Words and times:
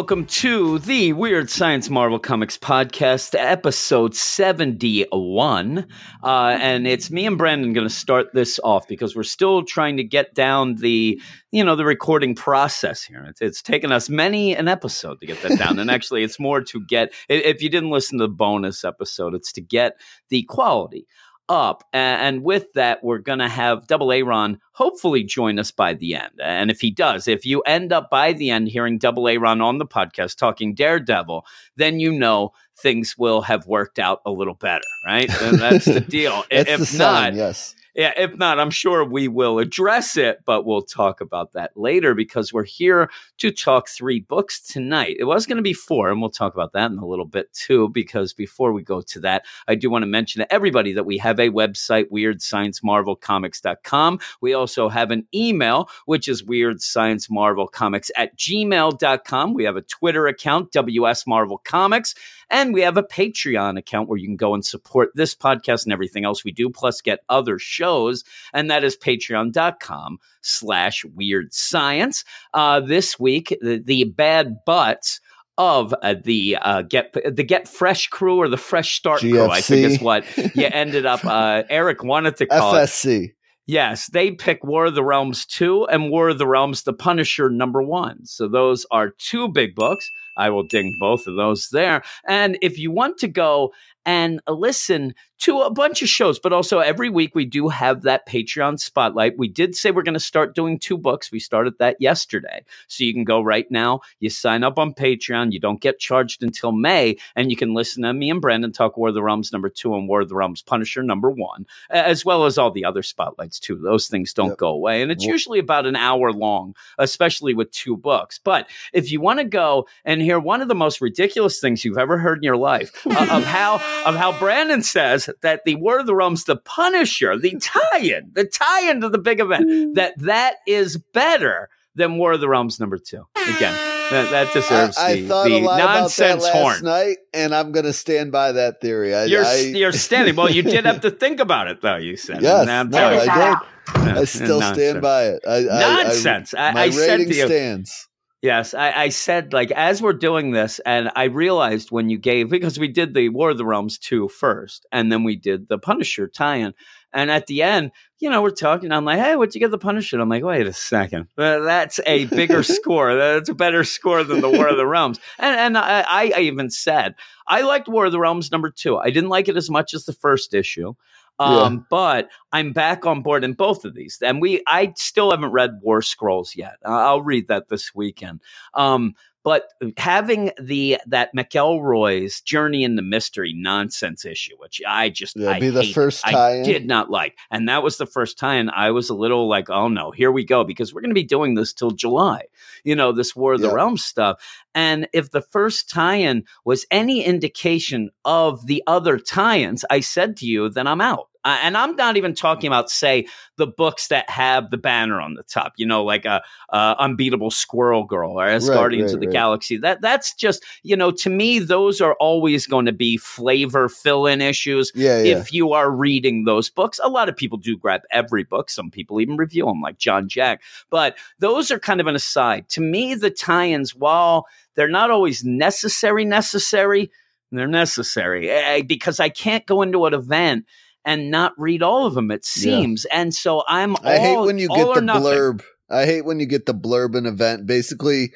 welcome 0.00 0.24
to 0.24 0.78
the 0.78 1.12
Weird 1.12 1.50
Science 1.50 1.90
Marvel 1.90 2.18
Comics 2.18 2.56
podcast, 2.56 3.34
episode 3.38 4.16
71. 4.16 5.86
Uh, 6.24 6.58
and 6.58 6.86
it's 6.86 7.10
me 7.10 7.26
and 7.26 7.36
Brandon 7.36 7.74
going 7.74 7.86
to 7.86 7.94
start 7.94 8.28
this 8.32 8.58
off 8.64 8.88
because 8.88 9.14
we're 9.14 9.24
still 9.24 9.62
trying 9.62 9.98
to 9.98 10.02
get 10.02 10.32
down 10.34 10.76
the, 10.76 11.20
you 11.50 11.62
know, 11.62 11.76
the 11.76 11.84
recording 11.84 12.34
process 12.34 13.02
here. 13.02 13.26
It's, 13.28 13.42
it's 13.42 13.60
taken 13.60 13.92
us 13.92 14.08
many 14.08 14.56
an 14.56 14.68
episode 14.68 15.20
to 15.20 15.26
get 15.26 15.42
that 15.42 15.58
down. 15.58 15.78
and 15.78 15.90
actually, 15.90 16.22
it's 16.22 16.40
more 16.40 16.62
to 16.62 16.80
get, 16.80 17.12
if 17.28 17.60
you 17.60 17.68
didn't 17.68 17.90
listen 17.90 18.18
to 18.20 18.24
the 18.24 18.32
bonus 18.32 18.84
episode, 18.86 19.34
it's 19.34 19.52
to 19.52 19.60
get 19.60 20.00
the 20.30 20.44
quality 20.44 21.06
up. 21.50 21.82
And 21.92 22.44
with 22.44 22.72
that, 22.74 23.02
we're 23.02 23.18
going 23.18 23.40
to 23.40 23.48
have 23.48 23.88
Double 23.88 24.12
Aaron 24.12 24.60
hopefully 24.72 25.24
join 25.24 25.58
us 25.58 25.72
by 25.72 25.92
the 25.92 26.14
end. 26.14 26.30
And 26.42 26.70
if 26.70 26.80
he 26.80 26.90
does, 26.90 27.26
if 27.26 27.44
you 27.44 27.60
end 27.62 27.92
up 27.92 28.08
by 28.08 28.32
the 28.32 28.50
end 28.50 28.68
hearing 28.68 28.96
Double 28.98 29.28
Aaron 29.28 29.60
on 29.60 29.78
the 29.78 29.84
podcast 29.84 30.36
talking 30.36 30.74
Daredevil, 30.74 31.44
then 31.76 31.98
you 31.98 32.12
know 32.12 32.52
things 32.78 33.18
will 33.18 33.42
have 33.42 33.66
worked 33.66 33.98
out 33.98 34.22
a 34.24 34.30
little 34.30 34.54
better, 34.54 34.84
right? 35.04 35.28
And 35.42 35.58
that's 35.58 35.84
the 35.84 36.00
deal. 36.08 36.44
That's 36.50 36.70
if 36.70 36.78
the 36.78 36.86
sign, 36.86 37.32
not, 37.32 37.34
yes. 37.34 37.74
Yeah, 37.94 38.12
if 38.16 38.36
not, 38.36 38.58
I'm 38.60 38.70
sure 38.70 39.04
we 39.04 39.28
will 39.28 39.58
address 39.58 40.16
it, 40.16 40.40
but 40.44 40.64
we'll 40.64 40.82
talk 40.82 41.20
about 41.20 41.52
that 41.54 41.76
later 41.76 42.14
because 42.14 42.52
we're 42.52 42.62
here 42.64 43.10
to 43.38 43.50
talk 43.50 43.88
three 43.88 44.20
books 44.20 44.60
tonight. 44.60 45.16
It 45.18 45.24
was 45.24 45.46
going 45.46 45.56
to 45.56 45.62
be 45.62 45.72
four, 45.72 46.10
and 46.10 46.20
we'll 46.20 46.30
talk 46.30 46.54
about 46.54 46.72
that 46.74 46.90
in 46.90 46.98
a 46.98 47.06
little 47.06 47.24
bit 47.24 47.52
too. 47.52 47.88
Because 47.88 48.32
before 48.32 48.72
we 48.72 48.82
go 48.82 49.00
to 49.00 49.20
that, 49.20 49.44
I 49.66 49.74
do 49.74 49.90
want 49.90 50.02
to 50.02 50.06
mention 50.06 50.38
to 50.40 50.52
everybody 50.52 50.92
that 50.92 51.04
we 51.04 51.18
have 51.18 51.40
a 51.40 51.50
website, 51.50 52.10
weirdsciencemarvelcomics.com. 52.10 54.20
We 54.40 54.54
also 54.54 54.88
have 54.88 55.10
an 55.10 55.26
email, 55.34 55.90
which 56.06 56.28
is 56.28 56.44
weirdsciencemarvelcomics 56.44 58.10
at 58.16 58.36
gmail.com. 58.36 59.54
We 59.54 59.64
have 59.64 59.76
a 59.76 59.82
Twitter 59.82 60.26
account, 60.26 60.72
WS 60.72 61.26
Marvel 61.26 61.58
Comics. 61.58 62.14
And 62.50 62.74
we 62.74 62.82
have 62.82 62.96
a 62.96 63.02
Patreon 63.02 63.78
account 63.78 64.08
where 64.08 64.18
you 64.18 64.26
can 64.26 64.36
go 64.36 64.54
and 64.54 64.64
support 64.64 65.10
this 65.14 65.34
podcast 65.34 65.84
and 65.84 65.92
everything 65.92 66.24
else 66.24 66.44
we 66.44 66.52
do, 66.52 66.68
plus 66.68 67.00
get 67.00 67.20
other 67.28 67.58
shows. 67.58 68.24
And 68.52 68.70
that 68.70 68.84
is 68.84 68.96
patreon.com 68.96 70.18
slash 70.42 71.04
weird 71.04 71.54
science. 71.54 72.24
Uh, 72.52 72.80
this 72.80 73.18
week, 73.18 73.56
the, 73.60 73.78
the 73.78 74.04
bad 74.04 74.64
butts 74.64 75.20
of 75.58 75.94
uh, 76.02 76.14
the 76.24 76.56
uh, 76.62 76.82
get 76.82 77.12
the 77.12 77.44
get 77.44 77.68
fresh 77.68 78.08
crew 78.08 78.38
or 78.38 78.48
the 78.48 78.56
fresh 78.56 78.96
start 78.96 79.20
crew, 79.20 79.48
I 79.48 79.60
think 79.60 79.86
is 79.86 80.00
what 80.00 80.24
you 80.56 80.66
ended 80.72 81.04
up. 81.04 81.22
Uh, 81.22 81.64
Eric 81.68 82.02
wanted 82.02 82.36
to 82.36 82.46
call 82.46 82.74
it. 82.74 82.78
FSC. 82.78 83.32
Yes, 83.70 84.08
they 84.08 84.32
pick 84.32 84.64
War 84.64 84.86
of 84.86 84.96
the 84.96 85.04
Realms 85.04 85.46
2 85.46 85.84
and 85.84 86.10
War 86.10 86.30
of 86.30 86.38
the 86.38 86.46
Realms 86.46 86.82
The 86.82 86.92
Punisher 86.92 87.48
number 87.48 87.80
1. 87.80 88.26
So 88.26 88.48
those 88.48 88.84
are 88.90 89.10
two 89.10 89.46
big 89.46 89.76
books. 89.76 90.10
I 90.36 90.50
will 90.50 90.62
ding 90.62 90.96
both 90.98 91.26
of 91.26 91.36
those 91.36 91.68
there. 91.70 92.02
And 92.26 92.58
if 92.62 92.78
you 92.78 92.90
want 92.90 93.18
to 93.18 93.28
go 93.28 93.72
and 94.06 94.40
listen 94.48 95.14
to 95.40 95.60
a 95.60 95.70
bunch 95.70 96.00
of 96.02 96.08
shows, 96.08 96.38
but 96.38 96.52
also 96.54 96.78
every 96.78 97.08
week 97.10 97.34
we 97.34 97.44
do 97.44 97.68
have 97.68 98.02
that 98.02 98.26
Patreon 98.26 98.78
spotlight. 98.78 99.38
We 99.38 99.48
did 99.48 99.74
say 99.74 99.90
we're 99.90 100.02
going 100.02 100.14
to 100.14 100.20
start 100.20 100.54
doing 100.54 100.78
two 100.78 100.96
books. 100.98 101.30
We 101.32 101.38
started 101.38 101.74
that 101.78 101.96
yesterday. 102.00 102.64
So 102.88 103.04
you 103.04 103.12
can 103.14 103.24
go 103.24 103.40
right 103.42 103.70
now, 103.70 104.00
you 104.18 104.28
sign 104.30 104.64
up 104.64 104.78
on 104.78 104.94
Patreon, 104.94 105.52
you 105.52 105.60
don't 105.60 105.80
get 105.80 105.98
charged 105.98 106.42
until 106.42 106.72
May, 106.72 107.16
and 107.36 107.50
you 107.50 107.56
can 107.56 107.74
listen 107.74 108.02
to 108.02 108.12
me 108.12 108.30
and 108.30 108.40
Brandon 108.40 108.72
talk 108.72 108.96
War 108.96 109.08
of 109.08 109.14
the 109.14 109.22
Realms 109.22 109.52
number 109.52 109.68
2 109.68 109.94
and 109.94 110.08
War 110.08 110.22
of 110.22 110.28
the 110.28 110.34
Realms 110.34 110.62
Punisher 110.62 111.02
number 111.02 111.30
1 111.30 111.66
as 111.90 112.24
well 112.24 112.44
as 112.44 112.56
all 112.58 112.70
the 112.70 112.84
other 112.84 113.02
spotlights 113.02 113.58
too. 113.58 113.76
Those 113.76 114.08
things 114.08 114.32
don't 114.34 114.48
Yep. 114.48 114.58
go 114.58 114.68
away, 114.68 115.02
and 115.02 115.10
it's 115.10 115.24
Well- 115.24 115.32
usually 115.32 115.58
about 115.58 115.86
an 115.86 115.96
hour 115.96 116.32
long, 116.32 116.74
especially 116.98 117.54
with 117.54 117.70
two 117.70 117.96
books. 117.96 118.38
But 118.42 118.68
if 118.92 119.10
you 119.10 119.20
want 119.20 119.38
to 119.40 119.44
go 119.44 119.86
and 120.04 120.20
hear 120.20 120.29
one 120.38 120.60
of 120.62 120.68
the 120.68 120.74
most 120.74 121.00
ridiculous 121.00 121.58
things 121.58 121.84
you've 121.84 121.98
ever 121.98 122.18
heard 122.18 122.38
in 122.38 122.42
your 122.44 122.56
life 122.58 123.04
uh, 123.06 123.26
of 123.30 123.44
how 123.46 123.76
of 124.06 124.14
how 124.14 124.38
Brandon 124.38 124.82
says 124.82 125.28
that 125.40 125.62
the 125.64 125.74
War 125.76 125.98
of 125.98 126.06
the 126.06 126.14
Realms, 126.14 126.44
the 126.44 126.56
Punisher, 126.56 127.36
the 127.38 127.58
tie-in, 127.58 128.30
the 128.34 128.44
tie-in 128.44 129.00
to 129.00 129.08
the 129.08 129.18
big 129.18 129.40
event, 129.40 129.94
that 129.96 130.14
that 130.18 130.56
is 130.66 130.98
better 131.12 131.68
than 131.96 132.18
War 132.18 132.32
of 132.32 132.40
the 132.40 132.48
Realms 132.48 132.78
number 132.78 132.98
two. 132.98 133.26
Again, 133.34 133.74
that, 134.10 134.30
that 134.30 134.52
deserves 134.52 134.96
I 134.96 135.16
the, 135.16 135.26
thought 135.28 135.44
the 135.46 135.54
a 135.54 135.60
lot 135.64 135.80
about 135.80 135.86
that 135.86 136.00
nonsense 136.02 136.42
last 136.44 136.52
horn. 136.52 136.84
night, 136.84 137.16
and 137.34 137.52
I'm 137.54 137.72
going 137.72 137.84
to 137.86 137.92
stand 137.92 138.30
by 138.30 138.52
that 138.52 138.80
theory. 138.80 139.14
I, 139.14 139.24
You're 139.24 139.44
I, 139.44 139.56
you're 139.56 139.92
standing. 139.92 140.36
Well, 140.36 140.50
you 140.50 140.62
did 140.62 140.84
have 140.84 141.00
to 141.00 141.10
think 141.10 141.40
about 141.40 141.66
it, 141.68 141.80
though. 141.82 141.96
You 141.96 142.16
said, 142.16 142.42
Yes, 142.42 142.62
And 142.62 142.70
I'm 142.70 142.90
no. 142.90 143.08
I 143.08 143.24
did. 143.24 144.08
I 144.18 144.24
still 144.24 144.60
nonsense. 144.60 144.76
stand 144.78 145.02
by 145.02 145.24
it. 145.26 145.42
I, 145.46 145.50
I- 145.52 145.56
I- 145.58 146.02
Nonsense. 146.04 146.54
I, 146.54 146.70
my 146.72 146.82
I 146.84 146.90
said 146.90 147.18
rating 147.20 147.32
stands. 147.32 148.08
Yes, 148.42 148.74
I, 148.74 148.92
I 148.92 149.08
said 149.08 149.52
like 149.52 149.70
as 149.72 150.02
we're 150.02 150.12
doing 150.12 150.50
this, 150.50 150.80
and 150.80 151.10
I 151.16 151.24
realized 151.24 151.90
when 151.90 152.08
you 152.08 152.18
gave 152.18 152.50
because 152.50 152.78
we 152.78 152.88
did 152.88 153.14
the 153.14 153.28
War 153.30 153.50
of 153.50 153.58
the 153.58 153.64
Realms 153.64 153.98
2 153.98 154.28
first, 154.28 154.86
and 154.92 155.10
then 155.10 155.24
we 155.24 155.36
did 155.36 155.68
the 155.68 155.78
Punisher 155.78 156.28
tie-in, 156.28 156.74
and 157.12 157.30
at 157.30 157.46
the 157.46 157.62
end, 157.62 157.90
you 158.18 158.30
know, 158.30 158.42
we're 158.42 158.50
talking. 158.50 158.92
I'm 158.92 159.04
like, 159.04 159.18
hey, 159.18 159.36
what'd 159.36 159.54
you 159.54 159.60
get 159.60 159.70
the 159.70 159.78
Punisher? 159.78 160.20
I'm 160.20 160.28
like, 160.28 160.44
wait 160.44 160.66
a 160.66 160.72
second, 160.72 161.28
that's 161.36 162.00
a 162.06 162.26
bigger 162.26 162.62
score. 162.62 163.14
That's 163.14 163.48
a 163.48 163.54
better 163.54 163.84
score 163.84 164.24
than 164.24 164.40
the 164.40 164.50
War 164.50 164.68
of 164.68 164.76
the 164.76 164.86
Realms. 164.86 165.18
And 165.38 165.58
and 165.58 165.78
I, 165.78 166.32
I 166.34 166.40
even 166.40 166.70
said 166.70 167.14
I 167.46 167.62
liked 167.62 167.88
War 167.88 168.06
of 168.06 168.12
the 168.12 168.20
Realms 168.20 168.50
number 168.52 168.70
two. 168.70 168.96
I 168.96 169.10
didn't 169.10 169.30
like 169.30 169.48
it 169.48 169.56
as 169.56 169.70
much 169.70 169.94
as 169.94 170.04
the 170.04 170.12
first 170.12 170.54
issue. 170.54 170.94
Um, 171.40 171.86
but 171.88 172.28
I'm 172.52 172.72
back 172.72 173.06
on 173.06 173.22
board 173.22 173.44
in 173.44 173.54
both 173.54 173.84
of 173.84 173.94
these, 173.94 174.18
and 174.22 174.40
we 174.40 174.62
I 174.66 174.92
still 174.96 175.30
haven't 175.30 175.52
read 175.52 175.80
War 175.82 176.02
Scrolls 176.02 176.54
yet. 176.54 176.76
I'll 176.84 177.22
read 177.22 177.48
that 177.48 177.68
this 177.68 177.94
weekend. 177.94 178.40
Um, 178.74 179.14
but 179.42 179.68
having 179.96 180.50
the 180.60 180.98
that 181.06 181.34
McElroy's 181.34 182.42
Journey 182.42 182.84
in 182.84 182.96
the 182.96 183.02
Mystery 183.02 183.54
nonsense 183.56 184.26
issue, 184.26 184.54
which 184.58 184.82
I 184.86 185.08
just 185.08 185.34
Yeah, 185.34 185.52
I 185.52 185.60
be 185.60 185.70
the 185.70 185.84
first 185.84 186.26
I 186.26 186.32
tie-in. 186.32 186.64
did 186.64 186.86
not 186.86 187.10
like, 187.10 187.38
and 187.50 187.66
that 187.68 187.82
was 187.82 187.96
the 187.96 188.04
first 188.04 188.38
time 188.38 188.68
I 188.74 188.90
was 188.90 189.08
a 189.08 189.14
little 189.14 189.48
like, 189.48 189.70
oh 189.70 189.88
no, 189.88 190.10
here 190.10 190.30
we 190.30 190.44
go, 190.44 190.62
because 190.62 190.92
we're 190.92 191.00
going 191.00 191.10
to 191.10 191.14
be 191.14 191.24
doing 191.24 191.54
this 191.54 191.72
till 191.72 191.90
July. 191.90 192.42
You 192.84 192.94
know, 192.94 193.12
this 193.12 193.34
War 193.34 193.54
of 193.54 193.62
the 193.62 193.72
Realms 193.72 194.04
stuff. 194.04 194.42
And 194.74 195.08
if 195.12 195.30
the 195.30 195.42
first 195.42 195.90
tie-in 195.90 196.44
was 196.64 196.86
any 196.90 197.24
indication 197.24 198.10
of 198.24 198.66
the 198.66 198.82
other 198.86 199.18
tie-ins, 199.18 199.84
I 199.90 200.00
said 200.00 200.36
to 200.38 200.46
you, 200.46 200.68
then 200.68 200.86
I'm 200.86 201.00
out. 201.00 201.26
Uh, 201.42 201.56
and 201.62 201.74
I'm 201.74 201.96
not 201.96 202.18
even 202.18 202.34
talking 202.34 202.68
about, 202.68 202.90
say, 202.90 203.26
the 203.56 203.66
books 203.66 204.08
that 204.08 204.28
have 204.28 204.70
the 204.70 204.76
banner 204.76 205.22
on 205.22 205.32
the 205.32 205.42
top, 205.42 205.72
you 205.78 205.86
know, 205.86 206.04
like 206.04 206.26
a, 206.26 206.42
uh 206.68 206.94
Unbeatable 206.98 207.50
Squirrel 207.50 208.04
Girl 208.04 208.38
or 208.38 208.44
as 208.44 208.68
Right, 208.68 208.74
Guardians 208.74 209.12
right, 209.12 209.14
of 209.14 209.20
the 209.20 209.26
right. 209.28 209.32
Galaxy. 209.32 209.78
That 209.78 210.02
that's 210.02 210.34
just, 210.34 210.62
you 210.82 210.94
know, 210.94 211.10
to 211.12 211.30
me, 211.30 211.58
those 211.58 212.02
are 212.02 212.14
always 212.20 212.66
going 212.66 212.84
to 212.84 212.92
be 212.92 213.16
flavor 213.16 213.88
fill-in 213.88 214.42
issues 214.42 214.92
Yeah, 214.94 215.22
yeah. 215.22 215.38
if 215.38 215.50
you 215.50 215.72
are 215.72 215.90
reading 215.90 216.44
those 216.44 216.68
books. 216.68 217.00
A 217.02 217.08
lot 217.08 217.30
of 217.30 217.36
people 217.38 217.56
do 217.56 217.74
grab 217.74 218.02
every 218.10 218.44
book. 218.44 218.68
Some 218.68 218.90
people 218.90 219.18
even 219.18 219.38
review 219.38 219.64
them, 219.64 219.80
like 219.80 219.96
John 219.96 220.28
Jack. 220.28 220.60
But 220.90 221.16
those 221.38 221.70
are 221.70 221.78
kind 221.78 222.02
of 222.02 222.06
an 222.06 222.16
aside. 222.16 222.68
To 222.70 222.82
me, 222.82 223.14
the 223.14 223.30
tie-ins, 223.30 223.94
while 223.94 224.46
they're 224.80 224.88
not 224.88 225.10
always 225.10 225.44
necessary, 225.44 226.24
necessary, 226.24 227.10
they're 227.52 227.66
necessary 227.68 228.82
because 228.88 229.20
I 229.20 229.28
can't 229.28 229.66
go 229.66 229.82
into 229.82 230.06
an 230.06 230.14
event 230.14 230.64
and 231.04 231.30
not 231.30 231.52
read 231.58 231.82
all 231.82 232.06
of 232.06 232.14
them. 232.14 232.30
It 232.30 232.46
Yeah. 232.56 232.62
seems, 232.62 233.04
and 233.04 233.34
so 233.34 233.62
I'm. 233.68 233.94
I 234.02 234.16
hate 234.18 234.38
when 234.38 234.56
you 234.58 234.68
get 234.68 234.94
the 234.94 235.02
nothing. 235.02 235.22
blurb. 235.22 235.62
I 235.90 236.06
hate 236.06 236.24
when 236.24 236.40
you 236.40 236.46
get 236.46 236.64
the 236.64 236.72
blurb 236.74 237.14
in 237.14 237.26
event, 237.26 237.66
basically 237.66 238.32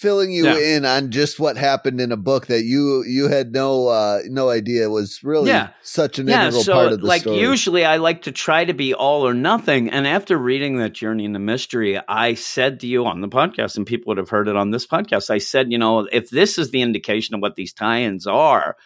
filling 0.00 0.32
you 0.32 0.44
Yeah. 0.44 0.58
in 0.58 0.84
on 0.84 1.10
just 1.12 1.38
what 1.38 1.56
happened 1.56 2.00
in 2.00 2.10
a 2.10 2.16
book 2.16 2.46
that 2.48 2.64
you 2.64 3.04
you 3.04 3.28
had 3.28 3.52
no 3.52 3.86
uh 3.88 4.18
no 4.26 4.50
idea 4.50 4.90
was 4.90 5.20
really 5.22 5.48
Yeah. 5.50 5.68
such 5.82 6.18
an 6.18 6.26
yeah, 6.26 6.42
integral 6.42 6.62
so 6.64 6.72
part 6.72 6.86
of 6.86 6.90
the 6.92 6.96
story. 6.98 7.08
like 7.08 7.20
story. 7.22 7.38
usually 7.40 7.84
I 7.84 7.98
like 7.98 8.22
to 8.22 8.32
try 8.32 8.64
to 8.64 8.74
be 8.74 8.92
all 8.92 9.26
or 9.26 9.32
nothing. 9.34 9.90
And 9.90 10.06
after 10.06 10.36
reading 10.36 10.78
that 10.78 10.94
journey 10.94 11.24
into 11.24 11.38
mystery, 11.38 12.00
I 12.08 12.34
said 12.34 12.80
to 12.80 12.86
you 12.88 13.06
on 13.06 13.20
the 13.20 13.28
podcast, 13.28 13.76
and 13.76 13.86
people 13.86 14.10
would 14.10 14.18
have 14.18 14.30
heard 14.30 14.48
it 14.48 14.56
on 14.56 14.70
this 14.72 14.86
podcast. 14.86 15.30
I 15.30 15.38
said, 15.38 15.70
you 15.70 15.78
know, 15.78 16.00
if 16.10 16.28
this 16.28 16.58
is 16.58 16.70
the 16.72 16.82
indication 16.82 17.34
of 17.36 17.40
what 17.40 17.54
these 17.54 17.72
tie-ins 17.72 18.26
are, 18.26 18.76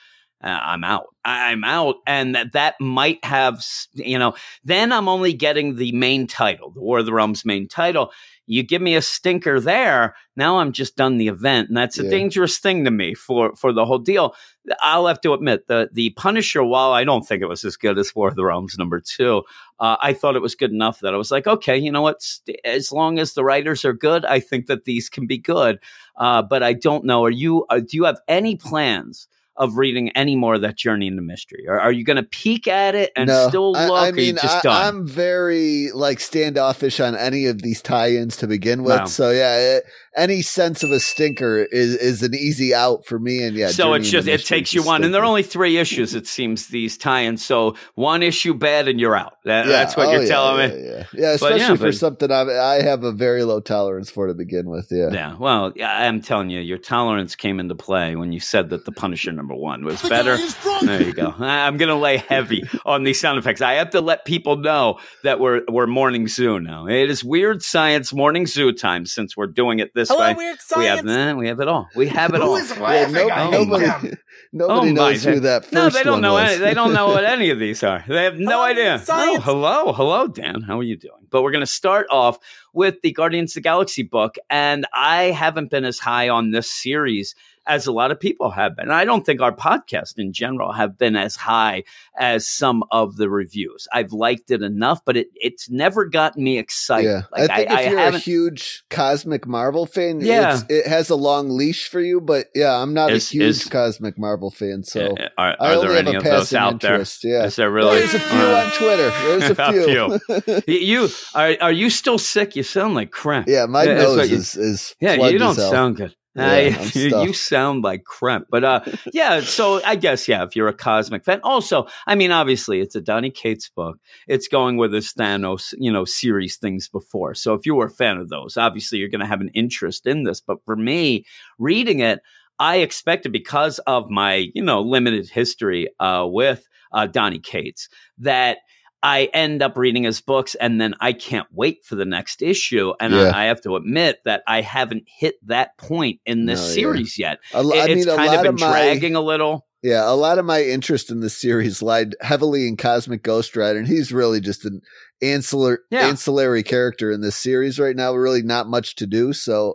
uh, 0.44 0.46
I'm 0.46 0.84
out. 0.84 1.06
I'm 1.24 1.64
out. 1.64 1.96
And 2.06 2.34
that, 2.36 2.52
that 2.52 2.74
might 2.80 3.24
have, 3.24 3.64
you 3.94 4.18
know, 4.20 4.34
then 4.62 4.92
I'm 4.92 5.08
only 5.08 5.32
getting 5.32 5.74
the 5.74 5.90
main 5.92 6.26
title, 6.28 6.70
the 6.70 6.80
War 6.80 7.00
of 7.00 7.06
the 7.06 7.12
Realms 7.12 7.44
main 7.44 7.66
title. 7.66 8.12
You 8.48 8.62
give 8.62 8.82
me 8.82 8.96
a 8.96 9.02
stinker 9.02 9.60
there, 9.60 10.14
now 10.36 10.58
I'm 10.58 10.72
just 10.72 10.96
done 10.96 11.18
the 11.18 11.28
event. 11.28 11.68
And 11.68 11.76
that's 11.76 11.98
a 11.98 12.02
Yeah. 12.04 12.10
dangerous 12.10 12.58
thing 12.58 12.84
to 12.84 12.90
me 12.90 13.14
for, 13.14 13.54
for 13.54 13.72
the 13.72 13.84
whole 13.84 13.98
deal. 13.98 14.34
I'll 14.80 15.06
have 15.06 15.20
to 15.22 15.32
admit 15.32 15.66
the 15.66 15.88
the 15.92 16.10
Punisher, 16.10 16.64
while 16.64 16.92
I 16.92 17.04
don't 17.04 17.26
think 17.26 17.42
it 17.42 17.48
was 17.48 17.64
as 17.64 17.76
good 17.76 17.98
as 17.98 18.14
War 18.14 18.28
of 18.28 18.36
the 18.36 18.44
Realms 18.44 18.76
number 18.78 19.00
two, 19.00 19.42
uh, 19.80 19.96
I 20.02 20.12
thought 20.12 20.36
it 20.36 20.42
was 20.42 20.54
good 20.54 20.72
enough 20.72 21.00
that 21.00 21.14
I 21.14 21.16
was 21.16 21.30
like, 21.30 21.46
okay, 21.46 21.76
you 21.76 21.92
know 21.92 22.02
what? 22.02 22.26
As 22.64 22.90
long 22.92 23.18
as 23.18 23.34
the 23.34 23.44
writers 23.44 23.84
are 23.84 23.92
good, 23.94 24.24
I 24.24 24.40
think 24.40 24.66
that 24.66 24.84
these 24.84 25.08
can 25.08 25.26
be 25.26 25.38
good. 25.38 25.78
Uh, 26.16 26.42
but 26.42 26.62
I 26.62 26.72
don't 26.72 27.04
know. 27.04 27.24
Are 27.24 27.30
you? 27.30 27.64
Uh, 27.70 27.80
do 27.80 27.96
you 27.96 28.04
have 28.04 28.20
any 28.28 28.56
plans 28.56 29.28
of 29.58 29.76
reading 29.76 30.10
any 30.10 30.36
more 30.36 30.54
of 30.54 30.62
that 30.62 30.76
Journey 30.76 31.08
into 31.08 31.22
Mystery? 31.22 31.64
Or 31.68 31.78
are 31.78 31.92
you 31.92 32.04
going 32.04 32.16
to 32.16 32.22
peek 32.22 32.66
at 32.68 32.94
it 32.94 33.12
and 33.16 33.28
no, 33.28 33.48
still 33.48 33.76
I- 33.76 33.86
look? 33.88 33.98
I, 33.98 34.06
you 34.08 34.12
mean, 34.14 34.38
I? 34.42 34.60
I'm 34.64 35.06
very 35.06 35.90
like 35.92 36.20
standoffish 36.20 37.00
on 37.00 37.14
any 37.16 37.46
of 37.46 37.60
these 37.60 37.82
tie-ins 37.82 38.36
to 38.38 38.46
begin 38.46 38.82
with. 38.82 38.96
Wow. 38.98 39.04
So 39.06 39.30
yeah, 39.30 39.76
it, 39.76 39.84
any 40.16 40.42
sense 40.42 40.82
of 40.82 40.90
a 40.90 41.00
stinker 41.00 41.58
is 41.58 41.94
is 41.96 42.22
an 42.22 42.34
easy 42.34 42.74
out 42.74 43.04
for 43.06 43.18
me. 43.18 43.42
And 43.42 43.56
yeah, 43.56 43.68
so 43.68 43.94
it's 43.94 44.10
just 44.10 44.26
it 44.28 44.44
takes 44.44 44.72
you 44.74 44.82
one, 44.82 45.04
and 45.04 45.12
there 45.12 45.22
are 45.22 45.26
only 45.26 45.42
three 45.42 45.76
issues. 45.78 46.14
It 46.14 46.26
seems 46.26 46.68
these 46.68 46.96
tie-ins. 46.96 47.44
So 47.44 47.76
one 47.94 48.22
issue 48.22 48.54
bad, 48.54 48.88
and 48.88 48.98
you're 49.00 49.16
out. 49.16 49.34
That, 49.44 49.66
Yeah, 49.66 49.72
That's 49.72 49.96
what 49.96 50.08
oh, 50.08 50.12
you're 50.12 50.22
yeah, 50.22 50.28
telling 50.28 50.60
yeah, 50.70 50.76
me. 50.76 50.82
Yeah, 50.84 50.90
yeah, 50.90 51.04
But, 51.12 51.34
especially 51.34 51.60
yeah, 51.60 51.74
for 51.76 51.84
but- 51.84 51.94
something 51.94 52.30
I 52.32 52.42
I 52.58 52.82
have 52.82 53.04
a 53.04 53.12
very 53.12 53.44
low 53.44 53.60
tolerance 53.60 54.10
for 54.10 54.26
to 54.28 54.34
begin 54.34 54.68
with. 54.68 54.88
Yeah, 54.90 55.10
Yeah, 55.12 55.36
well, 55.38 55.72
I'm 55.82 56.20
telling 56.20 56.50
you, 56.50 56.60
your 56.60 56.78
tolerance 56.78 57.36
came 57.36 57.60
into 57.60 57.74
play 57.74 58.16
when 58.16 58.32
you 58.32 58.40
said 58.40 58.70
that 58.70 58.84
the 58.84 58.92
Punisher 58.92 59.32
number 59.32 59.47
one 59.54 59.84
was 59.84 60.00
better. 60.02 60.36
There 60.82 61.02
you 61.02 61.12
go. 61.12 61.34
I- 61.38 61.66
I'm 61.66 61.76
going 61.76 61.88
to 61.88 61.94
lay 61.96 62.18
heavy 62.18 62.64
on 62.86 63.02
these 63.04 63.20
sound 63.20 63.38
effects. 63.38 63.60
I 63.60 63.74
have 63.74 63.90
to 63.90 64.00
let 64.00 64.24
people 64.24 64.56
know 64.56 64.98
that 65.24 65.40
we're 65.40 65.62
we're 65.68 65.86
morning 65.86 66.28
zoo 66.28 66.58
now. 66.60 66.86
It 66.86 67.10
is 67.10 67.22
weird 67.24 67.62
science 67.62 68.12
morning 68.12 68.46
zoo 68.46 68.72
time 68.72 69.06
since 69.06 69.36
we're 69.36 69.46
doing 69.46 69.78
it 69.80 69.92
this 69.94 70.08
Hello, 70.08 70.20
way. 70.20 70.34
weird 70.34 70.58
We 70.76 70.84
have 70.86 71.00
science. 71.00 71.10
eh, 71.10 71.32
we 71.34 71.48
have 71.48 71.60
it 71.60 71.68
all. 71.68 71.88
We 71.96 72.08
have 72.08 72.34
it 72.34 72.40
all. 72.40 72.58
Yeah, 72.58 73.06
no- 73.10 73.30
at 73.30 73.50
nobody 73.50 73.86
nobody 74.52 74.90
Oh, 74.90 74.92
knows 74.92 75.24
who 75.24 75.34
God. 75.34 75.42
that 75.42 75.62
first 75.64 75.72
No, 75.74 75.88
they 75.90 76.02
don't 76.02 76.20
know. 76.20 76.36
Any, 76.36 76.56
they 76.58 76.74
don't 76.74 76.92
know 76.92 77.08
what 77.08 77.24
any 77.36 77.50
of 77.50 77.58
these 77.58 77.82
are. 77.82 78.04
They 78.06 78.24
have 78.24 78.38
no 78.38 78.50
Hello, 78.50 78.62
idea. 78.62 79.02
Oh, 79.08 79.40
hello, 79.40 79.92
hello, 79.92 80.26
Dan. 80.28 80.62
How 80.62 80.78
are 80.78 80.82
you 80.82 80.96
doing? 80.96 81.26
But 81.30 81.42
we're 81.42 81.50
going 81.52 81.60
to 81.62 81.66
start 81.66 82.06
off 82.10 82.38
with 82.72 82.96
the 83.02 83.12
Guardians 83.12 83.50
of 83.52 83.54
the 83.54 83.60
Galaxy 83.62 84.02
book, 84.02 84.36
and 84.48 84.86
I 84.94 85.24
haven't 85.24 85.70
been 85.70 85.84
as 85.84 85.98
high 85.98 86.28
on 86.28 86.50
this 86.52 86.70
series 86.70 87.34
as 87.68 87.86
a 87.86 87.92
lot 87.92 88.10
of 88.10 88.18
people 88.18 88.50
have 88.50 88.74
been. 88.74 88.86
And 88.86 88.92
I 88.94 89.04
don't 89.04 89.24
think 89.24 89.40
our 89.40 89.54
podcast 89.54 90.14
in 90.18 90.32
general 90.32 90.72
have 90.72 90.96
been 90.98 91.14
as 91.16 91.36
high 91.36 91.84
as 92.18 92.48
some 92.48 92.82
of 92.90 93.16
the 93.16 93.28
reviews. 93.30 93.86
I've 93.92 94.12
liked 94.12 94.50
it 94.50 94.62
enough, 94.62 95.04
but 95.04 95.16
it, 95.16 95.28
it's 95.34 95.68
never 95.70 96.06
gotten 96.06 96.42
me 96.42 96.58
excited. 96.58 97.08
Yeah, 97.08 97.22
Like, 97.30 97.50
I 97.50 97.56
think 97.66 97.70
if 97.70 97.90
you're 97.90 97.98
a 98.00 98.18
huge 98.18 98.84
cosmic 98.90 99.46
Marvel 99.46 99.86
fan, 99.86 100.20
Yeah. 100.20 100.54
it's, 100.54 100.64
it 100.70 100.86
has 100.86 101.10
a 101.10 101.14
long 101.16 101.50
leash 101.50 101.88
for 101.88 102.00
you. 102.00 102.20
But 102.20 102.46
yeah, 102.54 102.74
I'm 102.74 102.94
not 102.94 103.12
Is- 103.12 103.28
a 103.28 103.32
huge 103.32 103.44
is- 103.44 103.64
cosmic 103.66 104.18
Marvel 104.18 104.50
fan, 104.50 104.82
so 104.82 105.14
Uh, 105.16 105.28
are, 105.36 105.56
I 105.60 105.72
are 105.72 105.74
only 105.76 105.86
there 105.88 105.96
have 105.96 106.06
any 106.06 106.14
a 106.16 106.18
of 106.18 106.24
those 106.24 106.32
passing 106.50 106.58
out 106.58 106.80
there? 106.80 107.04
Yeah, 107.22 107.44
Is 107.44 107.56
there 107.56 107.70
really? 107.70 107.98
there's 107.98 108.14
a 108.14 108.18
few 108.20 108.38
Uh, 108.38 108.64
on 108.64 108.70
Twitter. 108.72 109.10
There's 109.10 109.50
a 109.50 109.62
A 109.68 109.72
few. 109.72 110.62
You 110.88 111.08
are 111.34 111.56
are 111.60 111.72
you 111.72 111.90
still 111.90 112.18
sick? 112.18 112.56
You 112.56 112.62
sound 112.62 112.94
like 112.94 113.10
crap. 113.10 113.46
yeah, 113.48 113.66
my 113.66 113.84
Yeah, 113.84 113.94
nose 113.94 114.16
what 114.16 114.28
you- 114.30 114.36
is 114.36 114.56
is 114.56 114.94
Yeah, 115.00 115.14
you 115.28 115.38
don't 115.38 115.54
sound 115.54 115.96
good. 115.96 116.14
Yeah, 116.38 116.76
I'm 116.78 116.90
you, 116.94 117.22
you 117.22 117.32
sound 117.32 117.82
like 117.84 118.04
crap. 118.04 118.44
But 118.50 118.64
uh, 118.64 118.80
yeah, 119.12 119.40
so 119.40 119.82
I 119.84 119.96
guess 119.96 120.28
yeah, 120.28 120.44
if 120.44 120.54
you're 120.56 120.68
a 120.68 120.74
cosmic 120.74 121.24
fan, 121.24 121.40
also, 121.42 121.86
I 122.06 122.14
mean, 122.14 122.30
obviously, 122.30 122.80
it's 122.80 122.94
a 122.94 123.00
Donny 123.00 123.30
Cates 123.30 123.68
book. 123.68 123.98
It's 124.26 124.48
going 124.48 124.76
with 124.76 124.92
his 124.92 125.12
Thanos, 125.12 125.74
you 125.78 125.90
know, 125.90 126.04
series 126.04 126.56
things 126.56 126.88
before. 126.88 127.34
So 127.34 127.54
if 127.54 127.66
you 127.66 127.74
were 127.74 127.86
a 127.86 127.90
fan 127.90 128.18
of 128.18 128.28
those, 128.28 128.56
obviously, 128.56 128.98
you're 128.98 129.08
going 129.08 129.20
to 129.20 129.26
have 129.26 129.40
an 129.40 129.50
interest 129.54 130.06
in 130.06 130.24
this. 130.24 130.40
But 130.40 130.64
for 130.64 130.76
me, 130.76 131.24
reading 131.58 132.00
it, 132.00 132.20
I 132.58 132.76
expected 132.76 133.32
because 133.32 133.78
of 133.80 134.10
my 134.10 134.50
you 134.54 134.62
know 134.62 134.80
limited 134.80 135.28
history 135.28 135.88
uh, 136.00 136.26
with 136.28 136.66
uh, 136.92 137.06
Donny 137.06 137.38
Cates 137.38 137.88
that. 138.18 138.58
I 139.02 139.28
end 139.32 139.62
up 139.62 139.76
reading 139.76 140.02
his 140.04 140.20
books 140.20 140.54
and 140.56 140.80
then 140.80 140.94
I 141.00 141.12
can't 141.12 141.46
wait 141.52 141.84
for 141.84 141.94
the 141.94 142.04
next 142.04 142.42
issue. 142.42 142.92
And 143.00 143.14
Yeah. 143.14 143.30
I, 143.34 143.42
I 143.42 143.44
have 143.46 143.60
to 143.62 143.76
admit 143.76 144.18
that 144.24 144.42
I 144.46 144.60
haven't 144.60 145.04
hit 145.06 145.36
that 145.46 145.76
point 145.78 146.20
in 146.26 146.46
this 146.46 146.60
No, 146.60 146.66
yeah. 146.66 146.72
series 146.72 147.18
yet. 147.18 147.38
A 147.54 147.60
It- 147.60 147.66
I 147.74 147.84
it's 147.90 148.06
mean, 148.06 148.08
a 148.14 148.16
kind 148.16 148.28
of 148.30 148.34
lot 148.36 148.42
been 148.42 148.54
of 148.54 148.60
my 148.60 148.70
dragging 148.70 149.14
a 149.14 149.20
little. 149.20 149.66
yeah, 149.84 150.10
a 150.10 150.14
lot 150.16 150.38
of 150.38 150.44
my 150.44 150.62
interest 150.64 151.10
in 151.10 151.20
the 151.20 151.30
series 151.30 151.80
lied 151.80 152.16
heavily 152.20 152.66
in 152.66 152.76
Cosmic 152.76 153.22
Ghost 153.22 153.54
Rider, 153.56 153.78
and 153.78 153.86
he's 153.86 154.10
really 154.12 154.40
just 154.40 154.64
an 154.64 154.80
ancillary 155.22 155.78
Yeah. 155.90 156.06
ancillary 156.08 156.62
character 156.64 157.12
in 157.12 157.20
this 157.20 157.36
series 157.36 157.78
right 157.78 157.94
now. 157.94 158.14
Really, 158.14 158.42
not 158.42 158.68
much 158.68 158.96
to 158.96 159.06
do. 159.06 159.32
So 159.32 159.74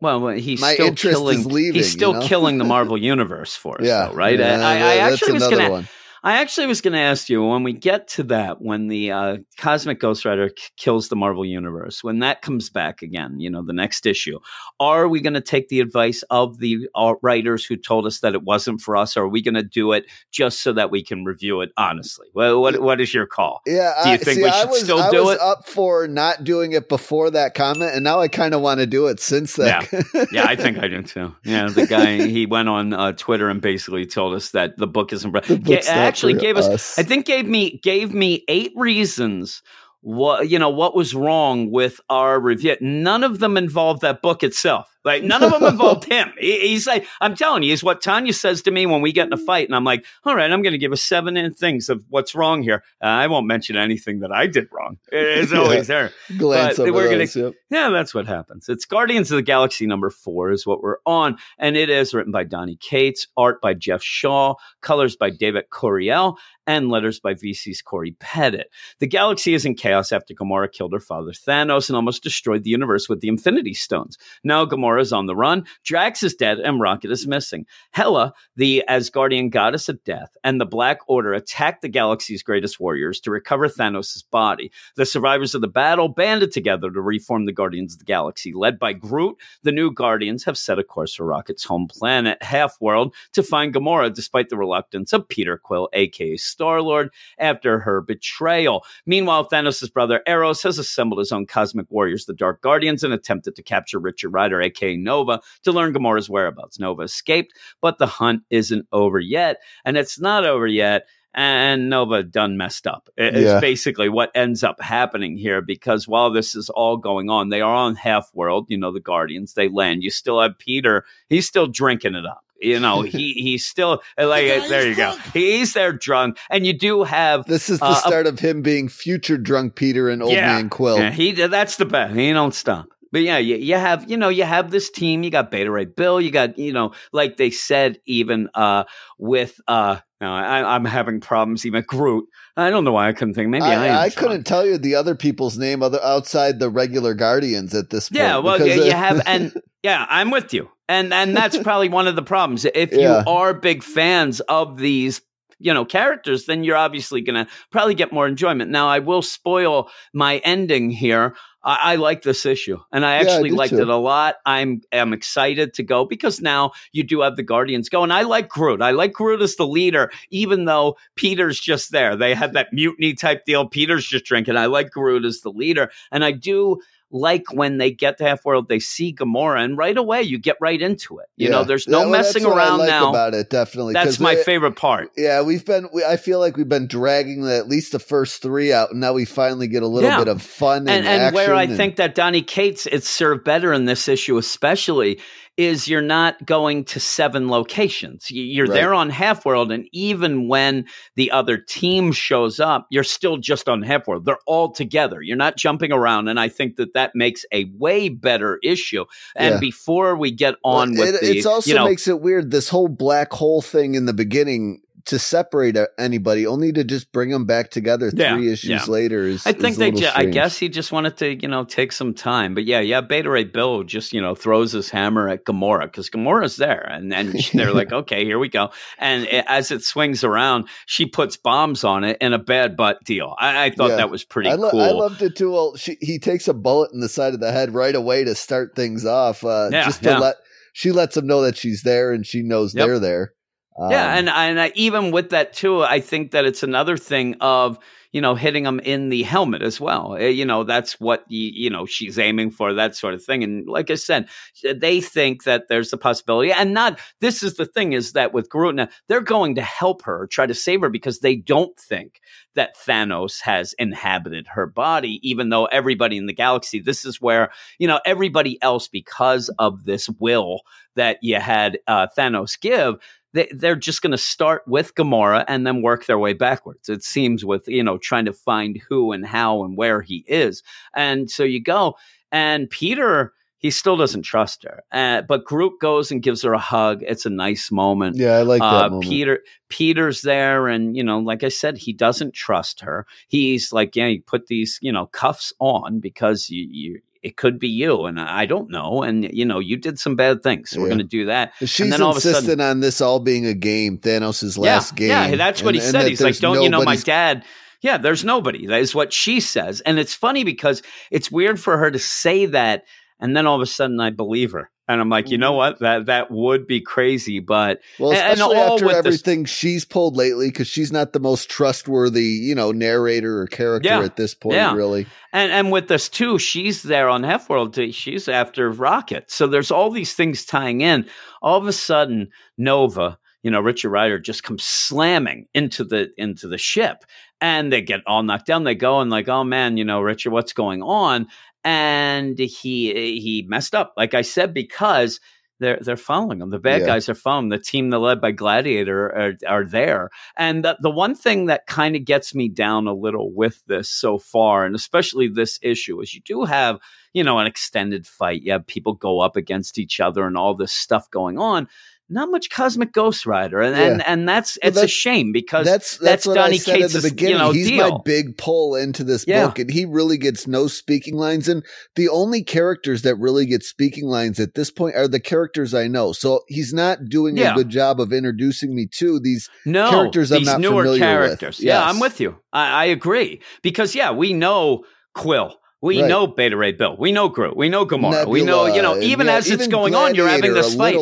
Well, 0.00 0.28
he's 0.28 0.60
My 0.60 0.74
still 0.74 0.86
interest 0.86 1.16
killing. 1.16 1.38
is 1.40 1.46
leaving, 1.46 1.74
he's 1.74 1.90
still 1.90 2.12
you 2.14 2.20
know? 2.20 2.26
killing 2.26 2.58
the 2.58 2.64
Marvel 2.76 2.96
universe 2.96 3.54
for 3.56 3.80
us, 3.80 3.86
yeah, 3.86 4.06
though, 4.06 4.14
right? 4.14 4.38
yeah, 4.38 4.66
I, 4.66 4.76
I, 4.76 4.78
I 4.78 4.96
actually 5.12 5.32
was 5.34 5.48
gonna. 5.48 5.70
one. 5.70 5.88
I 6.22 6.40
actually 6.40 6.66
was 6.66 6.80
going 6.80 6.92
to 6.92 6.98
ask 6.98 7.30
you 7.30 7.42
when 7.44 7.62
we 7.62 7.72
get 7.72 8.06
to 8.08 8.22
that, 8.24 8.60
when 8.60 8.88
the 8.88 9.10
uh, 9.10 9.36
Cosmic 9.56 10.00
Ghost 10.00 10.24
Rider 10.26 10.50
k- 10.50 10.62
kills 10.76 11.08
the 11.08 11.16
Marvel 11.16 11.46
Universe, 11.46 12.04
when 12.04 12.18
that 12.18 12.42
comes 12.42 12.68
back 12.68 13.00
again, 13.00 13.40
you 13.40 13.48
know, 13.48 13.62
the 13.62 13.72
next 13.72 14.04
issue, 14.04 14.38
are 14.78 15.08
we 15.08 15.20
going 15.22 15.34
to 15.34 15.40
take 15.40 15.68
the 15.68 15.80
advice 15.80 16.22
of 16.28 16.58
the 16.58 16.88
uh, 16.94 17.14
writers 17.22 17.64
who 17.64 17.74
told 17.76 18.04
us 18.06 18.20
that 18.20 18.34
it 18.34 18.42
wasn't 18.42 18.82
for 18.82 18.96
us, 18.96 19.16
or 19.16 19.22
are 19.24 19.28
we 19.28 19.40
going 19.40 19.54
to 19.54 19.62
do 19.62 19.92
it 19.92 20.04
just 20.30 20.62
so 20.62 20.72
that 20.74 20.90
we 20.90 21.02
can 21.02 21.24
review 21.24 21.62
it 21.62 21.70
honestly? 21.78 22.26
Well, 22.34 22.60
what 22.60 22.80
what 22.82 23.00
is 23.00 23.14
your 23.14 23.26
call? 23.26 23.62
Yeah, 23.66 23.92
Do 24.02 24.08
you 24.10 24.14
I, 24.16 24.18
think 24.18 24.36
see, 24.38 24.42
we 24.44 24.50
should 24.52 24.68
was, 24.68 24.80
still 24.82 25.00
I 25.00 25.10
do 25.10 25.24
was 25.24 25.36
it? 25.36 25.40
up 25.40 25.66
for 25.66 26.06
not 26.06 26.44
doing 26.44 26.72
it 26.72 26.88
before 26.90 27.30
that 27.30 27.54
comment, 27.54 27.94
and 27.94 28.04
now 28.04 28.20
I 28.20 28.28
kind 28.28 28.52
of 28.54 28.60
want 28.60 28.80
to 28.80 28.86
do 28.86 29.06
it 29.06 29.20
since 29.20 29.56
then. 29.56 29.86
Yeah, 30.32 30.44
I 30.46 30.54
think 30.56 30.78
I 30.78 30.88
do 30.88 31.02
too. 31.02 31.34
Yeah, 31.44 31.68
the 31.68 31.86
guy 31.86 32.26
he 32.26 32.44
went 32.44 32.68
on 32.68 32.92
uh, 32.92 33.12
Twitter 33.12 33.48
and 33.48 33.60
basically 33.62 34.04
told 34.04 34.34
us 34.34 34.50
that 34.50 34.76
the 34.76 34.86
book 34.86 35.12
isn't. 35.14 35.30
The 35.50 35.56
book's 35.56 35.88
not 35.88 36.09
actually 36.10 36.34
gave 36.34 36.56
us 36.56 36.68
us. 36.68 36.98
I 36.98 37.02
think 37.02 37.26
gave 37.26 37.46
me 37.46 37.78
gave 37.82 38.12
me 38.12 38.44
eight 38.48 38.72
reasons 38.76 39.62
what 40.02 40.48
you 40.48 40.58
know 40.58 40.70
what 40.70 40.94
was 40.94 41.14
wrong 41.14 41.70
with 41.70 42.00
our 42.08 42.40
review. 42.40 42.76
None 42.80 43.24
of 43.24 43.38
them 43.38 43.56
involved 43.56 44.02
that 44.02 44.22
book 44.22 44.42
itself. 44.42 44.98
Like 45.04 45.22
none 45.22 45.42
of 45.42 45.50
them 45.50 45.64
involved 45.64 46.04
him. 46.04 46.32
He- 46.38 46.68
he's 46.68 46.86
like, 46.86 47.06
I'm 47.20 47.34
telling 47.34 47.62
you, 47.62 47.72
is 47.72 47.82
what 47.82 48.02
Tanya 48.02 48.32
says 48.32 48.62
to 48.62 48.70
me 48.70 48.84
when 48.86 49.00
we 49.00 49.12
get 49.12 49.26
in 49.26 49.32
a 49.32 49.36
fight, 49.38 49.66
and 49.68 49.74
I'm 49.74 49.84
like, 49.84 50.04
all 50.24 50.36
right, 50.36 50.50
I'm 50.50 50.62
going 50.62 50.72
to 50.72 50.78
give 50.78 50.92
us 50.92 51.02
seven 51.02 51.36
in 51.36 51.54
things 51.54 51.88
of 51.88 52.04
what's 52.10 52.34
wrong 52.34 52.62
here. 52.62 52.82
Uh, 53.02 53.06
I 53.06 53.26
won't 53.28 53.46
mention 53.46 53.76
anything 53.76 54.20
that 54.20 54.32
I 54.32 54.46
did 54.46 54.68
wrong. 54.72 54.98
It's 55.10 55.52
always 55.64 55.86
there. 55.86 56.10
Glance 56.36 56.76
but 56.76 56.92
we're 56.94 57.04
gonna- 57.34 57.46
yep. 57.46 57.54
Yeah, 57.70 57.88
that's 57.90 58.12
what 58.14 58.26
happens. 58.26 58.68
It's 58.68 58.84
Guardians 58.84 59.30
of 59.30 59.36
the 59.36 59.42
Galaxy 59.42 59.86
number 59.86 60.10
four 60.10 60.50
is 60.50 60.66
what 60.66 60.82
we're 60.82 60.96
on, 61.06 61.38
and 61.58 61.76
it 61.76 61.88
is 61.88 62.12
written 62.12 62.32
by 62.32 62.44
Donny 62.44 62.76
Cates, 62.76 63.26
art 63.36 63.60
by 63.62 63.74
Geoff 63.74 64.02
Shaw, 64.02 64.54
colors 64.82 65.16
by 65.16 65.30
David 65.30 65.64
Curiel, 65.72 66.36
and 66.66 66.88
letters 66.90 67.18
by 67.20 67.34
VC's 67.34 67.80
Cory 67.82 68.16
Petit. 68.20 68.64
The 68.98 69.06
galaxy 69.06 69.54
is 69.54 69.64
in 69.64 69.74
chaos 69.74 70.12
after 70.12 70.34
Gamora 70.34 70.70
killed 70.70 70.92
her 70.92 71.00
father 71.00 71.32
Thanos 71.32 71.88
and 71.88 71.96
almost 71.96 72.22
destroyed 72.22 72.64
the 72.64 72.70
universe 72.70 73.08
with 73.08 73.20
the 73.20 73.28
Infinity 73.28 73.74
Stones. 73.74 74.18
Now 74.44 74.66
Gamora 74.66 74.89
is 74.98 75.12
on 75.12 75.26
the 75.26 75.36
run, 75.36 75.64
Drax 75.84 76.22
is 76.22 76.34
dead, 76.34 76.58
and 76.58 76.80
Rocket 76.80 77.10
is 77.10 77.26
missing. 77.26 77.66
Hela, 77.92 78.32
the 78.56 78.84
Asgardian 78.88 79.50
goddess 79.50 79.88
of 79.88 80.02
death, 80.04 80.36
and 80.44 80.60
the 80.60 80.66
Black 80.66 80.98
Order 81.06 81.32
attack 81.32 81.80
the 81.80 81.88
galaxy's 81.88 82.42
greatest 82.42 82.80
warriors 82.80 83.20
to 83.20 83.30
recover 83.30 83.68
Thanos' 83.68 84.24
body. 84.30 84.70
The 84.96 85.06
survivors 85.06 85.54
of 85.54 85.60
the 85.60 85.68
battle 85.68 86.08
banded 86.08 86.52
together 86.52 86.90
to 86.90 87.00
reform 87.00 87.44
the 87.44 87.52
Guardians 87.52 87.94
of 87.94 87.98
the 87.98 88.04
Galaxy. 88.04 88.52
Led 88.52 88.78
by 88.78 88.92
Groot, 88.92 89.36
the 89.62 89.72
new 89.72 89.92
Guardians 89.92 90.44
have 90.44 90.56
set 90.56 90.78
a 90.78 90.84
course 90.84 91.14
for 91.14 91.26
Rocket's 91.26 91.64
home 91.64 91.86
planet, 91.88 92.42
Half 92.42 92.80
World, 92.80 93.14
to 93.32 93.42
find 93.42 93.74
Gamora 93.74 94.12
despite 94.12 94.48
the 94.48 94.56
reluctance 94.56 95.12
of 95.12 95.28
Peter 95.28 95.58
Quill, 95.58 95.88
aka 95.92 96.36
Star 96.36 96.80
Lord, 96.82 97.10
after 97.38 97.78
her 97.80 98.00
betrayal. 98.00 98.84
Meanwhile, 99.06 99.48
Thanos' 99.48 99.92
brother 99.92 100.22
Eros 100.26 100.62
has 100.62 100.78
assembled 100.78 101.18
his 101.18 101.32
own 101.32 101.46
cosmic 101.46 101.90
warriors, 101.90 102.24
the 102.24 102.32
Dark 102.32 102.60
Guardians, 102.62 103.04
and 103.04 103.12
attempted 103.12 103.56
to 103.56 103.62
capture 103.62 103.98
Richard 103.98 104.30
Rider, 104.30 104.60
aka 104.60 104.79
Nova, 104.96 105.40
to 105.64 105.72
learn 105.72 105.92
Gamora's 105.92 106.28
whereabouts. 106.30 106.78
Nova 106.78 107.02
escaped, 107.02 107.54
but 107.80 107.98
the 107.98 108.06
hunt 108.06 108.42
isn't 108.50 108.86
over 108.92 109.18
yet, 109.20 109.58
and 109.84 109.96
it's 109.96 110.20
not 110.20 110.44
over 110.44 110.66
yet 110.66 111.06
and 111.32 111.88
Nova 111.88 112.24
done 112.24 112.56
messed 112.56 112.88
up. 112.88 113.08
It's 113.16 113.38
Yeah. 113.46 113.60
basically 113.60 114.08
what 114.08 114.32
ends 114.34 114.64
up 114.64 114.82
happening 114.82 115.36
here 115.36 115.60
because 115.62 116.08
while 116.08 116.32
this 116.32 116.56
is 116.56 116.68
all 116.70 116.96
going 116.96 117.30
on, 117.30 117.50
they 117.50 117.60
are 117.60 117.72
on 117.72 117.94
Half 117.94 118.28
World, 118.34 118.66
you 118.68 118.76
know, 118.76 118.90
the 118.92 118.98
Guardians, 118.98 119.54
they 119.54 119.68
land. 119.68 120.02
You 120.02 120.10
still 120.10 120.40
have 120.40 120.58
Peter, 120.58 121.04
he's 121.28 121.46
still 121.46 121.68
drinking 121.68 122.16
it 122.16 122.26
up. 122.26 122.44
You 122.60 122.80
know, 122.80 123.02
he 123.16 123.32
he's 123.34 123.64
still 123.64 124.02
like 124.18 124.46
there 124.68 124.88
you 124.88 124.96
go. 124.96 125.14
He's 125.32 125.72
there 125.72 125.92
drunk. 125.92 126.36
And 126.50 126.66
you 126.66 126.72
do 126.72 127.04
have 127.04 127.46
This 127.46 127.70
is 127.70 127.78
the 127.78 127.84
Uh, 127.86 127.94
start 127.94 128.26
of 128.26 128.40
him 128.40 128.60
being 128.60 128.88
future 128.88 129.38
drunk 129.38 129.76
Peter 129.76 130.08
and 130.08 130.24
old 130.24 130.32
Yeah. 130.32 130.56
man 130.56 130.68
Quill. 130.68 130.98
yeah, 130.98 131.12
he 131.12 131.30
that's 131.30 131.76
the 131.76 131.84
best. 131.84 132.16
He 132.16 132.32
don't 132.32 132.52
stop. 132.54 132.86
But 133.12 133.22
yeah, 133.22 133.38
you, 133.38 133.56
you 133.56 133.74
have 133.74 134.10
you 134.10 134.16
know 134.16 134.28
you 134.28 134.44
have 134.44 134.70
this 134.70 134.90
team. 134.90 135.22
You 135.22 135.30
got 135.30 135.50
Beta 135.50 135.70
Ray 135.70 135.84
Bill. 135.86 136.20
You 136.20 136.30
got 136.30 136.58
you 136.58 136.72
know 136.72 136.92
like 137.12 137.36
they 137.36 137.50
said 137.50 137.98
even 138.06 138.48
uh, 138.54 138.84
with 139.18 139.60
uh, 139.68 139.98
no, 140.20 140.32
I, 140.32 140.74
I'm 140.74 140.84
having 140.84 141.20
problems 141.20 141.64
even 141.64 141.82
Groot. 141.86 142.26
I 142.56 142.68
don't 142.68 142.84
know 142.84 142.92
why 142.92 143.08
I 143.08 143.12
couldn't 143.12 143.34
think. 143.34 143.48
Maybe 143.48 143.64
I, 143.64 143.86
I, 143.88 144.02
I 144.04 144.10
couldn't 144.10 144.44
tell 144.44 144.66
you 144.66 144.76
the 144.76 144.94
other 144.94 145.14
people's 145.14 145.56
name 145.56 145.82
other 145.82 146.02
outside 146.02 146.58
the 146.58 146.68
regular 146.68 147.14
Guardians 147.14 147.74
at 147.74 147.88
this 147.88 148.10
point. 148.10 148.20
Yeah, 148.20 148.38
well, 148.38 148.64
you 148.66 148.82
uh, 148.82 148.96
have, 148.96 149.22
and 149.24 149.54
yeah, 149.82 150.06
I'm 150.10 150.30
with 150.30 150.52
you, 150.52 150.68
and 150.88 151.14
and 151.14 151.34
that's 151.34 151.56
probably 151.62 151.88
one 151.88 152.06
of 152.06 152.16
the 152.16 152.22
problems. 152.22 152.66
If 152.66 152.92
Yeah. 152.92 152.98
you 152.98 153.24
are 153.26 153.54
big 153.54 153.82
fans 153.82 154.40
of 154.40 154.76
these, 154.76 155.22
you 155.58 155.72
know, 155.72 155.86
characters, 155.86 156.44
then 156.44 156.64
you're 156.64 156.76
obviously 156.76 157.22
going 157.22 157.46
to 157.46 157.50
probably 157.70 157.94
get 157.94 158.12
more 158.12 158.26
enjoyment. 158.26 158.70
Now, 158.70 158.88
I 158.88 158.98
will 158.98 159.22
spoil 159.22 159.90
my 160.12 160.38
ending 160.38 160.90
here. 160.90 161.34
I, 161.62 161.92
I 161.92 161.96
like 161.96 162.22
this 162.22 162.46
issue, 162.46 162.78
and 162.92 163.04
I 163.04 163.16
Yeah, 163.16 163.16
I 163.16 163.32
actually 163.32 163.50
liked 163.50 163.70
too. 163.70 163.80
it 163.80 163.88
a 163.88 163.96
lot. 163.96 164.36
I'm 164.46 164.82
am 164.92 165.12
excited 165.12 165.74
to 165.74 165.82
go 165.82 166.04
because 166.04 166.40
now 166.40 166.72
you 166.92 167.02
do 167.02 167.20
have 167.20 167.36
the 167.36 167.42
Guardians 167.42 167.88
go, 167.88 168.02
and 168.02 168.12
I 168.12 168.22
like 168.22 168.48
Groot. 168.48 168.82
I 168.82 168.92
like 168.92 169.12
Groot 169.12 169.42
as 169.42 169.56
the 169.56 169.66
leader, 169.66 170.10
even 170.30 170.64
though 170.64 170.96
Peter's 171.16 171.60
just 171.60 171.92
there. 171.92 172.16
They 172.16 172.34
had 172.34 172.54
that 172.54 172.72
mutiny 172.72 173.14
type 173.14 173.44
deal. 173.44 173.68
Peter's 173.68 174.06
just 174.06 174.24
drinking. 174.24 174.56
I 174.56 174.66
like 174.66 174.90
Groot 174.90 175.24
as 175.24 175.40
the 175.40 175.50
leader, 175.50 175.90
and 176.10 176.24
I 176.24 176.32
do 176.32 176.80
like 177.10 177.44
when 177.52 177.78
they 177.78 177.90
get 177.90 178.18
to 178.18 178.24
Half 178.24 178.44
World, 178.44 178.68
they 178.68 178.78
see 178.78 179.12
Gamora, 179.14 179.64
and 179.64 179.76
right 179.76 179.96
away 179.96 180.22
you 180.22 180.38
get 180.38 180.56
right 180.60 180.80
into 180.80 181.18
it. 181.18 181.26
You 181.36 181.48
know, 181.48 181.64
there's 181.64 181.88
no 181.88 181.98
Yeah, 182.00 182.04
well, 182.04 182.12
that's 182.12 182.34
messing 182.34 182.48
around 182.50 182.78
like 182.78 182.88
now. 182.88 183.10
about 183.10 183.34
it. 183.34 183.50
Definitely, 183.50 183.94
that's 183.94 184.20
my 184.20 184.34
it- 184.34 184.44
favorite 184.44 184.76
part. 184.76 185.10
Yeah, 185.16 185.42
we've 185.42 185.64
been. 185.64 185.88
We, 185.92 186.04
I 186.04 186.16
feel 186.16 186.38
like 186.38 186.56
we've 186.56 186.68
been 186.68 186.86
dragging 186.86 187.42
the, 187.42 187.56
at 187.56 187.68
least 187.68 187.92
the 187.92 187.98
first 187.98 188.42
three 188.42 188.72
out, 188.72 188.90
and 188.90 189.00
now 189.00 189.12
we 189.12 189.24
finally 189.24 189.66
get 189.68 189.82
a 189.82 189.86
little 189.88 190.08
Yeah. 190.10 190.18
bit 190.18 190.28
of 190.28 190.40
fun 190.42 190.88
and, 190.88 191.06
and 191.06 191.22
and 191.22 191.34
where 191.34 191.54
I 191.54 191.64
and- 191.64 191.76
think 191.76 191.96
that 191.96 192.14
Donny 192.14 192.42
Cates 192.42 192.86
it's 192.86 193.08
served 193.08 193.44
better 193.44 193.72
in 193.72 193.86
this 193.86 194.06
issue, 194.08 194.36
especially, 194.38 195.18
is 195.56 195.88
you're 195.88 196.00
not 196.00 196.46
going 196.46 196.84
to 196.84 197.00
seven 197.00 197.48
locations. 197.50 198.30
You're 198.30 198.66
Right. 198.66 198.74
there 198.74 198.94
on 198.94 199.10
Half 199.10 199.44
World, 199.44 199.72
and 199.72 199.86
even 199.92 200.46
when 200.48 200.84
the 201.16 201.30
other 201.32 201.58
team 201.58 202.12
shows 202.12 202.60
up, 202.60 202.86
you're 202.90 203.02
still 203.04 203.36
just 203.36 203.68
on 203.68 203.82
Half 203.82 204.06
World. 204.06 204.24
They're 204.24 204.38
all 204.46 204.70
together. 204.72 205.20
You're 205.22 205.36
not 205.36 205.56
jumping 205.56 205.92
around, 205.92 206.28
and 206.28 206.38
I 206.38 206.48
think 206.48 206.76
that 206.76 206.94
that 206.94 206.99
makes 207.14 207.44
a 207.52 207.64
way 207.78 208.08
better 208.08 208.58
issue. 208.62 209.04
And 209.36 209.54
Yeah. 209.54 209.60
before 209.60 210.16
we 210.16 210.30
get 210.30 210.54
on 210.64 210.94
Well, 210.94 211.12
with 211.12 211.22
it, 211.22 211.42
the, 211.42 211.48
also 211.48 211.68
you 211.68 211.74
know, 211.76 211.84
makes 211.84 212.06
it 212.08 212.20
weird. 212.20 212.50
This 212.50 212.68
whole 212.68 212.88
black 212.88 213.32
hole 213.32 213.62
thing 213.62 213.94
in 213.94 214.06
the 214.06 214.14
beginning 214.14 214.82
to 215.06 215.18
separate 215.18 215.76
anybody, 215.98 216.46
only 216.46 216.72
to 216.72 216.84
just 216.84 217.12
bring 217.12 217.30
them 217.30 217.44
back 217.46 217.70
together 217.70 218.10
Yeah, 218.14 218.34
three 218.34 218.52
issues 218.52 218.70
yeah. 218.70 218.84
later. 218.86 219.22
Is 219.22 219.46
I 219.46 219.52
think 219.52 219.72
is 219.72 219.76
a 219.76 219.80
they. 219.80 219.90
Ju- 219.92 220.08
I 220.14 220.24
guess 220.26 220.56
he 220.58 220.68
just 220.68 220.92
wanted 220.92 221.16
to, 221.18 221.34
you 221.34 221.48
know, 221.48 221.64
take 221.64 221.92
some 221.92 222.14
time. 222.14 222.54
But 222.54 222.64
yeah, 222.64 222.80
yeah. 222.80 223.00
Beta 223.00 223.30
Ray 223.30 223.44
Bill 223.44 223.82
just, 223.82 224.12
you 224.12 224.20
know, 224.20 224.34
throws 224.34 224.72
his 224.72 224.90
hammer 224.90 225.28
at 225.28 225.44
Gamora 225.44 225.84
because 225.84 226.10
Gamora's 226.10 226.56
there, 226.56 226.80
and 226.90 227.12
and 227.14 227.34
they're 227.54 227.72
like, 227.72 227.92
okay, 227.92 228.24
here 228.24 228.38
we 228.38 228.48
go. 228.48 228.70
And 228.98 229.24
it, 229.24 229.44
as 229.48 229.70
it 229.70 229.82
swings 229.82 230.24
around, 230.24 230.68
she 230.86 231.06
puts 231.06 231.36
bombs 231.36 231.84
on 231.84 232.04
it 232.04 232.18
in 232.20 232.32
a 232.32 232.38
bad 232.38 232.76
butt 232.76 233.02
deal. 233.04 233.34
I, 233.38 233.66
I 233.66 233.70
thought 233.70 233.90
Yeah. 233.90 233.96
that 233.96 234.10
was 234.10 234.24
pretty 234.24 234.50
I, 234.50 234.54
lo- 234.54 234.70
cool. 234.70 234.80
I 234.80 234.90
loved 234.90 235.22
it 235.22 235.36
too. 235.36 235.50
Well, 235.52 235.76
she, 235.76 235.96
he 236.00 236.18
takes 236.18 236.48
a 236.48 236.54
bullet 236.54 236.92
in 236.92 237.00
the 237.00 237.08
side 237.08 237.34
of 237.34 237.40
the 237.40 237.52
head 237.52 237.74
right 237.74 237.94
away 237.94 238.24
to 238.24 238.34
start 238.34 238.76
things 238.76 239.06
off. 239.06 239.44
Uh, 239.44 239.68
Yeah, 239.72 239.84
just 239.84 240.02
to 240.02 240.10
yeah. 240.10 240.18
let 240.18 240.36
she 240.72 240.92
lets 240.92 241.16
him 241.16 241.26
know 241.26 241.42
that 241.42 241.56
she's 241.56 241.82
there 241.82 242.12
and 242.12 242.24
she 242.24 242.42
knows 242.42 242.74
Yep. 242.74 242.86
they're 242.86 242.98
there. 242.98 243.32
Yeah, 243.78 244.12
Um, 244.12 244.18
and 244.18 244.28
and 244.28 244.60
I, 244.60 244.72
even 244.74 245.10
with 245.10 245.30
that 245.30 245.52
too, 245.52 245.82
I 245.82 246.00
think 246.00 246.32
that 246.32 246.44
it's 246.44 246.62
another 246.62 246.96
thing 246.96 247.36
of 247.40 247.78
you 248.12 248.20
know 248.20 248.34
hitting 248.34 248.64
them 248.64 248.80
in 248.80 249.08
the 249.08 249.22
helmet 249.22 249.62
as 249.62 249.80
well. 249.80 250.14
Uh, 250.14 250.18
You 250.18 250.44
know, 250.44 250.64
that's 250.64 250.98
what 251.00 251.24
you, 251.28 251.50
you 251.54 251.70
know 251.70 251.86
she's 251.86 252.18
aiming 252.18 252.50
for, 252.50 252.74
that 252.74 252.96
sort 252.96 253.14
of 253.14 253.24
thing. 253.24 253.42
And 253.44 253.68
like 253.68 253.90
I 253.90 253.94
said, 253.94 254.28
they 254.62 255.00
think 255.00 255.44
that 255.44 255.68
there's 255.68 255.92
a 255.92 255.96
possibility, 255.96 256.52
and 256.52 256.74
not. 256.74 256.98
This 257.20 257.42
is 257.42 257.54
the 257.54 257.66
thing: 257.66 257.92
is 257.92 258.12
that 258.12 258.34
with 258.34 258.48
now, 258.54 258.88
they're 259.08 259.20
going 259.20 259.54
to 259.54 259.62
help 259.62 260.02
her 260.02 260.26
try 260.26 260.46
to 260.46 260.54
save 260.54 260.80
her 260.82 260.90
because 260.90 261.20
they 261.20 261.36
don't 261.36 261.78
think 261.78 262.20
that 262.56 262.76
Thanos 262.76 263.40
has 263.42 263.72
inhabited 263.74 264.46
her 264.48 264.66
body, 264.66 265.20
even 265.22 265.48
though 265.48 265.66
everybody 265.66 266.16
in 266.16 266.26
the 266.26 266.32
galaxy. 266.34 266.80
This 266.80 267.04
is 267.04 267.20
where 267.20 267.50
you 267.78 267.86
know 267.86 268.00
everybody 268.04 268.60
else, 268.62 268.88
because 268.88 269.48
of 269.58 269.84
this 269.84 270.10
will 270.18 270.60
that 270.96 271.18
you 271.22 271.36
had 271.36 271.78
uh, 271.86 272.08
Thanos 272.18 272.60
give 272.60 272.96
they, 273.32 273.48
they're 273.52 273.76
just 273.76 274.02
going 274.02 274.10
to 274.12 274.18
start 274.18 274.62
with 274.66 274.94
Gamora 274.94 275.44
and 275.48 275.66
then 275.66 275.82
work 275.82 276.06
their 276.06 276.18
way 276.18 276.32
backwards. 276.32 276.88
It 276.88 277.02
seems 277.04 277.44
with 277.44 277.68
you 277.68 277.82
know 277.82 277.98
trying 277.98 278.24
to 278.26 278.32
find 278.32 278.80
who 278.88 279.12
and 279.12 279.24
how 279.26 279.64
and 279.64 279.76
where 279.76 280.00
he 280.02 280.24
is, 280.26 280.62
and 280.94 281.30
so 281.30 281.42
you 281.44 281.62
go 281.62 281.96
and 282.32 282.68
Peter. 282.70 283.32
He 283.62 283.70
still 283.70 283.98
doesn't 283.98 284.22
trust 284.22 284.62
her, 284.62 284.82
uh, 284.90 285.20
but 285.20 285.44
Groot 285.44 285.78
goes 285.82 286.10
and 286.10 286.22
gives 286.22 286.40
her 286.44 286.54
a 286.54 286.58
hug. 286.58 287.02
It's 287.02 287.26
a 287.26 287.30
nice 287.30 287.70
moment. 287.70 288.16
yeah, 288.16 288.38
I 288.38 288.40
like 288.42 288.60
that 288.62 288.64
Uh, 288.86 288.88
moment. 288.88 289.02
Peter 289.10 289.40
Peter's 289.68 290.22
there, 290.22 290.66
and 290.66 290.96
you 290.96 291.04
know, 291.04 291.18
like 291.18 291.44
I 291.44 291.50
said, 291.50 291.76
he 291.76 291.92
doesn't 291.92 292.32
trust 292.32 292.80
her. 292.80 293.06
He's 293.28 293.70
like, 293.70 293.94
yeah, 293.94 294.06
you 294.06 294.22
put 294.22 294.46
these 294.46 294.78
you 294.80 294.90
know 294.90 295.04
cuffs 295.12 295.52
on 295.58 296.00
because 296.00 296.48
you 296.48 296.66
you 296.70 297.00
it 297.22 297.36
could 297.36 297.58
be 297.58 297.68
you, 297.68 298.06
and 298.06 298.18
I 298.18 298.46
don't 298.46 298.70
know, 298.70 299.02
and 299.02 299.24
you 299.32 299.44
know, 299.44 299.58
you 299.58 299.76
did 299.76 299.98
some 299.98 300.16
bad 300.16 300.42
things, 300.42 300.70
so 300.70 300.80
we're 300.80 300.88
going 300.88 300.98
to 300.98 301.04
do 301.04 301.26
that. 301.26 301.52
She's 301.60 301.90
then 301.90 302.00
all 302.00 302.12
of 302.12 302.16
a 302.16 302.20
sudden- 302.20 302.60
on 302.60 302.80
this 302.80 303.00
all 303.00 303.20
being 303.20 303.46
a 303.46 303.54
game, 303.54 303.98
Thanos' 303.98 304.56
last 304.56 304.96
game. 304.96 305.08
Yeah, 305.08 305.36
that's 305.36 305.62
what 305.62 305.74
and- 305.74 305.82
he 305.84 305.90
said. 305.90 306.08
He's 306.08 306.20
like, 306.20 306.38
"Don't 306.38 306.62
you 306.62 306.70
know 306.70 306.82
my 306.82 306.96
dad?" 306.96 307.44
Yeah, 307.82 307.96
there's 307.96 308.24
nobody. 308.24 308.66
That 308.66 308.80
is 308.80 308.94
what 308.94 309.12
she 309.12 309.40
says, 309.40 309.80
and 309.82 309.98
it's 309.98 310.14
funny 310.14 310.44
because 310.44 310.82
it's 311.10 311.30
weird 311.30 311.60
for 311.60 311.78
her 311.78 311.90
to 311.90 311.98
say 311.98 312.46
that, 312.46 312.84
and 313.18 313.36
then 313.36 313.46
all 313.46 313.56
of 313.56 313.62
a 313.62 313.66
sudden 313.66 314.00
I 314.00 314.10
believe 314.10 314.52
her, 314.52 314.70
and 314.90 315.00
I'm 315.00 315.08
like, 315.08 315.30
you 315.30 315.38
know 315.38 315.52
Mhm. 315.52 315.56
what? 315.56 315.78
That 315.80 316.06
that 316.06 316.30
would 316.30 316.66
be 316.66 316.80
crazy, 316.80 317.38
but 317.40 317.80
Well, 317.98 318.12
especially 318.12 318.56
all 318.56 318.74
after 318.74 318.86
this- 318.88 318.96
everything 318.96 319.44
she's 319.44 319.84
pulled 319.84 320.16
lately, 320.16 320.48
because 320.48 320.66
she's 320.68 320.90
not 320.92 321.12
the 321.12 321.20
most 321.20 321.48
trustworthy, 321.48 322.24
you 322.24 322.54
know, 322.54 322.72
narrator 322.72 323.40
or 323.40 323.46
character 323.46 323.88
Yeah, 323.88 324.02
at 324.02 324.16
this 324.16 324.34
point, 324.34 324.56
yeah. 324.56 324.74
really. 324.74 325.06
And 325.32 325.52
and 325.52 325.70
with 325.70 325.88
this 325.88 326.08
too, 326.08 326.38
she's 326.38 326.82
there 326.82 327.08
on 327.08 327.22
Half 327.22 327.48
World. 327.48 327.78
She's 327.92 328.28
after 328.28 328.70
Rocket. 328.70 329.30
So 329.30 329.46
there's 329.46 329.70
all 329.70 329.90
these 329.90 330.12
things 330.14 330.44
tying 330.44 330.80
in. 330.80 331.06
All 331.42 331.58
of 331.58 331.66
a 331.66 331.72
sudden, 331.72 332.28
Nova, 332.58 333.16
you 333.42 333.50
know, 333.50 333.60
Richard 333.60 333.90
Rider 333.90 334.18
just 334.18 334.42
comes 334.42 334.62
slamming 334.64 335.46
into 335.54 335.84
the 335.84 336.10
into 336.18 336.48
the 336.48 336.58
ship, 336.58 337.04
and 337.40 337.72
they 337.72 337.80
get 337.80 338.00
all 338.06 338.22
knocked 338.22 338.46
down. 338.46 338.64
They 338.64 338.74
go 338.74 339.00
and 339.00 339.10
like, 339.10 339.28
oh 339.28 339.44
man, 339.44 339.76
you 339.76 339.84
know, 339.84 340.00
Richard, 340.00 340.30
what's 340.32 340.52
going 340.52 340.82
on? 340.82 341.26
And 341.64 342.38
he 342.38 343.20
he 343.20 343.44
messed 343.48 343.74
up, 343.74 343.94
like 343.96 344.14
I 344.14 344.22
said, 344.22 344.54
because. 344.54 345.20
They're, 345.62 345.78
they're 345.82 345.98
following 345.98 346.40
him. 346.40 346.48
The 346.48 346.58
bad 346.58 346.80
Yeah. 346.80 346.86
guys 346.86 347.10
are 347.10 347.14
following 347.14 347.44
him. 347.44 347.48
The 347.50 347.58
team 347.58 347.90
that 347.90 347.98
led 347.98 348.18
by 348.18 348.30
Gladiator 348.30 349.08
are, 349.14 349.34
are 349.46 349.64
there. 349.66 350.08
And 350.38 350.64
the, 350.64 350.78
the 350.80 350.88
one 350.90 351.14
thing 351.14 351.44
that 351.48 351.66
kind 351.66 351.94
of 351.96 352.06
gets 352.06 352.34
me 352.34 352.48
down 352.48 352.86
a 352.86 352.94
little 352.94 353.30
with 353.30 353.62
this 353.66 353.90
so 353.90 354.16
far, 354.18 354.64
and 354.64 354.74
especially 354.74 355.28
this 355.28 355.58
issue, 355.60 356.00
is 356.00 356.14
you 356.14 356.22
do 356.22 356.44
have, 356.44 356.78
you 357.12 357.22
know, 357.22 357.38
an 357.38 357.46
extended 357.46 358.06
fight. 358.06 358.40
You 358.40 358.52
have 358.52 358.66
people 358.66 358.94
go 358.94 359.20
up 359.20 359.36
against 359.36 359.78
each 359.78 360.00
other 360.00 360.26
and 360.26 360.34
all 360.34 360.54
this 360.54 360.72
stuff 360.72 361.10
going 361.10 361.36
on. 361.38 361.68
Not 362.12 362.28
much 362.30 362.50
Cosmic 362.50 362.92
Ghost 362.92 363.24
Rider, 363.24 363.60
and 363.60 363.76
and, 363.76 364.04
and 364.04 364.28
that's 364.28 364.58
Well, 364.62 364.68
it's 364.70 364.82
a 364.82 364.88
shame 364.88 365.30
because 365.32 365.64
That's 365.64 365.96
that's, 365.98 366.24
that's 366.24 366.26
what 366.26 366.34
Donny 366.34 366.56
I 366.56 366.58
said 366.58 366.74
at 366.74 366.80
Cates' 366.80 366.92
the 366.94 367.08
you 367.08 367.10
beginning. 367.14 367.38
know, 367.38 367.52
He's 367.52 367.70
my 367.72 367.92
big 368.04 368.36
pull 368.36 368.74
into 368.74 369.04
this 369.04 369.24
Yeah. 369.28 369.46
book, 369.46 369.58
and 369.60 369.70
he 369.70 369.84
really 369.84 370.18
gets 370.18 370.46
no 370.48 370.66
speaking 370.66 371.14
lines. 371.16 371.46
And 371.48 371.64
the 371.94 372.08
only 372.08 372.42
characters 372.42 373.02
that 373.02 373.14
really 373.14 373.46
get 373.46 373.62
speaking 373.62 374.06
lines 374.08 374.40
at 374.40 374.54
this 374.54 374.70
point 374.72 374.96
are 374.96 375.06
the 375.06 375.20
characters 375.20 375.72
I 375.72 375.86
know. 375.86 376.12
So 376.12 376.40
he's 376.48 376.72
not 376.74 376.98
doing 377.08 377.36
Yeah. 377.36 377.52
a 377.52 377.54
good 377.54 377.68
job 377.68 378.00
of 378.00 378.12
introducing 378.12 378.74
me 378.74 378.88
to 378.98 379.20
these. 379.20 379.48
no 379.64 379.88
characters 379.90 380.32
I'm 380.32 380.38
these 380.40 380.46
not 380.48 380.60
newer 380.60 380.82
familiar 380.82 380.90
with. 380.92 381.00
characters. 381.38 381.60
Yeah, 381.60 381.80
Yes. 381.80 381.94
I'm 381.94 382.00
with 382.00 382.20
you. 382.20 382.36
I, 382.52 382.68
I 382.70 382.84
agree 382.86 383.40
because 383.62 383.94
yeah, 383.94 384.10
we 384.10 384.32
know 384.32 384.82
Quill. 385.14 385.54
We 385.82 386.02
Right. 386.02 386.08
know 386.08 386.26
Beta 386.26 386.56
Ray 386.58 386.72
Bill. 386.72 386.94
We 386.98 387.10
know 387.10 387.28
Groot. 387.30 387.56
We 387.56 387.70
know 387.70 387.86
Gamora. 387.86 388.26
we 388.26 388.42
know, 388.44 388.66
you 388.66 388.82
know, 388.82 388.94
Nebula, 388.94 389.00
even 389.12 389.26
yeah, 389.28 389.36
as 389.36 389.46
it's 389.50 389.62
even 389.62 389.70
going 389.70 389.94
on, 389.94 390.14
you're 390.14 390.28
having 390.28 390.50
Gladiator 390.50 390.62
this 390.62 390.74
a 390.74 390.78
fight. 390.78 390.94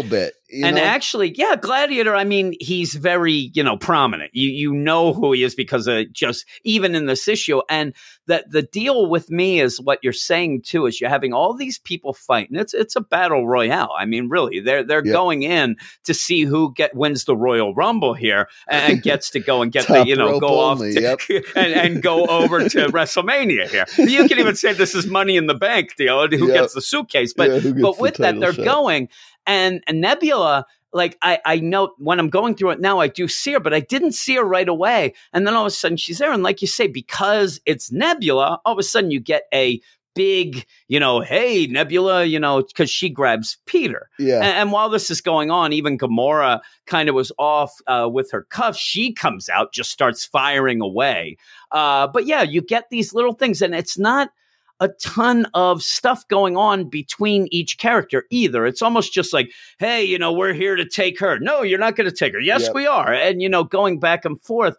You 0.51 0.65
and 0.67 0.77
know? 0.77 0.83
actually, 0.83 1.35
yeah, 1.37 1.57
Gladiator. 1.57 2.15
I 2.15 2.25
mean, 2.25 2.55
he's 2.61 2.95
very, 2.95 3.51
you 3.55 3.63
know, 3.63 3.77
prominent. 3.77 4.31
You 4.35 4.49
you 4.51 4.73
know 4.73 5.13
who 5.13 5.33
he 5.33 5.43
is 5.43 5.55
because 5.55 5.87
of 5.87 6.13
just 6.13 6.45
even 6.65 6.95
in 6.95 7.07
this 7.07 7.29
issue. 7.29 7.61
And 7.69 7.95
that 8.27 8.51
the 8.51 8.63
deal 8.63 9.09
with 9.09 9.31
me 9.31 9.61
is 9.61 9.81
what 9.81 9.99
you're 10.03 10.13
saying 10.13 10.63
too 10.63 10.87
is 10.87 11.01
you're 11.01 11.11
having 11.11 11.33
all 11.33 11.55
these 11.55 11.79
people 11.79 12.13
fighting. 12.13 12.57
It's 12.57 12.75
it's 12.75 12.97
a 12.97 13.01
battle 13.01 13.47
royale. 13.47 13.91
I 13.99 14.05
mean, 14.05 14.29
really, 14.29 14.61
they're 14.61 14.83
they're 14.85 15.05
Yeah. 15.05 15.13
going 15.13 15.43
in 15.43 15.77
to 16.05 16.15
see 16.15 16.43
who 16.43 16.73
get 16.75 16.95
wins 16.95 17.25
the 17.25 17.37
Royal 17.37 17.75
Rumble 17.75 18.15
here 18.15 18.49
and 18.69 19.03
gets 19.03 19.31
to 19.31 19.41
go 19.41 19.63
and 19.63 19.71
get 19.73 19.87
the 19.89 20.05
you 20.07 20.17
know 20.17 20.41
go 20.41 20.61
only, 20.61 20.97
off 20.99 21.19
to, 21.27 21.35
yep. 21.35 21.45
and 21.57 21.73
and 21.73 22.03
go 22.03 22.27
over 22.27 22.61
to 22.69 22.89
WrestleMania 22.91 23.69
here. 23.69 23.87
You 24.07 24.27
can 24.29 24.39
even 24.39 24.55
say 24.57 24.73
this 24.73 24.95
is 24.95 25.07
Money 25.07 25.37
in 25.37 25.47
the 25.47 25.55
Bank 25.55 25.95
deal. 25.97 26.27
Who 26.29 26.47
Yep. 26.49 26.55
gets 26.55 26.75
the 26.75 26.81
suitcase? 26.83 27.33
But 27.35 27.65
Yeah, 27.65 27.73
but 27.83 27.99
with 28.01 28.17
that, 28.17 28.41
they're 28.41 28.53
shot? 28.53 28.65
going 28.65 29.09
and, 29.49 29.83
and 29.89 30.01
Nebula. 30.01 30.65
Like 30.91 31.19
I, 31.21 31.39
I 31.45 31.57
know 31.57 31.93
when 31.99 32.19
I'm 32.19 32.31
going 32.31 32.55
through 32.55 32.71
it 32.71 32.81
now, 32.81 32.99
I 32.99 33.09
do 33.09 33.29
see 33.29 33.53
her, 33.53 33.61
but 33.61 33.75
I 33.75 33.81
didn't 33.81 34.13
see 34.13 34.37
her 34.37 34.43
right 34.45 34.69
away. 34.69 35.13
And 35.35 35.47
then 35.47 35.55
all 35.55 35.65
of 35.65 35.67
a 35.67 35.71
sudden 35.71 35.99
she's 35.99 36.17
there, 36.19 36.33
and 36.33 36.43
like 36.43 36.63
you 36.63 36.69
say, 36.69 36.87
because 36.87 37.61
it's 37.67 37.93
Nebula, 37.93 38.61
all 38.65 38.73
of 38.73 38.79
a 38.79 38.83
sudden 38.83 39.11
you 39.11 39.21
get 39.21 39.43
a 39.53 39.81
big, 40.15 40.67
you 40.89 40.99
know, 40.99 41.21
hey, 41.21 41.67
Nebula, 41.67 42.25
you 42.25 42.41
know, 42.41 42.63
because 42.63 42.91
she 42.91 43.09
grabs 43.09 43.59
Peter. 43.67 44.09
Yeah. 44.19 44.37
And, 44.37 44.45
and 44.45 44.73
while 44.73 44.89
this 44.89 45.11
is 45.11 45.21
going 45.21 45.51
on, 45.51 45.73
even 45.73 45.99
Gamora 45.99 46.61
kind 46.87 47.09
of 47.09 47.15
was 47.15 47.31
off 47.39 47.73
uh, 47.87 48.09
with 48.11 48.31
her 48.33 48.43
cuffs. 48.45 48.79
She 48.79 49.13
comes 49.13 49.49
out, 49.49 49.73
just 49.73 49.91
starts 49.91 50.25
firing 50.25 50.81
away. 50.81 51.37
Uh, 51.71 52.09
but 52.09 52.27
yeah, 52.27 52.43
you 52.43 52.63
get 52.63 52.87
these 52.91 53.15
little 53.15 53.35
things, 53.35 53.63
and 53.63 53.75
it's 53.75 53.99
not 53.99 54.31
a 54.81 54.89
ton 55.03 55.47
of 55.55 55.83
stuff 55.83 56.27
going 56.29 56.57
on 56.57 56.89
between 56.89 57.49
each 57.51 57.79
character 57.79 58.25
either. 58.31 58.65
It's 58.67 58.83
almost 58.83 59.13
just 59.13 59.33
like, 59.33 59.51
hey, 59.79 60.05
you 60.05 60.19
know, 60.19 60.33
we're 60.33 60.53
here 60.55 60.77
to 60.77 60.89
take 60.89 61.19
her. 61.21 61.39
No, 61.41 61.63
you're 61.63 61.79
not 61.79 61.97
going 61.97 62.09
to 62.09 62.15
take 62.15 62.33
her. 62.33 62.41
Yes, 62.41 62.63
Yep. 62.65 62.75
we 62.75 62.87
are. 62.87 63.13
And, 63.13 63.43
you 63.43 63.49
know, 63.49 63.65
going 63.65 63.99
back 63.99 64.25
and 64.25 64.41
forth. 64.43 64.77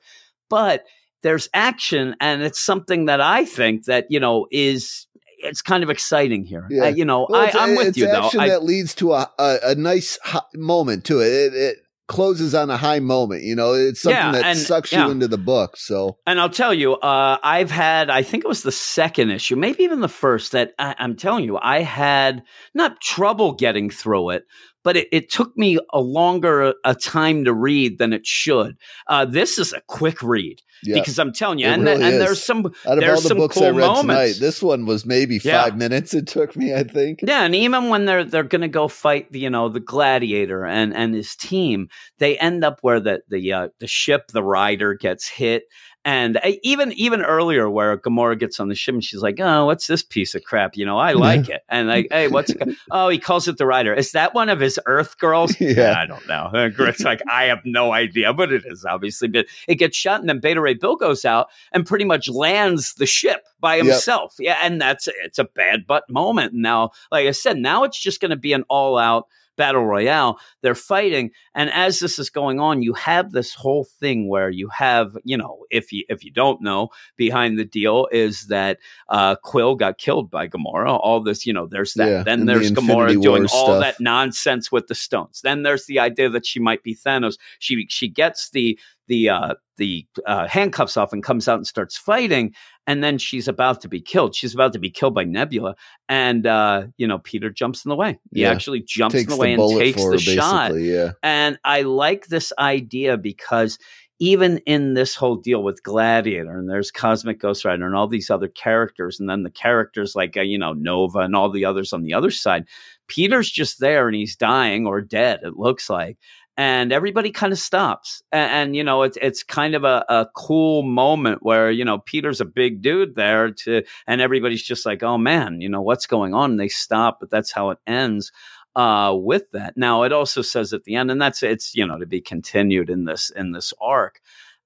But 0.49 0.85
there's 1.21 1.49
action, 1.53 2.15
and 2.21 2.41
it's 2.41 2.59
something 2.59 3.05
that 3.05 3.19
I 3.21 3.43
think 3.45 3.85
that, 3.85 4.05
you 4.09 4.19
know, 4.19 4.47
is. 4.51 5.05
It's 5.41 5.61
kind 5.61 5.83
of 5.85 5.89
exciting 5.89 6.43
here. 6.43 6.67
Yeah. 6.69 6.83
Uh, 6.83 6.87
you 6.87 7.05
know, 7.05 7.25
Well, 7.29 7.41
I, 7.41 7.51
I'm 7.57 7.75
with 7.77 7.87
it's 7.87 7.97
you 7.97 8.07
though. 8.07 8.25
action 8.25 8.41
I, 8.41 8.49
that 8.49 8.63
leads 8.65 8.93
to 8.95 9.13
a 9.13 9.31
a, 9.39 9.57
a 9.67 9.75
nice 9.75 10.19
moment 10.53 11.05
to 11.05 11.21
it. 11.21 11.27
it. 11.31 11.53
It 11.53 11.77
closes 12.09 12.53
on 12.53 12.69
a 12.69 12.75
high 12.75 12.99
moment. 12.99 13.43
You 13.43 13.55
know, 13.55 13.71
it's 13.73 14.01
something 14.01 14.17
Yeah, 14.17 14.31
that 14.33 14.43
and- 14.43 14.59
sucks 14.59 14.91
yeah. 14.91 15.05
you 15.05 15.11
into 15.11 15.29
the 15.29 15.37
book. 15.37 15.77
So 15.77 16.17
And 16.27 16.41
I'll 16.41 16.49
tell 16.49 16.73
you, 16.73 16.95
uh, 16.95 17.37
I've 17.41 17.71
had, 17.71 18.09
I 18.09 18.23
think 18.23 18.43
it 18.43 18.47
was 18.47 18.63
the 18.63 18.71
second 18.71 19.29
issue, 19.29 19.55
maybe 19.55 19.83
even 19.83 20.01
the 20.01 20.09
first, 20.09 20.51
that 20.51 20.73
I, 20.77 20.95
I'm 20.99 21.15
telling 21.15 21.45
you, 21.45 21.57
I 21.61 21.81
had 21.83 22.43
not 22.73 22.99
trouble 22.99 23.53
getting 23.53 23.89
through 23.89 24.31
it, 24.31 24.43
but 24.83 24.97
it, 24.97 25.07
it 25.11 25.29
took 25.29 25.55
me 25.57 25.77
a 25.93 25.99
longer 25.99 26.73
a 26.83 26.95
time 26.95 27.45
to 27.45 27.53
read 27.53 27.97
than 27.97 28.13
it 28.13 28.25
should. 28.25 28.77
Uh, 29.07 29.25
this 29.25 29.57
is 29.57 29.73
a 29.73 29.81
quick 29.87 30.21
read 30.21 30.61
yeah, 30.83 30.95
because 30.95 31.19
I'm 31.19 31.33
telling 31.33 31.59
you, 31.59 31.67
It 31.67 31.73
and, 31.73 31.83
really 31.83 32.03
and 32.03 32.21
there's 32.21 32.43
some, 32.43 32.65
out 32.85 32.93
of 32.93 32.99
there's 32.99 33.17
all 33.17 33.21
the 33.21 33.27
some 33.27 33.37
books 33.37 33.55
cool 33.55 33.65
I 33.65 33.69
read 33.69 33.77
moments. 33.87 34.01
tonight, 34.01 34.35
this 34.39 34.61
one 34.63 34.85
was 34.85 35.05
maybe 35.05 35.39
Yeah. 35.43 35.63
five 35.63 35.77
minutes. 35.77 36.13
It 36.13 36.27
took 36.27 36.55
me, 36.55 36.73
I 36.73 36.83
think. 36.83 37.19
Yeah, 37.21 37.43
and 37.43 37.53
even 37.55 37.89
when 37.89 38.05
they're 38.05 38.23
they're 38.23 38.43
going 38.43 38.61
to 38.61 38.67
go 38.67 38.87
fight, 38.87 39.31
the, 39.31 39.39
you 39.39 39.49
know, 39.49 39.69
the 39.69 39.79
gladiator 39.79 40.65
and 40.65 40.93
and 40.95 41.13
his 41.13 41.35
team, 41.35 41.89
they 42.19 42.37
end 42.37 42.63
up 42.63 42.79
where 42.81 42.99
the 42.99 43.21
the 43.27 43.51
uh, 43.53 43.67
the 43.79 43.87
ship, 43.87 44.27
the 44.31 44.43
rider 44.43 44.93
gets 44.93 45.27
hit, 45.27 45.63
and 46.09 46.39
even 46.63 46.91
even 46.93 47.21
earlier 47.21 47.69
where 47.69 47.97
Gamora 47.97 48.39
gets 48.39 48.59
on 48.59 48.67
the 48.69 48.75
ship 48.75 48.93
and 48.93 49.03
she's 49.03 49.21
like, 49.21 49.39
"Oh, 49.39 49.65
what's 49.65 49.87
this 49.87 50.01
piece 50.03 50.33
of 50.35 50.43
crap?" 50.43 50.75
You 50.75 50.85
know, 50.85 50.97
I 50.97 51.13
like 51.13 51.49
it, 51.49 51.61
and 51.69 51.87
like, 51.87 52.07
"Hey, 52.11 52.27
what's 52.27 52.49
it? 52.53 52.59
ca-" 52.59 52.71
Oh, 52.91 53.09
he 53.09 53.17
calls 53.19 53.47
it 53.47 53.57
the 53.57 53.65
rider. 53.65 53.93
Is 53.93 54.11
that 54.13 54.33
one 54.33 54.49
of 54.49 54.59
his 54.59 54.79
Earth 54.85 55.17
girls? 55.19 55.55
Yeah. 55.69 55.93
I 55.97 56.05
don't 56.05 56.27
know. 56.27 56.49
Uh, 56.59 56.67
Grit's 56.69 57.03
like, 57.03 57.21
I 57.31 57.43
have 57.45 57.59
no 57.63 57.93
idea, 57.93 58.33
but 58.33 58.51
it 58.51 58.63
is 58.65 58.83
obviously. 58.85 59.27
But 59.27 59.45
it 59.67 59.75
gets 59.75 59.95
shot, 59.97 60.19
and 60.19 60.27
then 60.29 60.39
Beta 60.39 60.59
Ray 60.61 60.73
Bill 60.73 60.95
goes 60.95 61.25
out 61.25 61.47
and 61.71 61.85
pretty 61.85 62.05
much 62.05 62.27
lands 62.27 62.95
the 62.95 63.05
ship 63.05 63.45
by 63.59 63.75
Yep. 63.75 63.85
himself. 63.85 64.35
Yeah, 64.39 64.57
and 64.63 64.81
that's 64.81 65.07
it's 65.23 65.37
a 65.39 65.43
bad 65.43 65.85
butt 65.85 66.09
moment. 66.09 66.53
Now, 66.53 66.91
like 67.11 67.27
I 67.27 67.31
said, 67.31 67.57
now 67.57 67.83
it's 67.83 68.01
just 68.01 68.19
going 68.21 68.31
to 68.31 68.37
be 68.37 68.53
an 68.53 68.63
all 68.69 68.97
out 68.97 69.27
battle 69.59 69.85
royale. 69.85 70.39
They're 70.63 70.73
fighting, 70.73 71.31
and 71.53 71.69
as 71.71 71.99
this 71.99 72.17
is 72.17 72.29
going 72.29 72.59
on, 72.59 72.81
you 72.81 72.93
have 72.93 73.33
this 73.33 73.53
whole 73.53 73.83
thing 73.99 74.29
where 74.29 74.49
you 74.49 74.69
have, 74.69 75.15
you 75.25 75.37
know, 75.37 75.65
if 75.69 75.91
you 75.91 76.05
if 76.09 76.23
you 76.23 76.31
don't 76.31 76.61
know, 76.61 76.89
behind 77.17 77.59
the 77.59 77.65
deal 77.65 78.07
is 78.11 78.47
that 78.47 78.79
uh, 79.09 79.35
Quill 79.35 79.75
got 79.75 79.97
killed 79.97 80.31
by 80.31 80.47
Gamora. 80.47 80.97
All 80.99 81.21
this, 81.21 81.45
you 81.45 81.53
know, 81.53 81.67
there's 81.67 81.93
that. 81.95 82.07
Yeah, 82.09 82.23
then 82.23 82.45
the 82.45 82.53
there's 82.53 82.69
Infinity 82.69 83.17
Gamora 83.17 83.21
doing 83.21 83.43
War 83.43 83.49
all 83.53 83.65
stuff. 83.65 83.81
that 83.81 83.99
nonsense 83.99 84.71
with 84.71 84.87
the 84.87 84.95
stones. 84.95 85.41
Then 85.43 85.63
there's 85.63 85.85
the 85.85 85.99
idea 85.99 86.29
that 86.29 86.45
she 86.47 86.59
might 86.59 86.81
be 86.81 86.95
Thanos. 86.95 87.37
She 87.59 87.85
she 87.89 88.07
gets 88.07 88.49
the 88.51 88.79
the 89.07 89.27
uh, 89.27 89.55
the 89.75 90.05
uh, 90.25 90.47
handcuffs 90.47 90.95
off 90.95 91.11
and 91.11 91.21
comes 91.21 91.49
out 91.49 91.57
and 91.57 91.67
starts 91.67 91.97
fighting, 91.97 92.53
and 92.89 93.03
then 93.03 93.19
she's 93.19 93.47
about 93.47 93.81
to 93.81 93.87
be 93.87 94.01
killed. 94.01 94.33
She's 94.33 94.55
about 94.55 94.73
to 94.73 94.79
be 94.79 94.89
killed 94.89 95.13
by 95.13 95.23
Nebula, 95.23 95.75
and 96.09 96.47
uh, 96.47 96.87
you 96.97 97.05
know 97.05 97.19
Peter 97.19 97.51
jumps 97.51 97.85
in 97.85 97.89
the 97.89 97.95
way. 97.95 98.19
He 98.33 98.41
Yeah. 98.41 98.49
actually 98.49 98.81
jumps 98.81 99.13
in 99.13 99.27
the 99.27 99.37
way 99.37 99.55
the 99.55 99.61
and 99.61 99.77
takes 99.79 100.03
the 100.03 100.11
her, 100.13 100.17
shot. 100.17 100.73
Yeah. 100.73 101.11
And 101.21 101.59
I 101.63 101.83
like 101.83 102.25
this 102.27 102.51
idea 102.57 103.15
because 103.15 103.77
even 104.19 104.57
in 104.65 104.95
this 104.95 105.13
whole 105.15 105.35
deal 105.35 105.61
with 105.61 105.83
Gladiator, 105.83 106.57
and 106.57 106.67
there's 106.67 106.89
Cosmic 106.89 107.39
Ghost 107.39 107.63
Rider 107.63 107.85
and 107.85 107.95
all 107.95 108.07
these 108.07 108.31
other 108.31 108.47
characters, 108.47 109.19
and 109.19 109.29
then 109.29 109.43
the 109.43 109.51
characters 109.51 110.15
like, 110.15 110.35
uh, 110.35 110.41
you 110.41 110.57
know, 110.57 110.73
Nova 110.73 111.19
and 111.19 111.35
all 111.35 111.51
the 111.51 111.65
others 111.65 111.93
on 111.93 112.01
the 112.01 112.15
other 112.15 112.31
side, 112.31 112.65
Peter's 113.07 113.51
just 113.51 113.79
there 113.79 114.07
and 114.07 114.15
he's 114.15 114.35
dying 114.35 114.87
or 114.87 114.99
dead, 114.99 115.41
it 115.43 115.57
looks 115.57 115.89
like. 115.91 116.17
And 116.59 116.91
everybody 116.91 117.31
kind 117.31 117.53
of 117.53 117.57
stops. 117.57 118.21
And, 118.33 118.51
and 118.51 118.75
you 118.75 118.83
know, 118.83 119.03
it's 119.03 119.17
it's 119.21 119.43
kind 119.43 119.75
of 119.75 119.85
a, 119.85 120.03
a 120.09 120.27
cool 120.35 120.83
moment 120.83 121.41
where, 121.41 121.71
you 121.71 121.85
know, 121.85 121.99
Peter's 121.99 122.41
a 122.41 122.45
big 122.45 122.81
dude 122.81 123.15
there 123.15 123.51
to 123.51 123.81
and 124.07 124.19
everybody's 124.19 124.61
just 124.61 124.85
like, 124.85 125.01
oh 125.01 125.17
man, 125.17 125.61
you 125.61 125.69
know, 125.69 125.81
what's 125.81 126.05
going 126.05 126.33
on? 126.33 126.51
And 126.51 126.59
they 126.59 126.67
stop, 126.67 127.21
but 127.21 127.29
that's 127.29 127.53
how 127.53 127.69
it 127.69 127.77
ends 127.87 128.33
uh, 128.75 129.15
with 129.15 129.49
that. 129.53 129.77
Now 129.77 130.03
it 130.03 130.11
also 130.11 130.41
says 130.41 130.73
at 130.73 130.83
the 130.83 130.95
end, 130.95 131.09
and 131.09 131.21
that's 131.21 131.43
it's 131.43 131.75
you 131.75 131.87
know 131.87 131.97
to 131.97 132.05
be 132.05 132.19
continued 132.19 132.89
in 132.89 133.05
this 133.05 133.29
in 133.29 133.53
this 133.53 133.73
arc. 133.79 134.19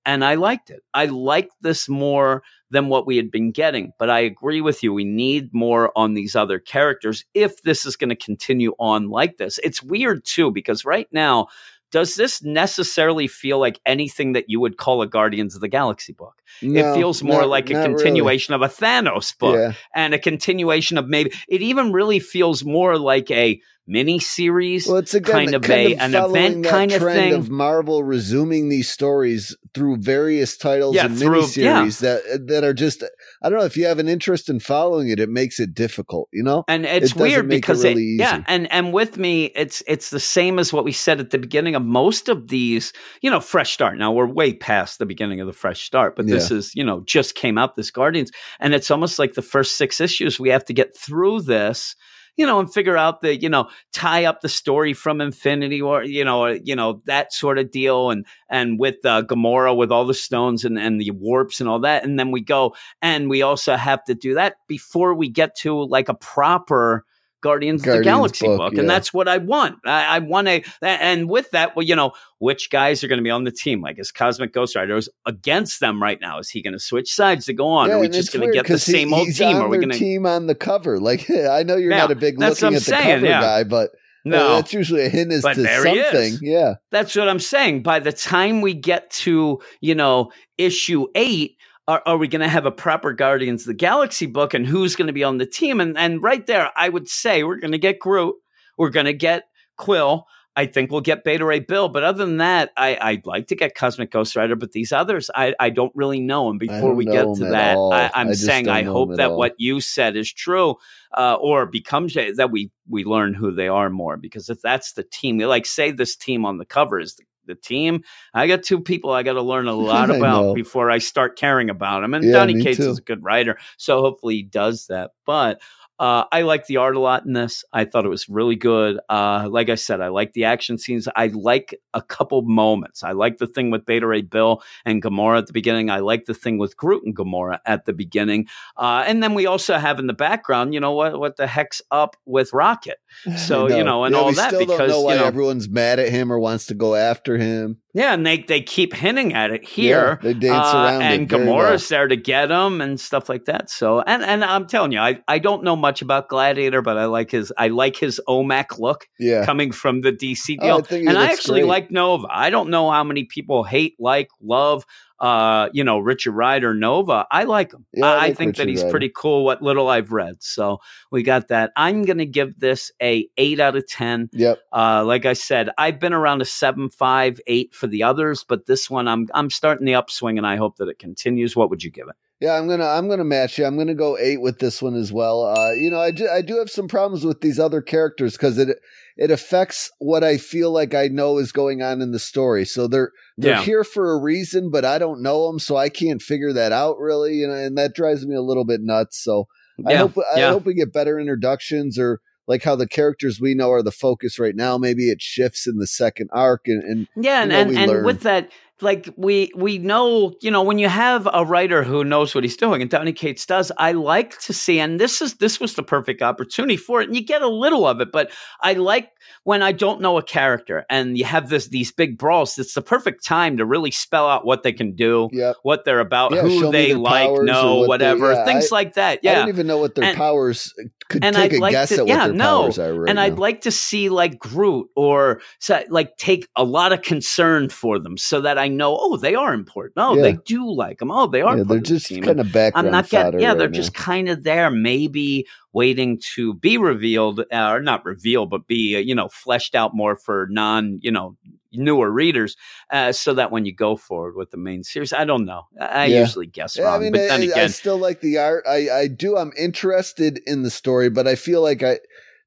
And 0.03 0.25
I 0.25 0.35
liked 0.35 0.71
it. 0.71 0.81
I 0.95 1.05
liked 1.05 1.53
this 1.61 1.87
more 1.87 2.41
than 2.71 2.89
what 2.89 3.05
we 3.05 3.17
had 3.17 3.29
been 3.29 3.51
getting. 3.51 3.93
But 3.99 4.09
I 4.09 4.19
agree 4.19 4.61
with 4.61 4.81
you. 4.81 4.91
We 4.93 5.05
need 5.05 5.53
more 5.53 5.91
on 5.95 6.15
these 6.15 6.35
other 6.35 6.57
characters 6.57 7.23
if 7.35 7.61
this 7.61 7.85
is 7.85 7.95
going 7.95 8.09
to 8.09 8.15
continue 8.15 8.73
on 8.79 9.09
like 9.09 9.37
this. 9.37 9.59
It's 9.63 9.83
weird 9.83 10.25
too 10.25 10.49
because 10.49 10.85
right 10.85 11.07
now. 11.11 11.49
Does 11.93 12.15
this 12.15 12.43
necessarily 12.43 13.27
feel 13.27 13.59
like 13.59 13.79
anything 13.85 14.33
that 14.33 14.45
you 14.49 14.59
would 14.59 14.77
call 14.77 15.01
a 15.03 15.07
Guardians 15.07 15.53
of 15.55 15.61
the 15.61 15.67
Galaxy 15.69 16.11
book? 16.11 16.33
it 16.61 16.93
feels 16.95 17.23
more 17.23 17.41
not- 17.41 17.49
like 17.49 17.69
a 17.69 17.73
not 17.73 17.79
really. 17.79 17.93
continuation 17.93 18.53
of 18.53 18.61
a 18.61 18.67
Thanos 18.67 19.37
book 19.37 19.55
Yeah. 19.55 19.73
and 19.95 20.13
a 20.13 20.19
continuation 20.19 20.97
of 20.97 21.07
maybe 21.07 21.31
it 21.47 21.61
even 21.61 21.91
really 21.93 22.19
feels 22.19 22.65
more 22.65 22.97
like 22.97 23.31
a 23.31 23.61
mini 23.85 24.17
series 24.19 24.87
Well, 24.87 24.97
it's 24.97 25.13
again 25.13 25.33
kind 25.33 25.55
of 25.55 25.61
kind 25.63 25.87
a- 25.91 25.93
of 25.95 26.01
an 26.01 26.15
event 26.15 26.65
kind 26.65 26.91
of 26.91 27.01
trend 27.01 27.19
thing. 27.19 27.33
of 27.33 27.49
Marvel 27.49 28.03
resuming 28.03 28.69
these 28.69 28.89
stories 28.89 29.55
through 29.73 29.97
various 29.97 30.55
titles 30.55 30.95
Yeah, 30.95 31.07
and 31.07 31.17
through- 31.19 31.41
miniseries 31.41 31.99
that 31.99 32.47
that 32.47 32.63
are 32.63 32.73
just. 32.73 33.03
I 33.41 33.49
don't 33.49 33.59
know 33.59 33.65
if 33.65 33.75
you 33.75 33.85
have 33.85 33.99
an 33.99 34.07
interest 34.07 34.49
in 34.49 34.59
following 34.61 35.09
it, 35.09 35.19
it 35.19 35.29
makes 35.29 35.59
it 35.59 35.73
difficult. 35.73 36.29
You 36.31 36.43
know. 36.43 36.63
and 36.69 36.85
it's 36.85 37.11
doesn't 37.11 37.21
weird 37.21 37.47
make 37.47 37.57
it 37.57 37.61
because 37.61 37.83
really 37.83 38.13
it, 38.13 38.19
yeah 38.19 38.35
easy. 38.35 38.43
and 38.47 38.71
and 38.71 38.93
with 38.93 39.17
me 39.17 39.45
it's 39.55 39.83
it's 39.87 40.11
the 40.11 40.19
same 40.19 40.59
as 40.59 40.71
what 40.71 40.85
we 40.85 40.91
said 40.93 41.19
at 41.19 41.31
the 41.31 41.37
beginning 41.37 41.75
of 41.75 41.83
most 41.83 42.29
of 42.29 42.47
these 42.47 42.93
you 43.21 43.29
know 43.29 43.39
fresh 43.41 43.73
start 43.73 43.97
now 43.97 44.11
we're 44.11 44.25
way 44.27 44.53
past 44.53 44.99
the 44.99 45.05
beginning 45.05 45.41
of 45.41 45.47
the 45.47 45.53
fresh 45.53 45.81
start 45.83 46.15
but 46.15 46.25
this 46.27 46.51
is 46.51 46.71
you 46.75 46.83
know 46.83 47.01
just 47.05 47.35
came 47.35 47.57
out 47.57 47.75
this 47.75 47.91
guardians 47.91 48.31
and 48.59 48.73
it's 48.73 48.89
almost 48.89 49.19
like 49.19 49.33
the 49.33 49.41
first 49.41 49.77
six 49.77 49.99
issues 49.99 50.39
we 50.39 50.49
have 50.49 50.63
to 50.65 50.73
get 50.73 50.95
through 50.97 51.41
this 51.41 51.95
you 52.35 52.45
know, 52.45 52.59
and 52.59 52.73
figure 52.73 52.97
out 52.97 53.21
the, 53.21 53.39
you 53.39 53.49
know, 53.49 53.69
tie 53.91 54.25
up 54.25 54.41
the 54.41 54.49
story 54.49 54.93
from 54.93 55.21
Infinity 55.21 55.81
or, 55.81 56.03
you 56.03 56.25
know, 56.25 56.45
or, 56.45 56.53
you 56.53 56.75
know, 56.75 57.01
that 57.05 57.31
sort 57.33 57.59
of 57.59 57.71
deal. 57.71 58.09
And, 58.09 58.25
and 58.49 58.79
with 58.79 59.05
uh, 59.05 59.23
Gamora, 59.23 59.75
with 59.75 59.91
all 59.91 60.05
the 60.05 60.13
stones 60.13 60.65
and, 60.65 60.77
and 60.77 60.99
the 60.99 61.11
warps 61.11 61.59
and 61.59 61.69
all 61.69 61.79
that. 61.79 62.03
And 62.03 62.19
then 62.19 62.31
we 62.31 62.41
go, 62.41 62.75
and 63.01 63.29
we 63.29 63.41
also 63.41 63.75
have 63.75 64.03
to 64.05 64.15
do 64.15 64.33
that 64.35 64.55
before 64.67 65.13
we 65.13 65.29
get 65.29 65.55
to 65.57 65.83
like 65.83 66.09
a 66.09 66.15
proper 66.15 67.05
Guardians, 67.43 67.85
of 67.87 67.97
the 67.97 68.03
Galaxy 68.03 68.47
book. 68.47 68.57
book, 68.57 68.73
And 68.79 68.89
that's 68.89 69.13
what 69.13 69.27
I 69.27 69.37
want. 69.37 69.75
I, 69.85 70.15
I 70.15 70.19
want 70.19 70.47
a, 70.47 70.63
and 70.81 71.29
with 71.29 71.51
that, 71.51 71.75
well, 71.75 71.85
you 71.85 71.95
know, 71.95 72.13
which 72.39 72.71
guys 72.71 73.03
are 73.03 73.07
going 73.07 73.19
to 73.19 73.23
be 73.23 73.29
on 73.29 73.43
the 73.43 73.51
team? 73.51 73.81
Like, 73.81 73.99
is 73.99 74.11
Cosmic 74.11 74.51
Ghost 74.53 74.75
Rider 74.75 74.95
is 74.97 75.09
against 75.27 75.79
them 75.79 76.01
right 76.01 76.19
now? 76.19 76.39
Is 76.39 76.49
he 76.49 76.63
going 76.63 76.73
to 76.73 76.79
switch 76.79 77.13
sides 77.13 77.45
to 77.45 77.53
go 77.53 77.67
on? 77.67 77.89
Yeah, 77.89 77.95
are 77.97 77.99
we 77.99 78.09
just 78.09 78.33
going 78.33 78.47
to 78.47 78.53
get 78.53 78.65
the 78.65 78.73
'cause 78.73 78.85
he- 78.87 78.93
same 78.93 79.13
old 79.13 79.27
team? 79.35 79.57
On 79.57 79.61
Are 79.63 79.67
we 79.67 79.77
going 79.77 79.91
to? 79.91 79.97
team 79.97 80.25
on 80.25 80.47
the 80.47 80.55
cover? 80.55 80.99
Like 80.99 81.29
I 81.29 81.61
know 81.63 81.75
you're 81.75 81.91
Yeah, 81.91 81.97
not 81.99 82.11
a 82.11 82.15
big 82.15 82.39
looking 82.39 82.67
at 82.69 82.73
the 82.73 82.79
saying, 82.79 83.15
cover 83.17 83.25
yeah. 83.27 83.41
guy, 83.41 83.63
but 83.63 83.89
uh, 83.91 84.29
No, 84.29 84.55
that's 84.55 84.73
usually 84.73 85.05
a 85.05 85.09
hint 85.09 85.31
as 85.33 85.41
But 85.41 85.55
to 85.55 85.65
something. 85.83 86.37
Yeah, 86.41 86.75
That's 86.91 87.13
what 87.15 87.27
I'm 87.27 87.39
saying. 87.39 87.83
By 87.83 87.99
the 87.99 88.13
time 88.13 88.61
we 88.61 88.73
get 88.73 89.09
to, 89.11 89.59
you 89.81 89.95
know, 89.95 90.31
issue 90.57 91.07
eight, 91.15 91.57
are, 91.87 92.01
are 92.05 92.17
we 92.17 92.27
going 92.27 92.41
to 92.41 92.47
have 92.47 92.65
a 92.65 92.71
proper 92.71 93.13
Guardians 93.13 93.63
of 93.63 93.67
the 93.67 93.73
Galaxy 93.73 94.25
book 94.25 94.53
and 94.53 94.65
who's 94.65 94.95
going 94.95 95.07
to 95.07 95.13
be 95.13 95.23
on 95.23 95.37
the 95.37 95.45
team? 95.45 95.79
And, 95.81 95.97
and 95.97 96.21
right 96.21 96.45
there, 96.45 96.71
I 96.75 96.89
would 96.89 97.09
say 97.09 97.43
we're 97.43 97.59
going 97.59 97.71
to 97.71 97.77
get 97.77 97.99
Groot. 97.99 98.35
We're 98.77 98.89
going 98.89 99.05
to 99.05 99.13
get 99.13 99.43
Quill. 99.77 100.25
I 100.55 100.67
think 100.67 100.91
we'll 100.91 101.01
get 101.01 101.23
Beta 101.23 101.43
Ray 101.43 101.59
Bill. 101.59 101.89
But 101.89 102.03
other 102.03 102.23
than 102.25 102.37
that, 102.37 102.71
I, 102.77 102.97
I'd 103.01 103.25
like 103.25 103.47
to 103.47 103.55
get 103.55 103.75
Cosmic 103.75 104.11
Ghost 104.11 104.35
Rider. 104.35 104.55
But 104.55 104.71
these 104.71 104.91
others, 104.91 105.31
I, 105.33 105.55
I 105.59 105.71
don't 105.71 105.91
really 105.95 106.19
know. 106.19 106.49
And 106.49 106.59
before 106.59 106.93
we 106.93 107.05
get 107.05 107.25
to 107.35 107.45
that. 107.49 107.75
I, 107.75 108.11
I'm 108.13 108.29
I 108.29 108.33
saying 108.33 108.69
I 108.69 108.83
hope 108.83 109.15
that 109.15 109.31
all. 109.31 109.37
what 109.37 109.55
you 109.57 109.81
said 109.81 110.15
is 110.15 110.31
true 110.31 110.75
uh, 111.17 111.35
or 111.35 111.65
becomes 111.65 112.13
that 112.13 112.49
we 112.51 112.71
we 112.87 113.03
learn 113.03 113.33
who 113.33 113.51
they 113.51 113.67
are 113.67 113.89
more 113.89 114.17
because 114.17 114.49
if 114.49 114.61
that's 114.61 114.93
the 114.93 115.03
team 115.03 115.39
like 115.39 115.65
say 115.65 115.91
this 115.91 116.15
team 116.15 116.45
on 116.45 116.57
the 116.57 116.65
cover 116.65 116.99
is 116.99 117.15
the, 117.15 117.23
the 117.45 117.55
team 117.55 118.01
i 118.33 118.47
got 118.47 118.63
two 118.63 118.79
people 118.79 119.11
i 119.11 119.23
got 119.23 119.33
to 119.33 119.41
learn 119.41 119.67
a 119.67 119.73
lot 119.75 120.09
about 120.09 120.53
before 120.53 120.89
i 120.91 120.97
start 120.97 121.37
caring 121.37 121.69
about 121.69 122.01
them 122.01 122.13
and 122.13 122.23
Yeah, 122.25 122.33
donny 122.33 122.55
cates 122.55 122.77
too. 122.77 122.91
is 122.91 122.97
a 122.97 123.01
good 123.03 123.23
writer 123.23 123.57
so 123.77 124.01
hopefully 124.01 124.35
he 124.35 124.43
does 124.43 124.87
that 124.87 125.11
but 125.25 125.61
Uh, 125.99 126.25
I 126.31 126.41
like 126.41 126.65
the 126.65 126.77
art 126.77 126.95
a 126.95 126.99
lot 126.99 127.25
in 127.25 127.33
this. 127.33 127.63
I 127.71 127.85
thought 127.85 128.05
it 128.05 128.09
was 128.09 128.27
really 128.27 128.55
good. 128.55 128.99
Uh, 129.09 129.47
like 129.49 129.69
I 129.69 129.75
said, 129.75 130.01
I 130.01 130.07
like 130.07 130.33
the 130.33 130.45
action 130.45 130.77
scenes. 130.77 131.07
I 131.15 131.27
like 131.27 131.79
a 131.93 132.01
couple 132.01 132.41
moments. 132.41 133.03
I 133.03 133.11
like 133.11 133.37
the 133.37 133.47
thing 133.47 133.69
with 133.69 133.85
Beta 133.85 134.07
Ray 134.07 134.21
Bill 134.21 134.63
and 134.85 135.01
Gamora 135.01 135.37
at 135.37 135.47
the 135.47 135.53
beginning. 135.53 135.89
I 135.89 135.99
like 135.99 136.25
the 136.25 136.33
thing 136.33 136.57
with 136.57 136.75
Groot 136.75 137.03
and 137.05 137.15
Gamora 137.15 137.59
at 137.65 137.85
the 137.85 137.93
beginning. 137.93 138.47
Uh, 138.75 139.03
and 139.05 139.21
then 139.21 139.33
we 139.33 139.45
also 139.45 139.77
have 139.77 139.99
in 139.99 140.07
the 140.07 140.13
background, 140.13 140.73
you 140.73 140.79
know, 140.79 140.93
what 140.93 141.19
what 141.19 141.37
the 141.37 141.47
heck's 141.47 141.81
up 141.91 142.15
with 142.25 142.53
Rocket? 142.53 142.97
So 143.37 143.67
you 143.67 143.83
know, 143.83 144.05
and 144.05 144.15
Yeah, 144.15 144.21
all 144.21 144.33
that 144.33 144.57
because 144.57 144.89
know 144.89 145.01
why 145.01 145.13
you 145.13 145.19
know, 145.19 145.25
everyone's 145.25 145.67
mad 145.67 145.99
at 145.99 146.09
him 146.09 146.31
or 146.31 146.39
wants 146.39 146.67
to 146.67 146.73
go 146.73 146.95
after 146.95 147.37
him. 147.37 147.77
Yeah, 147.93 148.13
and 148.13 148.25
they 148.25 148.39
they 148.39 148.61
keep 148.61 148.93
hinting 148.93 149.33
at 149.33 149.51
it 149.51 149.63
here. 149.63 150.17
Yeah, 150.17 150.17
they 150.21 150.33
dance 150.33 150.73
Uh, 150.73 150.77
around 150.77 151.01
and 151.03 151.21
it 151.23 151.29
Gamora's 151.29 151.87
there 151.89 152.07
to 152.07 152.15
get 152.15 152.49
him 152.49 152.81
and 152.81 152.99
stuff 152.99 153.29
like 153.29 153.45
that. 153.45 153.69
So, 153.69 154.01
and 154.01 154.23
and 154.23 154.43
I'm 154.43 154.65
telling 154.67 154.91
you, 154.91 154.99
I, 154.99 155.21
I 155.27 155.39
don't 155.39 155.63
know 155.63 155.75
much 155.75 156.01
about 156.01 156.27
Gladiator, 156.29 156.81
but 156.81 156.97
I 156.97 157.05
like 157.05 157.31
his 157.31 157.53
I 157.57 157.67
like 157.67 157.95
his 157.95 158.19
OMAC 158.27 158.79
look 158.79 159.07
Yeah, 159.19 159.45
coming 159.45 159.71
from 159.71 160.01
the 160.01 160.11
DC 160.11 160.57
Oh, 160.59 160.81
deal, 160.81 160.87
I 160.91 160.95
and 161.07 161.17
I 161.17 161.31
actually 161.31 161.61
great. 161.61 161.69
like 161.69 161.91
Nova. 161.91 162.27
I 162.31 162.49
don't 162.49 162.69
know 162.69 162.89
how 162.91 163.03
many 163.03 163.25
people 163.25 163.63
hate, 163.63 163.95
like, 163.99 164.29
love. 164.41 164.85
Uh, 165.19 165.69
you 165.71 165.83
know, 165.83 165.99
Richard 165.99 166.31
Rider 166.33 166.73
Nova. 166.73 167.25
I 167.31 167.43
like 167.43 167.73
him. 167.73 167.85
Yeah, 167.93 168.05
I 168.05 168.13
I, 168.13 168.27
like 168.27 168.37
think 168.37 168.57
that 168.57 168.67
he's 168.67 168.83
pretty 168.83 169.11
cool. 169.15 169.45
What 169.45 169.61
little 169.61 169.87
I've 169.87 170.11
read, 170.11 170.43
so 170.43 170.79
we 171.11 171.23
got 171.23 171.47
that. 171.47 171.71
I'm 171.77 172.03
gonna 172.03 172.25
give 172.25 172.59
this 172.59 172.91
a 173.01 173.27
eight 173.37 173.59
out 173.59 173.75
of 173.75 173.87
ten. 173.87 174.29
yep. 174.33 174.59
Uh, 174.71 175.03
like 175.05 175.25
I 175.25 175.33
said, 175.33 175.69
I've 175.77 175.99
been 175.99 176.13
around 176.13 176.41
a 176.41 176.45
seven, 176.45 176.89
five, 176.89 177.39
eight 177.47 177.73
for 177.73 177.87
the 177.87 178.03
others, 178.03 178.43
but 178.43 178.65
this 178.65 178.89
one 178.89 179.07
I'm 179.07 179.29
I'm 179.33 179.49
starting 179.49 179.85
the 179.85 179.95
upswing, 179.95 180.37
and 180.37 180.47
I 180.47 180.57
hope 180.57 180.77
that 180.77 180.89
it 180.89 180.99
continues. 180.99 181.55
What 181.55 181.69
would 181.69 181.83
you 181.83 181.91
give 181.91 182.07
it? 182.09 182.15
Yeah, 182.43 182.55
I'm 182.57 182.67
gonna 182.67 182.85
I'm 182.85 183.07
gonna 183.07 183.23
match 183.23 183.57
you. 183.57 183.63
I'm 183.63 183.77
gonna 183.77 183.95
go 183.95 184.17
eight 184.17 184.41
with 184.41 184.59
this 184.59 184.81
one 184.81 184.95
as 184.95 185.13
well. 185.13 185.43
Uh, 185.45 185.71
you 185.71 185.89
know, 185.89 186.01
I 186.01 186.11
do, 186.11 186.27
I 186.27 186.41
do 186.41 186.57
have 186.57 186.69
some 186.69 186.89
problems 186.89 187.23
with 187.23 187.39
these 187.39 187.57
other 187.57 187.81
characters 187.81 188.33
because 188.33 188.57
it 188.57 188.79
it 189.15 189.31
affects 189.31 189.89
what 189.99 190.25
I 190.25 190.35
feel 190.37 190.69
like 190.73 190.93
I 190.93 191.07
know 191.07 191.37
is 191.37 191.53
going 191.53 191.81
on 191.81 192.01
in 192.01 192.11
the 192.11 192.19
story. 192.19 192.65
So 192.65 192.85
they're 192.87 193.11
they're 193.37 193.53
Yeah. 193.53 193.61
here 193.61 193.85
for 193.85 194.11
a 194.11 194.19
reason, 194.21 194.71
but 194.71 194.83
I 194.83 194.99
don't 194.99 195.21
know 195.23 195.47
them, 195.47 195.57
so 195.57 195.77
I 195.77 195.87
can't 195.87 196.21
figure 196.21 196.51
that 196.51 196.73
out 196.73 196.97
really. 196.99 197.35
You 197.35 197.47
know, 197.47 197.53
and 197.53 197.77
that 197.77 197.95
drives 197.95 198.27
me 198.27 198.35
a 198.35 198.41
little 198.41 198.65
bit 198.65 198.81
nuts. 198.81 199.23
So 199.23 199.47
I 199.87 199.93
Yeah, 199.93 199.99
hope 199.99 200.17
I 200.35 200.39
yeah. 200.39 200.51
hope 200.51 200.65
we 200.65 200.73
get 200.73 200.91
better 200.91 201.17
introductions 201.17 201.97
or 201.97 202.19
like 202.45 202.63
how 202.63 202.75
the 202.75 202.89
characters 202.89 203.39
we 203.39 203.55
know 203.55 203.71
are 203.71 203.81
the 203.81 203.89
focus 203.89 204.37
right 204.37 204.53
now. 204.57 204.77
Maybe 204.77 205.03
it 205.09 205.21
shifts 205.21 205.65
in 205.65 205.77
the 205.77 205.87
second 205.87 206.29
arc 206.33 206.63
and, 206.67 206.83
and 206.83 207.07
Yeah, 207.15 207.43
and 207.43 207.51
You 207.53 207.57
know, 207.57 207.61
and, 207.69 207.89
and 207.91 208.05
with 208.05 208.19
that, 208.23 208.51
like 208.83 209.09
we 209.17 209.51
we 209.55 209.77
know, 209.79 210.33
you 210.41 210.51
know, 210.51 210.61
when 210.61 210.77
you 210.77 210.87
have 210.89 211.27
a 211.33 211.43
writer 211.45 211.83
who 211.83 212.03
knows 212.03 212.35
what 212.35 212.43
he's 212.43 212.57
doing, 212.57 212.81
and 212.81 212.91
Donny 212.91 213.13
Cates 213.13 213.45
does, 213.45 213.71
I 213.77 213.93
like 213.93 214.39
to 214.41 214.53
see, 214.53 214.79
and 214.79 214.99
this 214.99 215.21
is 215.21 215.35
this 215.35 215.59
was 215.59 215.73
the 215.75 215.83
perfect 215.83 216.21
opportunity 216.21 216.77
for 216.77 217.01
it, 217.01 217.07
and 217.07 217.15
you 217.15 217.23
get 217.25 217.41
a 217.41 217.47
little 217.47 217.87
of 217.87 218.01
it, 218.01 218.11
but 218.11 218.29
I 218.61 218.73
like 218.73 219.09
when 219.43 219.63
I 219.63 219.71
don't 219.71 220.01
know 220.01 220.17
a 220.17 220.23
character 220.23 220.85
and 220.89 221.17
you 221.17 221.25
have 221.25 221.49
this 221.49 221.69
these 221.69 221.91
big 221.91 222.17
brawls. 222.17 222.59
It's 222.59 222.73
the 222.73 222.81
perfect 222.81 223.23
time 223.25 223.57
to 223.57 223.65
really 223.65 223.91
spell 223.91 224.27
out 224.29 224.45
what 224.45 224.63
they 224.63 224.73
can 224.73 224.95
do, 224.95 225.29
yeah. 225.31 225.53
what 225.63 225.85
they're 225.85 225.99
about, 226.01 226.33
Yeah, 226.33 226.41
who 226.41 226.71
they 226.71 226.93
like, 226.93 227.31
know, 227.41 227.75
what 227.77 227.99
they- 227.99 228.13
whatever, 228.13 228.33
yeah, 228.33 228.45
things 228.45 228.71
I- 228.71 228.75
like 228.75 228.93
that. 228.95 229.15
I 229.17 229.19
Yeah, 229.23 229.35
don't 229.39 229.49
even 229.49 229.65
know 229.67 229.77
what 229.77 229.95
their 229.95 230.05
And- 230.05 230.17
powers 230.17 230.73
could 231.09 231.23
and 231.23 231.35
take 231.35 231.53
I'd 231.53 231.57
a 231.57 231.61
like 231.61 231.71
guess 231.71 231.89
to- 231.89 231.95
at 231.95 231.99
what 232.01 232.07
yeah, 232.09 232.27
their 232.27 232.35
no. 232.35 232.61
powers 232.63 232.79
are 232.79 232.93
right 232.93 233.09
and 233.09 233.19
I'd 233.19 233.37
like 233.39 233.61
to 233.61 233.71
see 233.71 234.09
like 234.09 234.39
Groot 234.39 234.87
or 234.95 235.41
like 235.89 236.17
take 236.17 236.47
a 236.55 236.63
lot 236.63 236.91
of 236.91 237.01
concern 237.01 237.69
for 237.69 237.99
them 237.99 238.17
so 238.17 238.41
that 238.41 238.57
I 238.57 238.67
know, 238.73 238.97
oh, 238.99 239.15
they 239.17 239.35
are 239.35 239.53
important. 239.53 239.93
Oh, 239.97 240.15
Yeah. 240.15 240.21
they 240.23 240.33
do 240.45 240.69
like 240.69 240.99
them. 240.99 241.11
Oh, 241.11 241.27
they 241.27 241.41
are. 241.41 241.57
yeah, 241.57 241.63
they're 241.63 241.77
the 241.79 241.83
just 241.85 242.09
kind 242.21 242.39
of 242.39 242.51
background 242.51 242.87
I'm 242.87 242.91
not 242.91 243.09
getting. 243.09 243.39
Yeah, 243.39 243.53
they're 243.53 243.69
now. 243.69 243.73
just 243.73 243.93
kind 243.93 244.27
of 244.29 244.43
there, 244.43 244.69
maybe 244.69 245.45
waiting 245.71 246.19
to 246.35 246.53
be 246.55 246.77
revealed, 246.77 247.39
uh, 247.39 247.69
or 247.71 247.81
not 247.81 248.03
revealed, 248.05 248.49
but 248.49 248.67
be 248.67 248.95
uh, 248.95 248.99
you 248.99 249.15
know 249.15 249.29
fleshed 249.29 249.75
out 249.75 249.95
more 249.95 250.15
for 250.15 250.47
non 250.51 250.99
you 251.01 251.11
know 251.11 251.37
newer 251.71 252.11
readers, 252.11 252.55
uh, 252.91 253.11
so 253.11 253.33
that 253.33 253.51
when 253.51 253.65
you 253.65 253.73
go 253.73 253.95
forward 253.95 254.35
with 254.35 254.51
the 254.51 254.57
main 254.57 254.83
series, 254.83 255.11
I 255.13 255.25
don't 255.25 255.45
know. 255.45 255.63
I, 255.79 256.05
Yeah. 256.05 256.19
usually 256.19 256.45
guess 256.45 256.77
Yeah, 256.77 256.83
wrong, 256.83 256.95
I 256.95 256.99
mean, 256.99 257.11
but 257.13 257.21
I, 257.21 257.37
then 257.39 257.51
I- 257.57 257.63
I 257.63 257.67
still 257.67 257.97
like 257.97 258.21
the 258.21 258.37
art. 258.37 258.63
I, 258.67 258.89
I 258.91 259.07
do. 259.07 259.37
I'm 259.37 259.51
interested 259.57 260.39
in 260.45 260.61
the 260.63 260.69
story, 260.69 261.09
but 261.09 261.27
I 261.27 261.35
feel 261.35 261.61
like 261.61 261.81
I 261.81 261.99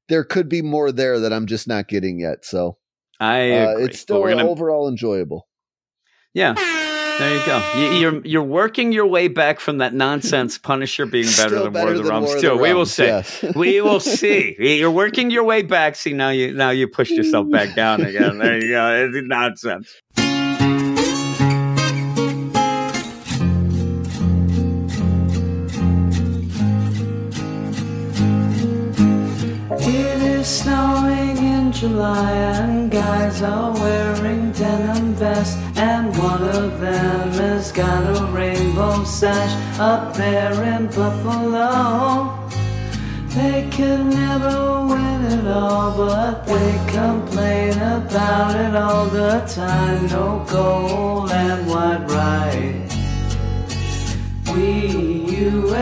there 0.09 0.23
could 0.23 0.47
be 0.47 0.61
more 0.61 0.91
there 0.93 1.19
that 1.19 1.33
I'm 1.33 1.45
just 1.47 1.67
not 1.67 1.89
getting 1.89 2.19
yet. 2.21 2.45
So 2.45 2.77
I 3.19 3.51
uh, 3.51 3.77
it's 3.79 3.99
still 3.99 4.23
gonna 4.23 4.47
overall 4.47 4.87
enjoyable. 4.87 5.47
Yeah. 6.37 6.53
There 6.53 7.35
you 7.35 7.45
go. 7.47 7.73
You, 7.75 7.99
you're 7.99 8.25
you're 8.27 8.43
working 8.43 8.91
your 8.91 9.07
way 9.07 9.27
back 9.27 9.59
from 9.59 9.79
that 9.79 9.95
nonsense 9.95 10.57
Punisher 10.69 11.07
being 11.07 11.25
better 11.25 11.49
Still 11.49 11.63
than 11.63 11.73
War 11.73 11.89
of 11.89 11.97
the 11.97 12.03
Realms 12.03 12.39
too. 12.39 12.55
We 12.55 12.75
will 12.75 12.85
see. 12.85 13.05
yes. 13.05 13.43
we 13.55 13.81
will 13.81 13.99
see. 14.19 14.55
You're 14.59 14.91
working 14.91 15.31
your 15.31 15.43
way 15.43 15.63
back. 15.63 15.95
See 15.95 16.13
now 16.13 16.29
you 16.29 16.53
now 16.53 16.69
you 16.69 16.87
pushed 16.87 17.13
yourself 17.13 17.49
back 17.49 17.73
down 17.75 18.01
again. 18.01 18.37
There 18.37 18.63
you 18.63 18.69
go. 18.69 19.09
It's 19.11 19.27
nonsense. 19.27 19.99
July 31.79 32.31
and 32.31 32.89
guys 32.89 33.43
are 33.43 33.71
wearing 33.71 34.51
denim 34.51 35.13
vests 35.13 35.55
and 35.77 36.07
one 36.17 36.41
of 36.41 36.79
them 36.79 37.29
has 37.33 37.71
got 37.71 38.01
a 38.17 38.25
rainbow 38.31 39.03
sash 39.03 39.79
up 39.79 40.15
there 40.15 40.53
in 40.63 40.87
Buffalo. 40.87 42.49
They 43.27 43.69
could 43.69 44.07
never 44.07 44.87
win 44.87 45.25
it 45.25 45.45
all, 45.45 45.95
but 45.95 46.47
they 46.47 46.81
complain 46.87 47.73
about 47.73 48.55
it 48.55 48.75
all 48.75 49.05
the 49.05 49.41
time. 49.41 50.07
No 50.07 50.43
gold 50.49 51.31
and 51.31 51.67
white 51.69 52.09
right. 52.09 52.87
We 54.51 55.27
U 55.37 55.75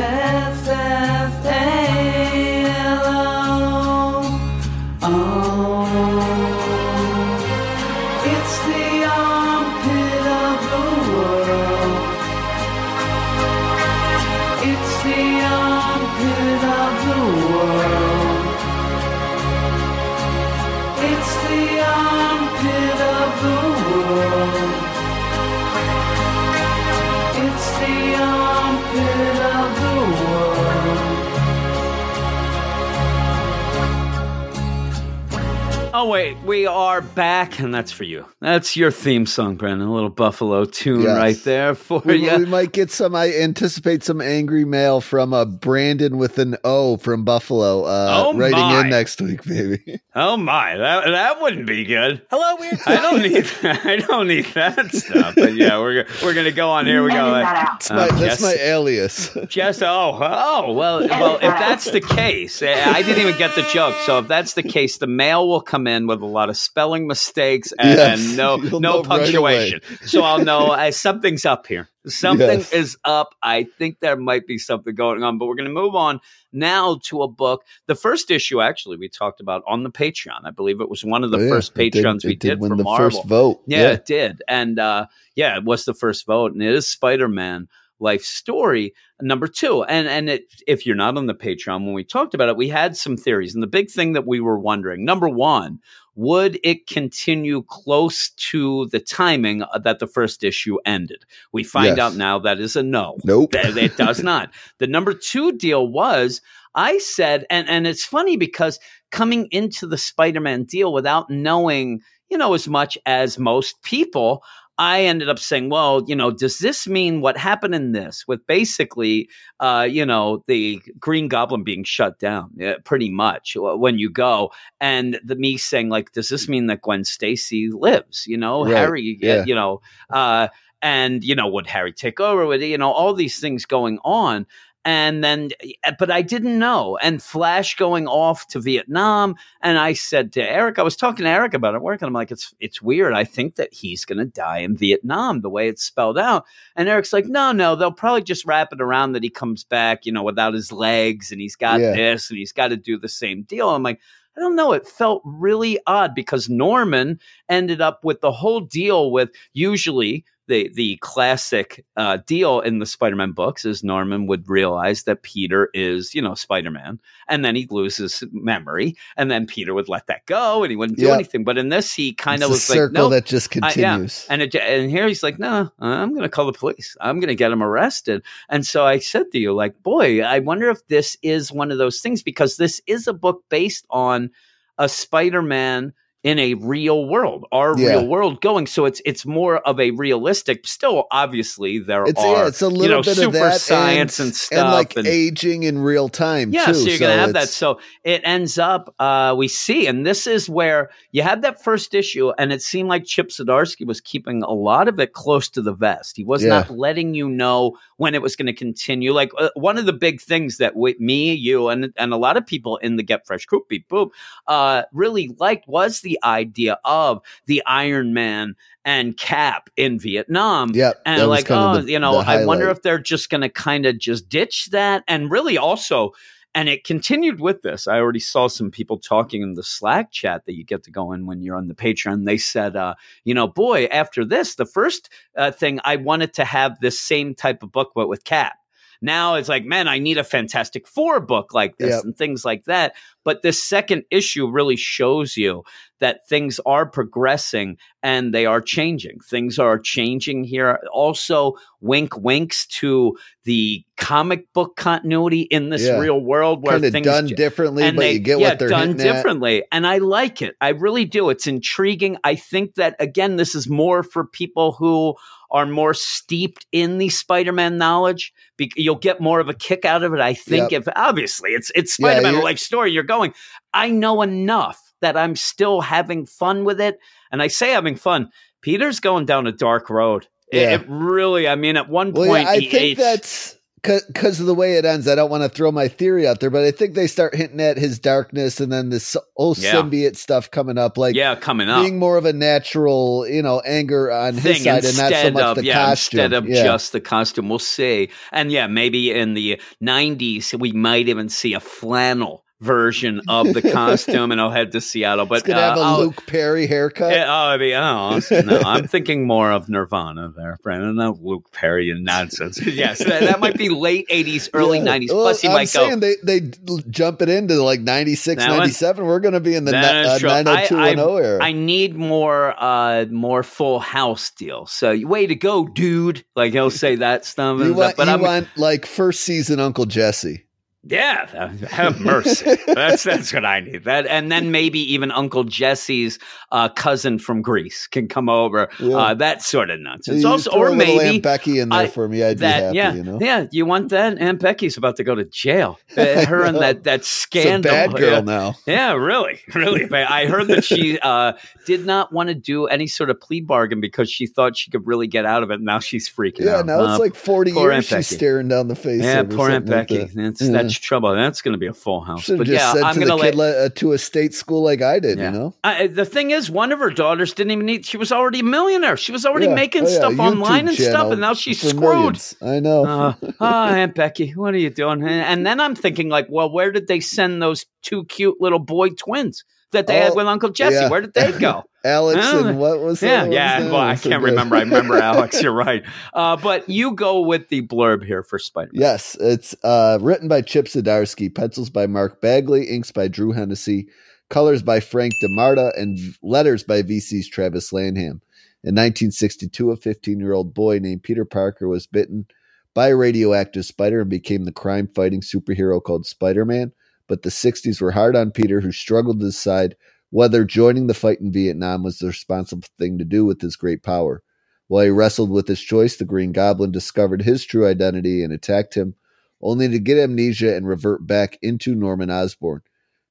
Oh 35.98 36.10
wait, 36.10 36.36
we 36.44 36.66
are 36.66 37.00
back, 37.00 37.58
and 37.60 37.74
that's 37.74 37.90
for 37.90 38.04
you. 38.04 38.26
That's 38.42 38.76
your 38.76 38.92
theme 38.92 39.26
song, 39.26 39.56
Brandon. 39.56 39.88
A 39.88 39.94
little 39.94 40.10
Buffalo 40.10 40.66
tune 40.66 41.04
Yes. 41.04 41.16
right 41.18 41.44
there 41.46 41.74
for 41.74 42.02
We, 42.04 42.30
you. 42.30 42.38
we 42.40 42.46
might 42.46 42.74
get 42.74 42.92
some. 42.92 43.16
I 43.16 43.32
anticipate 43.34 44.04
some 44.04 44.20
angry 44.20 44.66
mail 44.66 45.00
from 45.00 45.34
uh, 45.34 45.46
Brandon 45.46 46.18
with 46.18 46.38
an 46.38 46.58
O 46.66 46.98
from 46.98 47.24
Buffalo 47.24 47.86
uh, 47.86 48.24
Oh, 48.26 48.38
writing 48.38 48.60
my. 48.60 48.82
in 48.82 48.90
next 48.90 49.22
week, 49.22 49.46
maybe. 49.48 50.02
Oh 50.14 50.36
my, 50.36 50.76
that 50.76 51.06
that 51.06 51.40
wouldn't 51.42 51.66
be 51.66 51.86
good. 51.86 52.22
Hello, 52.30 52.58
weird. 52.60 52.78
I 52.86 52.96
don't 52.98 53.22
need 53.22 53.50
I 53.64 53.96
don't 53.96 54.28
need 54.28 54.46
that 54.48 54.94
stuff. 54.94 55.36
But 55.36 55.54
yeah, 55.56 55.80
we're 55.80 56.06
we're 56.22 56.34
gonna 56.34 56.52
go 56.52 56.72
on 56.72 56.88
here. 56.88 57.04
We 57.04 57.12
go. 57.12 57.34
Edit 57.36 57.46
that 57.46 57.56
out. 57.70 57.80
That's 57.80 57.90
my, 57.90 57.96
Uh, 57.98 58.08
that's 58.20 58.20
Jess- 58.20 58.42
my 58.42 58.56
alias. 58.62 59.38
Just 59.48 59.82
oh 59.82 60.20
oh 60.22 60.74
well 60.74 61.08
well 61.08 61.36
if 61.36 61.42
that's 61.42 61.90
the 61.90 62.02
case 62.02 62.62
eh, 62.62 62.84
I 62.86 63.02
didn't 63.02 63.22
even 63.26 63.38
get 63.38 63.56
the 63.56 63.62
joke 63.74 63.96
so 64.06 64.20
if 64.20 64.28
that's 64.28 64.54
the 64.56 64.64
case 64.64 64.98
the 64.98 65.08
mail 65.08 65.48
will 65.48 65.62
come 65.62 65.85
in 65.88 66.08
with 66.08 66.22
a 66.22 66.26
lot 66.26 66.50
of 66.50 66.58
spelling 66.58 67.08
mistakes 67.08 67.72
and, 67.78 67.98
Yes, 67.98 68.20
and 68.28 68.38
no 68.38 68.56
no 68.58 68.80
know 68.80 68.98
right 69.02 69.06
punctuation 69.08 69.82
so 70.06 70.22
I'll 70.24 70.44
know 70.44 70.68
uh, 70.72 70.92
something's 70.92 71.46
up 71.46 71.68
here 71.68 71.90
something 72.08 72.60
Yes. 72.60 72.74
is 72.74 72.98
up 73.04 73.36
I 73.42 73.64
think 73.78 74.00
there 74.00 74.16
might 74.16 74.46
be 74.48 74.58
something 74.58 74.94
going 74.96 75.24
on 75.24 75.38
but 75.38 75.48
we're 75.48 75.56
going 75.56 75.68
to 75.68 75.74
move 75.74 75.96
on 75.96 76.20
now 76.54 77.00
to 77.06 77.24
a 77.24 77.28
book 77.28 77.64
the 77.88 77.96
first 77.96 78.32
issue 78.32 78.62
actually 78.62 78.98
we 78.98 79.10
talked 79.10 79.40
about 79.42 79.64
on 79.68 79.84
the 79.84 79.90
Patreon 79.92 80.42
I 80.46 80.52
believe 80.52 80.82
it 80.82 80.90
was 80.90 81.04
one 81.04 81.24
of 81.24 81.32
the 81.32 81.38
Oh, 81.38 81.42
yeah. 81.42 81.50
first 81.50 81.78
It 81.78 81.92
did- 81.92 82.04
Patreons 82.06 82.26
we 82.26 82.36
did, 82.36 82.60
win 82.60 82.72
for 82.72 82.78
the 82.78 82.84
Marvel 82.84 83.10
first 83.22 83.28
vote. 83.28 83.62
yeah, 83.68 83.92
it 83.92 84.06
did. 84.06 84.42
And 84.48 84.78
uh, 84.80 85.08
yeah, 85.36 85.58
it 85.58 85.64
was 85.66 85.84
the 85.86 85.94
first 85.94 86.26
vote, 86.26 86.54
and 86.54 86.62
it 86.64 86.74
is 86.74 86.88
Spider 86.88 87.28
Man 87.28 87.68
life 88.00 88.24
story 88.24 88.94
number 89.22 89.48
two. 89.48 89.84
And 89.84 90.08
and 90.08 90.30
it, 90.30 90.44
if 90.68 90.86
you're 90.86 90.96
not 90.96 91.18
on 91.18 91.26
the 91.28 91.34
Patreon, 91.34 91.86
when 91.86 91.94
we 91.94 92.04
talked 92.04 92.34
about 92.34 92.50
it, 92.50 92.58
we 92.58 92.70
had 92.70 92.98
some 92.98 93.18
theories, 93.18 93.54
and 93.54 93.64
the 93.64 93.68
big 93.68 93.90
thing 93.90 94.14
that 94.14 94.28
we 94.28 94.40
were 94.40 94.60
wondering, 94.60 95.06
number 95.06 95.30
one. 95.30 95.80
Would 96.18 96.62
it 96.64 96.88
continue 96.88 97.62
close 97.64 98.30
to 98.52 98.88
the 98.94 99.02
timing 99.02 99.64
that 99.84 100.00
the 100.00 100.08
first 100.08 100.46
issue 100.46 100.78
ended? 100.86 101.26
We 101.52 101.66
find 101.66 101.98
Yes. 101.98 102.00
out 102.00 102.16
now 102.16 102.40
that 102.40 102.58
is 102.62 102.78
a 102.78 102.84
no. 102.84 103.18
Nope. 103.26 103.52
That 103.52 103.76
it 103.78 103.98
does 103.98 104.24
not. 104.24 104.50
The 104.78 104.88
number 104.88 105.14
two 105.14 105.52
deal 105.52 105.90
was 105.90 106.40
I 106.74 107.00
said, 107.00 107.46
and 107.50 107.68
and 107.68 107.86
it's 107.86 108.06
funny 108.06 108.38
because 108.38 108.80
coming 109.12 109.48
into 109.52 109.88
the 109.88 109.98
Spider-Man 109.98 110.64
deal 110.64 110.94
without 110.94 111.30
knowing, 111.30 112.00
you 112.30 112.38
know, 112.38 112.54
as 112.54 112.66
much 112.70 112.98
as 113.06 113.38
most 113.38 113.82
people, 113.84 114.42
I 114.78 115.04
ended 115.04 115.30
up 115.30 115.40
saying, 115.40 115.70
well, 115.70 116.04
you 116.06 116.16
know, 116.16 116.32
does 116.32 116.60
this 116.60 116.86
mean 116.88 117.22
what 117.22 117.38
happened 117.38 117.74
in 117.76 117.94
this 117.94 118.26
with 118.28 118.46
basically, 118.46 119.30
uh, 119.60 119.88
you 119.90 120.06
know, 120.06 120.44
the 120.48 120.82
Green 121.00 121.28
Goblin 121.30 121.64
being 121.64 121.84
shut 121.86 122.20
down, 122.20 122.50
yeah, 122.58 122.76
pretty 122.84 123.10
much 123.10 123.56
uh, 123.56 123.78
when 123.78 124.00
you 124.00 124.10
go, 124.10 124.52
and 124.82 125.20
the 125.24 125.36
me 125.36 125.58
saying 125.58 125.90
like, 125.90 126.12
does 126.12 126.28
this 126.30 126.50
mean 126.50 126.66
that 126.68 126.82
Gwen 126.82 127.06
Stacy 127.06 127.70
lives? 127.72 128.26
You 128.28 128.38
know, 128.38 128.66
Right, 128.66 128.76
Harry, 128.76 129.18
yeah. 129.22 129.46
you 129.46 129.56
know, 129.56 129.82
uh, 130.10 130.50
and 130.82 131.24
you 131.24 131.36
know, 131.36 131.48
would 131.48 131.68
Harry 131.68 131.94
take 131.94 132.20
over? 132.20 132.46
Would 132.46 132.62
he- 132.62 132.72
you 132.72 132.78
know 132.78 132.92
all 132.92 133.14
these 133.14 133.40
things 133.40 133.66
going 133.66 133.98
on? 134.04 134.46
And 134.88 135.24
then, 135.24 135.50
eh, 135.62 135.92
but 135.98 136.12
I 136.12 136.22
didn't 136.22 136.60
know. 136.60 136.98
And 137.02 137.22
Flash 137.22 137.76
going 137.76 138.08
off 138.08 138.48
to 138.50 138.60
Vietnam, 138.60 139.36
and 139.62 139.80
I 139.80 139.94
said 139.94 140.32
to 140.34 140.44
Eric, 140.44 140.78
I 140.78 140.84
was 140.84 140.96
talking 140.96 141.24
to 141.26 141.30
Eric 141.30 141.56
about 141.56 141.74
it 141.74 141.78
at 141.78 141.82
work, 141.82 142.02
and 142.02 142.08
I'm 142.08 142.14
like, 142.14 142.30
it's 142.32 142.54
it's 142.60 142.82
weird. 142.84 143.14
I 143.14 143.24
think 143.24 143.56
that 143.56 143.74
he's 143.74 144.06
going 144.06 144.20
to 144.20 144.26
die 144.26 144.60
in 144.60 144.78
Vietnam, 144.78 145.42
the 145.42 145.50
way 145.50 145.68
it's 145.68 145.84
spelled 145.84 146.20
out. 146.20 146.46
And 146.76 146.88
Eric's 146.88 147.14
like, 147.14 147.26
no, 147.26 147.52
no, 147.52 147.76
they'll 147.76 147.92
probably 147.92 148.22
just 148.22 148.46
wrap 148.46 148.72
it 148.72 148.80
around 148.80 149.14
that 149.14 149.24
he 149.24 149.30
comes 149.30 149.64
back, 149.64 150.06
you 150.06 150.12
know, 150.12 150.24
without 150.24 150.54
his 150.54 150.72
legs, 150.72 151.32
and 151.32 151.42
he's 151.42 151.56
got 151.56 151.80
Yeah. 151.80 151.96
this, 151.96 152.30
and 152.30 152.38
he's 152.38 152.52
got 152.52 152.68
to 152.68 152.78
do 152.78 152.98
the 152.98 153.10
same 153.10 153.42
deal. 153.44 153.70
I'm 153.70 153.84
like. 153.84 154.00
I 154.38 154.42
don't 154.42 154.58
know. 154.58 154.74
It 154.74 154.86
felt 154.86 155.22
really 155.24 155.80
odd 155.88 156.14
because 156.14 156.50
Norman 156.50 157.22
ended 157.48 157.80
up 157.80 158.04
with 158.04 158.20
the 158.20 158.34
whole 158.34 158.60
deal 158.60 159.10
with 159.10 159.30
usually 159.54 160.26
the 160.48 160.70
the 160.74 160.98
classic 160.98 161.84
uh, 161.98 162.18
deal 162.26 162.60
in 162.60 162.80
the 162.80 162.86
Spider-Man 162.86 163.32
books 163.32 163.66
is 163.66 163.84
Norman 163.84 164.28
would 164.28 164.48
realize 164.48 165.04
that 165.04 165.24
Peter 165.24 165.70
is 165.74 166.14
you 166.14 166.22
know 166.22 166.36
Spider-Man, 166.36 167.00
and 167.28 167.44
then 167.44 167.56
he'd 167.56 167.72
lose 167.72 167.98
his 167.98 168.24
memory, 168.32 168.96
and 169.18 169.32
then 169.32 169.48
Peter 169.48 169.74
would 169.74 169.90
let 169.90 170.08
that 170.08 170.26
go, 170.26 170.64
and 170.64 170.70
he 170.72 170.76
wouldn't 170.76 171.00
do 171.00 171.08
Yeah. 171.08 171.14
anything. 171.16 171.44
But 171.44 171.58
in 171.58 171.70
this, 171.70 171.94
he 171.94 172.14
kind 172.14 172.36
It's 172.42 172.46
of 172.46 172.50
a 172.50 172.54
was 172.54 172.70
like, 172.70 172.78
circle 172.78 172.94
no, 172.94 173.10
that 173.10 173.26
just 173.26 173.50
I- 173.58 173.68
yeah. 173.76 173.94
continues. 173.94 174.26
and 174.30 174.42
it, 174.42 174.56
and 174.56 174.90
here 174.92 175.08
he's 175.08 175.24
like, 175.24 175.40
no, 175.40 175.70
I'm 175.80 176.10
going 176.12 176.22
to 176.24 176.30
call 176.30 176.46
the 176.46 176.54
police. 176.54 176.96
I'm 177.02 177.20
going 177.20 177.28
to 177.30 177.36
get 177.36 177.52
him 177.52 177.64
arrested. 177.64 178.22
And 178.50 178.66
so 178.66 178.86
I 178.86 179.00
said 179.00 179.32
to 179.32 179.40
you, 179.40 179.54
like, 179.54 179.82
boy, 179.84 180.22
I 180.22 180.40
wonder 180.40 180.70
if 180.70 180.86
this 180.88 181.18
is 181.24 181.52
one 181.52 181.72
of 181.72 181.78
those 181.78 182.02
things 182.02 182.22
because 182.24 182.58
this 182.58 182.82
is 182.88 183.08
a 183.08 183.14
book 183.14 183.44
based 183.50 183.86
on 183.90 184.30
a 184.78 184.88
Spider-Man 184.90 185.94
in 186.26 186.40
a 186.40 186.56
real 186.56 187.06
world, 187.08 187.46
our 187.52 187.78
Yeah. 187.78 187.90
real 187.92 188.08
world 188.08 188.42
going. 188.42 188.66
So 188.66 188.86
it's 188.86 189.00
it's 189.06 189.26
more 189.28 189.60
of 189.60 189.80
a 189.80 189.92
realistic. 189.92 190.66
Still, 190.68 191.06
obviously, 191.12 191.78
there 191.80 192.04
It's 192.06 192.20
are 192.20 192.36
yeah, 192.36 192.48
it's 192.48 192.64
a 192.64 192.68
little 192.68 192.84
you 192.84 192.90
know 192.90 193.02
bit 193.04 193.16
super 193.16 193.28
of 193.38 193.44
that 193.44 193.62
science 193.62 194.20
and, 194.20 194.28
and, 194.30 194.36
stuff 194.36 194.60
and 194.60 194.72
like 194.74 194.98
and- 194.98 195.06
aging 195.08 195.64
in 195.64 195.78
real 195.78 196.10
time. 196.10 196.52
yeah, 196.52 196.66
too. 196.66 196.74
so 196.74 196.90
you're 196.90 196.98
gonna 197.00 197.14
have 197.18 197.34
that. 197.34 197.50
So 197.50 197.80
it 198.04 198.22
ends 198.26 198.58
up, 198.58 198.94
uh, 199.00 199.36
we 199.38 199.48
see, 199.48 199.86
and 199.86 200.04
this 200.06 200.26
is 200.26 200.50
where 200.50 200.90
you 201.12 201.22
had 201.22 201.44
that 201.44 201.64
first 201.64 201.94
issue, 201.94 202.32
and 202.40 202.52
it 202.52 202.62
seemed 202.64 202.90
like 202.90 203.06
Chip 203.06 203.30
Zdarsky 203.30 203.86
was 203.86 204.02
keeping 204.02 204.42
a 204.42 204.52
lot 204.52 204.88
of 204.88 205.00
it 205.00 205.14
close 205.14 205.48
to 205.50 205.62
the 205.62 205.74
vest. 205.74 206.18
He 206.18 206.24
was 206.24 206.42
Yeah. 206.42 206.50
not 206.50 206.72
letting 206.72 207.14
you 207.14 207.30
know 207.30 207.78
when 207.98 208.16
it 208.16 208.22
was 208.24 208.36
going 208.36 208.48
to 208.48 208.54
continue. 208.54 209.14
Like 209.14 209.30
uh, 209.38 209.50
one 209.56 209.78
of 209.78 209.86
the 209.86 209.94
big 209.94 210.20
things 210.22 210.58
that 210.58 210.76
we, 210.76 210.96
me, 211.00 211.34
you, 211.36 211.68
and 211.70 211.94
and 211.98 212.14
a 212.14 212.18
lot 212.18 212.36
of 212.36 212.48
people 212.48 212.78
in 212.78 212.96
the 212.98 213.04
Get 213.04 213.28
Fresh 213.28 213.46
group, 213.46 213.70
beep 213.70 213.88
boop, 213.88 214.10
uh, 214.48 214.82
really 214.92 215.34
liked 215.40 215.68
was 215.68 216.02
the 216.02 216.15
idea 216.24 216.80
of 216.86 217.22
the 217.46 217.62
Iron 217.66 218.14
Man 218.14 218.56
and 218.84 219.18
Cap 219.18 219.70
in 219.76 220.00
Vietnam 220.00 220.72
Yeah, 220.74 220.94
and 221.06 221.28
like, 221.28 221.50
oh, 221.50 221.82
the- 221.82 221.92
you 221.92 222.00
know, 222.00 222.18
I 222.18 222.46
wonder 222.46 222.70
if 222.70 222.82
they're 222.82 223.00
just 223.00 223.30
going 223.30 223.42
to 223.42 223.50
kind 223.50 223.86
of 223.86 223.98
just 223.98 224.30
ditch 224.30 224.68
that. 224.68 225.04
And 225.08 225.32
really, 225.32 225.58
also, 225.58 226.12
and 226.54 226.70
it 226.70 226.84
continued 226.86 227.40
with 227.42 227.64
this. 227.64 227.88
I 227.88 228.00
already 228.00 228.20
saw 228.20 228.48
some 228.48 228.72
people 228.72 228.98
talking 228.98 229.42
in 229.42 229.56
the 229.56 229.64
Slack 229.64 230.12
chat 230.12 230.46
that 230.46 230.54
you 230.56 230.64
get 230.64 230.84
to 230.84 230.92
go 230.92 231.12
in 231.12 231.26
when 231.26 231.42
you're 231.42 231.58
on 231.58 231.68
the 231.68 231.74
Patreon. 231.76 232.26
They 232.26 232.38
said, 232.38 232.76
uh, 232.78 232.96
you 233.26 233.34
know, 233.34 233.48
boy, 233.48 233.86
after 233.86 234.24
this, 234.24 234.56
the 234.56 234.66
first 234.66 235.10
uh, 235.36 235.52
thing 235.52 235.80
I 235.84 235.98
wanted 235.98 236.34
to 236.36 236.46
have 236.46 236.80
this 236.80 237.00
same 237.02 237.36
type 237.36 237.62
of 237.64 237.72
book, 237.72 237.92
but 237.94 238.08
with 238.08 238.24
Cap. 238.24 238.54
Now 239.02 239.36
it's 239.36 239.50
like, 239.50 239.66
man, 239.66 239.90
I 239.90 240.00
need 240.00 240.18
a 240.18 240.24
Fantastic 240.24 240.88
Four 240.88 241.20
book 241.20 241.54
like 241.54 241.78
this 241.78 241.94
Yep. 241.96 242.04
and 242.06 242.18
things 242.18 242.46
like 242.46 242.64
that. 242.64 242.94
But 243.26 243.42
this 243.42 243.62
second 243.62 244.06
issue 244.10 244.50
really 244.50 244.78
shows 244.78 245.36
you 245.36 245.64
that 246.06 246.28
things 246.30 246.60
are 246.68 246.86
progressing 246.86 247.78
and 248.04 248.32
they 248.32 248.46
are 248.46 248.62
changing. 248.62 249.18
Things 249.28 249.58
are 249.58 249.80
changing 249.80 250.44
here. 250.44 250.80
Also, 250.94 251.56
wink 251.82 252.16
winks 252.16 252.68
to 252.68 253.18
the 253.46 253.84
comic 253.98 254.52
book 254.54 254.76
continuity 254.76 255.42
in 255.42 255.70
this 255.70 255.82
Yeah. 255.82 255.98
real 256.00 256.20
world 256.22 256.62
where 256.64 256.74
kind 256.74 256.86
of 256.86 256.92
things 256.92 257.06
done 257.06 257.28
j- 257.30 257.34
differently, 257.36 257.84
and 257.84 257.96
but 257.96 258.02
they 258.04 258.12
you 258.14 258.20
get 258.20 258.40
yeah, 258.40 258.50
what 258.50 258.60
they're 258.60 258.70
done 258.70 258.90
hinting 258.90 259.08
at. 259.08 259.14
differently 259.14 259.64
and 259.72 259.88
i 259.88 259.98
like 260.00 260.42
it 260.42 260.54
i 260.60 260.70
really 260.70 261.06
do 261.06 261.30
it's 261.30 261.48
intriguing 261.48 262.18
i 262.24 262.36
think 262.36 262.76
that 262.76 262.96
again 263.00 263.38
this 263.38 263.56
is 263.56 263.70
more 263.70 264.04
for 264.04 264.26
people 264.26 264.74
who 264.74 265.16
are 265.52 265.66
more 265.66 265.94
steeped 265.94 266.66
in 266.74 266.98
the 266.98 267.08
spider-man 267.10 267.78
knowledge 267.78 268.34
Be- 268.58 268.72
you'll 268.76 268.96
get 268.96 269.22
more 269.22 269.40
of 269.40 269.48
a 269.48 269.54
kick 269.54 269.86
out 269.86 270.04
of 270.04 270.14
it 270.14 270.20
i 270.20 270.34
think 270.34 270.74
if 270.74 270.86
obviously 270.96 271.52
it's 271.52 271.72
it's 271.74 271.94
spider-man 271.94 272.34
you're- 272.34 272.44
life 272.44 272.60
story 272.60 272.92
you're 272.92 273.04
going 273.04 273.34
i 273.74 273.90
know 273.90 274.22
enough 274.22 274.85
that 275.02 275.18
i'm 275.18 275.36
still 275.36 275.82
having 275.82 276.26
fun 276.26 276.64
with 276.66 276.80
it 276.82 276.98
and 277.32 277.42
i 277.42 277.48
say 277.48 277.72
having 277.72 277.96
fun 277.96 278.30
peter's 278.62 279.00
going 279.00 279.26
down 279.26 279.48
a 279.48 279.52
dark 279.52 279.90
road 279.90 280.28
It- 280.52 280.62
Yeah. 280.62 280.72
it, 280.76 280.86
really 280.88 281.48
i 281.48 281.56
mean 281.56 281.78
at 281.78 281.90
one 281.90 282.12
Well, 282.14 282.28
point 282.28 282.44
yeah, 282.44 282.50
I 282.52 282.60
he- 282.60 282.70
think 282.70 283.00
it's- 283.00 283.12
that's 283.12 283.56
because 283.84 284.40
of 284.40 284.48
the 284.48 284.56
way 284.56 284.78
it 284.78 284.84
ends. 284.86 285.08
I 285.08 285.14
don't 285.14 285.30
want 285.30 285.44
to 285.44 285.50
throw 285.50 285.72
my 285.72 285.88
theory 285.90 286.26
out 286.28 286.40
there, 286.40 286.50
but 286.50 286.64
I 286.64 286.72
think 286.72 286.96
they 286.96 287.06
start 287.06 287.36
hinting 287.36 287.62
at 287.62 287.78
his 287.78 288.00
darkness 288.00 288.60
and 288.60 288.72
then 288.72 288.90
this 288.90 289.16
whole 289.36 289.54
Yeah. 289.60 289.74
symbiote 289.74 290.16
stuff 290.18 290.50
coming 290.50 290.80
up, 290.80 290.98
like 290.98 291.14
yeah 291.14 291.36
coming 291.36 291.70
up 291.70 291.84
being 291.84 292.00
more 292.00 292.18
of 292.18 292.26
a 292.26 292.34
natural, 292.34 293.28
you 293.30 293.44
know, 293.44 293.60
anger 293.64 294.12
on 294.12 294.34
his 294.38 294.64
side 294.64 294.86
and 294.86 294.98
not 294.98 295.12
so 295.12 295.16
instead 295.18 295.34
much 295.36 295.44
of 295.44 295.56
the 295.58 295.66
yeah 295.66 295.86
costume. 295.86 296.20
instead 296.20 296.34
of 296.34 296.50
yeah. 296.50 296.64
just 296.64 296.94
the 296.94 297.00
costume 297.00 297.48
we'll 297.48 297.60
see 297.60 298.10
and 298.32 298.52
yeah 298.52 298.66
maybe 298.66 299.12
in 299.12 299.36
the 299.36 299.62
90s 299.84 300.58
we 300.60 300.72
might 300.72 301.08
even 301.08 301.30
see 301.30 301.54
a 301.54 301.60
flannel 301.60 302.44
version 302.66 303.22
of 303.28 303.54
the 303.54 303.62
costume 303.62 304.32
and 304.32 304.42
i'll 304.42 304.50
head 304.52 304.72
to 304.72 304.82
seattle 304.82 305.26
but 305.26 305.36
it's 305.36 305.48
gonna 305.48 305.60
uh, 305.60 305.70
have 305.70 305.78
a 305.78 305.82
I'll- 305.82 306.00
Luke 306.00 306.26
Perry 306.28 306.68
haircut. 306.68 307.12
yeah, 307.14 307.26
oh, 307.28 307.50
I 307.50 307.58
mean, 307.58 307.74
oh, 307.76 308.20
no, 308.46 308.60
I'm 308.66 308.88
thinking 308.88 309.26
more 309.28 309.52
of 309.52 309.70
Nirvana 309.70 310.34
there, 310.36 310.58
Brandon. 310.64 310.96
Not 310.96 311.22
Luke 311.22 311.52
Perry 311.52 311.90
and 311.92 312.04
nonsense. 312.04 312.60
yes, 312.66 313.00
that, 313.00 313.22
that 313.22 313.40
might 313.40 313.58
be 313.58 313.70
late 313.70 314.08
'80s, 314.10 314.50
early 314.54 314.80
Yeah. 314.80 314.98
'90s. 314.98 315.08
Well, 315.12 315.22
Plus, 315.24 315.42
he 315.42 315.48
I'm 315.48 315.54
might 315.54 315.72
go. 315.72 315.88
saying 315.88 316.00
they 316.00 316.16
they 316.24 316.42
jump 316.90 317.22
it 317.22 317.30
into 317.30 317.62
like 317.62 317.82
96, 317.82 318.42
That 318.42 318.50
one- 318.50 318.58
97. 318.60 319.06
We're 319.06 319.20
going 319.20 319.34
to 319.34 319.40
be 319.40 319.56
in 319.56 319.66
the 319.66 319.72
ni- 319.72 319.78
uh, 319.78 320.20
true. 320.20 320.30
I- 320.30 320.44
90210 320.44 321.26
era. 321.26 321.44
I 321.44 321.52
need 321.52 321.96
more, 321.96 322.56
uh, 322.62 323.06
more 323.06 323.44
Full 323.44 323.80
House 323.80 324.32
deal. 324.32 324.66
So, 324.66 324.98
way 325.06 325.28
to 325.28 325.36
go, 325.36 325.68
dude! 325.68 326.24
Like 326.36 326.52
he'll 326.54 326.72
say 326.72 326.96
that 326.98 327.26
stuff. 327.26 327.60
you 327.60 327.74
want, 327.74 327.96
but 327.98 328.08
you 328.08 328.14
I'm, 328.14 328.22
want 328.22 328.48
like 328.58 328.86
first 328.86 329.22
season 329.22 329.60
Uncle 329.60 329.86
Jesse. 329.86 330.45
Yeah, 330.88 331.28
uh, 331.34 331.66
have 331.68 332.00
mercy. 332.00 332.56
that's 332.68 333.04
that's 333.04 333.34
what 333.34 333.44
I 333.44 333.60
need. 333.62 333.86
That 333.86 334.06
and 334.06 334.32
then 334.32 334.52
maybe 334.52 334.80
even 334.94 335.12
Uncle 335.12 335.44
Jesse's 335.44 336.20
uh, 336.52 336.70
cousin 336.70 337.18
from 337.18 337.42
Greece 337.42 337.88
can 337.88 338.08
come 338.08 338.30
over. 338.30 338.70
Yeah. 338.80 338.96
Uh, 338.98 339.14
that 339.16 339.42
sort 339.42 339.72
of 339.72 339.80
nonsense. 339.80 340.22
You 340.22 340.28
also, 340.30 340.52
or 340.52 340.72
maybe 340.76 341.04
Aunt 341.16 341.24
Becky 341.24 341.60
in 341.60 341.70
there 341.70 341.80
I- 341.80 341.88
for 341.88 342.08
me. 342.08 342.24
I'd 342.24 342.38
that 342.40 342.72
be 342.72 342.78
happy. 342.78 342.78
yeah 342.78 342.94
you 342.94 343.04
know, 343.04 343.18
yeah. 343.20 343.48
You 343.52 343.66
want 343.66 343.90
that? 343.90 344.20
Aunt 344.20 344.40
Becky's 344.40 344.78
about 344.78 344.96
to 344.98 345.04
go 345.04 345.16
to 345.16 345.26
jail. 345.26 345.80
Uh, 345.98 346.26
her 346.26 346.44
and 346.44 346.58
that 346.58 346.84
that 346.84 347.04
scandal. 347.06 347.72
bad 347.72 347.96
girl 347.96 348.16
yeah. 348.16 348.20
now. 348.22 348.56
Yeah, 348.68 348.94
really, 348.94 349.40
really. 349.56 349.86
But 349.86 350.10
I 350.12 350.26
heard 350.28 350.48
that 350.50 350.64
she 350.66 351.00
uh, 351.00 351.34
did 351.66 351.86
not 351.86 352.12
want 352.12 352.30
to 352.30 352.36
do 352.36 352.68
any 352.68 352.86
sort 352.86 353.10
of 353.10 353.20
plea 353.20 353.40
bargain 353.42 353.80
because 353.80 354.12
she 354.12 354.28
thought 354.28 354.58
she 354.58 354.70
could 354.72 354.86
really 354.86 355.08
get 355.08 355.26
out 355.26 355.42
of 355.42 355.52
it. 355.52 355.62
Now 355.62 355.80
she's 355.80 356.10
freaking 356.10 356.42
out. 356.42 356.46
Yeah, 356.46 356.58
out. 356.60 356.66
now 356.66 356.80
Uh, 356.82 356.92
it's 356.92 357.00
like 357.00 357.16
40 357.16 357.52
years 357.52 357.72
Aunt 357.74 357.84
she's 357.86 357.92
Becky. 358.10 358.16
staring 358.16 358.48
down 358.50 358.68
the 358.68 358.76
face. 358.76 359.02
yeah, 359.04 359.22
of 359.22 359.30
poor 359.30 359.50
Aunt 359.50 359.68
something 359.68 359.72
like 359.78 359.88
Becky. 359.88 360.04
that. 360.04 360.16
that's 360.16 360.42
Yeah. 360.42 360.52
That's 360.76 360.86
trouble. 360.86 361.16
That's 361.16 361.42
going 361.42 361.54
to 361.54 361.58
be 361.58 361.68
a 361.68 361.74
full 361.74 362.02
house. 362.02 362.24
Should 362.24 362.34
have 362.34 362.38
But 362.40 362.48
just 362.48 362.76
yeah, 362.76 362.84
I'm 362.84 362.96
to 362.96 363.06
going 363.06 363.32
to 363.32 363.38
let. 363.38 363.56
uh, 363.58 363.70
to 363.76 363.94
a 363.94 363.98
state 363.98 364.34
school 364.34 364.64
like 364.64 364.82
I 364.82 365.00
did. 365.00 365.18
Yeah. 365.18 365.32
You 365.32 365.38
know, 365.38 365.54
I, 365.64 365.88
the 365.88 366.06
thing 366.06 366.32
is, 366.32 366.50
one 366.52 366.72
of 366.72 366.80
her 366.80 366.90
daughters 366.90 367.34
didn't 367.34 367.52
even 367.52 367.66
need. 367.66 367.86
She 367.86 367.98
was 367.98 368.12
already 368.12 368.40
a 368.40 368.44
millionaire. 368.44 368.98
She 368.98 369.12
was 369.12 369.26
already 369.26 369.48
Yeah. 369.48 369.56
making 369.56 369.84
Oh, 369.86 369.90
yeah, 369.90 369.96
stuff 369.96 370.14
YouTube 370.14 370.32
online 370.32 370.68
and 370.68 370.78
stuff, 370.78 371.12
and 371.12 371.22
now 371.22 371.34
she's 371.34 371.60
screwed. 371.62 371.80
millions. 371.82 372.36
I 372.42 372.60
know. 372.60 372.86
Uh, 372.86 373.14
oh, 373.40 373.46
Aunt 373.46 373.96
Becky, 373.96 374.32
what 374.32 374.54
are 374.54 374.58
you 374.58 374.70
doing? 374.70 375.04
And 375.04 375.46
then 375.46 375.60
I'm 375.60 375.76
thinking, 375.76 376.10
like, 376.10 376.28
well, 376.30 376.50
where 376.52 376.72
did 376.72 376.88
they 376.88 377.00
send 377.00 377.42
those 377.42 377.66
two 377.82 378.06
cute 378.06 378.42
little 378.42 378.60
boy 378.60 378.90
twins 378.90 379.44
that 379.72 379.88
they 379.88 379.98
had 379.98 380.12
Oh, 380.12 380.16
with 380.16 380.28
Uncle 380.28 380.50
Jesse? 380.50 380.76
yeah. 380.76 380.90
Where 380.90 381.02
did 381.02 381.14
they 381.14 381.32
go? 381.38 381.64
Alex 381.86 382.26
uh, 382.26 382.44
and 382.46 382.58
what 382.60 382.80
was 382.80 383.00
that? 383.02 383.32
yeah, 383.32 383.60
yeah. 383.60 383.66
Well, 383.66 383.76
I 383.82 383.96
can't 383.96 384.24
remember. 384.24 384.56
I 384.56 384.62
remember 384.62 384.98
Alex. 385.02 385.42
You're 385.42 385.54
right. 385.54 385.84
Uh, 386.14 386.36
but 386.36 386.68
you 386.68 386.94
go 386.94 387.22
with 387.22 387.50
the 387.50 387.62
blurb 387.62 388.04
here 388.04 388.24
for 388.24 388.40
Spider. 388.40 388.72
man 388.74 388.82
Yes, 388.82 389.16
it's 389.20 389.54
uh, 389.64 390.00
written 390.02 390.28
by 390.28 390.42
Chip 390.42 390.66
Zdarsky, 390.66 391.34
pencils 391.34 391.70
by 391.70 391.86
Mark 391.86 392.22
Bagley, 392.22 392.66
inks 392.66 392.92
by 392.92 393.08
Drew 393.08 393.34
Hennessy, 393.34 393.88
colors 394.30 394.64
by 394.64 394.80
Frank 394.80 395.14
D'Armata, 395.22 395.74
and 395.78 396.00
letters 396.24 396.64
by 396.64 396.82
VC's 396.82 397.28
Travis 397.30 397.72
Lanham. 397.72 398.22
In 398.64 398.74
1962, 398.74 399.70
a 399.72 399.76
15 399.76 400.20
year 400.20 400.34
old 400.34 400.56
boy 400.56 400.80
named 400.80 401.04
Peter 401.04 401.24
Parker 401.26 401.68
was 401.68 401.86
bitten 401.86 402.26
by 402.74 402.88
a 402.90 402.96
radioactive 402.96 403.64
spider 403.64 404.02
and 404.02 404.10
became 404.10 404.46
the 404.46 404.52
crime 404.52 404.90
fighting 404.96 405.22
superhero 405.22 405.82
called 405.82 406.08
Spider 406.08 406.46
Man. 406.46 406.72
But 407.08 407.22
the 407.22 407.30
60s 407.30 407.82
were 407.82 407.92
hard 407.92 408.16
on 408.16 408.32
Peter, 408.32 408.62
who 408.62 408.72
struggled 408.72 409.20
to 409.20 409.26
decide 409.26 409.76
whether 410.10 410.44
joining 410.44 410.88
the 410.88 410.94
fight 410.94 411.20
in 411.20 411.32
Vietnam 411.32 411.84
was 411.84 412.00
the 412.00 412.08
responsible 412.08 412.68
thing 412.78 412.98
to 412.98 413.06
do 413.06 413.26
with 413.26 413.42
his 413.42 413.56
great 413.56 413.84
power. 413.84 414.24
While 414.68 414.86
he 414.86 414.90
wrestled 414.90 415.30
with 415.30 415.48
his 415.48 415.62
choice, 415.62 415.98
the 415.98 416.06
Green 416.06 416.32
Goblin 416.32 416.72
discovered 416.72 417.22
his 417.22 417.46
true 417.46 417.68
identity 417.68 418.24
and 418.24 418.34
attacked 418.34 418.76
him, 418.76 418.96
only 419.42 419.68
to 419.68 419.80
get 419.80 419.98
amnesia 420.00 420.56
and 420.56 420.68
revert 420.68 421.06
back 421.06 421.38
into 421.42 421.76
Norman 421.76 422.10
Osborn. 422.10 422.62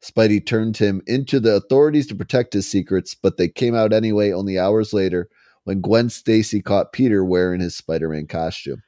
Spidey 0.02 0.44
turned 0.44 0.76
him 0.76 1.00
into 1.06 1.40
the 1.40 1.54
authorities 1.54 2.06
to 2.08 2.14
protect 2.14 2.52
his 2.54 2.68
secrets, 2.68 3.14
but 3.14 3.36
they 3.36 3.48
came 3.48 3.74
out 3.74 3.92
anyway 3.92 4.32
only 4.32 4.58
hours 4.58 4.92
later 4.92 5.28
when 5.62 5.80
Gwen 5.80 6.10
Stacy 6.10 6.60
caught 6.60 6.92
Peter 6.92 7.24
wearing 7.24 7.60
his 7.60 7.76
Spider 7.76 8.08
Man 8.08 8.26
costume. 8.26 8.82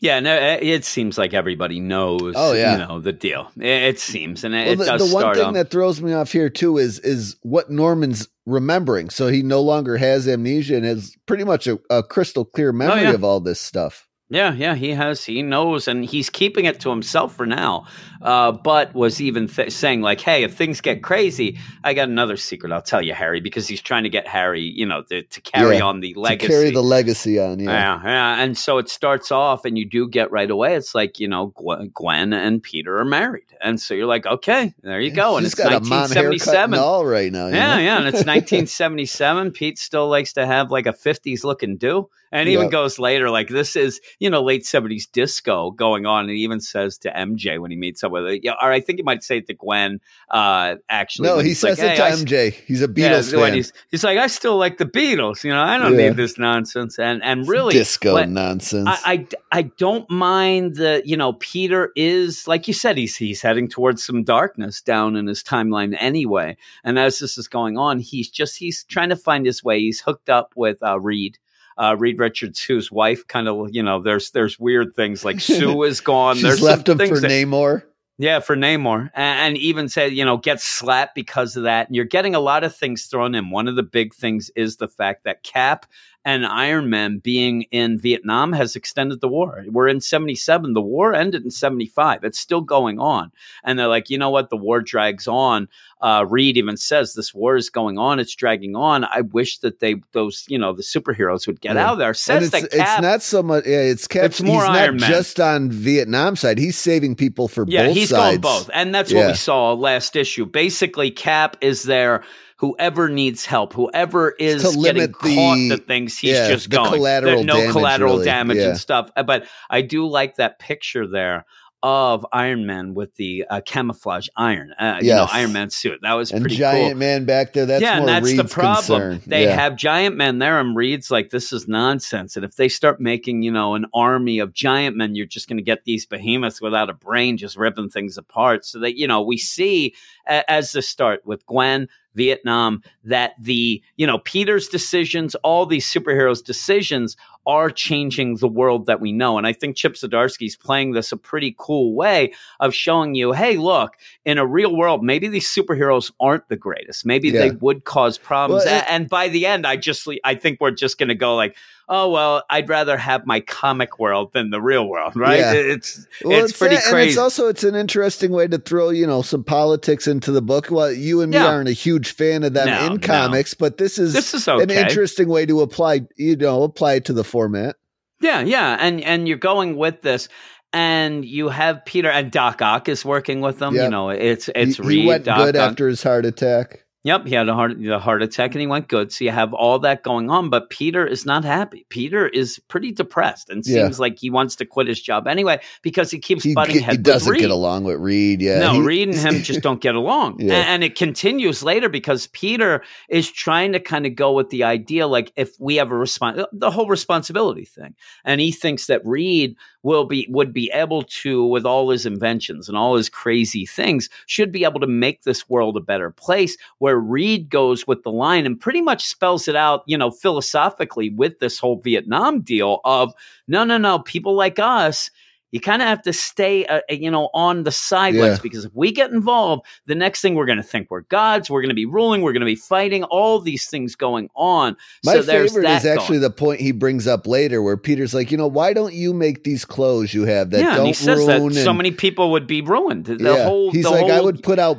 Yeah, 0.00 0.20
no, 0.20 0.34
eh, 0.34 0.58
it 0.62 0.84
seems 0.86 1.18
like 1.18 1.34
everybody 1.34 1.78
knows. 1.78 2.32
Oh, 2.34 2.54
yeah. 2.54 2.72
you 2.72 2.78
know 2.78 3.00
the 3.00 3.12
deal. 3.12 3.50
It, 3.58 3.98
seems, 4.00 4.44
and 4.44 4.54
it, 4.54 4.66
Well, 4.66 4.76
the, 4.76 4.84
does 4.98 5.10
the 5.10 5.14
one 5.14 5.34
thing 5.34 5.52
that 5.52 5.70
throws 5.70 6.00
me 6.00 6.14
off 6.14 6.32
here 6.32 6.48
too 6.48 6.78
is 6.78 6.98
is 7.00 7.36
what 7.42 7.70
Norman's 7.70 8.26
remembering. 8.46 9.10
So 9.10 9.28
he 9.28 9.42
no 9.42 9.60
longer 9.60 9.98
has 9.98 10.26
amnesia 10.26 10.76
and 10.76 10.84
has 10.86 11.14
pretty 11.26 11.44
much 11.44 11.66
a, 11.66 11.78
a 11.90 12.02
crystal 12.02 12.44
clear 12.46 12.72
memory 12.72 13.00
Oh, 13.00 13.02
yeah. 13.02 13.12
of 13.12 13.24
all 13.24 13.40
this 13.40 13.60
stuff. 13.60 14.08
Yeah, 14.32 14.54
yeah, 14.54 14.76
he 14.76 14.90
has. 14.90 15.24
He 15.24 15.42
knows, 15.42 15.88
and 15.88 16.04
he's 16.04 16.30
keeping 16.30 16.64
it 16.64 16.78
to 16.80 16.90
himself 16.90 17.34
for 17.34 17.46
now. 17.46 17.86
Uh, 18.22 18.52
but 18.52 18.94
was 18.94 19.20
even 19.20 19.48
th- 19.48 19.72
saying 19.72 20.02
like, 20.02 20.20
"Hey, 20.20 20.44
if 20.44 20.54
things 20.54 20.80
get 20.80 21.02
crazy, 21.02 21.58
I 21.82 21.94
got 21.94 22.08
another 22.08 22.36
secret. 22.36 22.70
I'll 22.70 22.80
tell 22.80 23.02
you, 23.02 23.12
Harry," 23.12 23.40
because 23.40 23.66
he's 23.66 23.80
trying 23.80 24.04
to 24.04 24.08
get 24.08 24.28
Harry, 24.28 24.62
you 24.62 24.86
know, 24.86 25.02
to, 25.02 25.22
to 25.22 25.40
carry 25.40 25.78
Yeah, 25.78 25.84
on 25.84 25.98
the 25.98 26.14
legacy. 26.14 26.46
To 26.46 26.52
carry 26.52 26.70
the 26.70 26.82
legacy 26.82 27.40
on, 27.40 27.58
yeah. 27.58 27.70
Yeah, 27.70 28.02
yeah, 28.04 28.42
and 28.42 28.56
so 28.56 28.78
it 28.78 28.88
starts 28.88 29.32
off, 29.32 29.64
and 29.64 29.76
you 29.76 29.84
do 29.84 30.08
get 30.08 30.30
right 30.30 30.50
away. 30.50 30.76
It's 30.76 30.94
like 30.94 31.18
you 31.18 31.26
know, 31.26 31.46
Gwen, 31.56 31.90
Gwen 31.92 32.32
and 32.32 32.62
Peter 32.62 32.98
are 32.98 33.04
married, 33.04 33.52
and 33.60 33.80
so 33.80 33.94
you're 33.94 34.06
like, 34.06 34.26
okay, 34.26 34.72
there 34.82 35.00
you 35.00 35.10
go, 35.10 35.38
and 35.38 35.44
it's 35.44 35.56
got 35.56 35.72
a 35.72 35.80
mom 35.80 36.10
haircut 36.12 36.30
1977. 36.30 36.74
and 36.74 36.80
all 36.80 37.04
right 37.04 37.32
now. 37.32 37.48
Yeah, 37.48 37.76
know? 37.76 37.82
yeah, 37.82 37.98
and 37.98 38.06
it's 38.06 38.24
1977. 38.24 39.50
Pete 39.50 39.78
still 39.78 40.08
likes 40.08 40.34
to 40.34 40.46
have 40.46 40.70
like 40.70 40.86
a 40.86 40.92
50s 40.92 41.42
looking 41.42 41.78
do, 41.78 42.08
and 42.32 42.48
even 42.48 42.64
Yep. 42.64 42.72
goes 42.72 42.98
later 42.98 43.30
like 43.30 43.48
this 43.48 43.76
is 43.76 44.00
you 44.18 44.30
know 44.30 44.42
late 44.42 44.62
70s 44.64 45.10
disco 45.10 45.70
going 45.70 46.06
on, 46.06 46.24
and 46.24 46.30
he 46.30 46.42
even 46.44 46.60
says 46.60 46.98
to 46.98 47.10
MJ 47.10 47.60
when 47.60 47.70
he 47.70 47.76
meets 47.76 48.02
up 48.04 48.12
with 48.12 48.26
it, 48.26 48.40
yeah, 48.44 48.52
or 48.62 48.70
I 48.72 48.80
think 48.80 48.98
he 48.98 49.02
might 49.02 49.22
say 49.22 49.38
it 49.38 49.46
to 49.48 49.54
Gwen. 49.54 50.00
Uh, 50.30 50.76
actually, 50.88 51.28
No, 51.28 51.38
he 51.38 51.54
says 51.54 51.78
like, 51.78 51.88
it 51.88 51.98
"Hey, 51.98 52.10
to 52.10 52.16
MJ. 52.24 52.52
He's 52.66 52.82
a 52.82 52.88
Beatles 52.88 53.32
when 53.36 53.46
fan. 53.48 53.54
he's, 53.54 53.72
he's 53.90 54.04
like, 54.04 54.18
I 54.18 54.26
still 54.28 54.56
like 54.56 54.78
the 54.78 54.86
Beatles. 54.86 55.42
You 55.44 55.50
know, 55.50 55.60
I 55.62 55.78
don't 55.78 55.98
Yeah. 55.98 56.08
need 56.08 56.16
this 56.16 56.38
nonsense. 56.38 56.98
And 56.98 57.22
and 57.22 57.46
really, 57.48 57.72
disco 57.74 58.24
nonsense. 58.24 58.88
I, 58.88 59.26
I 59.50 59.58
I 59.58 59.62
don't 59.62 60.08
mind 60.10 60.76
that 60.76 61.06
you 61.06 61.16
know 61.16 61.32
Peter 61.34 61.90
is 61.96 62.46
like 62.46 62.68
you 62.68 62.74
said 62.74 62.96
he's 62.96 63.16
he's 63.16 63.42
heading 63.42 63.68
towards 63.68 64.04
some 64.04 64.22
darkness 64.24 64.80
down 64.80 65.16
in 65.16 65.26
his 65.26 65.42
timeline 65.42 65.96
anyway 65.98 66.56
and 66.84 66.98
as 66.98 67.18
this 67.18 67.36
is 67.38 67.48
going 67.48 67.76
on 67.76 67.98
he's 67.98 68.28
just 68.28 68.56
he's 68.58 68.84
trying 68.84 69.08
to 69.08 69.16
find 69.16 69.44
his 69.46 69.64
way 69.64 69.80
he's 69.80 70.00
hooked 70.00 70.30
up 70.30 70.52
with 70.56 70.78
uh, 70.82 70.98
Reed 71.00 71.38
uh, 71.80 71.96
Reed 71.98 72.18
Richards 72.18 72.62
whose 72.62 72.92
wife 72.92 73.26
kind 73.26 73.48
of 73.48 73.70
you 73.72 73.82
know 73.82 74.00
there's 74.02 74.30
there's 74.32 74.58
weird 74.58 74.94
things 74.94 75.24
like 75.24 75.40
Sue 75.40 75.82
is 75.90 76.00
gone 76.00 76.34
She's 76.36 76.42
there's 76.44 76.62
left 76.62 76.88
him 76.88 76.98
things 76.98 77.10
for 77.10 77.20
that- 77.20 77.30
Namor. 77.30 77.82
yeah, 78.18 78.40
for 78.40 78.54
Namor, 78.54 79.10
and, 79.14 79.40
and 79.40 79.56
even 79.56 79.88
said, 79.88 80.12
you 80.12 80.24
know, 80.26 80.36
gets 80.36 80.62
slapped 80.62 81.14
because 81.14 81.56
of 81.56 81.62
that. 81.62 81.86
And 81.86 81.96
you're 81.96 82.04
getting 82.04 82.34
a 82.34 82.40
lot 82.40 82.64
of 82.64 82.76
things 82.76 83.06
thrown 83.06 83.34
in. 83.34 83.48
One 83.48 83.66
of 83.66 83.76
the 83.76 83.82
big 83.82 84.12
things 84.14 84.50
is 84.54 84.76
the 84.76 84.88
fact 84.88 85.24
that 85.24 85.42
Cap 85.42 85.86
and 86.24 86.44
Iron 86.44 86.90
Man 86.90 87.18
being 87.18 87.62
in 87.70 87.98
Vietnam 87.98 88.52
has 88.52 88.76
extended 88.76 89.20
the 89.20 89.28
war. 89.28 89.64
We're 89.68 89.88
in 89.88 90.00
77. 90.00 90.74
The 90.74 90.80
war 90.82 91.14
ended 91.14 91.44
in 91.44 91.50
75. 91.50 92.24
It's 92.24 92.38
still 92.38 92.60
going 92.60 92.98
on. 92.98 93.32
And 93.64 93.78
they're 93.78 93.88
like, 93.88 94.10
you 94.10 94.18
know 94.18 94.28
what? 94.30 94.50
The 94.50 94.56
war 94.56 94.80
drags 94.82 95.26
on. 95.26 95.68
Uh, 96.02 96.24
Reed 96.28 96.56
even 96.56 96.76
says 96.76 97.14
this 97.14 97.34
war 97.34 97.56
is 97.56 97.68
going 97.70 97.98
on. 97.98 98.18
It's 98.20 98.34
dragging 98.34 98.74
on. 98.76 99.04
I 99.04 99.20
wish 99.22 99.58
that 99.58 99.80
they, 99.80 99.96
those, 100.12 100.44
you 100.48 100.58
know, 100.58 100.72
the 100.72 100.82
superheroes 100.82 101.46
would 101.46 101.60
get 101.60 101.74
Yeah. 101.76 101.86
out 101.86 101.92
of 101.94 101.98
there. 101.98 102.14
Says 102.14 102.44
it's, 102.44 102.52
that 102.52 102.70
Cap. 102.70 102.98
it's 102.98 103.02
not 103.02 103.22
so 103.22 103.42
much. 103.42 103.64
Yeah, 103.66 103.80
it's 103.80 104.06
Cap. 104.06 104.24
It's 104.24 104.40
more 104.42 104.60
he's 104.60 104.76
Iron 104.76 104.96
not 104.96 105.00
Man. 105.02 105.10
just 105.10 105.40
on 105.40 105.70
Vietnam 105.70 106.36
side. 106.36 106.58
He's 106.58 106.76
saving 106.78 107.16
people 107.16 107.48
for 107.48 107.64
Yeah, 107.68 107.86
both 107.86 107.96
he's 107.96 108.10
sides. 108.10 108.38
going 108.38 108.40
both. 108.40 108.70
And 108.72 108.94
that's 108.94 109.12
what 109.12 109.26
we 109.26 109.34
saw 109.34 109.72
last 109.74 110.16
issue. 110.16 110.46
Basically, 110.46 111.10
Cap 111.10 111.56
is 111.60 111.82
there. 111.84 112.22
Whoever 112.60 113.08
needs 113.08 113.46
help, 113.46 113.72
whoever 113.72 114.30
is 114.38 114.76
getting 114.76 115.10
caught 115.12 115.54
the- 115.56 115.68
the 115.70 115.76
things, 115.78 116.18
he's 116.18 116.32
yeah, 116.32 116.48
just 116.48 116.68
going. 116.68 116.92
collateral 116.92 117.36
There- 117.36 117.44
no 117.44 117.56
damage, 117.56 117.72
collateral 117.72 118.12
really. 118.14 118.24
damage 118.26 118.56
Yeah. 118.58 118.68
and 118.68 118.78
stuff. 118.78 119.10
Uh, 119.16 119.22
But 119.22 119.44
I 119.70 119.80
do 119.80 120.06
like 120.06 120.36
that 120.36 120.58
picture 120.58 121.06
there 121.06 121.46
of 121.82 122.26
Iron 122.34 122.66
Man 122.66 122.92
with 122.92 123.14
the 123.14 123.46
uh, 123.48 123.62
camouflage 123.64 124.28
iron, 124.36 124.72
uh, 124.78 124.98
you 125.00 125.14
know, 125.14 125.26
Iron 125.32 125.54
Man 125.54 125.70
suit. 125.70 126.00
That 126.02 126.12
was 126.12 126.30
And 126.30 126.42
pretty 126.42 126.56
Giant 126.56 126.90
cool 126.90 126.98
Man 126.98 127.24
back 127.24 127.54
there. 127.54 127.64
That's 127.64 127.80
yeah, 127.80 127.92
more 127.92 128.00
and 128.00 128.08
that's 128.10 128.26
Reed's 128.26 128.36
the 128.36 128.44
problem. 128.44 129.00
concern. 129.12 129.22
They 129.26 129.44
yeah. 129.44 129.54
have 129.54 129.76
giant 129.76 130.14
men 130.14 130.40
there, 130.40 130.60
and 130.60 130.76
Reed's 130.76 131.10
like, 131.10 131.30
this 131.30 131.54
is 131.54 131.66
nonsense. 131.66 132.36
And 132.36 132.44
if 132.44 132.56
they 132.56 132.68
start 132.68 133.00
making, 133.00 133.42
you 133.44 133.50
know, 133.50 133.74
an 133.76 133.86
army 133.94 134.40
of 134.40 134.52
giant 134.52 134.94
men, 134.94 135.14
you're 135.14 135.24
just 135.24 135.48
going 135.48 135.56
to 135.56 135.62
get 135.62 135.84
these 135.86 136.04
behemoths 136.04 136.60
without 136.60 136.90
a 136.90 136.92
brain 136.92 137.38
just 137.38 137.56
ripping 137.56 137.88
things 137.88 138.18
apart. 138.18 138.66
So 138.66 138.78
that, 138.80 138.98
you 138.98 139.06
know, 139.06 139.22
we 139.22 139.38
see 139.38 139.94
as 140.26 140.72
the 140.72 140.82
start 140.82 141.22
with 141.24 141.46
Gwen, 141.46 141.88
Vietnam, 142.14 142.82
that 143.04 143.32
the, 143.40 143.82
you 143.96 144.06
know, 144.06 144.18
Peter's 144.18 144.68
decisions, 144.68 145.34
all 145.36 145.66
these 145.66 145.86
superheroes' 145.86 146.44
decisions 146.44 147.16
are 147.46 147.70
changing 147.70 148.36
the 148.36 148.48
world 148.48 148.86
that 148.86 149.00
we 149.00 149.12
know. 149.12 149.38
And 149.38 149.46
I 149.46 149.52
think 149.52 149.74
Chip 149.74 149.94
Zdarsky's 149.94 150.56
playing 150.56 150.92
this 150.92 151.10
a 151.10 151.16
pretty 151.16 151.54
cool 151.58 151.94
way 151.94 152.32
of 152.60 152.74
showing 152.74 153.14
you, 153.14 153.32
hey, 153.32 153.56
look, 153.56 153.96
in 154.24 154.36
a 154.38 154.46
real 154.46 154.76
world, 154.76 155.02
maybe 155.02 155.26
these 155.26 155.48
superheroes 155.48 156.12
aren't 156.20 156.48
the 156.48 156.56
greatest. 156.56 157.06
Maybe 157.06 157.28
Yeah. 157.28 157.40
they 157.40 157.50
would 157.52 157.84
cause 157.84 158.18
problems. 158.18 158.64
Well, 158.66 158.78
it- 158.80 158.86
and 158.90 159.08
by 159.08 159.28
the 159.28 159.46
end, 159.46 159.66
I 159.66 159.76
just, 159.76 160.06
I 160.22 160.34
think 160.34 160.60
we're 160.60 160.70
just 160.70 160.98
going 160.98 161.08
to 161.08 161.14
go 161.14 161.34
like, 161.34 161.56
oh 161.90 162.08
well, 162.08 162.44
I'd 162.48 162.68
rather 162.68 162.96
have 162.96 163.26
my 163.26 163.40
comic 163.40 163.98
world 163.98 164.32
than 164.32 164.48
the 164.50 164.62
real 164.62 164.88
world, 164.88 165.14
right? 165.16 165.40
Yeah. 165.40 165.52
It's 165.52 166.06
Well, 166.24 166.44
it's, 166.44 166.56
pretty 166.56 166.76
that, 166.76 166.84
crazy. 166.84 166.96
And 167.00 167.08
it's 167.10 167.18
also 167.18 167.48
it's 167.48 167.64
an 167.64 167.74
interesting 167.74 168.30
way 168.30 168.46
to 168.46 168.56
throw 168.58 168.88
you 168.88 169.06
know 169.06 169.20
some 169.20 169.44
politics 169.44 170.06
into 170.06 170.32
the 170.32 170.40
book. 170.40 170.68
Well, 170.70 170.92
you 170.92 171.20
and 171.20 171.30
me 171.32 171.36
aren't 171.36 171.68
a 171.68 171.72
huge 171.72 172.12
fan 172.12 172.44
of 172.44 172.54
them 172.54 172.68
No, 172.68 172.86
in 172.86 172.92
no. 172.94 172.98
comics, 172.98 173.52
but 173.52 173.76
this 173.76 173.98
is 173.98 174.14
this 174.14 174.32
is 174.32 174.48
an 174.48 174.70
interesting 174.70 175.28
way 175.28 175.44
to 175.44 175.60
apply 175.60 176.06
you 176.16 176.36
know 176.36 176.62
apply 176.62 176.94
it 176.94 177.04
to 177.06 177.12
the 177.12 177.24
format. 177.24 177.76
Yeah, 178.20 178.40
yeah, 178.40 178.76
and 178.80 179.02
and 179.02 179.26
you're 179.26 179.38
going 179.38 179.76
with 179.76 180.02
this, 180.02 180.28
and 180.72 181.24
you 181.24 181.48
have 181.48 181.84
Peter 181.84 182.10
and 182.10 182.30
Doc 182.30 182.62
Ock 182.62 182.88
is 182.88 183.04
working 183.04 183.40
with 183.40 183.58
them. 183.58 183.74
You 183.74 183.88
know, 183.88 184.10
it's 184.10 184.48
it's 184.54 184.76
he, 184.76 184.82
Reed. 184.82 184.98
he 185.00 185.06
went 185.06 185.24
Doc 185.24 185.38
good 185.38 185.56
Ock. 185.56 185.70
after 185.70 185.88
his 185.88 186.02
heart 186.02 186.24
attack. 186.26 186.84
Yep, 187.02 187.26
he 187.26 187.34
had 187.34 187.48
a 187.48 187.54
heart 187.54 187.78
the 187.80 187.98
heart 187.98 188.22
attack 188.22 188.52
and 188.54 188.60
he 188.60 188.66
went 188.66 188.88
good. 188.88 189.10
So 189.10 189.24
you 189.24 189.30
have 189.30 189.54
all 189.54 189.78
that 189.78 190.02
going 190.02 190.28
on, 190.28 190.50
but 190.50 190.68
Peter 190.68 191.06
is 191.06 191.24
not 191.24 191.44
happy. 191.46 191.86
Peter 191.88 192.28
is 192.28 192.58
pretty 192.68 192.92
depressed 192.92 193.48
and 193.48 193.64
Yeah. 193.66 193.84
seems 193.84 193.98
like 193.98 194.18
he 194.18 194.28
wants 194.28 194.54
to 194.56 194.66
quit 194.66 194.86
his 194.86 195.00
job 195.00 195.26
anyway 195.26 195.60
because 195.80 196.10
he 196.10 196.18
keeps 196.18 196.44
He, 196.44 196.52
butting 196.52 196.80
heads 196.80 196.98
he 196.98 197.02
doesn't 197.02 197.26
with 197.26 197.36
Reed. 197.36 197.40
get 197.40 197.50
along 197.50 197.84
with 197.84 197.96
Reed. 198.00 198.42
Yeah, 198.42 198.58
no, 198.58 198.72
he- 198.74 198.80
Reed 198.82 199.08
and 199.08 199.16
him 199.16 199.42
just 199.42 199.62
don't 199.62 199.80
get 199.80 199.94
along. 199.94 200.40
Yeah. 200.40 200.52
A- 200.52 200.64
And, 200.66 200.84
it 200.84 200.94
continues 200.94 201.62
later 201.62 201.88
because 201.88 202.26
Peter 202.28 202.82
is 203.08 203.30
trying 203.30 203.72
to 203.72 203.80
kind 203.80 204.04
of 204.04 204.14
go 204.14 204.32
with 204.32 204.50
the 204.50 204.64
idea 204.64 205.06
like 205.06 205.32
if 205.36 205.58
we 205.58 205.76
have 205.76 205.90
a 205.90 205.96
response, 205.96 206.42
the 206.52 206.70
whole 206.70 206.86
responsibility 206.86 207.64
thing. 207.64 207.94
And 208.26 208.42
he 208.42 208.52
thinks 208.52 208.88
that 208.88 209.00
Reed 209.06 209.56
will 209.82 210.04
be, 210.04 210.26
would 210.28 210.52
be 210.52 210.70
able 210.74 211.04
to, 211.04 211.42
with 211.46 211.64
all 211.64 211.88
his 211.88 212.04
inventions 212.04 212.68
and 212.68 212.76
all 212.76 212.96
his 212.96 213.08
crazy 213.08 213.64
things, 213.64 214.10
should 214.26 214.52
be 214.52 214.64
able 214.64 214.80
to 214.80 214.86
make 214.86 215.22
this 215.22 215.48
world 215.48 215.78
a 215.78 215.80
better 215.80 216.10
place 216.10 216.58
where 216.78 216.89
Reed 216.98 217.50
goes 217.50 217.86
with 217.86 218.02
the 218.02 218.12
line 218.12 218.46
and 218.46 218.58
pretty 218.58 218.80
much 218.80 219.06
spells 219.06 219.48
it 219.48 219.56
out, 219.56 219.82
you 219.86 219.96
know, 219.98 220.10
philosophically 220.10 221.10
with 221.10 221.38
this 221.38 221.58
whole 221.58 221.80
Vietnam 221.80 222.40
deal 222.40 222.80
of 222.84 223.12
no, 223.48 223.64
no, 223.64 223.78
no, 223.78 223.98
people 224.00 224.34
like 224.34 224.58
us, 224.58 225.10
you 225.52 225.60
kind 225.60 225.82
of 225.82 225.88
have 225.88 226.02
to 226.02 226.12
stay, 226.12 226.64
uh, 226.66 226.80
you 226.88 227.10
know, 227.10 227.28
on 227.34 227.64
the 227.64 227.72
sidelines 227.72 228.36
Yeah. 228.36 228.42
because 228.42 228.66
if 228.66 228.72
we 228.74 228.92
get 228.92 229.10
involved, 229.10 229.66
the 229.86 229.94
next 229.94 230.20
thing 230.20 230.36
we're 230.36 230.46
going 230.46 230.58
to 230.58 230.62
think 230.62 230.90
we're 230.90 231.00
gods, 231.02 231.50
we're 231.50 231.60
going 231.60 231.70
to 231.70 231.74
be 231.74 231.86
ruling, 231.86 232.22
we're 232.22 232.32
going 232.32 232.40
to 232.40 232.46
be 232.46 232.54
fighting, 232.54 233.02
all 233.04 233.40
these 233.40 233.68
things 233.68 233.96
going 233.96 234.30
on. 234.36 234.76
My 235.04 235.14
so 235.14 235.22
there's 235.22 235.50
favorite 235.50 235.62
that 235.64 235.80
is 235.80 235.86
actually 235.86 236.18
going. 236.18 236.20
the 236.20 236.30
point 236.30 236.60
he 236.60 236.72
brings 236.72 237.06
up 237.06 237.26
later, 237.26 237.62
where 237.62 237.76
Peter's 237.76 238.14
like, 238.14 238.30
you 238.30 238.38
know, 238.38 238.46
why 238.46 238.72
don't 238.72 238.94
you 238.94 239.12
make 239.12 239.42
these 239.42 239.64
clothes 239.64 240.14
you 240.14 240.24
have 240.24 240.50
that 240.50 240.60
yeah, 240.60 240.76
don't 240.76 240.86
he 240.86 240.92
says 240.92 241.26
that 241.26 241.40
ruin? 241.40 241.52
so 241.54 241.72
many 241.72 241.90
people 241.90 242.30
would 242.30 242.46
be 242.46 242.60
ruined. 242.62 243.06
The 243.06 243.16
yeah. 243.18 243.44
whole, 243.44 243.72
he's 243.72 243.84
the 243.84 243.90
like, 243.90 244.10
I 244.10 244.20
would 244.20 244.42
put 244.44 244.60
out 244.60 244.76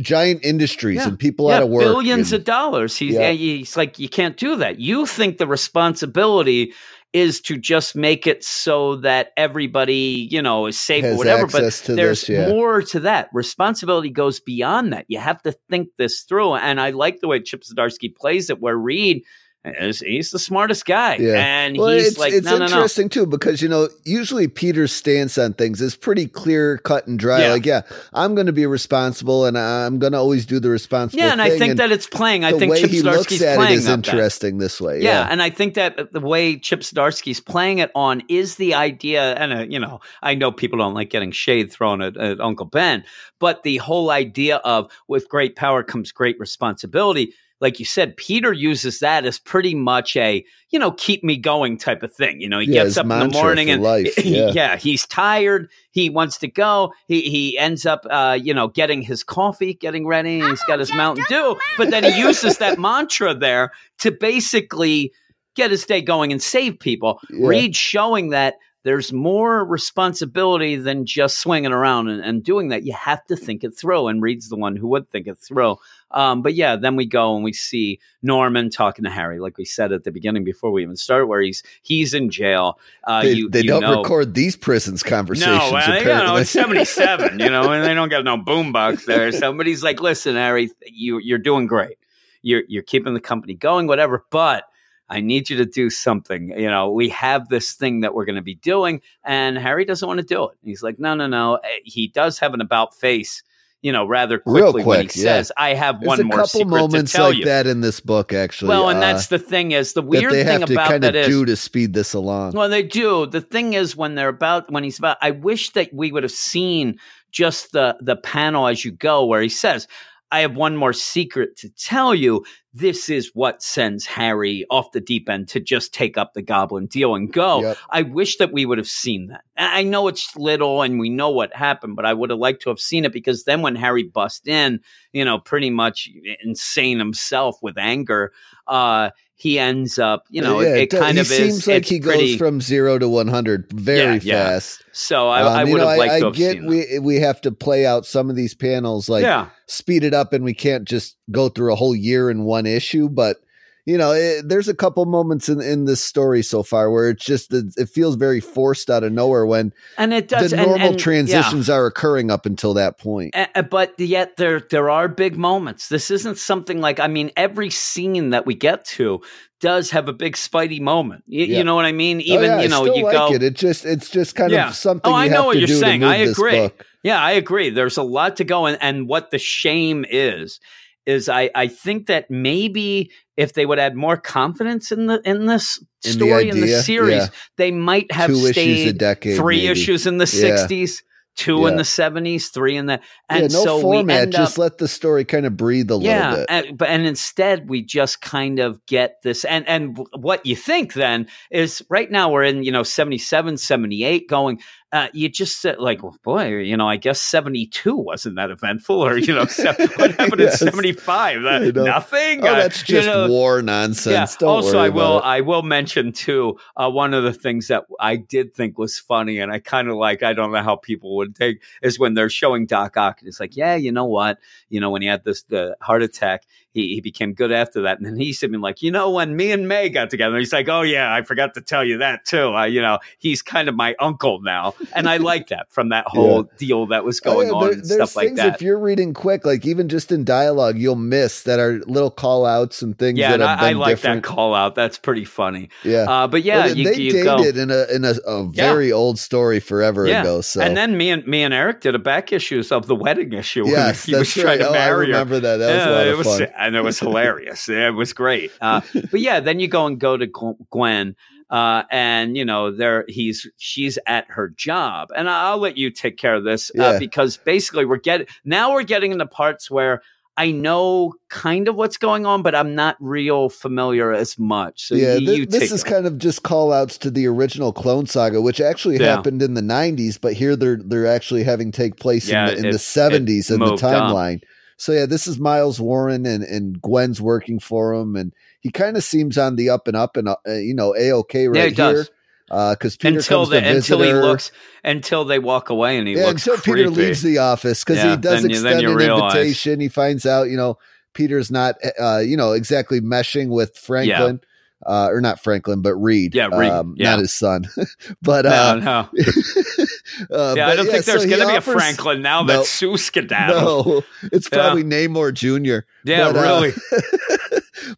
giant 0.00 0.44
industries 0.44 0.96
Yeah. 0.96 1.08
and 1.08 1.18
people 1.18 1.48
yeah, 1.48 1.56
out 1.56 1.62
of 1.62 1.68
work. 1.68 1.82
billions 1.84 2.32
and- 2.32 2.40
of 2.40 2.44
dollars. 2.44 2.96
He's, 2.96 3.14
Yeah. 3.14 3.30
he's 3.30 3.76
like, 3.76 3.98
you 3.98 4.08
can't 4.08 4.36
do 4.36 4.56
that. 4.56 4.80
You 4.80 5.06
think 5.06 5.38
the 5.38 5.46
responsibility 5.46 6.72
is 7.12 7.40
to 7.40 7.56
just 7.56 7.96
make 7.96 8.24
it 8.26 8.44
so 8.44 8.96
that 8.96 9.30
everybody, 9.36 10.28
you 10.30 10.40
know, 10.40 10.66
is 10.66 10.78
safe 10.78 11.04
or 11.04 11.16
whatever. 11.16 11.46
But 11.46 11.82
there's 11.86 12.26
this, 12.26 12.48
more 12.48 12.82
to 12.82 13.00
that. 13.00 13.28
Responsibility 13.32 14.10
goes 14.10 14.38
beyond 14.38 14.92
that. 14.92 15.06
You 15.08 15.18
have 15.18 15.42
to 15.42 15.52
think 15.68 15.88
this 15.98 16.22
through. 16.22 16.54
And 16.54 16.80
I 16.80 16.90
like 16.90 17.18
the 17.20 17.26
way 17.26 17.40
Chip 17.40 17.62
Zdarsky 17.62 18.14
plays 18.14 18.48
it, 18.48 18.60
where 18.60 18.76
Reed 18.76 19.24
he's 19.62 20.30
the 20.30 20.38
smartest 20.38 20.86
guy, 20.86 21.16
Yeah. 21.16 21.34
and 21.34 21.76
Well, 21.76 21.88
he's 21.88 22.08
it's, 22.08 22.18
like, 22.18 22.32
it's 22.32 22.46
no, 22.46 22.52
no, 22.52 22.58
no. 22.60 22.64
interesting 22.64 23.10
too 23.10 23.26
because 23.26 23.60
you 23.60 23.68
know 23.68 23.88
usually 24.04 24.48
Peter's 24.48 24.90
stance 24.90 25.36
on 25.36 25.52
things 25.52 25.82
is 25.82 25.94
pretty 25.94 26.26
clear, 26.26 26.78
cut 26.78 27.06
and 27.06 27.18
dry. 27.18 27.42
Yeah. 27.42 27.52
Like, 27.52 27.66
yeah, 27.66 27.82
I'm 28.14 28.34
going 28.34 28.46
to 28.46 28.54
be 28.54 28.64
responsible, 28.64 29.44
and 29.44 29.58
I'm 29.58 29.98
going 29.98 30.12
to 30.12 30.18
always 30.18 30.46
do 30.46 30.60
the 30.60 30.70
responsible. 30.70 31.22
Yeah, 31.22 31.32
and 31.32 31.42
I 31.42 31.50
thing, 31.50 31.58
think 31.58 31.76
that 31.76 31.92
it's 31.92 32.06
playing. 32.06 32.44
I 32.44 32.52
think 32.52 32.74
Chip 32.76 32.90
Zdarsky's 32.90 33.42
it 33.42 33.56
playing 33.56 33.72
is 33.74 33.86
up 33.88 34.00
that. 34.02 34.08
interesting 34.08 34.58
this 34.58 34.80
way. 34.80 35.00
Yeah, 35.02 35.20
Yeah, 35.24 35.28
and 35.30 35.42
I 35.42 35.50
think 35.50 35.74
that 35.74 36.12
the 36.12 36.20
way 36.20 36.56
Chip 36.58 36.80
Zdarsky's 36.80 37.40
playing 37.40 37.78
it 37.78 37.90
on 37.94 38.22
is 38.28 38.56
the 38.56 38.72
idea, 38.74 39.34
and 39.34 39.52
uh, 39.52 39.66
you 39.68 39.78
know, 39.78 40.00
I 40.22 40.34
know 40.34 40.50
people 40.52 40.78
don't 40.78 40.94
like 40.94 41.10
getting 41.10 41.32
shade 41.32 41.70
thrown 41.70 42.00
at, 42.00 42.16
at 42.16 42.40
Uncle 42.40 42.66
Ben, 42.66 43.04
but 43.38 43.62
the 43.62 43.76
whole 43.76 44.10
idea 44.10 44.56
of 44.58 44.90
with 45.06 45.28
great 45.28 45.54
power 45.54 45.82
comes 45.82 46.12
great 46.12 46.40
responsibility. 46.40 47.34
Like 47.60 47.78
you 47.78 47.84
said, 47.84 48.16
Peter 48.16 48.52
uses 48.52 49.00
that 49.00 49.26
as 49.26 49.38
pretty 49.38 49.74
much 49.74 50.16
a 50.16 50.44
you 50.70 50.78
know 50.78 50.92
keep 50.92 51.22
me 51.22 51.36
going 51.36 51.76
type 51.76 52.02
of 52.02 52.12
thing. 52.12 52.40
You 52.40 52.48
know, 52.48 52.58
he 52.58 52.66
Yeah, 52.66 52.84
gets 52.84 52.96
up 52.96 53.04
in 53.04 53.10
the 53.10 53.28
morning 53.28 53.70
and 53.70 53.82
life, 53.82 54.14
yeah. 54.24 54.50
yeah, 54.52 54.76
he's 54.76 55.06
tired. 55.06 55.70
He 55.90 56.08
wants 56.10 56.38
to 56.38 56.48
go. 56.48 56.92
He 57.06 57.22
he 57.22 57.58
ends 57.58 57.86
up 57.86 58.06
uh, 58.10 58.38
you 58.40 58.54
know 58.54 58.68
getting 58.68 59.02
his 59.02 59.22
coffee, 59.22 59.74
getting 59.74 60.06
ready. 60.06 60.40
And 60.40 60.48
he's 60.50 60.64
got 60.64 60.78
his 60.78 60.92
Mountain 60.94 61.24
Dew, 61.28 61.56
but 61.76 61.90
then 61.90 62.04
he 62.04 62.18
uses 62.26 62.58
that 62.58 62.78
mantra 62.78 63.34
there 63.34 63.72
to 63.98 64.10
basically 64.10 65.12
get 65.56 65.70
his 65.70 65.84
day 65.84 66.00
going 66.00 66.32
and 66.32 66.40
save 66.42 66.78
people. 66.78 67.20
Yeah. 67.30 67.48
Reed 67.48 67.76
showing 67.76 68.30
that 68.30 68.54
there's 68.82 69.12
more 69.12 69.64
responsibility 69.64 70.76
than 70.76 71.04
just 71.04 71.38
swinging 71.38 71.72
around 71.72 72.08
and, 72.08 72.22
and 72.22 72.42
doing 72.42 72.68
that. 72.68 72.82
You 72.84 72.94
have 72.94 73.24
to 73.26 73.36
think 73.36 73.62
it 73.62 73.76
through, 73.76 74.08
and 74.08 74.22
Reed's 74.22 74.48
the 74.48 74.56
one 74.56 74.76
who 74.76 74.88
would 74.88 75.10
think 75.10 75.26
it 75.26 75.36
through. 75.38 75.76
Um, 76.12 76.42
but 76.42 76.54
yeah, 76.54 76.76
then 76.76 76.96
we 76.96 77.06
go 77.06 77.34
and 77.34 77.44
we 77.44 77.52
see 77.52 78.00
Norman 78.22 78.70
talking 78.70 79.04
to 79.04 79.10
Harry, 79.10 79.38
like 79.38 79.58
we 79.58 79.64
said 79.64 79.92
at 79.92 80.04
the 80.04 80.10
beginning 80.10 80.44
before 80.44 80.70
we 80.70 80.82
even 80.82 80.96
started, 80.96 81.26
where 81.26 81.42
he's 81.42 81.62
he's 81.82 82.14
in 82.14 82.30
jail. 82.30 82.78
Uh, 83.04 83.22
they, 83.22 83.32
you, 83.32 83.50
they 83.50 83.60
you 83.60 83.68
don't 83.68 83.82
know, 83.82 83.98
record 83.98 84.34
these 84.34 84.56
prisons 84.56 85.02
conversations. 85.02 85.58
no, 85.58 85.72
well, 85.72 85.98
you 85.98 86.04
know, 86.06 86.36
it's 86.36 86.50
77, 86.50 87.38
you 87.38 87.50
know, 87.50 87.70
and 87.70 87.84
they 87.84 87.94
don't 87.94 88.08
got 88.08 88.24
no 88.24 88.38
boombox 88.38 89.04
there. 89.06 89.30
Somebody's 89.30 89.82
like, 89.82 90.00
listen, 90.00 90.36
Harry, 90.36 90.70
you, 90.86 91.18
you're 91.18 91.38
doing 91.38 91.66
great. 91.66 91.98
You're, 92.42 92.62
you're 92.68 92.82
keeping 92.82 93.12
the 93.12 93.20
company 93.20 93.52
going, 93.52 93.86
whatever, 93.86 94.24
but 94.30 94.64
I 95.10 95.20
need 95.20 95.50
you 95.50 95.56
to 95.56 95.66
do 95.66 95.90
something. 95.90 96.50
You 96.56 96.70
know, 96.70 96.90
we 96.90 97.08
have 97.10 97.48
this 97.48 97.72
thing 97.72 98.00
that 98.00 98.14
we're 98.14 98.24
going 98.24 98.36
to 98.36 98.42
be 98.42 98.54
doing, 98.54 99.02
and 99.24 99.58
Harry 99.58 99.84
doesn't 99.84 100.06
want 100.06 100.20
to 100.20 100.24
do 100.26 100.44
it. 100.44 100.56
He's 100.64 100.82
like, 100.82 100.98
no, 101.00 101.14
no, 101.14 101.26
no. 101.26 101.56
Eh, 101.56 101.68
He 101.84 102.06
does 102.08 102.38
have 102.38 102.54
an 102.54 102.60
about 102.60 102.94
face, 102.94 103.42
you 103.82 103.90
know, 103.90 104.06
rather 104.06 104.40
Real 104.46 104.72
quickly 104.72 104.84
when 104.84 105.00
he 105.00 105.20
yeah. 105.20 105.24
says, 105.24 105.52
I 105.56 105.74
have 105.74 106.00
There's 106.00 106.06
one 106.18 106.26
more 106.26 106.36
couple 106.36 106.46
secret 106.46 106.68
moments 106.68 107.10
to 107.12 107.16
tell 107.16 107.28
like 107.30 107.38
you. 107.38 107.44
that 107.46 107.66
in 107.66 107.80
this 107.80 107.98
book, 107.98 108.32
actually. 108.32 108.68
well, 108.68 108.88
and 108.88 108.98
uh, 108.98 109.00
that's 109.00 109.26
the 109.26 109.38
thing 109.40 109.72
is 109.72 109.94
the 109.94 110.00
that 110.02 110.08
weird 110.08 110.32
thing 110.32 110.62
about 110.62 110.88
kind 110.88 111.02
that 111.02 111.16
of 111.16 111.22
is 111.22 111.26
do 111.28 111.44
to 111.44 111.56
speed 111.56 111.92
this 111.92 112.14
along. 112.14 112.52
well, 112.52 112.68
they 112.68 112.82
do. 112.84 113.26
The 113.26 113.40
thing 113.40 113.72
is, 113.72 113.96
when 113.96 114.14
they're 114.14 114.28
about, 114.28 114.70
when 114.70 114.84
he's 114.84 114.98
about, 114.98 115.16
I 115.20 115.32
wish 115.32 115.70
that 115.70 115.92
we 115.92 116.12
would 116.12 116.22
have 116.22 116.30
seen 116.32 117.00
just 117.32 117.72
the 117.72 117.96
the 118.00 118.16
panel 118.16 118.68
as 118.68 118.84
you 118.84 118.92
go, 118.92 119.24
where 119.24 119.42
he 119.42 119.48
says, 119.48 119.88
"I 120.32 120.40
have 120.40 120.56
one 120.56 120.76
more 120.76 120.92
secret 120.92 121.56
to 121.58 121.68
tell 121.70 122.14
you." 122.14 122.44
This 122.72 123.08
is 123.08 123.32
what 123.34 123.62
sends 123.62 124.06
Harry 124.06 124.64
off 124.70 124.92
the 124.92 125.00
deep 125.00 125.28
end 125.28 125.48
to 125.48 125.58
just 125.58 125.92
take 125.92 126.16
up 126.16 126.34
the 126.34 126.42
Goblin 126.42 126.86
deal 126.86 127.16
and 127.16 127.32
go. 127.32 127.62
Yep. 127.62 127.76
I 127.90 128.02
wish 128.02 128.36
that 128.36 128.52
we 128.52 128.64
would 128.64 128.78
have 128.78 128.86
seen 128.86 129.26
that. 129.26 129.42
I 129.56 129.82
know 129.82 130.06
it's 130.06 130.36
little 130.36 130.82
and 130.82 131.00
we 131.00 131.10
know 131.10 131.30
what 131.30 131.52
happened, 131.54 131.96
but 131.96 132.06
I 132.06 132.14
would 132.14 132.30
have 132.30 132.38
liked 132.38 132.62
to 132.62 132.70
have 132.70 132.78
seen 132.78 133.04
it 133.04 133.12
because 133.12 133.42
then 133.42 133.60
when 133.60 133.74
Harry 133.74 134.04
bust 134.04 134.46
in, 134.46 134.80
you 135.12 135.24
know, 135.24 135.38
pretty 135.38 135.70
much 135.70 136.08
insane 136.44 137.00
himself 137.00 137.56
with 137.60 137.76
anger, 137.76 138.32
uh, 138.68 139.10
he 139.40 139.58
ends 139.58 139.98
up, 139.98 140.24
you 140.28 140.42
know, 140.42 140.60
Yeah, 140.60 140.74
it, 140.74 140.92
it 140.92 140.98
kind 140.98 141.18
of 141.18 141.26
seems 141.26 141.60
is. 141.60 141.66
like 141.66 141.86
he 141.86 141.98
pretty, 141.98 142.32
goes 142.32 142.36
from 142.36 142.60
zero 142.60 142.98
to 142.98 143.08
one 143.08 143.26
hundred 143.26 143.72
very 143.72 144.18
Yeah, 144.18 144.20
yeah. 144.22 144.48
fast. 144.50 144.84
So 144.92 145.28
I, 145.28 145.40
Um, 145.40 145.52
I 145.56 145.62
you 145.64 145.72
would 145.72 145.80
know, 145.80 145.88
have 145.88 145.96
liked 145.98 146.12
I, 146.12 146.20
to 146.20 146.24
I 146.26 146.28
have 146.28 146.36
get 146.36 146.60
that. 146.60 146.68
we 146.68 146.98
we 146.98 147.16
have 147.16 147.40
to 147.40 147.50
play 147.50 147.86
out 147.86 148.04
some 148.04 148.28
of 148.28 148.36
these 148.36 148.54
panels 148.54 149.08
like 149.08 149.22
yeah, 149.22 149.48
speed 149.66 150.04
it 150.04 150.12
up, 150.12 150.34
and 150.34 150.44
we 150.44 150.52
can't 150.52 150.84
just 150.86 151.16
go 151.30 151.48
through 151.48 151.72
a 151.72 151.76
whole 151.76 151.96
year 151.96 152.28
in 152.30 152.44
one 152.44 152.66
issue. 152.66 153.08
But 153.08 153.38
you 153.86 153.96
know, 153.98 154.12
it, 154.12 154.48
there's 154.48 154.68
a 154.68 154.74
couple 154.74 155.04
moments 155.06 155.48
in 155.48 155.60
in 155.60 155.84
this 155.86 156.02
story 156.02 156.42
so 156.42 156.62
far 156.62 156.90
where 156.90 157.08
it's 157.10 157.24
just 157.24 157.52
it, 157.52 157.66
it 157.76 157.88
feels 157.88 158.14
very 158.16 158.40
forced 158.40 158.90
out 158.90 159.02
of 159.04 159.12
nowhere 159.12 159.46
when 159.46 159.72
and 159.98 160.12
it 160.12 160.28
does. 160.28 160.50
the 160.50 160.56
normal 160.58 160.74
and- 160.88 160.92
yeah. 160.94 161.02
transitions 161.02 161.70
are 161.70 161.86
occurring 161.86 162.30
up 162.30 162.46
until 162.46 162.74
that 162.74 162.98
point. 162.98 163.34
A- 163.34 163.48
a- 163.60 163.62
but 163.62 163.98
yet 163.98 164.36
there 164.36 164.60
there 164.60 164.90
are 164.90 165.08
big 165.08 165.36
moments. 165.36 165.88
This 165.88 166.10
isn't 166.10 166.38
something 166.38 166.80
like 166.80 167.00
I 167.00 167.06
mean 167.08 167.30
every 167.36 167.70
scene 167.70 168.30
that 168.30 168.46
we 168.46 168.54
get 168.54 168.84
to 168.86 169.20
does 169.60 169.90
have 169.90 170.08
a 170.08 170.12
big 170.14 170.36
Spidey 170.36 170.80
moment. 170.80 171.22
Y- 171.28 171.38
Yeah. 171.40 171.58
You 171.58 171.64
know 171.64 171.74
what 171.74 171.84
I 171.84 171.92
mean? 171.92 172.18
Oh, 172.18 172.24
Even 172.34 172.44
yeah, 172.44 172.60
you 172.62 172.68
know 172.68 172.84
you 172.94 173.04
like 173.04 173.12
go 173.12 173.34
it. 173.34 173.42
It 173.42 173.54
just 173.54 173.84
it's 173.84 174.08
just 174.10 174.34
kind 174.34 174.50
Yeah. 174.50 174.68
of 174.68 174.74
something. 174.74 175.10
Oh, 175.10 175.14
I 175.14 175.28
know 175.28 175.44
what 175.46 175.58
you're 175.58 175.68
saying. 175.68 176.02
I 176.04 176.16
agree. 176.16 176.70
Yeah, 177.02 177.22
I 177.22 177.32
agree. 177.32 177.70
There's 177.70 177.96
a 177.96 178.02
lot 178.02 178.36
to 178.36 178.44
go, 178.44 178.66
and, 178.66 178.76
and 178.82 179.08
what 179.08 179.30
the 179.30 179.38
shame 179.38 180.04
is 180.10 180.60
is 181.06 181.28
I 181.28 181.50
I 181.54 181.68
think 181.68 182.06
that 182.06 182.30
maybe 182.30 183.10
if 183.36 183.52
they 183.54 183.66
would 183.66 183.78
add 183.78 183.96
more 183.96 184.16
confidence 184.16 184.92
in 184.92 185.06
the 185.06 185.20
in 185.24 185.46
this 185.46 185.78
In 185.78 185.84
the 186.04 186.10
story 186.12 186.48
in 186.50 186.60
the 186.60 186.82
series, 186.82 187.22
yeah. 187.22 187.28
they 187.56 187.70
might 187.70 188.12
have 188.12 188.30
Two 188.30 188.52
stayed 188.52 188.78
issues 188.80 188.92
decade, 188.94 189.36
three 189.36 189.56
maybe. 189.58 189.68
issues 189.68 190.06
in 190.06 190.18
the 190.18 190.24
Yeah. 190.32 190.66
60s, 190.66 191.02
two 191.36 191.66
in 191.66 191.76
the 191.76 191.84
70s, 191.84 192.52
three 192.52 192.76
in 192.76 192.86
the 192.86 193.00
and 193.28 193.42
yeah, 193.42 193.58
no 193.58 193.64
so 193.64 193.76
we 193.76 193.82
format. 193.82 194.30
Just 194.30 194.54
up 194.54 194.58
let 194.58 194.78
the 194.78 194.88
story 194.88 195.24
kind 195.24 195.46
of 195.46 195.56
breathe 195.56 195.90
a 195.90 195.96
yeah, 195.98 196.30
little 196.30 196.36
bit. 196.46 196.46
and, 196.50 196.78
but 196.78 196.88
and 196.90 197.06
instead 197.06 197.68
we 197.70 197.82
just 197.82 198.20
kind 198.20 198.58
of 198.58 198.84
get 198.86 199.16
this 199.22 199.44
and 199.44 199.66
and 199.68 199.98
what 200.18 200.44
you 200.44 200.56
think 200.56 200.92
then 200.94 201.26
is 201.50 201.82
right 201.88 202.10
now 202.10 202.30
we're 202.30 202.44
in 202.44 202.62
you 202.62 202.72
know 202.72 202.82
77 202.82 203.56
78 203.56 204.28
going 204.28 204.60
uh, 204.92 205.08
you 205.12 205.28
just 205.28 205.60
said 205.60 205.78
like 205.78 206.02
well, 206.02 206.16
boy 206.24 206.48
you 206.58 206.76
know 206.76 206.88
I 206.88 206.96
guess 206.96 207.20
72 207.20 207.94
wasn't 207.94 208.36
that 208.36 208.50
eventful 208.50 208.96
or 209.04 209.16
you 209.18 209.32
know 209.34 209.44
what 209.96 210.10
happened 210.16 210.40
Yes. 210.40 210.60
in 210.62 210.66
75 210.72 211.42
That- 211.42 211.62
You 211.62 211.72
know. 211.72 211.84
nothing 211.84 212.42
Oh, 212.44 212.48
Uh, 212.48 212.54
that's 212.60 212.80
you 212.88 212.96
just 212.96 213.06
know, 213.06 213.28
war 213.28 213.62
nonsense. 213.62 214.36
Don't 214.36 214.48
also, 214.48 214.78
I 214.78 214.88
will 214.88 215.18
it. 215.18 215.24
I 215.24 215.40
will 215.42 215.62
mention 215.62 216.12
too 216.12 216.58
uh, 216.76 216.90
one 216.90 217.14
of 217.14 217.22
the 217.22 217.32
things 217.32 217.68
that 217.68 217.84
I 218.00 218.16
did 218.16 218.54
think 218.54 218.78
was 218.78 218.98
funny, 218.98 219.38
and 219.38 219.52
I 219.52 219.58
kind 219.60 219.88
of 219.88 219.96
like 219.96 220.22
I 220.22 220.32
don't 220.32 220.52
know 220.52 220.62
how 220.62 220.76
people 220.76 221.16
would 221.16 221.34
take 221.36 221.62
is 221.82 221.98
when 221.98 222.14
they're 222.14 222.28
showing 222.30 222.66
Doc 222.66 222.96
Ock, 222.96 223.20
and 223.20 223.28
it's 223.28 223.38
like, 223.40 223.56
yeah, 223.56 223.74
you 223.76 223.92
know 223.92 224.06
what, 224.06 224.38
you 224.70 224.80
know 224.80 224.90
when 224.90 225.02
he 225.02 225.08
had 225.08 225.24
this 225.24 225.42
the 225.44 225.76
heart 225.80 226.02
attack, 226.02 226.44
he, 226.72 226.94
he 226.94 227.00
became 227.00 227.32
good 227.34 227.52
after 227.52 227.82
that, 227.82 227.98
and 227.98 228.06
then 228.06 228.16
he 228.16 228.32
said 228.32 228.46
to 228.46 228.52
me, 228.52 228.58
like, 228.58 228.82
you 228.82 228.90
know, 228.90 229.10
when 229.10 229.36
me 229.36 229.50
and 229.52 229.66
May 229.68 229.88
got 229.88 230.10
together, 230.10 230.38
he's 230.38 230.52
like, 230.52 230.68
oh 230.68 230.82
yeah, 230.82 231.12
I 231.14 231.22
forgot 231.22 231.54
to 231.54 231.60
tell 231.60 231.84
you 231.84 231.98
that 231.98 232.24
too. 232.24 232.54
Uh, 232.54 232.64
you 232.64 232.80
know, 232.80 232.98
he's 233.18 233.42
kind 233.42 233.68
of 233.68 233.74
my 233.74 233.94
uncle 233.98 234.40
now, 234.42 234.74
and 234.94 235.08
I 235.08 235.16
like 235.18 235.48
that 235.48 235.66
from 235.70 235.88
that 235.90 236.04
whole 236.08 236.44
deal 236.58 236.86
that 236.88 237.04
was 237.04 237.20
Oh, 237.24 237.32
going 237.34 237.48
yeah, 237.48 237.54
on 237.54 237.60
there- 237.64 237.72
and 237.72 237.84
there's 237.84 238.10
stuff 238.10 238.16
like 238.16 238.34
that. 238.36 238.54
If 238.56 238.62
you're 238.62 238.78
reading 238.78 239.14
quick, 239.14 239.44
like 239.44 239.66
even 239.66 239.88
just 239.88 240.10
in 240.12 240.24
dialogue, 240.24 240.78
you'll 240.78 240.94
miss 240.96 241.42
that 241.44 241.58
are 241.58 241.80
little 241.86 242.10
call 242.10 242.46
outs 242.46 242.82
and 242.82 242.98
things 242.98 243.18
Yeah, 243.18 243.30
that 243.30 243.40
and 243.40 243.42
have 243.50 243.60
I, 243.62 243.70
I 243.70 243.72
like 243.72 243.96
different. 243.96 244.22
that 244.22 244.28
call 244.28 244.54
out. 244.54 244.74
That's 244.74 244.98
pretty 244.98 245.24
funny. 245.24 245.68
Yeah. 245.84 246.04
Uh, 246.08 246.26
but 246.28 246.42
yeah, 246.42 246.66
Well, 246.66 246.76
you, 246.76 246.84
they 246.84 246.96
you 247.00 247.12
dated 247.12 247.24
go. 247.56 247.62
in 247.62 247.70
a 247.70 247.86
in 247.94 248.04
a, 248.04 248.14
a 248.26 248.44
very 248.48 248.92
old 248.92 249.18
story 249.18 249.60
forever 249.60 250.06
Yeah. 250.06 250.20
ago. 250.22 250.40
So 250.40 250.60
And 250.60 250.76
then 250.76 250.96
me 250.96 251.10
and 251.10 251.26
me 251.26 251.42
and 251.42 251.52
Eric 251.52 251.80
did 251.80 251.94
a 251.94 251.98
back 251.98 252.32
issues 252.32 252.70
of 252.72 252.86
the 252.86 252.94
wedding 252.94 253.32
issue. 253.32 253.66
yes, 253.68 254.04
he 254.06 254.14
was 254.14 254.32
trying 254.32 254.46
right. 254.46 254.58
to 254.58 254.68
Oh, 254.68 254.70
I 254.70 254.74
marry 254.74 255.06
her. 255.06 255.12
remember 255.12 255.40
that. 255.40 255.56
That 255.58 255.74
was 255.76 255.84
a 255.86 255.90
lot 255.90 256.06
it 256.06 256.12
of 256.12 256.18
was, 256.18 256.26
fun. 256.38 256.48
And 256.60 256.76
it 256.76 256.82
was 256.82 256.98
hilarious. 257.06 257.68
it 257.68 257.94
was 257.94 258.12
great. 258.12 258.52
Uh, 258.60 258.82
but 259.10 259.20
yeah, 259.20 259.40
then 259.40 259.58
you 259.60 259.66
go 259.68 259.86
and 259.86 259.98
go 259.98 260.16
to 260.16 260.26
Gwen, 260.70 261.16
uh, 261.50 261.82
and 261.90 262.36
you 262.36 262.44
know 262.44 262.70
there 262.70 263.04
he's 263.08 263.46
she's 263.56 263.98
at 264.06 264.26
her 264.28 264.48
job, 264.50 265.08
and 265.16 265.28
I'll 265.28 265.58
let 265.58 265.76
you 265.76 265.90
take 265.90 266.16
care 266.18 266.34
of 266.36 266.44
this 266.44 266.70
uh, 266.78 266.82
Yeah. 266.92 266.98
because 266.98 267.36
basically 267.38 267.84
we're 267.86 267.96
getting 267.98 268.26
now 268.44 268.72
we're 268.72 268.82
getting 268.84 269.12
into 269.12 269.26
parts 269.26 269.70
where. 269.70 270.02
I 270.36 270.52
know 270.52 271.12
kind 271.28 271.68
of 271.68 271.74
what's 271.74 271.98
going 271.98 272.24
on, 272.24 272.40
but 272.42 272.54
I'm 272.54 272.74
not 272.74 272.96
real 272.98 273.50
familiar 273.50 274.10
as 274.10 274.38
much. 274.38 274.86
So 274.86 274.94
yeah, 274.94 275.18
this 275.46 275.70
is 275.70 275.82
it. 275.84 275.86
kind 275.86 276.06
of 276.06 276.16
just 276.16 276.44
call 276.44 276.72
outs 276.72 276.96
to 276.98 277.10
the 277.10 277.26
original 277.26 277.74
Clone 277.74 278.06
Saga, 278.06 278.40
which 278.40 278.58
actually 278.58 278.96
Yeah. 278.98 279.16
happened 279.16 279.42
in 279.42 279.52
the 279.52 279.60
'90s, 279.60 280.18
but 280.18 280.32
here 280.32 280.56
they're 280.56 280.78
they're 280.82 281.06
actually 281.06 281.42
having 281.42 281.72
take 281.72 281.96
place 281.98 282.26
Yeah, 282.26 282.48
in 282.48 282.54
the, 282.54 282.58
in 282.60 282.64
it- 282.66 282.72
the 282.72 282.78
'70s 282.78 283.50
in 283.52 283.58
the 283.60 283.72
timeline. 283.72 284.36
up. 284.36 284.42
So 284.80 284.92
yeah, 284.92 285.04
this 285.04 285.26
is 285.26 285.38
Miles 285.38 285.78
Warren 285.78 286.24
and 286.24 286.42
and 286.42 286.80
Gwen's 286.80 287.20
working 287.20 287.60
for 287.60 287.92
him, 287.92 288.16
and 288.16 288.32
he 288.60 288.70
kind 288.70 288.96
of 288.96 289.04
seems 289.04 289.36
on 289.36 289.56
the 289.56 289.68
up 289.68 289.86
and 289.86 289.96
up, 289.96 290.16
and 290.16 290.26
uh, 290.28 290.36
you 290.46 290.74
know, 290.74 290.96
a 290.96 291.12
okay 291.12 291.48
right 291.48 291.58
Yeah, 291.58 291.64
he 291.66 291.70
here. 291.70 291.96
does. 291.96 292.10
Because 292.48 292.96
Peter 292.96 293.18
until 293.18 293.46
the, 293.46 293.58
until 293.58 294.00
he 294.00 294.12
looks 294.12 294.50
until 294.82 295.24
they 295.24 295.38
walk 295.38 295.68
away 295.70 295.98
and 295.98 296.08
he 296.08 296.16
yeah, 296.16 296.26
looks 296.28 296.46
until 296.48 296.60
Peter 296.62 296.90
leaves 296.90 297.22
the 297.22 297.38
office 297.38 297.84
because 297.84 298.02
Yeah, 298.02 298.16
he 298.16 298.22
does 298.22 298.42
then 298.42 298.50
extend 298.50 298.80
you 298.80 298.90
an 298.90 298.96
realize. 298.96 299.36
invitation. 299.36 299.80
He 299.80 299.88
finds 299.88 300.26
out, 300.26 300.48
you 300.48 300.56
know, 300.56 300.76
Peter's 301.14 301.50
not, 301.50 301.76
uh, 302.00 302.18
you 302.18 302.36
know, 302.36 302.52
exactly 302.52 303.00
meshing 303.00 303.50
with 303.50 303.76
Franklin, 303.76 304.40
uh, 304.86 305.08
or 305.10 305.20
not 305.20 305.40
Franklin, 305.42 305.82
but 305.82 305.94
Reed. 305.96 306.34
Yeah, 306.34 306.48
Reed, 306.56 306.70
um, 306.70 306.94
yeah. 306.96 307.10
not 307.10 307.18
his 307.20 307.32
son. 307.32 307.66
but 308.22 308.44
No, 308.44 308.50
uh, 308.50 308.74
no. 308.76 309.08
uh, 310.30 310.54
Yeah, 310.56 310.68
I 310.68 310.76
don't 310.76 310.86
think 310.86 311.04
there's 311.04 311.24
he 311.24 311.30
going 311.30 311.42
to 311.42 311.48
be 311.48 311.54
a 311.56 311.60
Franklin 311.60 312.22
now 312.22 312.42
that 312.44 312.54
No. 312.54 312.62
Sue 312.64 312.96
skedaddled. 312.96 313.86
No, 313.86 314.02
it's 314.32 314.48
Yeah. 314.50 314.58
probably 314.58 314.84
Namor 314.84 315.32
Jr. 315.34 315.86
Yeah, 316.04 316.32
But, 316.32 316.36
uh, 316.36 316.42
really. 316.42 316.72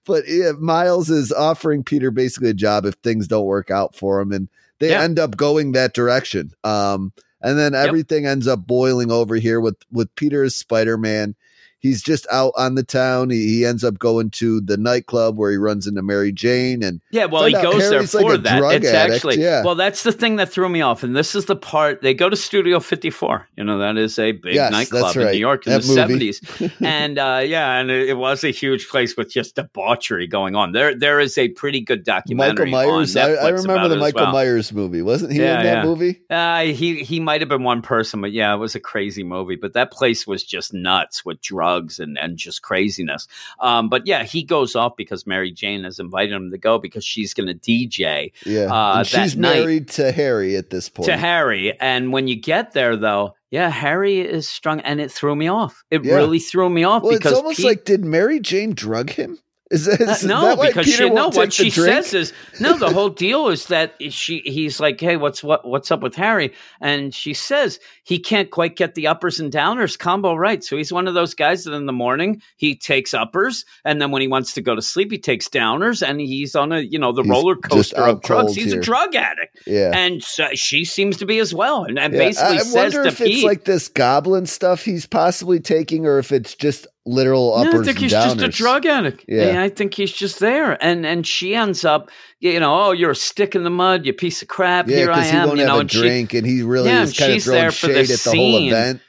but 0.07 0.25
yeah, 0.29 0.53
Miles 0.59 1.11
is 1.11 1.33
offering 1.33 1.85
Peter 1.85 2.11
basically 2.11 2.51
a 2.51 2.55
job 2.55 2.85
if 2.85 2.95
things 2.97 3.29
don't 3.29 3.47
work 3.47 3.71
out 3.71 3.95
for 3.95 4.21
him, 4.21 4.33
and 4.33 4.49
they 4.79 4.91
Yeah. 4.91 5.03
end 5.03 5.19
up 5.19 5.37
going 5.37 5.73
that 5.73 5.95
direction. 5.95 6.53
Um, 6.65 7.13
and 7.41 7.59
then 7.59 7.75
everything 7.75 8.25
ends 8.27 8.47
up 8.47 8.67
boiling 8.67 9.11
over 9.11 9.35
here 9.37 9.61
with 9.61 9.77
with 9.91 10.15
Peter 10.15 10.45
as 10.45 10.55
Spider 10.55 10.97
Man. 10.97 11.35
He's 11.83 12.01
just 12.03 12.27
out 12.31 12.53
on 12.57 12.77
the 12.77 12.85
town. 12.85 13.31
He, 13.31 13.47
he 13.57 13.65
ends 13.67 13.83
up 13.83 13.99
going 13.99 14.31
to 14.31 14.61
the 14.61 14.77
nightclub 14.77 15.37
where 15.37 15.51
he 15.51 15.57
runs 15.57 15.87
into 15.87 16.01
Mary 16.01 16.31
Jane, 16.33 16.83
and 16.83 17.01
Yeah, 17.11 17.25
well, 17.27 17.45
he 17.45 17.53
goes 17.53 17.91
there 17.91 18.01
like 18.01 18.09
for 18.09 18.35
a 18.35 18.39
that. 18.39 18.63
It's 18.75 18.87
addict, 18.87 19.17
actually 19.17 19.43
yeah. 19.43 19.65
well, 19.65 19.75
that's 19.75 20.05
the 20.05 20.13
thing 20.13 20.37
that 20.37 20.49
threw 20.51 20.69
me 20.69 20.81
off, 20.81 21.03
and 21.03 21.17
this 21.17 21.35
is 21.35 21.47
the 21.47 21.57
part 21.57 22.01
they 22.03 22.15
go 22.15 22.29
to 22.29 22.37
Studio 22.37 22.79
54. 22.79 23.49
You 23.57 23.65
know, 23.65 23.79
that 23.79 23.97
is 23.97 24.17
a 24.19 24.31
big 24.33 24.55
Yes, 24.55 24.71
nightclub 24.71 25.03
that's 25.03 25.17
in. 25.17 25.33
New 25.33 25.39
York 25.39 25.67
in 25.67 25.73
That 25.73 25.83
the 25.83 25.89
70s, 25.89 26.73
and 26.81 27.19
uh, 27.19 27.43
yeah, 27.45 27.79
and 27.79 27.91
it, 27.91 28.11
it 28.11 28.15
was 28.15 28.45
a 28.45 28.51
huge 28.51 28.89
place 28.89 29.17
with 29.17 29.33
just 29.33 29.57
debauchery 29.57 30.29
going 30.29 30.55
on. 30.55 30.71
There, 30.71 30.95
there 30.95 31.19
is 31.19 31.37
a 31.37 31.49
pretty 31.49 31.81
good 31.81 32.05
documentary. 32.05 32.71
Michael 32.71 32.93
Myers. 32.99 33.17
on 33.17 33.23
I, 33.31 33.35
I 33.35 33.49
remember 33.49 33.89
the 33.89 33.97
Michael 33.97 34.23
well. 34.23 34.33
Myers 34.33 34.73
movie. 34.73 35.03
Wasn't 35.03 35.33
he 35.33 35.41
Yeah, 35.41 35.59
in 35.59 35.67
that 35.67 35.77
yeah. 35.79 35.85
movie? 35.85 36.21
Uh, 36.31 36.61
he 36.73 37.03
he 37.03 37.19
might 37.19 37.41
have 37.41 37.49
been 37.49 37.65
one 37.65 37.83
person, 37.83 38.21
but 38.21 38.31
yeah, 38.31 38.55
it 38.55 38.59
was 38.59 38.77
a 38.77 38.81
crazy 38.81 39.25
movie. 39.25 39.57
But 39.57 39.73
that 39.73 39.91
place 39.91 40.27
was 40.29 40.45
just 40.45 40.73
nuts 40.73 41.25
with 41.25 41.41
drugs 41.41 41.72
and 41.99 42.19
and 42.19 42.37
just 42.37 42.63
craziness. 42.63 43.27
Um, 43.61 43.89
but 43.89 44.07
yeah, 44.07 44.25
he 44.25 44.43
goes 44.43 44.77
off 44.77 44.97
because 44.97 45.27
Mary 45.27 45.51
Jane 45.53 45.85
has 45.85 45.99
invited 45.99 46.33
him 46.33 46.51
to 46.51 46.59
go 46.59 46.79
because 46.79 47.05
she's 47.05 47.35
going 47.35 47.47
to 47.49 47.55
DJ 47.55 48.33
Yeah, 48.45 48.73
Uh, 48.73 49.03
she's 49.05 49.37
night- 49.37 49.61
married 49.61 49.89
to 49.91 50.13
Harry 50.13 50.57
at 50.57 50.71
this 50.71 50.89
point. 50.89 51.07
to 51.09 51.17
Harry. 51.17 51.79
And 51.81 52.13
when 52.13 52.29
you 52.29 52.37
get 52.37 52.73
there, 52.73 52.97
though, 52.97 53.35
yeah, 53.51 53.69
Harry 53.71 54.21
is 54.21 54.49
strung, 54.49 54.81
and 54.81 55.01
it 55.01 55.11
threw 55.13 55.37
me 55.37 55.49
off. 55.49 55.85
It 55.91 56.05
Yeah. 56.05 56.15
really 56.15 56.39
threw 56.39 56.71
me 56.71 56.85
off 56.85 57.03
well, 57.03 57.13
because 57.13 57.33
it's 57.33 57.39
almost 57.39 57.57
Pete- 57.59 57.67
like 57.67 57.85
did 57.85 58.05
Mary 58.05 58.41
Jane 58.41 58.73
drug 58.75 59.11
him? 59.11 59.39
Is 59.73 59.87
that, 59.87 60.01
Uh, 60.01 60.27
no, 60.27 60.57
that 60.57 60.69
because 60.69 60.87
she 60.87 61.09
no. 61.11 61.29
What 61.31 61.53
she 61.53 61.71
drink? 61.71 62.05
says 62.05 62.15
is 62.15 62.33
no. 62.61 62.77
The 62.79 62.91
whole 62.91 63.09
deal 63.09 63.49
is 63.49 63.67
that 63.67 63.95
she 64.13 64.41
he's 64.45 64.79
like, 64.81 65.01
hey, 65.01 65.17
what's 65.17 65.43
what 65.43 65.67
what's 65.67 65.91
up 65.91 66.01
with 66.03 66.15
Harry? 66.15 66.53
And 66.81 67.15
she 67.15 67.35
says 67.35 67.81
he 68.05 68.19
can't 68.19 68.51
quite 68.51 68.77
get 68.77 68.95
the 68.95 69.07
uppers 69.07 69.41
and 69.41 69.53
downers 69.53 69.99
combo 69.99 70.35
right. 70.35 70.63
So 70.63 70.77
he's 70.77 70.93
one 70.93 71.09
of 71.09 71.15
those 71.15 71.35
guys 71.35 71.65
that 71.65 71.73
in 71.73 71.87
the 71.87 71.93
morning 71.93 72.43
he 72.57 72.77
takes 72.77 73.15
uppers, 73.15 73.65
and 73.85 74.01
then 74.01 74.11
when 74.11 74.23
he 74.23 74.29
wants 74.29 74.53
to 74.55 74.61
go 74.61 74.75
to 74.75 74.83
sleep, 74.83 75.11
he 75.11 75.19
takes 75.19 75.49
downers, 75.49 76.07
and 76.07 76.21
he's 76.21 76.55
on 76.55 76.73
a 76.73 76.81
you 76.81 76.99
know 76.99 77.13
the 77.13 77.23
He's 77.23 77.31
roller 77.31 77.57
coaster 77.57 78.03
of 78.03 78.21
drugs. 78.23 78.55
He's 78.55 78.73
here. 78.73 78.81
a 78.81 78.83
drug 78.85 79.15
addict, 79.15 79.59
yeah. 79.67 79.91
and 79.95 80.23
so 80.23 80.49
she 80.55 80.85
seems 80.85 81.17
to 81.17 81.27
be 81.27 81.39
as 81.39 81.55
well. 81.55 81.85
And, 81.85 81.99
and 81.99 82.13
Yeah, 82.13 82.19
basically 82.19 82.57
I, 82.57 82.61
I 82.61 82.63
says 82.65 82.75
wonder 82.95 83.03
to 83.05 83.09
if 83.09 83.19
Pete, 83.19 83.35
it's 83.37 83.45
like 83.45 83.65
this 83.65 83.89
goblin 83.89 84.47
stuff 84.47 84.85
he's 84.85 85.07
possibly 85.07 85.61
taking, 85.61 86.07
or 86.07 86.19
if 86.19 86.31
it's 86.33 86.55
just 86.55 86.87
literal 87.05 87.55
uppers 87.55 87.73
No, 87.75 87.81
I 87.81 87.85
think 87.85 87.97
and 87.97 88.03
he's 88.05 88.13
downers. 88.13 88.25
just 88.25 88.43
a 88.43 88.49
drug 88.49 88.87
addict. 88.87 89.25
Yeah. 89.29 89.53
Yeah. 89.53 89.63
I 89.63 89.69
think 89.69 89.95
he's 89.95 90.13
just 90.13 90.39
there, 90.39 90.83
and 90.83 91.05
and 91.07 91.27
she 91.27 91.55
ends 91.55 91.85
up, 91.85 92.11
you 92.41 92.61
know, 92.61 92.75
oh, 92.87 92.93
you're 92.93 93.11
a 93.13 93.17
stick 93.17 93.55
in 93.55 93.65
the 93.65 93.71
mud, 93.71 94.07
you 94.07 94.13
piece 94.13 94.43
of 94.43 94.49
crap. 94.49 94.89
Yeah, 94.89 94.97
Here 94.99 95.11
I 95.13 95.15
because 95.17 95.31
he 95.31 95.37
am, 95.37 95.47
won't 95.49 95.59
you 95.59 95.65
know, 95.65 95.71
have 95.73 95.79
a 95.79 95.81
and 95.81 95.91
she, 95.91 96.01
drink, 96.01 96.35
and 96.35 96.47
he 96.47 96.63
really 96.63 96.89
Yeah, 96.91 97.03
is 97.03 97.11
and 97.11 97.17
kind 97.19 97.33
of 97.33 97.43
throwing 97.43 97.61
there 97.61 97.73
for 97.73 97.87
the 97.89 98.05
shade 98.05 98.11
at 98.11 98.21
the 98.21 98.33
whole 98.35 98.59
event. 98.59 99.01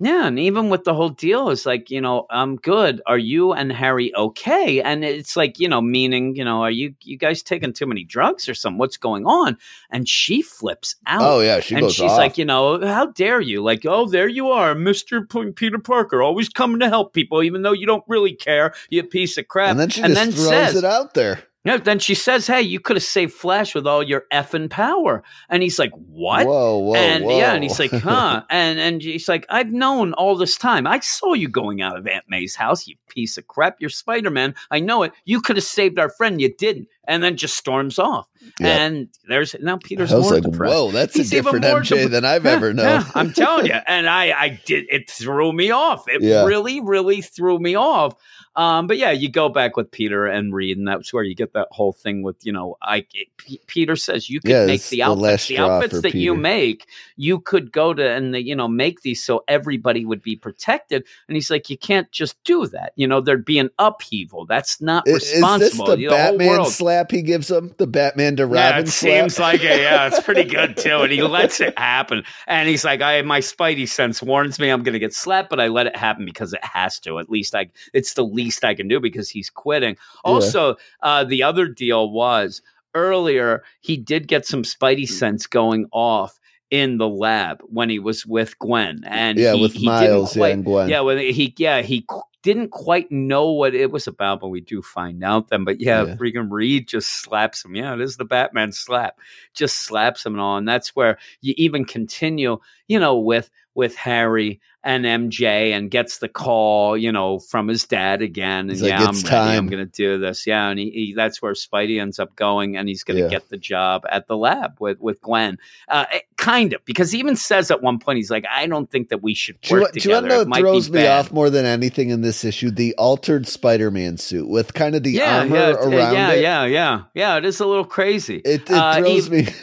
Yeah, 0.00 0.26
and 0.26 0.38
even 0.38 0.70
with 0.70 0.84
the 0.84 0.94
whole 0.94 1.08
deal, 1.08 1.50
it's 1.50 1.66
like, 1.66 1.90
you 1.90 2.00
know, 2.00 2.26
I'm 2.30 2.56
good. 2.56 3.02
Are 3.04 3.18
you 3.18 3.52
and 3.52 3.72
Harry 3.72 4.14
okay? 4.14 4.80
And 4.80 5.04
it's 5.04 5.36
like, 5.36 5.58
you 5.58 5.68
know, 5.68 5.80
meaning, 5.80 6.36
you 6.36 6.44
know, 6.44 6.62
are 6.62 6.70
you 6.70 6.94
you 7.02 7.18
guys 7.18 7.42
taking 7.42 7.72
too 7.72 7.86
many 7.86 8.04
drugs 8.04 8.48
or 8.48 8.54
something? 8.54 8.78
What's 8.78 8.96
going 8.96 9.26
on? 9.26 9.58
And 9.90 10.08
she 10.08 10.42
flips 10.42 10.94
out. 11.06 11.22
Oh 11.22 11.40
yeah, 11.40 11.58
she 11.60 11.74
and 11.74 11.82
goes 11.82 11.94
she's 11.94 12.10
off. 12.10 12.18
like, 12.18 12.38
you 12.38 12.44
know, 12.44 12.80
how 12.86 13.06
dare 13.06 13.40
you? 13.40 13.62
Like, 13.62 13.84
oh, 13.86 14.06
there 14.06 14.28
you 14.28 14.50
are, 14.50 14.74
Mister 14.74 15.26
P- 15.26 15.50
Peter 15.50 15.78
Parker, 15.78 16.22
always 16.22 16.48
coming 16.48 16.80
to 16.80 16.88
help 16.88 17.12
people, 17.12 17.42
even 17.42 17.62
though 17.62 17.72
you 17.72 17.86
don't 17.86 18.04
really 18.06 18.34
care. 18.34 18.74
You 18.90 19.02
piece 19.02 19.36
of 19.38 19.48
crap. 19.48 19.70
and 19.70 19.80
then 19.80 19.90
she 19.90 20.02
just 20.02 20.14
throws 20.32 20.48
says, 20.48 20.76
it 20.76 20.84
out 20.84 21.14
there. 21.14 21.42
No, 21.68 21.78
then 21.78 21.98
she 21.98 22.14
says, 22.14 22.46
"Hey, 22.46 22.62
you 22.62 22.80
could 22.80 22.96
have 22.96 23.02
saved 23.04 23.32
Flash 23.34 23.74
with 23.74 23.86
all 23.86 24.02
your 24.02 24.24
effing 24.32 24.70
power." 24.70 25.22
And 25.50 25.62
he's 25.62 25.78
like, 25.78 25.92
"What?" 25.92 26.46
Whoa, 26.46 26.78
whoa, 26.78 26.94
and 26.94 27.24
whoa. 27.24 27.38
yeah, 27.38 27.52
and 27.52 27.62
he's 27.62 27.78
like, 27.78 27.90
"Huh?" 27.92 28.42
and 28.50 28.80
and 28.80 29.02
he's 29.02 29.28
like, 29.28 29.44
"I've 29.50 29.70
known 29.72 30.12
all 30.14 30.36
this 30.36 30.56
time. 30.56 30.86
I 30.86 31.00
saw 31.00 31.34
you 31.34 31.48
going 31.48 31.82
out 31.82 31.96
of 31.98 32.06
Aunt 32.06 32.24
May's 32.28 32.54
house, 32.56 32.86
you 32.86 32.96
piece 33.08 33.38
of 33.38 33.46
crap. 33.46 33.76
You're 33.80 33.90
Spider 33.90 34.30
Man. 34.30 34.54
I 34.70 34.80
know 34.80 35.02
it. 35.02 35.12
You 35.24 35.40
could 35.40 35.56
have 35.56 35.64
saved 35.64 35.98
our 35.98 36.08
friend. 36.10 36.40
You 36.40 36.54
didn't." 36.56 36.88
And 37.06 37.22
then 37.22 37.36
just 37.38 37.56
storms 37.56 37.98
off. 37.98 38.26
Yeah. 38.60 38.66
And 38.68 39.08
there's 39.26 39.56
now 39.60 39.78
Peter's 39.82 40.12
I 40.12 40.16
was 40.16 40.24
more 40.26 40.34
like, 40.34 40.42
depressed. 40.42 40.74
whoa, 40.74 40.90
that's 40.90 41.14
He's 41.14 41.32
a 41.32 41.36
different 41.36 41.64
MJ 41.64 42.02
dep- 42.02 42.10
than 42.10 42.24
I've 42.26 42.44
Yeah, 42.44 42.50
ever 42.50 42.74
known. 42.74 42.86
yeah, 42.86 43.04
I'm 43.14 43.32
telling 43.32 43.64
you, 43.66 43.72
and 43.86 44.06
I, 44.06 44.38
I 44.38 44.60
did. 44.66 44.84
It 44.90 45.10
threw 45.10 45.52
me 45.54 45.70
off. 45.70 46.04
It 46.06 46.20
Yeah. 46.22 46.44
really, 46.44 46.80
really 46.82 47.22
threw 47.22 47.58
me 47.58 47.76
off. 47.76 48.12
Um, 48.58 48.88
but 48.88 48.98
yeah, 48.98 49.12
you 49.12 49.30
go 49.30 49.48
back 49.48 49.78
with 49.78 49.90
Peter 49.92 50.26
and 50.26 50.54
Reed, 50.54 50.78
and 50.78 50.88
that's 50.88 51.14
where 51.14 51.24
you 51.24 51.34
get 51.36 51.54
that 51.54 51.68
whole 51.72 51.94
thing 51.94 52.22
with 52.22 52.44
you 52.44 52.52
know, 52.52 52.76
I 52.82 53.06
P- 53.38 53.62
Peter 53.68 53.96
says 53.96 54.30
you 54.30 54.40
can 54.42 54.50
Yeah, 54.52 54.66
make 54.66 54.82
the 54.90 54.96
the 54.98 55.04
outfits, 55.04 55.22
last 55.22 55.48
the 55.48 55.58
outfits 55.58 56.00
that 56.02 56.14
you 56.16 56.34
make, 56.34 56.88
you 57.16 57.40
could 57.40 57.72
go 57.72 57.94
to 57.94 58.10
and 58.10 58.36
you 58.36 58.56
know 58.56 58.68
make 58.68 59.02
these 59.02 59.24
so 59.24 59.44
everybody 59.48 60.04
would 60.04 60.22
be 60.22 60.36
protected. 60.36 61.06
And 61.28 61.36
he's 61.36 61.50
like, 61.50 61.70
you 61.70 61.78
can't 61.78 62.10
just 62.12 62.42
do 62.44 62.66
that. 62.68 62.92
You 62.96 63.06
know, 63.06 63.20
there'd 63.20 63.44
be 63.44 63.58
an 63.60 63.70
upheaval. 63.78 64.46
That's 64.46 64.80
not 64.82 65.04
I- 65.06 65.10
Is 65.12 65.56
this 65.58 65.82
the 65.82 65.96
The 65.96 65.96
Batman 66.08 66.64
slap 66.64 67.10
he 67.12 67.22
gives 67.22 67.50
him? 67.50 67.74
The 67.78 67.86
Batman 67.86 68.36
to 68.36 68.46
Robin 68.46 68.54
yeah, 68.54 68.78
it 68.80 68.88
slap? 68.88 69.32
seems 69.32 69.38
like 69.38 69.62
it. 69.62 69.80
Yeah, 69.80 70.06
it's 70.08 70.20
pretty 70.20 70.44
good 70.44 70.76
too. 70.76 70.98
And 71.02 71.12
he 71.12 71.22
lets 71.22 71.60
it 71.60 71.78
happen. 71.78 72.24
And 72.46 72.68
he's 72.68 72.84
like, 72.84 73.02
I 73.02 73.22
my 73.22 73.40
spidey 73.40 73.88
sense 73.88 74.22
warns 74.22 74.58
me 74.58 74.70
I'm 74.70 74.82
gonna 74.82 74.98
get 74.98 75.14
slapped, 75.14 75.50
but 75.50 75.60
I 75.60 75.68
let 75.68 75.86
it 75.86 75.96
happen 75.96 76.24
because 76.24 76.52
it 76.52 76.64
has 76.64 76.98
to. 77.00 77.18
At 77.20 77.30
least 77.30 77.54
I 77.54 77.68
it's 77.94 78.14
the 78.14 78.24
least 78.24 78.47
I 78.64 78.74
can 78.74 78.88
do 78.88 79.00
because 79.00 79.28
he's 79.30 79.50
quitting. 79.50 79.96
Also, 80.24 80.76
uh 81.02 81.24
the 81.24 81.42
other 81.42 81.66
deal 81.68 82.10
was 82.10 82.62
earlier 82.94 83.62
he 83.80 83.96
did 83.96 84.28
get 84.28 84.46
some 84.46 84.62
spidey 84.62 85.08
sense 85.08 85.46
going 85.46 85.86
off 85.92 86.38
in 86.70 86.98
the 86.98 87.08
lab 87.08 87.60
when 87.64 87.88
he 87.88 87.98
was 87.98 88.26
with 88.26 88.58
Gwen. 88.58 89.02
And 89.06 89.38
yeah, 89.38 89.54
he, 89.54 89.62
with 89.62 89.72
he 89.72 89.86
Miles 89.86 90.36
yeah, 90.36 90.40
quite- 90.40 90.52
and 90.54 90.64
Gwen. 90.64 90.88
yeah, 90.88 91.00
well, 91.00 91.16
he 91.16 91.54
yeah 91.56 91.82
he 91.82 92.04
didn't 92.42 92.70
quite 92.70 93.10
know 93.10 93.50
what 93.50 93.74
it 93.74 93.90
was 93.90 94.06
about, 94.06 94.40
but 94.40 94.48
we 94.48 94.60
do 94.60 94.80
find 94.80 95.24
out 95.24 95.48
then. 95.48 95.64
But 95.64 95.80
yeah, 95.80 96.04
Yeah. 96.04 96.14
freaking 96.14 96.48
Reed 96.50 96.86
just 96.86 97.20
slaps 97.22 97.64
him. 97.64 97.74
Yeah, 97.74 97.94
it 97.94 98.00
is 98.00 98.16
the 98.16 98.24
Batman 98.24 98.70
slap. 98.72 99.18
Just 99.54 99.80
slaps 99.84 100.24
him 100.24 100.34
and 100.34 100.40
all, 100.40 100.56
and 100.56 100.68
that's 100.68 100.94
where 100.94 101.18
you 101.40 101.54
even 101.56 101.84
continue, 101.84 102.58
you 102.86 103.00
know, 103.00 103.18
with 103.18 103.50
with 103.78 103.94
Harry 103.94 104.60
and 104.82 105.04
MJ, 105.04 105.72
and 105.72 105.90
gets 105.90 106.18
the 106.18 106.28
call, 106.28 106.96
you 106.96 107.12
know, 107.12 107.38
from 107.38 107.68
his 107.68 107.84
dad 107.84 108.22
again. 108.22 108.60
And 108.60 108.70
He's 108.70 108.80
like, 108.82 108.90
yeah, 108.90 109.02
I'm 109.04 109.10
"It's 109.10 109.24
ready. 109.30 109.56
I'm 109.56 109.66
going 109.68 109.84
to 109.84 109.90
do 109.92 110.18
this. 110.18 110.46
Yeah, 110.46 110.68
and 110.68 110.78
he, 110.78 110.90
he 110.90 111.14
that's 111.14 111.40
where 111.42 111.52
Spidey 111.52 112.00
ends 112.00 112.18
up 112.18 112.34
going, 112.36 112.76
and 112.76 112.88
he's 112.88 113.04
going 113.04 113.18
to 113.18 113.24
Yeah. 113.24 113.28
get 113.28 113.48
the 113.50 113.56
job 113.56 114.04
at 114.10 114.26
the 114.26 114.36
lab 114.36 114.76
with 114.80 114.98
with 115.00 115.20
Gwen. 115.20 115.58
Uh, 115.88 116.06
eh, 116.12 116.20
kind 116.36 116.72
of 116.72 116.84
because 116.84 117.12
he 117.12 117.18
even 117.20 117.36
says 117.36 117.70
at 117.70 117.82
one 117.82 117.98
point, 117.98 118.16
he's 118.16 118.30
like, 118.30 118.44
I 118.52 118.66
don't 118.66 118.90
think 118.90 119.10
that 119.10 119.22
we 119.22 119.34
should 119.34 119.60
Do 119.60 119.74
you, 119.76 119.80
work 119.82 119.92
do 119.92 119.96
you 119.98 120.00
together. 120.02 120.28
know 120.28 120.44
what 120.44 120.58
throws 120.58 120.90
me 120.90 121.00
bad." 121.02 121.18
off 121.26 121.32
more 121.32 121.50
than 121.50 121.64
anything 121.66 122.10
in 122.10 122.22
this 122.22 122.44
issue? 122.44 122.70
The 122.72 122.94
altered 122.96 123.46
Spider-Man 123.46 124.16
suit 124.16 124.48
with 124.48 124.74
kind 124.74 124.94
of 124.96 125.02
the 125.04 125.10
yeah, 125.12 125.40
armor 125.40 125.56
yeah, 125.56 125.70
around 125.74 125.92
yeah, 126.14 126.30
it. 126.32 126.40
yeah, 126.40 126.64
yeah, 126.64 126.64
yeah. 126.64 127.02
Yeah. 127.14 127.36
It 127.36 127.44
is 127.44 127.60
a 127.60 127.66
little 127.66 127.84
crazy. 127.84 128.36
It, 128.44 128.62
it 128.62 128.70
Uh, 128.70 128.96
throws 128.98 129.30
me. 129.30 129.46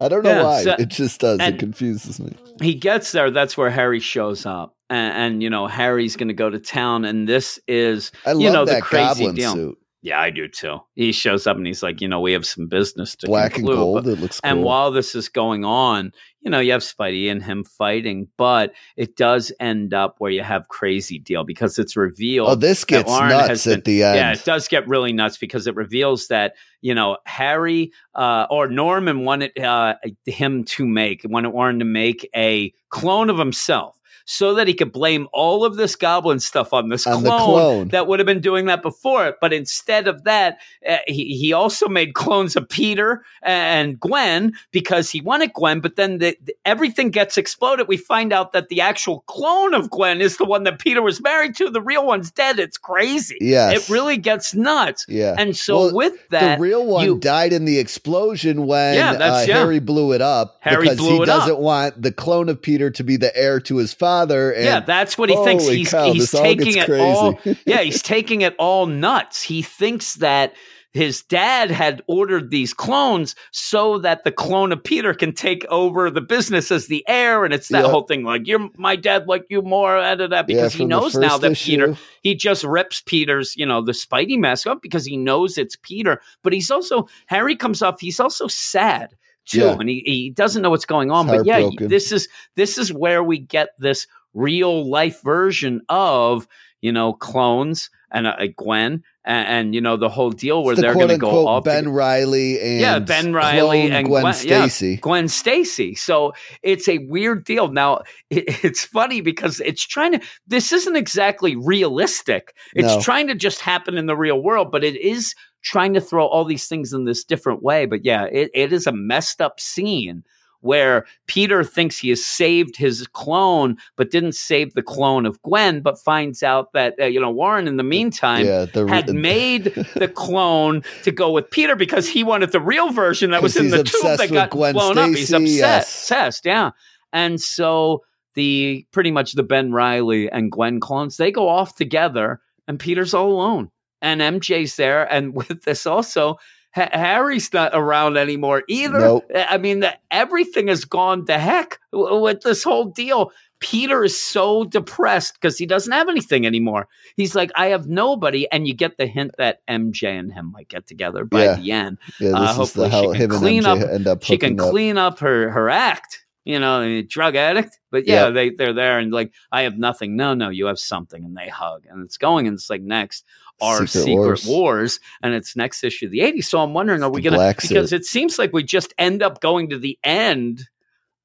I 0.00 0.08
don't 0.08 0.22
know 0.22 0.30
Yeah, 0.30 0.42
why. 0.44 0.62
so- 0.62 0.76
it 0.78 0.88
just 0.88 1.20
does. 1.20 1.40
it 1.40 1.58
confuses 1.58 2.20
me. 2.20 2.32
he 2.62 2.74
gets 2.74 3.12
there. 3.12 3.30
That's 3.30 3.56
where 3.56 3.70
Harry 3.70 4.00
shows 4.00 4.46
up, 4.46 4.76
and, 4.90 5.16
and 5.34 5.42
you 5.42 5.50
know 5.50 5.66
Harry's 5.66 6.16
going 6.16 6.28
to 6.28 6.34
go 6.34 6.48
to 6.50 6.58
town, 6.60 7.04
and 7.04 7.28
this 7.28 7.58
is 7.66 8.12
I 8.24 8.32
love 8.32 8.42
you 8.42 8.50
know, 8.52 8.64
the 8.64 8.72
that 8.72 8.82
crazy 8.82 9.06
goblin 9.24 9.34
deal. 9.34 9.52
suit, 9.54 9.78
yeah, 10.00 10.20
I 10.20 10.30
do 10.30 10.46
too. 10.46 10.78
He 10.94 11.10
shows 11.10 11.46
up 11.46 11.56
and 11.56 11.66
he's 11.66 11.82
like, 11.82 12.00
you 12.00 12.06
know, 12.08 12.20
we 12.20 12.32
have 12.32 12.46
some 12.46 12.68
business 12.68 13.16
to 13.16 13.26
black 13.26 13.56
and 13.58 13.66
gold. 13.66 14.04
but- 14.04 14.12
it 14.12 14.20
looks 14.20 14.40
cool. 14.40 14.50
And 14.50 14.62
while 14.62 14.92
this 14.92 15.14
is 15.14 15.28
going 15.28 15.64
on, 15.64 16.12
you 16.40 16.50
know, 16.52 16.60
you 16.60 16.70
have 16.70 16.82
Spidey 16.82 17.30
and 17.30 17.42
him 17.42 17.64
fighting, 17.64 18.28
but 18.36 18.72
it 18.96 19.16
does 19.16 19.50
end 19.58 19.92
up 19.92 20.14
where 20.18 20.30
you 20.30 20.42
have 20.44 20.68
crazy 20.68 21.18
deal 21.18 21.42
because 21.42 21.80
it's 21.80 21.96
revealed. 21.96 22.48
oh, 22.48 22.54
this 22.54 22.84
gets 22.84 23.10
nuts 23.10 23.66
at 23.66 23.84
the 23.84 24.04
end. 24.04 24.16
Yeah, 24.16 24.32
it 24.32 24.44
does 24.44 24.68
get 24.68 24.86
really 24.86 25.12
nuts 25.12 25.36
because 25.36 25.66
it 25.66 25.74
reveals 25.74 26.28
that 26.28 26.54
you 26.80 26.94
know 26.94 27.16
Harry 27.26 27.90
uh, 28.14 28.46
or 28.50 28.68
Norman 28.68 29.24
wanted 29.24 29.58
uh, 29.58 29.94
him 30.26 30.62
to 30.64 30.86
make 30.86 31.22
wanted 31.24 31.50
Warren 31.50 31.80
to 31.80 31.84
make 31.84 32.28
a 32.36 32.72
clone 32.90 33.30
of 33.30 33.38
himself 33.38 33.97
so 34.30 34.52
that 34.52 34.68
he 34.68 34.74
could 34.74 34.92
blame 34.92 35.26
all 35.32 35.64
of 35.64 35.76
this 35.76 35.96
goblin 35.96 36.38
stuff 36.38 36.74
on 36.74 36.90
this 36.90 37.06
On 37.06 37.22
clone, 37.22 37.38
clone. 37.38 37.88
that 37.88 38.06
would 38.06 38.18
have 38.18 38.26
been 38.26 38.42
doing 38.42 38.66
that 38.66 38.82
before. 38.82 39.34
But 39.40 39.54
instead 39.54 40.06
of 40.06 40.24
that, 40.24 40.58
uh, 40.86 40.98
he 41.06 41.34
he 41.38 41.54
also 41.54 41.88
made 41.88 42.12
clones 42.12 42.54
of 42.54 42.68
Peter 42.68 43.24
and 43.42 43.98
Gwen 43.98 44.52
because 44.70 45.08
he 45.08 45.22
wanted 45.22 45.54
Gwen. 45.54 45.80
But 45.80 45.96
then 45.96 46.18
the, 46.18 46.36
the- 46.44 46.54
everything 46.66 47.10
gets 47.10 47.38
exploded. 47.38 47.88
We 47.88 47.96
find 47.96 48.30
out 48.34 48.52
that 48.52 48.68
the 48.68 48.82
actual 48.82 49.20
clone 49.28 49.72
of 49.72 49.88
Gwen 49.88 50.20
is 50.20 50.36
the 50.36 50.44
one 50.44 50.64
that 50.64 50.78
Peter 50.78 51.00
was 51.00 51.22
married 51.22 51.54
to. 51.56 51.70
The 51.70 51.80
real 51.80 52.04
one's 52.04 52.30
dead. 52.30 52.58
It's 52.58 52.76
crazy. 52.76 53.38
Yes. 53.40 53.88
It 53.88 53.90
really 53.92 54.18
gets 54.18 54.54
nuts. 54.54 55.06
Yeah. 55.08 55.36
And 55.38 55.56
so 55.56 55.86
Well, 55.86 55.94
with 55.94 56.28
that, 56.28 56.56
the 56.56 56.60
real 56.62 56.84
one 56.84 57.06
you- 57.06 57.18
died 57.18 57.54
in 57.54 57.64
the 57.64 57.78
explosion 57.78 58.66
when 58.66 58.94
Yeah, 58.96 59.12
uh, 59.12 59.44
yeah. 59.48 59.54
Harry 59.60 59.78
blew 59.78 60.12
it 60.12 60.20
up 60.20 60.58
Harry 60.60 60.82
because 60.82 60.98
blew 60.98 61.16
he 61.16 61.22
it 61.22 61.26
doesn't 61.26 61.58
want 61.60 62.02
the 62.02 62.12
clone 62.12 62.50
of 62.50 62.60
Peter 62.60 62.90
to 62.90 63.02
be 63.02 63.16
the 63.16 63.34
heir 63.34 63.58
to 63.60 63.78
his 63.78 63.94
father. 63.94 64.17
Father. 64.18 64.52
And 64.52 64.64
yeah, 64.64 64.80
that's 64.80 65.16
what 65.18 65.30
he 65.30 65.36
thinks. 65.44 65.66
He's 65.66 65.90
cow, 65.90 66.12
he's 66.12 66.34
all 66.34 66.42
taking 66.42 66.76
it 66.76 66.90
all. 66.90 67.38
Yeah, 67.66 67.80
he's 67.82 68.02
taking 68.02 68.42
it 68.42 68.54
all 68.58 68.86
nuts. 68.86 69.42
He 69.42 69.62
thinks 69.62 70.14
that 70.16 70.54
his 70.94 71.22
dad 71.22 71.70
had 71.70 72.02
ordered 72.08 72.50
these 72.50 72.72
clones 72.72 73.34
so 73.52 73.98
that 73.98 74.24
the 74.24 74.32
clone 74.32 74.72
of 74.72 74.82
Peter 74.82 75.12
can 75.12 75.32
take 75.34 75.64
over 75.66 76.10
the 76.10 76.22
business 76.22 76.72
as 76.72 76.86
the 76.86 77.04
heir, 77.06 77.44
and 77.44 77.52
it's 77.52 77.68
that 77.68 77.84
Yeah. 77.84 77.90
whole 77.90 78.02
thing 78.02 78.24
like 78.24 78.46
you're 78.46 78.68
my 78.76 78.96
dad, 78.96 79.26
like 79.28 79.44
you 79.50 79.60
more, 79.62 79.96
da, 79.98 80.14
da, 80.16 80.24
Yeah, 80.36 80.42
because 80.42 80.72
he 80.72 80.86
knows 80.86 81.14
now 81.14 81.36
that 81.38 81.52
issue. 81.52 81.72
Peter 81.72 81.96
he 82.22 82.34
just 82.34 82.64
rips 82.64 83.02
Peter's, 83.04 83.54
you 83.56 83.66
know, 83.66 83.82
the 83.82 83.92
Spidey 83.92 84.38
mask 84.38 84.66
up 84.66 84.80
because 84.82 85.04
he 85.04 85.16
knows 85.16 85.58
it's 85.58 85.76
Peter. 85.76 86.20
But 86.42 86.52
he's 86.54 86.70
also 86.70 87.06
Harry 87.26 87.54
comes 87.54 87.82
off. 87.82 88.00
He's 88.00 88.18
also 88.18 88.46
sad 88.48 89.14
too, 89.48 89.60
Yeah. 89.60 89.76
and 89.78 89.88
he, 89.88 90.02
he 90.04 90.30
doesn't 90.30 90.62
know 90.62 90.70
what's 90.70 90.84
going 90.84 91.10
on. 91.10 91.26
But 91.26 91.46
yeah, 91.46 91.68
this 91.88 92.12
is 92.12 92.28
this 92.54 92.78
is 92.78 92.92
where 92.92 93.22
we 93.24 93.38
get 93.38 93.70
this 93.78 94.06
real 94.34 94.88
life 94.88 95.22
version 95.22 95.80
of 95.88 96.46
you 96.80 96.92
know 96.92 97.12
clones 97.14 97.90
and 98.12 98.26
uh, 98.26 98.36
Gwen 98.56 99.02
and, 99.28 99.46
and 99.46 99.74
you 99.74 99.80
know 99.80 99.96
the 99.96 100.08
whole 100.08 100.30
deal 100.30 100.64
where 100.64 100.74
the 100.74 100.82
they're 100.82 100.94
going 100.94 101.08
to 101.08 101.18
go 101.18 101.46
all 101.46 101.60
Ben 101.60 101.84
together. 101.84 101.94
Riley 101.96 102.60
and 102.60 102.80
Yeah, 102.80 102.98
Ben 102.98 103.32
Riley 103.32 103.90
and 103.90 104.06
Gwen, 104.08 104.22
Gwen- 104.22 104.34
yeah. 104.44 104.66
Stacy. 104.66 104.96
Gwen 104.96 105.28
Stacy. 105.28 105.94
So 105.94 106.32
it's 106.62 106.88
a 106.88 106.98
weird 106.98 107.44
deal. 107.44 107.68
Now 107.68 107.98
it, 108.30 108.64
it's 108.64 108.84
funny 108.84 109.20
because 109.20 109.60
it's 109.60 109.86
trying 109.86 110.12
to. 110.12 110.20
This 110.46 110.72
isn't 110.72 110.96
exactly 110.96 111.54
realistic. 111.54 112.54
It's 112.74 112.88
No. 112.96 113.00
trying 113.00 113.28
to 113.28 113.34
just 113.34 113.60
happen 113.60 113.96
in 113.98 114.06
the 114.06 114.16
real 114.16 114.42
world, 114.42 114.72
but 114.72 114.82
it 114.82 114.96
is 114.96 115.34
trying 115.62 115.92
to 115.94 116.00
throw 116.00 116.26
all 116.26 116.44
these 116.44 116.66
things 116.66 116.92
in 116.92 117.04
this 117.04 117.22
different 117.24 117.62
way. 117.62 117.84
But 117.86 118.04
yeah, 118.04 118.24
it, 118.24 118.50
it 118.54 118.72
is 118.72 118.86
a 118.86 118.92
messed 118.92 119.40
up 119.40 119.60
scene 119.60 120.24
where 120.60 121.06
Peter 121.26 121.62
thinks 121.62 121.98
he 121.98 122.08
has 122.08 122.24
saved 122.24 122.76
his 122.76 123.06
clone, 123.06 123.76
but 123.96 124.10
didn't 124.10 124.34
save 124.34 124.74
the 124.74 124.82
clone 124.82 125.26
of 125.26 125.40
Gwen, 125.42 125.80
but 125.80 125.98
finds 125.98 126.42
out 126.42 126.72
that 126.72 126.94
uh, 127.00 127.04
you 127.04 127.20
know 127.20 127.30
Warren 127.30 127.68
in 127.68 127.76
the 127.76 127.84
meantime 127.84 128.44
yeah, 128.44 128.64
the 128.64 128.86
had 128.86 129.14
made 129.14 129.64
the 129.94 130.08
clone 130.08 130.82
to 131.04 131.10
go 131.10 131.30
with 131.30 131.50
Peter 131.50 131.76
because 131.76 132.08
he 132.08 132.24
wanted 132.24 132.52
the 132.52 132.60
real 132.60 132.90
version 132.90 133.30
that 133.30 133.42
was 133.42 133.56
in 133.56 133.70
the 133.70 133.84
tube 133.84 134.18
that 134.18 134.30
got 134.30 134.50
Gwen 134.50 134.74
blown 134.74 134.98
up. 134.98 135.10
He's 135.10 135.32
obsessed, 135.32 135.58
yes. 135.58 135.82
obsessed, 135.88 136.46
yeah. 136.46 136.70
And 137.12 137.40
so 137.40 138.02
the 138.34 138.86
pretty 138.92 139.10
much 139.10 139.32
the 139.32 139.42
Ben 139.42 139.72
Riley 139.72 140.30
and 140.30 140.50
Gwen 140.50 140.80
clones 140.80 141.16
they 141.16 141.30
go 141.30 141.48
off 141.48 141.74
together, 141.76 142.40
and 142.66 142.78
Peter's 142.80 143.14
all 143.14 143.32
alone, 143.32 143.70
and 144.02 144.20
MJ's 144.20 144.76
there, 144.76 145.10
and 145.12 145.34
with 145.48 145.62
this 145.62 145.86
also. 145.86 146.38
Ha- 146.78 146.90
Harry's 146.92 147.52
not 147.52 147.72
around 147.74 148.16
anymore 148.16 148.62
either. 148.68 148.98
Nope. 149.00 149.30
I 149.34 149.58
mean, 149.58 149.80
the, 149.80 149.96
everything 150.10 150.68
has 150.68 150.84
gone 150.84 151.26
to 151.26 151.38
heck 151.38 151.78
w- 151.92 152.20
with 152.20 152.40
this 152.42 152.62
whole 152.62 152.84
deal. 152.86 153.32
Peter 153.60 154.04
is 154.04 154.16
so 154.18 154.62
depressed 154.64 155.34
because 155.34 155.58
he 155.58 155.66
doesn't 155.66 155.92
have 155.92 156.08
anything 156.08 156.46
anymore. 156.46 156.86
He's 157.16 157.34
like, 157.34 157.50
I 157.56 157.66
have 157.68 157.88
nobody, 157.88 158.46
and 158.52 158.68
you 158.68 158.74
get 158.74 158.96
the 158.98 159.06
hint 159.06 159.32
that 159.38 159.60
MJ 159.66 160.16
and 160.18 160.32
him 160.32 160.52
might 160.52 160.68
get 160.68 160.86
together 160.86 161.24
by 161.24 161.44
Yeah. 161.44 161.54
the 161.56 161.72
end. 161.72 161.98
yeah, 162.20 162.30
uh, 162.30 162.52
hopefully 162.54 162.88
she 162.90 163.18
can 163.18 163.30
clean 163.30 163.66
up- 163.66 163.80
end 163.80 164.06
up 164.06 164.22
She 164.22 164.38
can 164.38 164.60
up. 164.60 164.70
clean 164.70 164.96
up 164.96 165.18
her 165.18 165.50
her 165.50 165.68
act, 165.68 166.24
you 166.44 166.60
know, 166.60 166.82
a 166.82 167.02
drug 167.02 167.34
addict. 167.34 167.80
But 167.90 168.06
yeah, 168.06 168.26
Yeah. 168.26 168.30
they 168.30 168.50
they're 168.50 168.72
there 168.74 169.00
and 169.00 169.12
like, 169.12 169.32
I 169.50 169.62
have 169.62 169.76
nothing. 169.76 170.14
No, 170.14 170.34
no, 170.34 170.50
you 170.50 170.66
have 170.66 170.78
something, 170.78 171.24
and 171.24 171.36
they 171.36 171.48
hug, 171.48 171.84
and 171.90 172.04
it's 172.04 172.16
going, 172.18 172.46
and 172.46 172.54
it's 172.54 172.70
like 172.70 172.82
next 172.82 173.24
our 173.60 173.86
Secret 173.86 174.04
secret, 174.04 174.16
Wars. 174.16 174.46
wars. 174.46 175.00
and 175.22 175.34
it's 175.34 175.56
next 175.56 175.84
issue 175.84 176.06
of 176.06 176.12
the 176.12 176.20
80s. 176.20 176.44
So 176.44 176.60
I'm 176.60 176.74
wondering, 176.74 177.02
are 177.02 177.10
we 177.10 177.22
gonna 177.22 177.36
Black 177.36 177.60
because 177.60 177.92
it 177.92 178.04
seems 178.04 178.38
like 178.38 178.52
we 178.52 178.62
just 178.62 178.94
end 178.98 179.22
up 179.22 179.40
going 179.40 179.70
to 179.70 179.78
the 179.78 179.98
end 180.04 180.68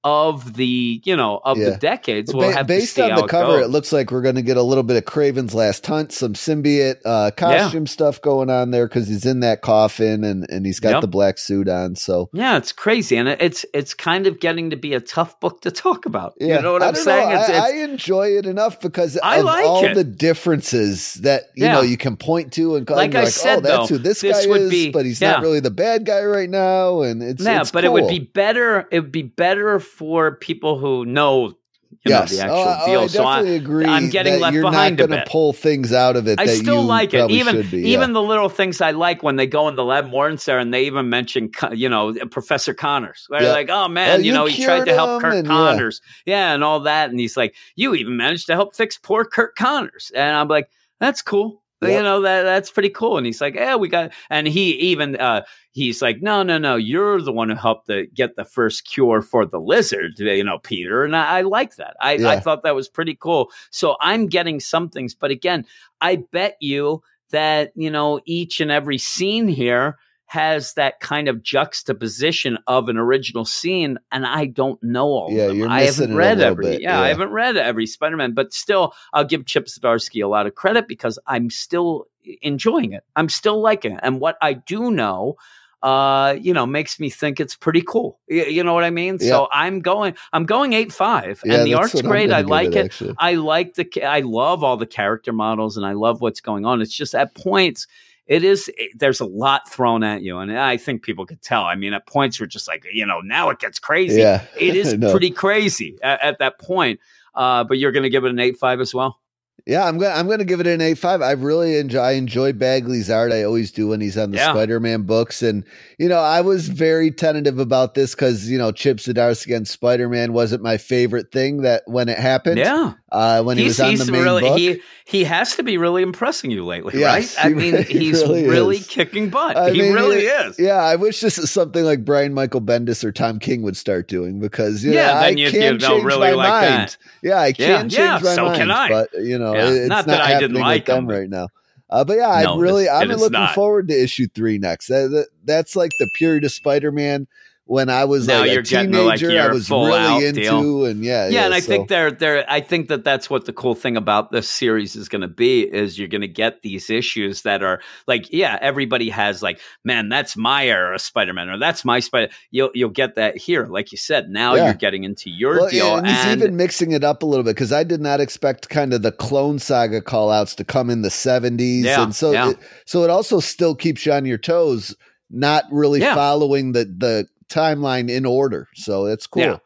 of 0.04 0.54
the 0.56 1.02
you 1.04 1.16
know 1.16 1.40
of 1.44 1.58
Yeah. 1.58 1.72
the 1.72 1.78
decades. 1.78 2.32
Ba- 2.32 2.38
We'll 2.38 2.52
have 2.52 2.68
to 2.68 2.74
based 2.74 3.00
on 3.00 3.16
the 3.16 3.28
cover, 3.28 3.58
goes. 3.60 3.66
it 3.66 3.70
looks 3.70 3.92
like 3.94 4.12
we're 4.12 4.22
going 4.22 4.36
to 4.36 4.42
get 4.42 4.58
a 4.58 4.62
little 4.64 4.84
bit 4.84 4.98
of 4.98 5.06
Kraven's 5.06 5.54
Last 5.56 5.86
Hunt, 5.86 6.12
some 6.12 6.34
symbiote 6.34 6.98
uh, 7.06 7.32
costume 7.38 7.88
stuff 7.88 8.22
going 8.22 8.50
on 8.50 8.72
there 8.72 8.88
because 8.88 9.08
he's 9.08 9.26
in 9.26 9.40
that 9.42 9.62
coffin 9.62 10.24
and, 10.24 10.46
and 10.50 10.66
he's 10.66 10.80
got 10.80 10.94
Yep. 10.94 11.02
the 11.02 11.08
black 11.08 11.38
suit 11.38 11.68
on. 11.70 11.96
So 11.96 12.30
Yeah, 12.34 12.58
it's 12.58 12.72
crazy, 12.72 13.16
and 13.18 13.28
it's 13.30 13.66
it's 13.74 13.94
kind 13.94 14.28
of 14.28 14.40
getting 14.40 14.70
to 14.72 14.76
be 14.76 14.94
a 14.94 15.00
tough 15.00 15.40
book 15.40 15.62
to 15.62 15.72
talk 15.72 16.06
about. 16.06 16.34
yeah, 16.40 16.58
You 16.58 16.62
know 16.64 16.74
what 16.74 16.84
I'm 16.84 16.96
saying? 16.96 17.32
It's, 17.32 17.50
I, 17.50 17.54
it's, 17.54 17.66
I 17.66 17.72
enjoy 17.92 18.28
it 18.38 18.46
enough 18.46 18.80
because 18.82 19.18
I 19.24 19.38
of 19.38 19.46
like 19.46 19.66
all 19.66 19.86
it. 19.86 19.94
the 19.96 20.04
differences 20.04 21.16
that 21.16 21.44
you 21.56 21.66
Yeah. 21.66 21.74
know 21.74 21.82
you 21.82 21.98
can 21.98 22.18
point 22.18 22.54
to 22.54 22.76
and 22.76 22.86
call 22.86 22.98
Like 22.98 23.12
and 23.12 23.18
I 23.20 23.24
like, 23.24 23.34
said, 23.34 23.60
oh, 23.60 23.62
that's 23.62 23.90
though, 23.90 23.96
who 23.98 24.04
this, 24.04 24.22
this 24.22 24.46
guy 24.46 24.50
would 24.50 24.62
is, 24.64 24.70
be- 24.70 24.92
but 24.92 25.06
he's 25.06 25.22
yeah. 25.22 25.32
not 25.32 25.42
really 25.42 25.60
the 25.60 25.72
bad 25.72 26.06
guy 26.06 26.24
right 26.24 26.50
now. 26.50 27.02
And 27.02 27.24
it's 27.24 27.44
yeah, 27.44 27.62
it's 27.62 27.72
but 27.72 27.84
it 27.86 27.92
would 27.92 28.08
be 28.08 28.20
better. 28.20 28.88
It 28.92 29.00
would 29.00 29.12
be 29.12 29.24
better 29.24 29.80
for 29.94 30.36
people 30.36 30.78
who 30.80 31.06
know, 31.06 31.50
you 31.92 31.98
yes, 32.06 32.32
know, 32.32 32.38
the 32.38 32.44
actual 32.44 32.58
oh, 32.96 33.04
I- 33.04 33.08
so 33.08 33.24
I, 33.24 33.42
agree. 33.42 33.86
I'm 33.86 34.10
getting 34.10 34.40
left 34.40 34.54
you're 34.56 34.64
behind 34.64 35.00
a 35.00 35.04
not 35.04 35.10
gonna 35.10 35.26
pull 35.28 35.54
things 35.54 35.94
out 35.94 36.16
of 36.16 36.28
it. 36.28 36.40
I 36.40 36.48
that 36.48 36.56
still 36.58 36.82
you 36.82 36.88
like 36.88 37.14
it. 37.14 37.30
Even 37.30 37.62
be, 37.70 37.80
yeah. 37.82 37.88
even 37.98 38.14
the 38.14 38.22
little 38.22 38.50
things 38.50 38.82
I 38.82 38.92
like 38.92 39.22
when 39.24 39.36
they 39.36 39.46
go 39.48 39.68
in 39.70 39.76
the 39.76 39.84
lab 39.86 40.08
more 40.08 40.28
and 40.28 40.42
Sarah, 40.42 40.62
and 40.62 40.74
they 40.74 40.86
even 40.86 41.10
mention, 41.10 41.52
you 41.72 41.88
know, 41.88 42.10
uh, 42.10 42.26
Professor 42.26 42.74
Connors. 42.74 43.28
They're 43.30 43.44
Yeah. 43.44 43.52
like, 43.52 43.70
oh 43.70 43.88
man, 43.88 44.10
Oh, 44.12 44.18
you, 44.18 44.26
you 44.26 44.34
know, 44.34 44.46
he 44.46 44.66
tried 44.66 44.86
to 44.86 44.94
help 44.94 45.22
Kirk 45.22 45.34
and- 45.36 45.46
yeah. 45.46 45.54
Connors, 45.54 46.02
yeah. 46.26 46.54
and 46.54 46.64
all 46.64 46.80
that, 46.82 47.10
and 47.12 47.20
he's 47.20 47.38
like, 47.38 47.56
you 47.76 47.94
even 47.96 48.18
managed 48.18 48.48
to 48.48 48.54
help 48.54 48.76
fix 48.76 48.98
poor 48.98 49.24
Kirk 49.24 49.56
Connors, 49.56 50.12
and 50.16 50.36
I'm 50.36 50.48
like, 50.48 50.70
that's 51.00 51.22
cool. 51.22 51.63
You 51.92 52.04
know 52.04 52.22
that 52.22 52.44
that's 52.44 52.72
pretty 52.72 52.90
cool, 52.90 53.18
and 53.18 53.26
he's 53.26 53.42
like, 53.42 53.56
"Yeah, 53.56 53.76
we 53.76 53.88
got." 53.90 54.12
And 54.30 54.48
he 54.48 54.72
even 54.74 55.16
uh, 55.18 55.44
he's 55.72 56.02
like, 56.02 56.22
"No, 56.22 56.44
no, 56.44 56.58
no, 56.58 56.76
you're 56.76 57.22
the 57.22 57.32
one 57.32 57.50
who 57.50 57.56
helped 57.56 57.88
the, 57.88 58.08
get 58.14 58.36
the 58.36 58.46
first 58.46 58.86
cure 58.86 59.22
for 59.22 59.46
the 59.46 59.60
lizard, 59.60 60.20
you 60.20 60.44
know, 60.44 60.60
Peter." 60.60 61.04
And 61.04 61.16
I, 61.16 61.40
I 61.40 61.42
like 61.42 61.76
that. 61.76 61.96
I, 62.02 62.14
I 62.14 62.40
thought 62.40 62.64
that 62.64 62.76
was 62.76 62.90
pretty 62.90 63.16
cool. 63.16 63.52
So 63.70 63.98
I'm 64.02 64.28
getting 64.28 64.60
some 64.60 64.90
things, 64.90 65.14
but 65.16 65.32
again, 65.32 65.66
I 66.02 66.18
bet 66.32 66.58
you 66.60 67.04
that 67.32 67.72
you 67.76 67.90
know 67.90 68.20
each 68.26 68.62
and 68.62 68.72
every 68.72 68.98
scene 68.98 69.48
here 69.48 69.98
has 70.34 70.74
that 70.74 71.00
kind 71.00 71.28
of 71.28 71.44
juxtaposition 71.44 72.58
of 72.66 72.90
an 72.90 72.98
original 72.98 73.46
scene, 73.46 74.00
and 74.12 74.26
I 74.26 74.48
don't 74.48 74.82
know 74.82 75.06
all 75.06 75.32
Yeah, 75.32 75.44
of 75.44 75.48
them. 75.50 75.58
you're 75.60 75.70
I 75.70 75.82
missing 75.82 76.02
haven't 76.06 76.18
read 76.18 76.38
little 76.40 76.52
every. 76.54 76.66
bit, 76.72 76.82
yeah, 76.82 77.00
I 77.00 77.10
haven't 77.10 77.30
read 77.30 77.56
every 77.56 77.86
Spider-Man, 77.86 78.34
but 78.34 78.52
still, 78.52 78.94
I'll 79.14 79.26
give 79.26 79.46
Chip 79.46 79.68
Zdarsky 79.68 80.24
a 80.24 80.28
lot 80.28 80.48
of 80.48 80.56
credit 80.56 80.88
because 80.88 81.20
I'm 81.28 81.52
still 81.52 82.08
enjoying 82.42 82.94
it. 82.94 83.04
I'm 83.16 83.30
still 83.30 83.62
liking 83.62 83.92
it, 83.92 84.00
and 84.02 84.20
what 84.20 84.38
I 84.42 84.54
do 84.54 84.90
know. 84.90 85.36
Uh, 85.84 86.38
you 86.40 86.54
know, 86.54 86.66
makes 86.66 86.98
me 86.98 87.10
think 87.10 87.42
it's 87.42 87.58
pretty 87.58 87.82
cool. 87.82 88.18
You, 88.30 88.46
you 88.46 88.64
know 88.64 88.74
what 88.74 88.86
I 88.86 88.90
mean? 88.90 89.18
Yeah. 89.20 89.28
So 89.32 89.50
I'm 89.52 89.82
going, 89.82 90.16
I'm 90.32 90.46
going 90.46 90.72
eight 90.72 90.94
five, 90.94 91.42
Yeah, 91.44 91.58
and 91.58 91.68
the 91.68 91.74
art's 91.74 92.02
great. 92.02 92.32
I 92.32 92.40
like 92.40 92.74
it. 92.74 92.86
actually. 92.86 93.14
I 93.20 93.34
like 93.34 93.74
the 93.74 94.02
I 94.02 94.22
love 94.22 94.64
all 94.64 94.78
the 94.78 94.86
character 94.86 95.34
models 95.34 95.76
and 95.76 95.86
I 95.86 95.92
love 95.92 96.22
what's 96.22 96.40
going 96.40 96.66
on. 96.66 96.82
It's 96.82 96.96
just 96.96 97.14
at 97.14 97.36
points 97.36 97.86
it 98.28 98.44
is 98.44 98.70
it- 98.78 98.92
there's 99.00 99.20
a 99.20 99.26
lot 99.26 99.70
thrown 99.70 100.04
at 100.04 100.22
you 100.22 100.38
and 100.38 100.58
I 100.58 100.78
think 100.78 101.04
people 101.04 101.26
could 101.26 101.42
tell. 101.42 101.64
I 101.64 101.76
mean 101.76 101.94
at 101.94 102.08
points 102.08 102.40
we're 102.40 102.46
just 102.48 102.68
like, 102.68 102.86
you 102.92 103.06
know, 103.06 103.20
now 103.22 103.50
it 103.50 103.60
gets 103.60 103.80
crazy. 103.80 104.22
Yeah, 104.22 104.44
It 104.60 104.76
is 104.76 104.94
know. 104.94 105.12
pretty 105.12 105.32
crazy 105.32 105.98
at, 106.04 106.22
at 106.22 106.40
that 106.40 106.60
point. 106.60 107.00
Uh, 107.36 107.64
but 107.64 107.80
you're 107.80 107.92
going 107.92 108.04
to 108.04 108.12
give 108.12 108.26
it 108.26 108.30
an 108.30 108.38
8-5 108.38 108.80
as 108.80 108.94
well? 108.94 109.20
Yeah, 109.66 109.88
I'm 109.88 109.98
gonna 109.98 110.14
I'm 110.14 110.28
gonna 110.28 110.44
give 110.44 110.60
it 110.60 110.68
an 110.68 110.82
eight 110.82 110.98
five. 110.98 111.22
I 111.22 111.32
really 111.34 111.78
enjoy 111.78 112.00
I 112.02 112.12
enjoy 112.14 112.52
Bagley's 112.52 113.10
art. 113.10 113.32
I 113.32 113.44
always 113.44 113.72
do 113.72 113.88
when 113.88 114.02
he's 114.02 114.18
on 114.18 114.32
the 114.32 114.38
Yeah. 114.38 114.52
Spider 114.52 114.82
Man 114.82 115.04
books, 115.04 115.42
and 115.42 115.64
you 115.98 116.10
know 116.10 116.18
I 116.20 116.42
was 116.42 116.68
very 116.68 117.12
tentative 117.12 117.60
about 117.60 117.94
this 117.94 118.14
because 118.14 118.50
you 118.50 118.58
know 118.58 118.74
Chip 118.74 118.98
Zdarsky 118.98 119.46
against 119.46 119.72
Spider 119.72 120.10
Man 120.10 120.34
wasn't 120.34 120.64
my 120.64 120.76
favorite 120.76 121.32
thing 121.32 121.62
that 121.62 121.84
when 121.86 122.10
it 122.10 122.18
happened. 122.18 122.58
Yeah. 122.58 122.94
Uh, 123.14 123.42
when 123.44 123.58
he 123.58 123.64
he's 123.66 123.80
was 123.80 124.02
on 124.02 124.08
the 124.08 124.12
main 124.12 124.24
really 124.24 124.42
book. 124.42 124.58
he 124.58 124.82
he 125.06 125.24
has 125.24 125.56
to 125.56 125.64
be 125.64 125.78
really 125.78 126.02
impressing 126.02 126.52
you 126.52 126.66
lately, 126.66 127.00
Yes, 127.00 127.38
right? 127.38 127.46
I 127.46 127.50
mean, 127.54 127.74
really- 127.76 127.84
he's 127.86 128.22
really 128.24 128.48
really, 128.48 128.80
kicking 128.80 129.30
butt. 129.30 129.56
I 129.56 129.72
he 129.72 129.82
mean, 129.82 129.94
really 129.94 130.26
it- 130.26 130.48
is. 130.48 130.60
Yeah, 130.60 130.78
I 130.78 130.96
wish 130.98 131.22
this 131.22 131.38
is 131.38 131.50
something 131.52 131.86
like 131.86 132.04
Brian 132.04 132.34
Michael 132.34 132.62
Bendis 132.62 133.04
or 133.04 133.12
Tom 133.12 133.40
King 133.40 133.62
would 133.62 133.78
start 133.78 134.08
doing 134.08 134.40
because 134.40 134.84
you 134.84 134.92
Yeah, 134.94 135.08
know, 135.14 135.20
I 135.20 135.30
can 135.30 135.38
you'd 135.38 135.52
change 135.80 136.04
really 136.04 136.32
my 136.32 136.34
like 136.34 136.50
mind. 136.50 136.90
that. 136.90 136.98
Yeah, 137.22 137.40
I 137.40 137.48
Yeah, 137.48 137.54
can 137.54 137.82
change 137.84 137.94
yeah, 137.94 138.20
my 138.22 138.36
so 138.36 138.46
mind, 138.46 138.58
can 138.58 138.72
I. 138.72 138.90
but 138.90 139.10
you 139.14 139.38
know, 139.38 139.54
Yeah, 139.54 139.70
it's 139.70 139.90
not 139.90 140.08
not, 140.08 140.18
that 140.18 140.22
I 140.22 140.40
didn't 140.40 140.60
like 140.60 140.86
them 140.86 141.04
him, 141.04 141.08
right 141.08 141.30
now. 141.30 141.48
Uh, 141.90 142.04
but 142.04 142.18
yeah, 142.18 142.42
No, 142.42 142.56
I 142.56 142.60
really, 142.60 142.90
I'm 142.90 143.08
looking 143.10 143.34
not. 143.34 143.54
forward 143.54 143.88
to 143.90 143.94
issue 144.04 144.28
three 144.34 144.58
next. 144.58 144.88
That, 144.88 145.10
that- 145.12 145.28
that's 145.46 145.76
like 145.76 145.92
the 146.00 146.08
period 146.18 146.44
of 146.46 146.52
Spider-Man 146.52 147.28
when 147.66 147.90
I 147.90 148.04
was 148.04 148.28
Now 148.28 148.40
like 148.42 148.52
you're 148.52 148.60
a 148.60 148.64
the, 148.64 149.02
like, 149.04 149.20
teenager. 149.20 149.42
I 149.42 149.48
was 149.54 149.70
really 149.70 150.26
into, 150.28 150.42
deal. 150.42 150.86
and 150.86 151.02
yeah, 151.04 151.30
yeah, 151.30 151.46
and 151.46 151.54
I 151.54 151.62
so- 151.62 151.68
think 151.68 151.88
they're 151.88 152.12
they're 152.12 152.46
I 152.52 152.60
think 152.60 152.90
that 152.90 153.06
that's 153.06 153.30
what 153.30 153.46
the 153.46 153.54
cool 153.54 153.74
thing 153.74 153.96
about 153.96 154.32
this 154.34 154.50
series 154.50 154.98
is 154.98 155.08
going 155.08 155.22
to 155.22 155.30
be 155.30 155.62
is 155.62 155.98
you're 155.98 156.10
going 156.10 156.22
to 156.22 156.28
get 156.28 156.62
these 156.62 156.90
issues 156.90 157.44
that 157.44 157.64
are 157.64 157.80
like 158.06 158.32
yeah 158.34 158.58
everybody 158.62 159.10
has 159.10 159.42
like 159.42 159.62
man 159.86 160.10
that's 160.10 160.36
my 160.36 160.68
era 160.68 161.00
Spider-Man 161.00 161.48
or 161.50 161.58
that's 161.58 161.86
my 161.86 162.02
Spider 162.02 162.32
you'll 162.52 162.70
you'll 162.74 162.90
get 162.90 163.16
that 163.16 163.38
here 163.38 163.66
like 163.68 163.94
you 163.94 163.98
said 163.98 164.30
now 164.30 164.56
Yeah. 164.56 164.66
you're 164.66 164.74
getting 164.74 165.06
into 165.06 165.30
your 165.30 165.60
Well, 165.62 165.70
deal 165.70 165.96
and 165.98 166.08
and 166.08 166.42
even 166.42 166.58
mixing 166.58 166.92
it 166.92 167.04
up 167.06 167.24
a 167.24 167.26
little 167.26 167.44
bit 167.46 167.56
because 167.56 167.72
I 167.72 167.86
did 167.86 168.02
not 168.02 168.20
expect 168.20 168.68
kind 168.70 168.94
of 168.94 169.04
the 169.04 169.12
Clone 169.14 169.60
Saga 169.60 170.02
call 170.02 170.32
outs 170.32 170.54
to 170.56 170.66
come 170.66 170.90
in 170.90 171.02
the 171.02 171.10
70s. 171.10 171.84
Yeah, 171.86 172.04
and 172.04 172.14
so, 172.16 172.32
yeah. 172.32 172.50
it, 172.50 172.58
so 172.86 173.04
it 173.04 173.10
also 173.10 173.40
still 173.40 173.74
keeps 173.76 174.06
you 174.06 174.12
on 174.12 174.26
your 174.26 174.38
toes, 174.38 174.96
not 175.30 175.64
really 175.72 176.00
Yeah. 176.02 176.14
following 176.16 176.74
the, 176.74 176.86
the 176.86 177.28
timeline 177.54 178.10
in 178.10 178.26
order. 178.26 178.68
So 178.76 179.06
it's 179.06 179.28
cool. 179.28 179.44
Yeah. 179.44 179.58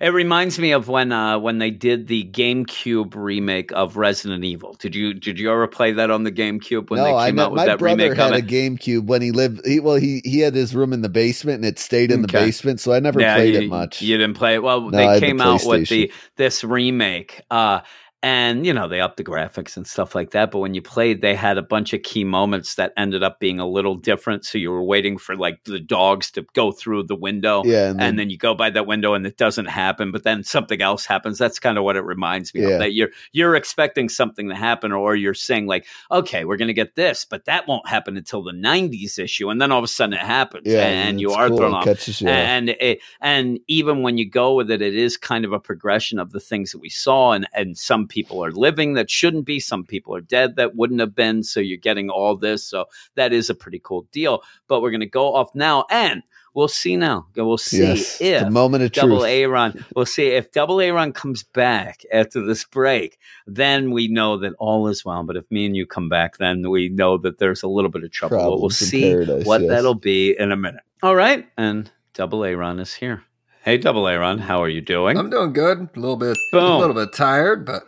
It 0.00 0.12
reminds 0.12 0.58
me 0.58 0.72
of 0.72 0.88
when 0.88 1.12
uh, 1.12 1.38
when 1.38 1.58
they 1.58 1.70
did 1.70 2.08
the 2.08 2.24
GameCube 2.24 3.14
remake 3.14 3.70
of 3.70 3.96
Resident 3.96 4.42
Evil. 4.42 4.74
Did 4.80 4.96
you 4.96 5.14
did 5.14 5.38
you 5.38 5.48
ever 5.48 5.68
play 5.68 5.92
that 5.92 6.10
on 6.10 6.24
the 6.24 6.32
GameCube 6.32 6.90
when 6.90 6.98
no, 6.98 7.04
they 7.04 7.14
I 7.14 7.28
came 7.28 7.36
know 7.36 7.44
out 7.44 7.52
with 7.52 7.58
my 7.58 7.66
that 7.66 7.78
brother 7.78 8.02
remake 8.02 8.18
had 8.18 8.34
a? 8.34 8.42
GameCube 8.42 9.06
when 9.06 9.22
he 9.22 9.30
lived. 9.30 9.64
He, 9.64 9.78
well, 9.78 9.94
he 9.94 10.20
he 10.24 10.40
had 10.40 10.56
his 10.56 10.74
room 10.74 10.92
in 10.92 11.02
the 11.02 11.08
basement, 11.08 11.56
and 11.58 11.64
it 11.64 11.78
stayed 11.78 12.10
in 12.10 12.22
the 12.22 12.26
basement, 12.26 12.80
so 12.80 12.92
I 12.92 12.98
never 12.98 13.20
played 13.20 13.54
you, 13.54 13.60
it 13.60 13.68
much. 13.68 14.02
You 14.02 14.18
didn't 14.18 14.34
play 14.34 14.54
it. 14.54 14.64
Well, 14.64 14.90
No, 14.90 14.90
they 14.90 15.20
came 15.20 15.40
out 15.40 15.60
with 15.64 15.88
the 15.88 16.10
this 16.34 16.64
remake, 16.64 17.40
uh, 17.52 17.82
and 18.22 18.64
you 18.66 18.72
know 18.72 18.88
they 18.88 19.00
upped 19.00 19.16
the 19.16 19.24
graphics 19.24 19.76
and 19.76 19.86
stuff 19.86 20.14
like 20.14 20.30
that. 20.30 20.50
But 20.50 20.58
when 20.60 20.74
you 20.74 20.82
played, 20.82 21.20
they 21.22 21.34
had 21.34 21.58
a 21.58 21.62
bunch 21.62 21.92
of 21.92 22.02
key 22.02 22.24
moments 22.24 22.76
that 22.76 22.92
ended 22.96 23.22
up 23.22 23.40
being 23.40 23.58
a 23.60 23.66
little 23.66 23.94
different. 23.96 24.44
So 24.44 24.58
you 24.58 24.70
were 24.70 24.82
waiting 24.82 25.18
for 25.18 25.36
like 25.36 25.64
the 25.64 25.80
dogs 25.80 26.30
to 26.32 26.46
go 26.54 26.72
through 26.72 27.04
the 27.04 27.16
window. 27.16 27.62
yeah, 27.64 27.90
and, 27.90 27.98
then, 28.00 28.06
and 28.08 28.18
then 28.18 28.30
you 28.30 28.38
go 28.38 28.54
by 28.54 28.70
that 28.70 28.86
window 28.86 29.14
and 29.14 29.26
it 29.26 29.36
doesn't 29.36 29.66
happen 29.66 30.12
but 30.12 30.22
then 30.24 30.42
something 30.44 30.80
else 30.82 31.04
happens 31.06 31.38
that's 31.38 31.58
kind 31.58 31.78
of 31.78 31.84
what 31.84 31.96
it 31.96 32.02
reminds 32.02 32.54
me 32.54 32.60
Yeah. 32.62 32.68
of 32.68 32.78
that 32.80 32.92
you're 32.92 33.08
you're 33.32 33.54
expecting 33.56 34.08
something 34.08 34.48
to 34.48 34.54
happen 34.54 34.92
or 34.92 35.14
you're 35.16 35.34
saying 35.34 35.66
like 35.66 35.86
okay 36.10 36.44
we're 36.44 36.56
going 36.56 36.68
to 36.68 36.74
get 36.74 36.94
this 36.94 37.24
but 37.24 37.44
that 37.46 37.66
won't 37.66 37.88
happen 37.88 38.16
until 38.16 38.42
the 38.42 38.52
90s 38.52 39.18
issue 39.18 39.50
and 39.50 39.60
then 39.60 39.72
all 39.72 39.78
of 39.78 39.84
a 39.84 39.88
sudden 39.88 40.12
it 40.14 40.20
happens 40.20 40.66
yeah, 40.66 40.80
and 40.86 41.20
you 41.20 41.32
are 41.32 41.48
cool, 41.48 41.56
thrown 41.58 41.74
off 41.74 41.84
Catches 41.84 42.22
off. 42.22 42.28
and 42.28 42.68
it, 42.70 43.00
and 43.20 43.58
even 43.68 44.02
when 44.02 44.18
you 44.18 44.28
go 44.28 44.54
with 44.54 44.70
it, 44.70 44.80
it 44.82 44.94
is 44.94 45.16
kind 45.16 45.44
of 45.44 45.52
a 45.52 45.60
progression 45.60 46.18
of 46.18 46.30
the 46.32 46.40
things 46.40 46.72
that 46.72 46.78
we 46.78 46.88
saw, 46.88 47.32
and 47.32 47.46
and 47.54 47.76
some 47.76 48.06
people 48.12 48.44
are 48.44 48.52
living 48.52 48.92
that 48.92 49.10
shouldn't 49.10 49.46
be, 49.46 49.58
some 49.58 49.86
people 49.86 50.14
are 50.14 50.20
dead 50.20 50.56
that 50.56 50.76
wouldn't 50.76 51.00
have 51.00 51.14
been. 51.14 51.42
So 51.42 51.60
you're 51.60 51.78
getting 51.78 52.10
all 52.10 52.36
this, 52.36 52.62
so 52.62 52.84
that 53.14 53.32
is 53.32 53.48
a 53.48 53.54
pretty 53.54 53.80
cool 53.82 54.06
deal. 54.12 54.42
But 54.68 54.82
we're 54.82 54.90
going 54.90 55.00
to 55.00 55.06
go 55.06 55.34
off 55.34 55.54
now, 55.54 55.86
and 55.90 56.22
we'll 56.52 56.68
see 56.68 56.94
now. 56.96 57.26
We'll 57.34 57.56
see 57.56 57.78
yes, 57.78 58.20
if 58.20 58.44
the 58.44 58.50
moment 58.50 58.84
of 58.84 58.92
Double 58.92 59.20
truth. 59.20 59.30
Aaron. 59.30 59.84
We'll 59.96 60.04
see 60.04 60.28
if 60.28 60.52
Double 60.52 60.78
Aaron 60.78 61.14
comes 61.14 61.42
back 61.42 62.02
after 62.12 62.44
this 62.44 62.64
break. 62.64 63.18
Then 63.46 63.92
we 63.92 64.08
know 64.08 64.36
that 64.36 64.52
all 64.58 64.88
is 64.88 65.02
well. 65.06 65.22
But 65.22 65.38
if 65.38 65.50
me 65.50 65.64
and 65.64 65.74
you 65.74 65.86
come 65.86 66.10
back, 66.10 66.36
then 66.36 66.68
we 66.68 66.90
know 66.90 67.16
that 67.16 67.38
there's 67.38 67.62
a 67.62 67.68
little 67.68 67.90
bit 67.90 68.04
of 68.04 68.10
trouble. 68.10 68.36
But 68.36 68.60
we'll 68.60 68.68
see 68.68 69.10
paradise, 69.10 69.46
what 69.46 69.62
yes. 69.62 69.70
that'll 69.70 69.94
be 69.94 70.38
in 70.38 70.52
a 70.52 70.56
minute. 70.56 70.82
All 71.02 71.16
right, 71.16 71.48
and 71.56 71.90
Double 72.12 72.44
Aaron 72.44 72.78
is 72.78 72.92
here. 72.92 73.24
Hey, 73.64 73.78
Double 73.78 74.08
Aaron, 74.08 74.38
how 74.38 74.62
are 74.62 74.68
you 74.68 74.80
doing? 74.80 75.16
I'm 75.16 75.30
doing 75.30 75.52
good. 75.52 75.88
A 75.94 76.00
little 76.00 76.16
bit, 76.16 76.36
Boom. 76.50 76.62
a 76.64 76.78
little 76.78 76.94
bit 76.94 77.12
tired, 77.12 77.64
but 77.64 77.84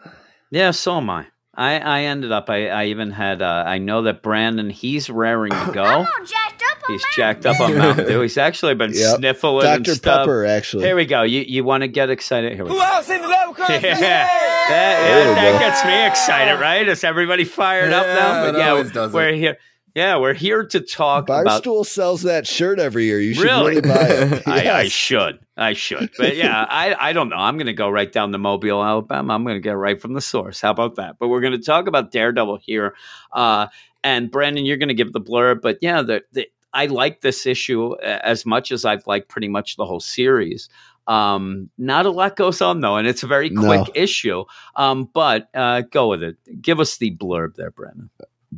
yeah, 0.50 0.70
so 0.70 0.98
am 0.98 1.10
I. 1.10 1.26
I, 1.56 1.78
I 1.78 2.00
ended 2.02 2.30
up. 2.32 2.48
I, 2.48 2.68
I 2.68 2.84
even 2.86 3.10
had. 3.10 3.42
Uh, 3.42 3.64
I 3.66 3.78
know 3.78 4.02
that 4.02 4.22
Brandon. 4.22 4.70
He's 4.70 5.08
raring 5.10 5.50
to 5.50 5.70
go. 5.74 6.04
Jacked 6.26 6.62
He's 6.86 7.04
jacked 7.16 7.46
up 7.46 7.58
on 7.60 7.78
Mountain 7.78 8.06
Dew. 8.06 8.20
He's 8.20 8.36
actually 8.36 8.74
been 8.74 8.92
Yep. 8.92 9.16
sniffling 9.16 9.66
and 9.66 9.84
Dr. 9.84 9.98
Pepper, 10.00 10.44
actually. 10.44 10.84
Here 10.84 10.94
we 10.94 11.06
go. 11.06 11.22
You 11.22 11.40
you 11.40 11.64
want 11.64 11.80
to 11.82 11.88
get 11.88 12.10
excited? 12.10 12.52
Here 12.54 12.62
we 12.64 12.70
go. 12.70 12.76
Who 12.76 12.82
else 12.82 13.08
in 13.08 13.22
the 13.22 13.28
level 13.28 13.54
Yeah, 13.58 13.66
contest? 13.66 14.00
that, 14.00 14.98
There 15.00 15.28
we 15.30 15.34
that 15.34 15.52
go. 15.52 15.58
gets 15.60 15.84
me 15.86 16.06
excited, 16.06 16.60
right? 16.60 16.86
Is 16.86 17.02
everybody 17.02 17.44
fired 17.44 17.90
up 17.92 18.04
now? 18.06 18.46
it 18.48 18.60
always 18.68 18.90
does 18.92 19.12
we're 19.14 19.28
it. 19.30 19.36
here. 19.36 19.56
Yeah, 19.94 20.16
we're 20.18 20.34
here 20.34 20.64
to 20.66 20.80
talk 20.80 21.24
about. 21.24 21.46
Barstool 21.46 21.86
sells 21.86 22.22
that 22.22 22.48
shirt 22.48 22.80
every 22.80 23.04
year. 23.04 23.20
You 23.20 23.32
should 23.34 23.44
Really? 23.44 23.76
really, 23.76 23.80
buy 23.82 24.08
it. 24.08 24.42
I, 24.48 24.80
I 24.80 24.88
should, 24.88 25.38
I 25.56 25.72
should, 25.72 26.10
but 26.18 26.36
yeah, 26.36 26.64
I, 26.68 26.96
I 27.10 27.12
don't 27.12 27.28
know. 27.28 27.36
I'm 27.36 27.56
going 27.56 27.66
to 27.68 27.72
go 27.72 27.88
right 27.88 28.10
down 28.10 28.32
to 28.32 28.38
Mobile, 28.38 28.82
Alabama. 28.82 29.32
I'm 29.34 29.44
going 29.44 29.54
to 29.56 29.60
get 29.60 29.76
right 29.76 30.00
from 30.00 30.14
the 30.14 30.20
source. 30.20 30.60
How 30.60 30.72
about 30.72 30.96
that? 30.96 31.16
But 31.20 31.28
we're 31.28 31.40
going 31.40 31.52
to 31.52 31.62
talk 31.64 31.86
about 31.86 32.10
Daredevil 32.10 32.58
here, 32.62 32.96
uh, 33.32 33.68
and 34.02 34.30
Brandon, 34.32 34.64
you're 34.64 34.78
going 34.78 34.88
to 34.88 34.94
give 34.94 35.12
the 35.12 35.20
blurb. 35.20 35.60
But 35.62 35.78
yeah, 35.80 36.02
the, 36.02 36.22
the 36.32 36.48
I 36.72 36.86
like 36.86 37.20
this 37.20 37.46
issue 37.46 37.92
uh, 37.94 38.18
as 38.24 38.44
much 38.44 38.72
as 38.72 38.84
I've 38.84 39.06
liked 39.06 39.28
pretty 39.28 39.48
much 39.48 39.76
the 39.76 39.86
whole 39.86 40.00
series. 40.00 40.68
Um, 41.06 41.70
not 41.78 42.04
a 42.04 42.10
lot 42.10 42.34
goes 42.34 42.60
on 42.60 42.80
though, 42.80 42.96
and 42.96 43.06
it's 43.06 43.22
a 43.22 43.28
very 43.28 43.48
quick 43.50 43.86
No. 43.86 43.92
issue. 43.94 44.44
Um, 44.74 45.08
but 45.14 45.48
uh, 45.54 45.82
go 45.82 46.08
with 46.08 46.24
it. 46.24 46.36
Give 46.60 46.80
us 46.80 46.96
the 46.96 47.14
blurb 47.16 47.54
there, 47.54 47.70
Brandon. 47.70 48.10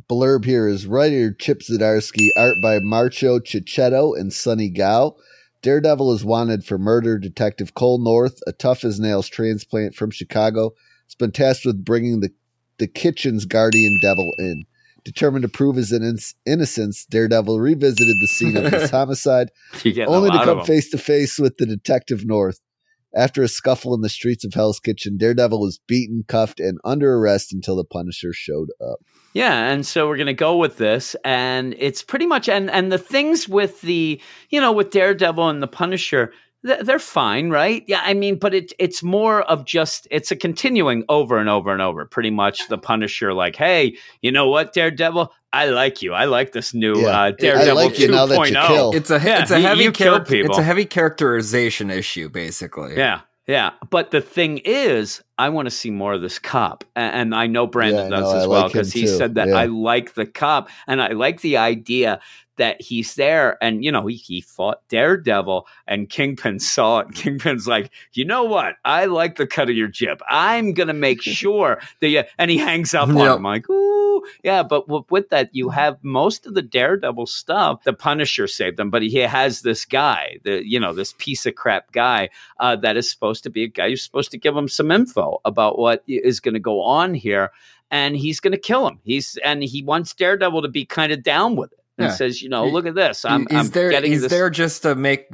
Blurb 0.07 0.45
here 0.45 0.67
is 0.67 0.85
writer 0.85 1.31
Chip 1.31 1.61
Zdarsky, 1.61 2.29
art 2.37 2.61
by 2.61 2.79
Marco 2.79 3.39
Checchetto 3.39 4.13
and 4.13 4.31
Sunny 4.31 4.69
Gho. 4.69 5.17
Daredevil 5.63 6.11
is 6.13 6.23
wanted 6.23 6.63
for 6.63 6.77
murder. 6.77 7.17
Detective 7.17 7.73
Cole 7.73 7.97
North, 7.97 8.39
a 8.45 8.51
tough 8.51 8.83
as 8.83 8.99
nails 8.99 9.27
transplant 9.27 9.95
from 9.95 10.11
Chicago, 10.11 10.73
has 11.07 11.15
been 11.15 11.31
tasked 11.31 11.65
with 11.65 11.83
bringing 11.83 12.19
the, 12.19 12.31
the 12.77 12.87
kitchen's 12.87 13.45
guardian 13.45 13.97
devil 14.01 14.31
in. 14.37 14.65
Determined 15.03 15.43
to 15.43 15.49
prove 15.49 15.77
his 15.77 15.93
innocence, 16.45 17.05
Daredevil 17.05 17.59
revisited 17.59 18.15
the 18.21 18.27
scene 18.27 18.57
of 18.57 18.71
his 18.71 18.89
homicide, 18.91 19.49
only 20.05 20.29
to 20.29 20.43
come 20.43 20.63
face 20.65 20.89
to 20.89 20.97
face 20.97 21.39
with 21.39 21.57
the 21.57 21.65
Detective 21.65 22.25
North. 22.25 22.59
After 23.15 23.41
a 23.41 23.47
scuffle 23.47 23.95
in 23.95 24.01
the 24.01 24.09
streets 24.09 24.43
of 24.43 24.53
Hell's 24.53 24.79
Kitchen, 24.79 25.17
Daredevil 25.17 25.59
was 25.59 25.79
beaten, 25.87 26.23
cuffed, 26.27 26.59
and 26.59 26.77
under 26.83 27.15
arrest 27.15 27.53
until 27.53 27.77
the 27.77 27.85
Punisher 27.85 28.33
showed 28.33 28.69
up. 28.81 28.99
Yeah, 29.33 29.69
and 29.69 29.85
so 29.85 30.07
we're 30.07 30.17
to 30.27 30.33
go 30.33 30.57
with 30.57 30.77
this, 30.77 31.15
and 31.23 31.75
it's 31.77 32.03
pretty 32.03 32.25
much 32.25 32.49
and 32.49 32.69
and 32.69 32.91
the 32.91 32.97
things 32.97 33.47
with 33.47 33.81
the 33.81 34.21
you 34.49 34.59
know 34.59 34.71
with 34.71 34.91
Daredevil 34.91 35.49
and 35.49 35.63
the 35.63 35.67
Punisher, 35.67 36.33
they're 36.81 36.99
fine, 36.99 37.49
right? 37.49 37.83
Yeah, 37.87 38.01
I 38.03 38.13
mean, 38.13 38.37
but 38.37 38.53
it 38.53 38.73
it's 38.79 39.01
more 39.03 39.41
of 39.43 39.65
just 39.65 40.07
it's 40.11 40.31
a 40.31 40.35
continuing 40.35 41.03
over 41.09 41.37
and 41.37 41.49
over 41.49 41.71
and 41.71 41.81
over. 41.81 42.05
Pretty 42.05 42.29
much 42.31 42.67
the 42.67 42.77
Punisher, 42.77 43.33
like, 43.33 43.55
hey, 43.55 43.95
you 44.21 44.31
know 44.31 44.47
what, 44.49 44.73
Daredevil, 44.73 45.31
I 45.53 45.65
like 45.69 46.01
you. 46.01 46.13
I 46.13 46.25
like 46.25 46.51
this 46.51 46.73
new 46.73 46.99
Yeah. 47.01 47.07
uh, 47.07 47.31
Daredevil 47.31 47.75
like 47.75 47.99
you 47.99 48.09
now 48.09 48.25
2.0. 48.27 48.93
it's 48.95 49.09
a 49.09 49.19
Yeah, 49.23 49.41
it's 49.41 49.51
a 49.51 49.59
you- 49.59 49.65
heavy 49.67 49.83
you 49.83 49.91
kill 49.91 50.13
character. 50.13 50.31
people. 50.33 50.51
It's 50.51 50.59
a 50.59 50.63
heavy 50.63 50.85
characterization 50.85 51.89
issue, 51.89 52.29
basically. 52.29 52.95
Yeah, 52.97 53.21
yeah. 53.47 53.71
But 53.89 54.11
the 54.11 54.21
thing 54.21 54.59
is, 54.65 55.21
I 55.37 55.49
want 55.49 55.67
to 55.67 55.71
see 55.71 55.89
more 55.91 56.13
of 56.13 56.21
this 56.21 56.37
cop, 56.39 56.83
A- 56.95 56.99
and 56.99 57.33
I 57.33 57.47
know 57.47 57.65
Brandon 57.67 58.09
Yeah, 58.11 58.17
does 58.19 58.31
no, 58.31 58.37
as 58.37 58.43
I 58.43 58.47
well 58.47 58.61
like 58.63 58.71
because 58.73 58.91
he 58.93 59.01
too. 59.01 59.07
said 59.07 59.35
that 59.35 59.47
Yeah. 59.49 59.55
I 59.57 59.65
like 59.65 60.13
the 60.15 60.25
cop, 60.25 60.69
and 60.87 61.01
I 61.01 61.09
like 61.13 61.41
the 61.41 61.57
idea 61.57 62.19
that 62.57 62.81
he's 62.81 63.15
there, 63.15 63.57
and 63.63 63.83
you 63.83 63.91
know 63.91 64.05
he, 64.07 64.15
he 64.15 64.41
fought 64.41 64.81
Daredevil, 64.89 65.67
and 65.87 66.09
Kingpin 66.09 66.59
saw 66.59 66.99
it. 67.01 67.13
Kingpin's 67.13 67.67
like, 67.67 67.91
you 68.13 68.25
know 68.25 68.43
what? 68.43 68.75
I 68.85 69.05
like 69.05 69.37
the 69.37 69.47
cut 69.47 69.69
of 69.69 69.75
your 69.75 69.87
jib. 69.87 70.21
I'm 70.29 70.73
gonna 70.73 70.93
make 70.93 71.21
sure 71.23 71.79
that, 72.01 72.07
you, 72.09 72.23
and 72.37 72.51
he 72.51 72.57
hangs 72.57 72.93
up 72.93 73.09
on 73.09 73.17
Yep. 73.17 73.37
him 73.37 73.43
like, 73.43 73.69
ooh, 73.69 74.23
yeah. 74.43 74.63
But 74.63 74.87
w- 74.87 75.05
with 75.09 75.29
that, 75.29 75.49
you 75.53 75.69
have 75.69 75.97
most 76.03 76.45
of 76.45 76.53
the 76.53 76.61
Daredevil 76.61 77.27
stuff. 77.27 77.83
The 77.83 77.93
Punisher 77.93 78.47
saved 78.47 78.77
them, 78.77 78.89
but 78.89 79.01
he 79.01 79.15
has 79.19 79.61
this 79.61 79.85
guy, 79.85 80.39
the 80.43 80.67
you 80.67 80.79
know 80.79 80.93
this 80.93 81.13
piece 81.17 81.45
of 81.45 81.55
crap 81.55 81.91
guy 81.91 82.29
uh, 82.59 82.75
that 82.77 82.97
is 82.97 83.09
supposed 83.09 83.43
to 83.43 83.49
be 83.49 83.63
a 83.63 83.67
guy 83.67 83.89
who's 83.89 84.03
supposed 84.03 84.31
to 84.31 84.37
give 84.37 84.55
him 84.57 84.67
some 84.67 84.91
info 84.91 85.39
about 85.45 85.79
what 85.79 86.03
is 86.07 86.39
going 86.39 86.53
to 86.55 86.59
go 86.59 86.81
on 86.81 87.13
here, 87.13 87.51
and 87.91 88.17
he's 88.17 88.39
going 88.39 88.51
to 88.51 88.57
kill 88.57 88.87
him. 88.87 88.99
He's 89.03 89.37
and 89.43 89.63
he 89.63 89.83
wants 89.83 90.13
Daredevil 90.13 90.61
to 90.63 90.67
be 90.67 90.85
kind 90.85 91.11
of 91.11 91.23
down 91.23 91.55
with 91.55 91.71
it. 91.71 91.76
And 91.97 92.07
Yeah. 92.07 92.13
says, 92.13 92.41
you 92.41 92.49
know, 92.49 92.67
look 92.67 92.85
at 92.85 92.95
this. 92.95 93.25
I'm, 93.25 93.47
he's 93.47 93.57
I'm 93.59 93.67
there. 93.69 93.89
getting 93.89 94.11
He's 94.11 94.21
this. 94.21 94.31
there 94.31 94.49
just 94.49 94.83
to 94.83 94.95
make 94.95 95.27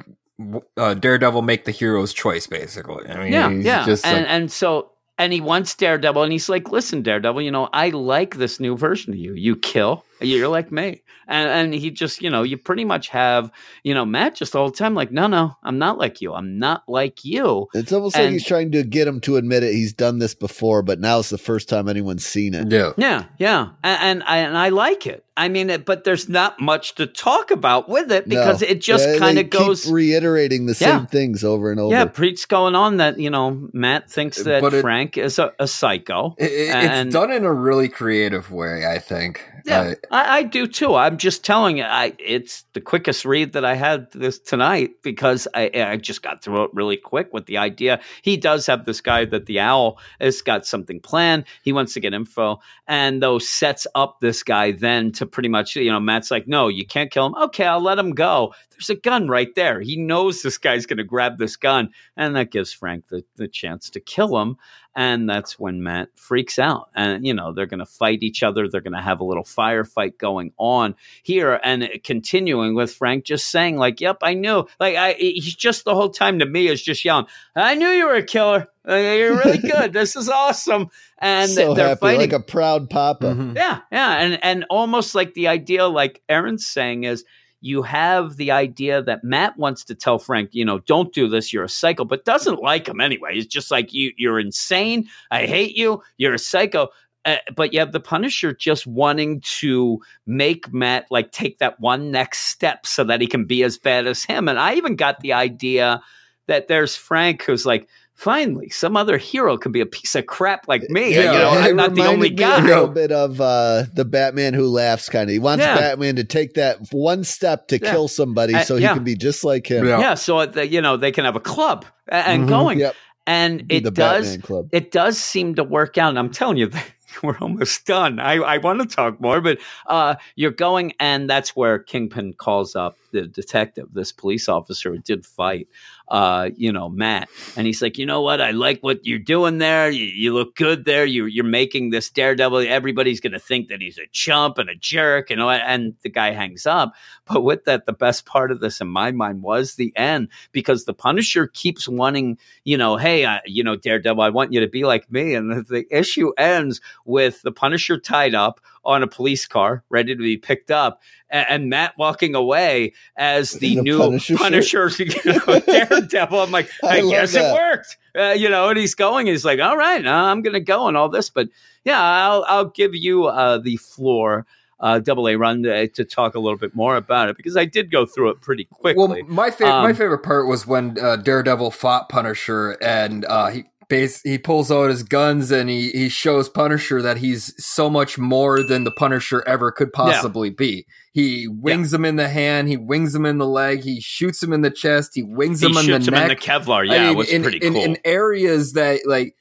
uh, 0.78 0.93
Daredevil 0.93 1.41
make 1.41 1.66
the 1.66 1.72
hero's 1.72 2.14
choice, 2.14 2.47
basically. 2.47 3.07
I 3.09 3.24
mean, 3.24 3.34
yeah, 3.34 3.49
he's 3.51 3.66
yeah, 3.66 3.86
just 3.86 4.05
and 4.05 4.24
like, 4.24 4.32
and 4.32 4.51
so 4.51 4.91
and 5.18 5.32
he 5.32 5.41
wants 5.41 5.76
Daredevil, 5.76 6.24
and 6.24 6.32
he's 6.32 6.49
like, 6.49 6.72
"Listen, 6.72 7.01
Daredevil, 7.03 7.41
you 7.41 7.51
know, 7.51 7.70
I 7.74 7.89
like 7.89 8.38
this 8.38 8.59
new 8.59 8.76
version 8.78 9.14
of 9.14 9.20
you. 9.20 9.34
You 9.34 9.55
kill, 9.55 10.03
you're 10.24 10.47
like 10.47 10.71
me." 10.71 11.01
And 11.28 11.49
and 11.49 11.74
he 11.74 11.89
just, 11.89 12.21
you 12.21 12.30
know, 12.30 12.43
you 12.43 12.57
pretty 12.57 12.84
much 12.84 13.07
have, 13.09 13.49
you 13.84 13.93
know, 13.93 14.03
Matt 14.05 14.36
just 14.36 14.55
all 14.55 14.69
the 14.69 14.76
time, 14.76 14.93
like, 14.93 15.11
"No, 15.11 15.28
no, 15.28 15.55
I'm 15.63 15.78
not 15.78 15.97
like 15.97 16.19
you. 16.21 16.34
I'm 16.34 16.59
not 16.59 16.84
like 16.88 17.24
you." 17.24 17.67
It's 17.74 17.93
almost 17.93 18.17
like 18.17 18.30
he's 18.32 18.45
trying 18.45 18.71
to 18.74 18.84
get 18.84 19.07
him 19.07 19.21
to 19.21 19.38
admit 19.38 19.63
it. 19.63 19.74
He's 19.74 19.93
done 19.93 20.19
this 20.19 20.36
before, 20.36 20.82
but 20.82 20.99
now 20.99 21.19
it's 21.19 21.30
the 21.30 21.38
first 21.38 21.69
time 21.69 21.88
anyone's 21.88 22.26
seen 22.26 22.53
it. 22.53 22.69
yeah. 22.71 22.91
Yeah, 22.97 23.24
yeah, 23.38 23.69
and 23.84 24.01
and 24.01 24.24
I, 24.24 24.38
and 24.39 24.57
I 24.57 24.69
like 24.69 25.07
it. 25.07 25.24
I 25.36 25.49
mean, 25.49 25.71
it, 25.71 25.84
but 25.86 26.03
there's 26.03 26.30
not 26.30 26.59
much 26.59 26.93
to 26.95 27.07
talk 27.07 27.49
about 27.49 27.89
with 27.89 28.11
it 28.11 28.28
because 28.30 28.61
No. 28.61 28.67
it 28.67 28.82
just 28.82 29.07
Yeah, 29.07 29.17
kind 29.17 29.39
of 29.39 29.49
goes. 29.49 29.89
reiterating 29.89 30.67
the 30.67 30.78
Yeah. 30.80 30.97
same 30.99 31.07
things 31.07 31.43
over 31.43 31.71
and 31.71 31.80
over. 31.80 31.91
Yeah, 31.95 32.05
preach 32.05 32.47
going 32.47 32.76
on 32.76 32.97
that 32.97 33.17
you 33.17 33.30
know 33.32 33.69
Matt 33.74 34.11
thinks 34.11 34.43
that 34.43 34.61
But 34.61 34.74
it- 34.76 34.82
Frank 34.82 35.17
is 35.17 35.39
a, 35.39 35.51
a 35.57 35.67
psycho. 35.67 36.36
It, 36.38 36.51
it- 36.51 36.76
And- 36.76 37.07
it's 37.07 37.13
done 37.15 37.32
in 37.32 37.45
a 37.45 37.53
really 37.53 37.88
creative 37.89 38.51
way, 38.51 38.86
I 38.86 38.99
think. 38.99 39.43
Yeah, 39.65 39.93
Uh, 40.11 40.12
I, 40.14 40.38
I 40.38 40.43
do 40.43 40.68
too. 40.68 40.93
I'm 40.93 41.18
just 41.18 41.43
telling 41.43 41.80
you, 41.80 41.86
I 41.86 42.14
it's 42.20 42.66
the 42.74 42.82
quickest 42.82 43.26
read 43.26 43.53
that 43.53 43.66
I 43.66 43.74
had 43.74 44.11
this 44.11 44.38
tonight 44.38 44.91
because 45.01 45.47
I 45.55 45.72
I 45.74 45.97
just 45.97 46.22
got 46.22 46.43
through 46.43 46.66
it 46.66 46.72
really 46.72 46.97
quick 46.97 47.34
with 47.34 47.47
the 47.47 47.57
idea. 47.57 47.99
He 48.22 48.38
does 48.38 48.68
have 48.68 48.86
this 48.86 49.01
guy 49.01 49.26
that 49.26 49.47
the 49.47 49.59
owl 49.59 49.97
has 50.22 50.43
got 50.43 50.68
something 50.68 50.99
planned. 50.99 51.45
He 51.64 51.74
wants 51.74 51.95
to 51.95 51.99
get 51.99 52.14
info, 52.14 52.59
and 52.88 53.24
though 53.24 53.39
sets 53.39 53.88
up 53.95 54.20
this 54.22 54.43
guy 54.43 54.72
then 54.72 55.11
to 55.14 55.26
pretty 55.26 55.49
much 55.49 55.76
you 55.76 55.91
know 55.91 55.99
Matt's 55.99 56.30
like, 56.30 56.47
no, 56.47 56.68
you 56.68 56.86
can't 56.86 57.09
kill 57.09 57.26
him. 57.26 57.36
Okay, 57.36 57.66
I'll 57.66 57.82
let 57.82 57.97
him 57.97 58.11
go. 58.11 58.53
There's 58.70 58.91
a 58.91 58.95
gun 58.95 59.28
right 59.28 59.53
there. 59.55 59.82
He 59.82 59.95
knows 59.95 60.41
this 60.41 60.59
guy's 60.59 60.86
going 60.86 60.97
to 60.97 61.03
grab 61.03 61.39
this 61.39 61.55
gun, 61.55 61.89
and 62.16 62.36
that 62.36 62.51
gives 62.51 62.72
Frank 62.72 63.07
the 63.07 63.24
the 63.36 63.47
chance 63.47 63.89
to 63.89 63.99
kill 63.99 64.39
him. 64.39 64.57
And 64.96 65.28
that's 65.28 65.58
when 65.58 65.82
Matt 65.82 66.10
freaks 66.16 66.60
out. 66.60 66.89
And, 66.96 67.26
you 67.26 67.34
know, 67.34 67.52
they're 67.52 67.66
going 67.66 67.80
to 67.80 67.86
fight 67.86 68.22
each 68.22 68.44
other. 68.44 68.68
They're 68.68 68.82
going 68.82 68.94
to 68.94 69.02
have 69.02 69.22
a 69.22 69.24
little 69.24 69.44
firefight 69.44 70.20
going 70.20 70.52
on 70.58 70.96
here. 71.24 71.60
And 71.64 71.89
continuing 72.04 72.76
with 72.76 72.94
Frank 72.94 73.26
just 73.26 73.50
saying, 73.50 73.78
like, 73.78 74.00
yep, 74.02 74.18
I 74.22 74.36
knew. 74.36 74.66
Like, 74.80 74.96
I, 74.96 75.14
he's 75.14 75.56
just 75.56 75.84
the 75.84 75.96
whole 75.96 76.12
time 76.12 76.39
to 76.39 76.46
me 76.46 76.68
is 76.68 76.82
just 76.82 77.04
yelling, 77.04 77.26
I 77.56 77.74
knew 77.76 77.88
you 77.89 78.06
were 78.06 78.16
a 78.16 78.24
killer. 78.24 78.68
Uh, 78.88 78.96
You're 78.96 79.38
really 79.38 79.58
good. 79.72 79.94
this 79.94 80.16
is 80.16 80.30
awesome. 80.30 80.89
And 81.18 81.50
so 81.50 81.74
they're 81.74 81.88
happy, 81.88 82.00
fighting. 82.00 82.20
like 82.20 82.34
a 82.34 82.39
proud 82.41 82.89
papa. 82.89 83.28
Mhm. 83.28 83.56
Yeah, 83.56 83.80
yeah, 83.91 84.18
and 84.20 84.44
and 84.44 84.66
almost 84.70 85.16
like 85.16 85.34
the 85.36 85.48
idea, 85.48 85.88
like 85.88 86.22
Aaron's 86.28 86.66
saying, 86.66 87.06
is 87.06 87.24
you 87.64 87.82
have 87.82 88.36
the 88.36 88.51
idea 88.51 89.01
that 89.01 89.24
Matt 89.24 89.57
wants 89.57 89.86
to 89.86 89.95
tell 89.95 90.20
Frank, 90.20 90.49
you 90.51 90.66
know, 90.66 90.80
don't 90.80 91.14
do 91.14 91.30
this. 91.30 91.53
You're 91.53 91.64
a 91.64 91.70
psycho, 91.70 92.03
but 92.03 92.26
doesn't 92.26 92.61
like 92.61 92.89
him 92.89 92.99
anyway. 92.99 93.32
It's 93.36 93.47
just 93.47 93.72
like 93.72 93.93
you, 93.93 94.11
you're 94.18 94.38
insane. 94.38 95.07
I 95.32 95.45
hate 95.45 95.78
you. 95.78 96.03
You're 96.18 96.34
a 96.34 96.39
psycho. 96.39 96.89
Uh, 97.24 97.38
but 97.55 97.72
you 97.72 97.80
have 97.80 97.93
the 97.93 98.01
Punisher 98.01 98.53
just 98.53 98.86
wanting 98.86 99.39
to 99.39 100.01
make 100.28 100.74
Matt 100.74 101.05
like 101.09 101.32
take 101.32 101.59
that 101.59 101.80
one 101.80 102.11
next 102.11 102.47
step 102.49 102.86
so 102.86 103.05
that 103.05 103.22
he 103.22 103.28
can 103.28 103.45
be 103.45 103.64
as 103.64 103.78
bad 103.78 104.07
as 104.07 104.26
him. 104.26 104.49
And 104.49 104.59
I 104.59 104.74
even 104.74 104.97
got 104.97 105.22
the 105.22 105.32
idea 105.32 106.01
that 106.47 106.68
there's 106.68 106.97
Frank 106.97 107.43
who's 107.43 107.66
like, 107.66 107.88
finally, 108.16 108.70
some 108.70 108.95
other 108.95 109.18
hero 109.18 109.57
can 109.57 109.72
be 109.72 109.82
a 109.82 109.86
piece 109.86 110.16
of 110.16 110.26
crap 110.26 110.68
like 110.68 110.89
me. 110.89 111.14
Yeah, 111.16 111.32
you 111.34 111.38
know, 111.39 111.49
I'm 111.49 111.76
not 111.76 111.95
the 111.95 112.05
only 112.05 112.30
me 112.30 112.36
guy. 112.36 112.59
A 112.59 112.66
little 112.68 112.88
bit 112.88 113.11
of 113.11 113.41
uh, 113.41 113.84
the 113.93 114.05
Batman 114.05 114.53
who 114.53 114.68
laughs 114.68 115.09
kind 115.09 115.30
of. 115.30 115.34
He 115.34 115.39
wants 115.39 115.64
Yeah. 115.64 115.76
Batman 115.76 116.16
to 116.18 116.24
take 116.24 116.53
that 116.53 116.78
one 116.91 117.24
step 117.24 117.68
to 117.70 117.80
Yeah. 117.82 117.91
kill 117.91 118.07
somebody 118.07 118.53
Uh, 118.55 118.64
so 118.64 118.76
he 118.78 118.84
yeah. 118.84 118.93
can 118.93 119.03
be 119.03 119.16
just 119.16 119.43
like 119.43 119.68
him. 119.70 119.86
Yeah. 119.88 119.99
yeah 119.99 120.14
so 120.14 120.45
that, 120.45 120.70
you 120.70 120.82
know 120.82 120.97
they 120.97 121.11
can 121.11 121.26
have 121.26 121.36
a 121.36 121.39
club 121.41 121.86
a- 122.09 122.16
and 122.28 122.43
Mhm. 122.45 122.49
going 122.49 122.80
Yep. 122.80 122.95
and 123.28 123.68
Be 123.68 123.78
it 123.78 123.93
does 123.93 124.38
Club. 124.38 124.70
it 124.72 124.91
does 124.91 125.18
seem 125.18 125.55
to 125.55 125.64
work 125.64 125.97
out 125.97 126.09
and 126.09 126.20
i'm 126.20 126.30
telling 126.30 126.57
you 126.57 126.70
we're 127.24 127.38
almost 127.39 127.86
done 127.86 128.20
i, 128.20 128.34
I 128.36 128.57
want 128.57 128.82
to 128.82 128.86
talk 128.95 129.22
more 129.22 129.39
but 129.41 129.59
uh, 129.88 130.16
you're 130.36 130.51
going 130.51 130.93
and 130.99 131.30
that's 131.30 131.55
where 131.55 131.80
kingpin 131.80 132.34
calls 132.34 132.76
up 132.76 132.97
the 133.14 133.28
detective 133.28 133.88
this 133.93 134.11
police 134.11 134.49
officer 134.49 134.97
did 134.97 135.26
fight 135.26 135.70
uh, 136.09 136.49
you 136.55 136.72
know 136.72 136.89
matt. 136.89 137.30
And 137.55 137.66
he's 137.66 137.82
like 137.82 137.97
you 137.97 138.05
know 138.05 138.22
what? 138.22 138.41
I 138.41 138.51
like 138.51 138.82
what 138.82 139.05
you're 139.05 139.20
doing 139.20 139.59
there. 139.59 139.89
You, 139.89 140.05
you 140.05 140.34
look 140.34 140.55
good 140.55 140.86
there. 140.86 141.05
You, 141.05 141.26
you're 141.26 141.45
making 141.45 141.91
this 141.91 142.09
daredevil. 142.09 142.59
Everybody's 142.59 143.20
going 143.20 143.34
to 143.34 143.39
think 143.39 143.70
that 143.70 143.82
he's 143.82 143.97
a 143.97 144.07
chump 144.11 144.57
and 144.57 144.70
a 144.70 144.76
jerk 144.76 145.32
and, 145.32 145.41
and 145.41 145.95
the 146.01 146.09
guy 146.09 146.32
hangs 146.32 146.66
up. 146.66 146.93
But 147.26 147.41
with 147.41 147.66
that 147.66 147.86
the 147.86 147.93
best 147.93 148.26
part 148.26 148.51
of 148.51 148.59
this 148.59 148.82
in 148.82 148.88
my 148.88 149.11
mind 149.11 149.41
was 149.41 149.76
the 149.76 149.93
end 149.95 150.28
because 150.51 150.84
the 150.84 150.93
punisher 150.93 151.47
keeps 151.47 151.88
wanting 151.88 152.38
you 152.64 152.78
know 152.78 152.97
hey 152.97 153.26
I, 153.26 153.39
you 153.45 153.64
know 153.64 153.76
daredevil 153.76 154.22
i 154.22 154.30
want 154.30 154.51
you 154.51 154.59
to 154.59 154.68
be 154.68 154.84
like 154.84 155.11
me. 155.11 155.36
And 155.36 155.51
the, 155.51 155.61
the 155.61 155.88
issue 155.89 156.34
ends 156.38 156.82
with 157.05 157.41
the 157.43 157.51
punisher 157.51 157.97
tied 157.97 158.36
up 158.36 158.59
on 158.86 159.03
a 159.03 159.07
police 159.07 159.45
car 159.45 159.84
ready 159.89 160.15
to 160.15 160.21
be 160.21 160.38
picked 160.38 160.71
up 160.71 161.01
and, 161.29 161.45
and 161.49 161.69
matt 161.69 161.93
walking 161.97 162.36
away 162.36 162.93
as 163.17 163.51
the, 163.53 163.75
The 163.75 163.81
new 163.81 163.97
Punisher 163.97 164.38
punisher, 164.38 164.89
you 164.99 165.05
know, 165.25 165.59
daredevil 165.59 166.39
i'm 166.39 166.51
like 166.51 166.69
I 166.84 166.97
i, 166.97 167.01
guess 167.01 167.34
that. 167.34 167.51
it 167.51 167.53
worked 167.53 167.97
uh, 168.17 168.34
you 168.34 168.49
know 168.49 168.69
and 168.69 168.77
he's 168.77 168.95
going 168.95 169.27
he's 169.27 169.45
like 169.45 169.59
all 169.59 169.77
right 169.77 170.05
uh, 170.05 170.11
i'm 170.11 170.41
gonna 170.41 170.59
go 170.59 170.88
and 170.88 170.97
all 170.97 171.09
this 171.09 171.29
but 171.29 171.47
yeah 171.86 172.01
i'll 172.01 172.45
i'll 172.47 172.69
give 172.69 172.93
you 172.95 173.25
uh, 173.25 173.57
the 173.57 173.77
floor 173.77 174.45
uh, 174.79 174.99
double 174.99 175.29
A 175.29 175.36
run 175.38 175.63
to, 175.63 175.88
to 175.88 176.03
talk 176.03 176.36
a 176.36 176.39
little 176.39 176.57
bit 176.57 176.75
more 176.75 176.97
about 176.97 177.29
it 177.29 177.38
because 177.38 177.55
I 177.55 177.63
did 177.63 177.89
go 177.89 178.05
through 178.05 178.31
it 178.31 178.41
pretty 178.41 178.65
quickly. 178.65 179.23
Well, 179.23 179.23
my 179.29 179.49
favorite 179.49 179.81
my 179.81 179.89
Um, 179.91 179.95
favorite 179.95 180.23
part 180.23 180.45
was 180.45 180.67
when 180.67 180.97
uh, 181.01 181.15
Daredevil 181.15 181.71
fought 181.71 182.09
Punisher, 182.09 182.71
and 182.81 183.23
uh, 183.23 183.47
he 183.47 183.63
base 183.89 184.21
he 184.21 184.38
pulls 184.38 184.71
out 184.71 184.89
his 184.89 185.03
guns 185.03 185.51
and 185.51 185.69
he 185.69 185.89
he 185.91 186.09
shows 186.09 186.49
Punisher 186.49 187.01
that 187.01 187.17
he's 187.17 187.53
so 187.63 187.89
much 187.89 188.17
more 188.17 188.63
than 188.63 188.84
the 188.84 188.91
Punisher 188.91 189.43
ever 189.47 189.71
could 189.71 189.91
possibly 189.93 190.49
be. 190.49 190.86
He 191.13 191.47
wings 191.47 191.93
him 191.93 192.05
in 192.05 192.15
the 192.15 192.29
hand, 192.29 192.69
he 192.69 192.77
wings 192.77 193.13
him 193.13 193.25
in 193.25 193.38
the 193.38 193.47
leg, 193.47 193.84
he 193.84 193.99
shoots 194.01 194.41
him 194.41 194.51
in 194.53 194.61
the 194.61 194.71
chest, 194.71 195.11
he 195.13 195.23
wings 195.23 195.59
he 195.61 195.67
him 195.67 195.77
in 195.77 195.84
shoots 195.84 196.05
the 196.05 196.11
him 196.11 196.13
neck. 196.15 196.23
in 196.23 196.27
the 196.29 196.36
Kevlar. 196.36 196.89
I 196.89 196.95
Yeah, 196.95 197.01
mean, 197.03 197.11
it 197.13 197.17
was 197.17 197.29
in, 197.29 197.41
pretty 197.43 197.57
in, 197.59 197.73
cool. 197.73 197.84
in 197.84 197.97
areas 198.05 198.73
that 198.73 199.01
like 199.05 199.36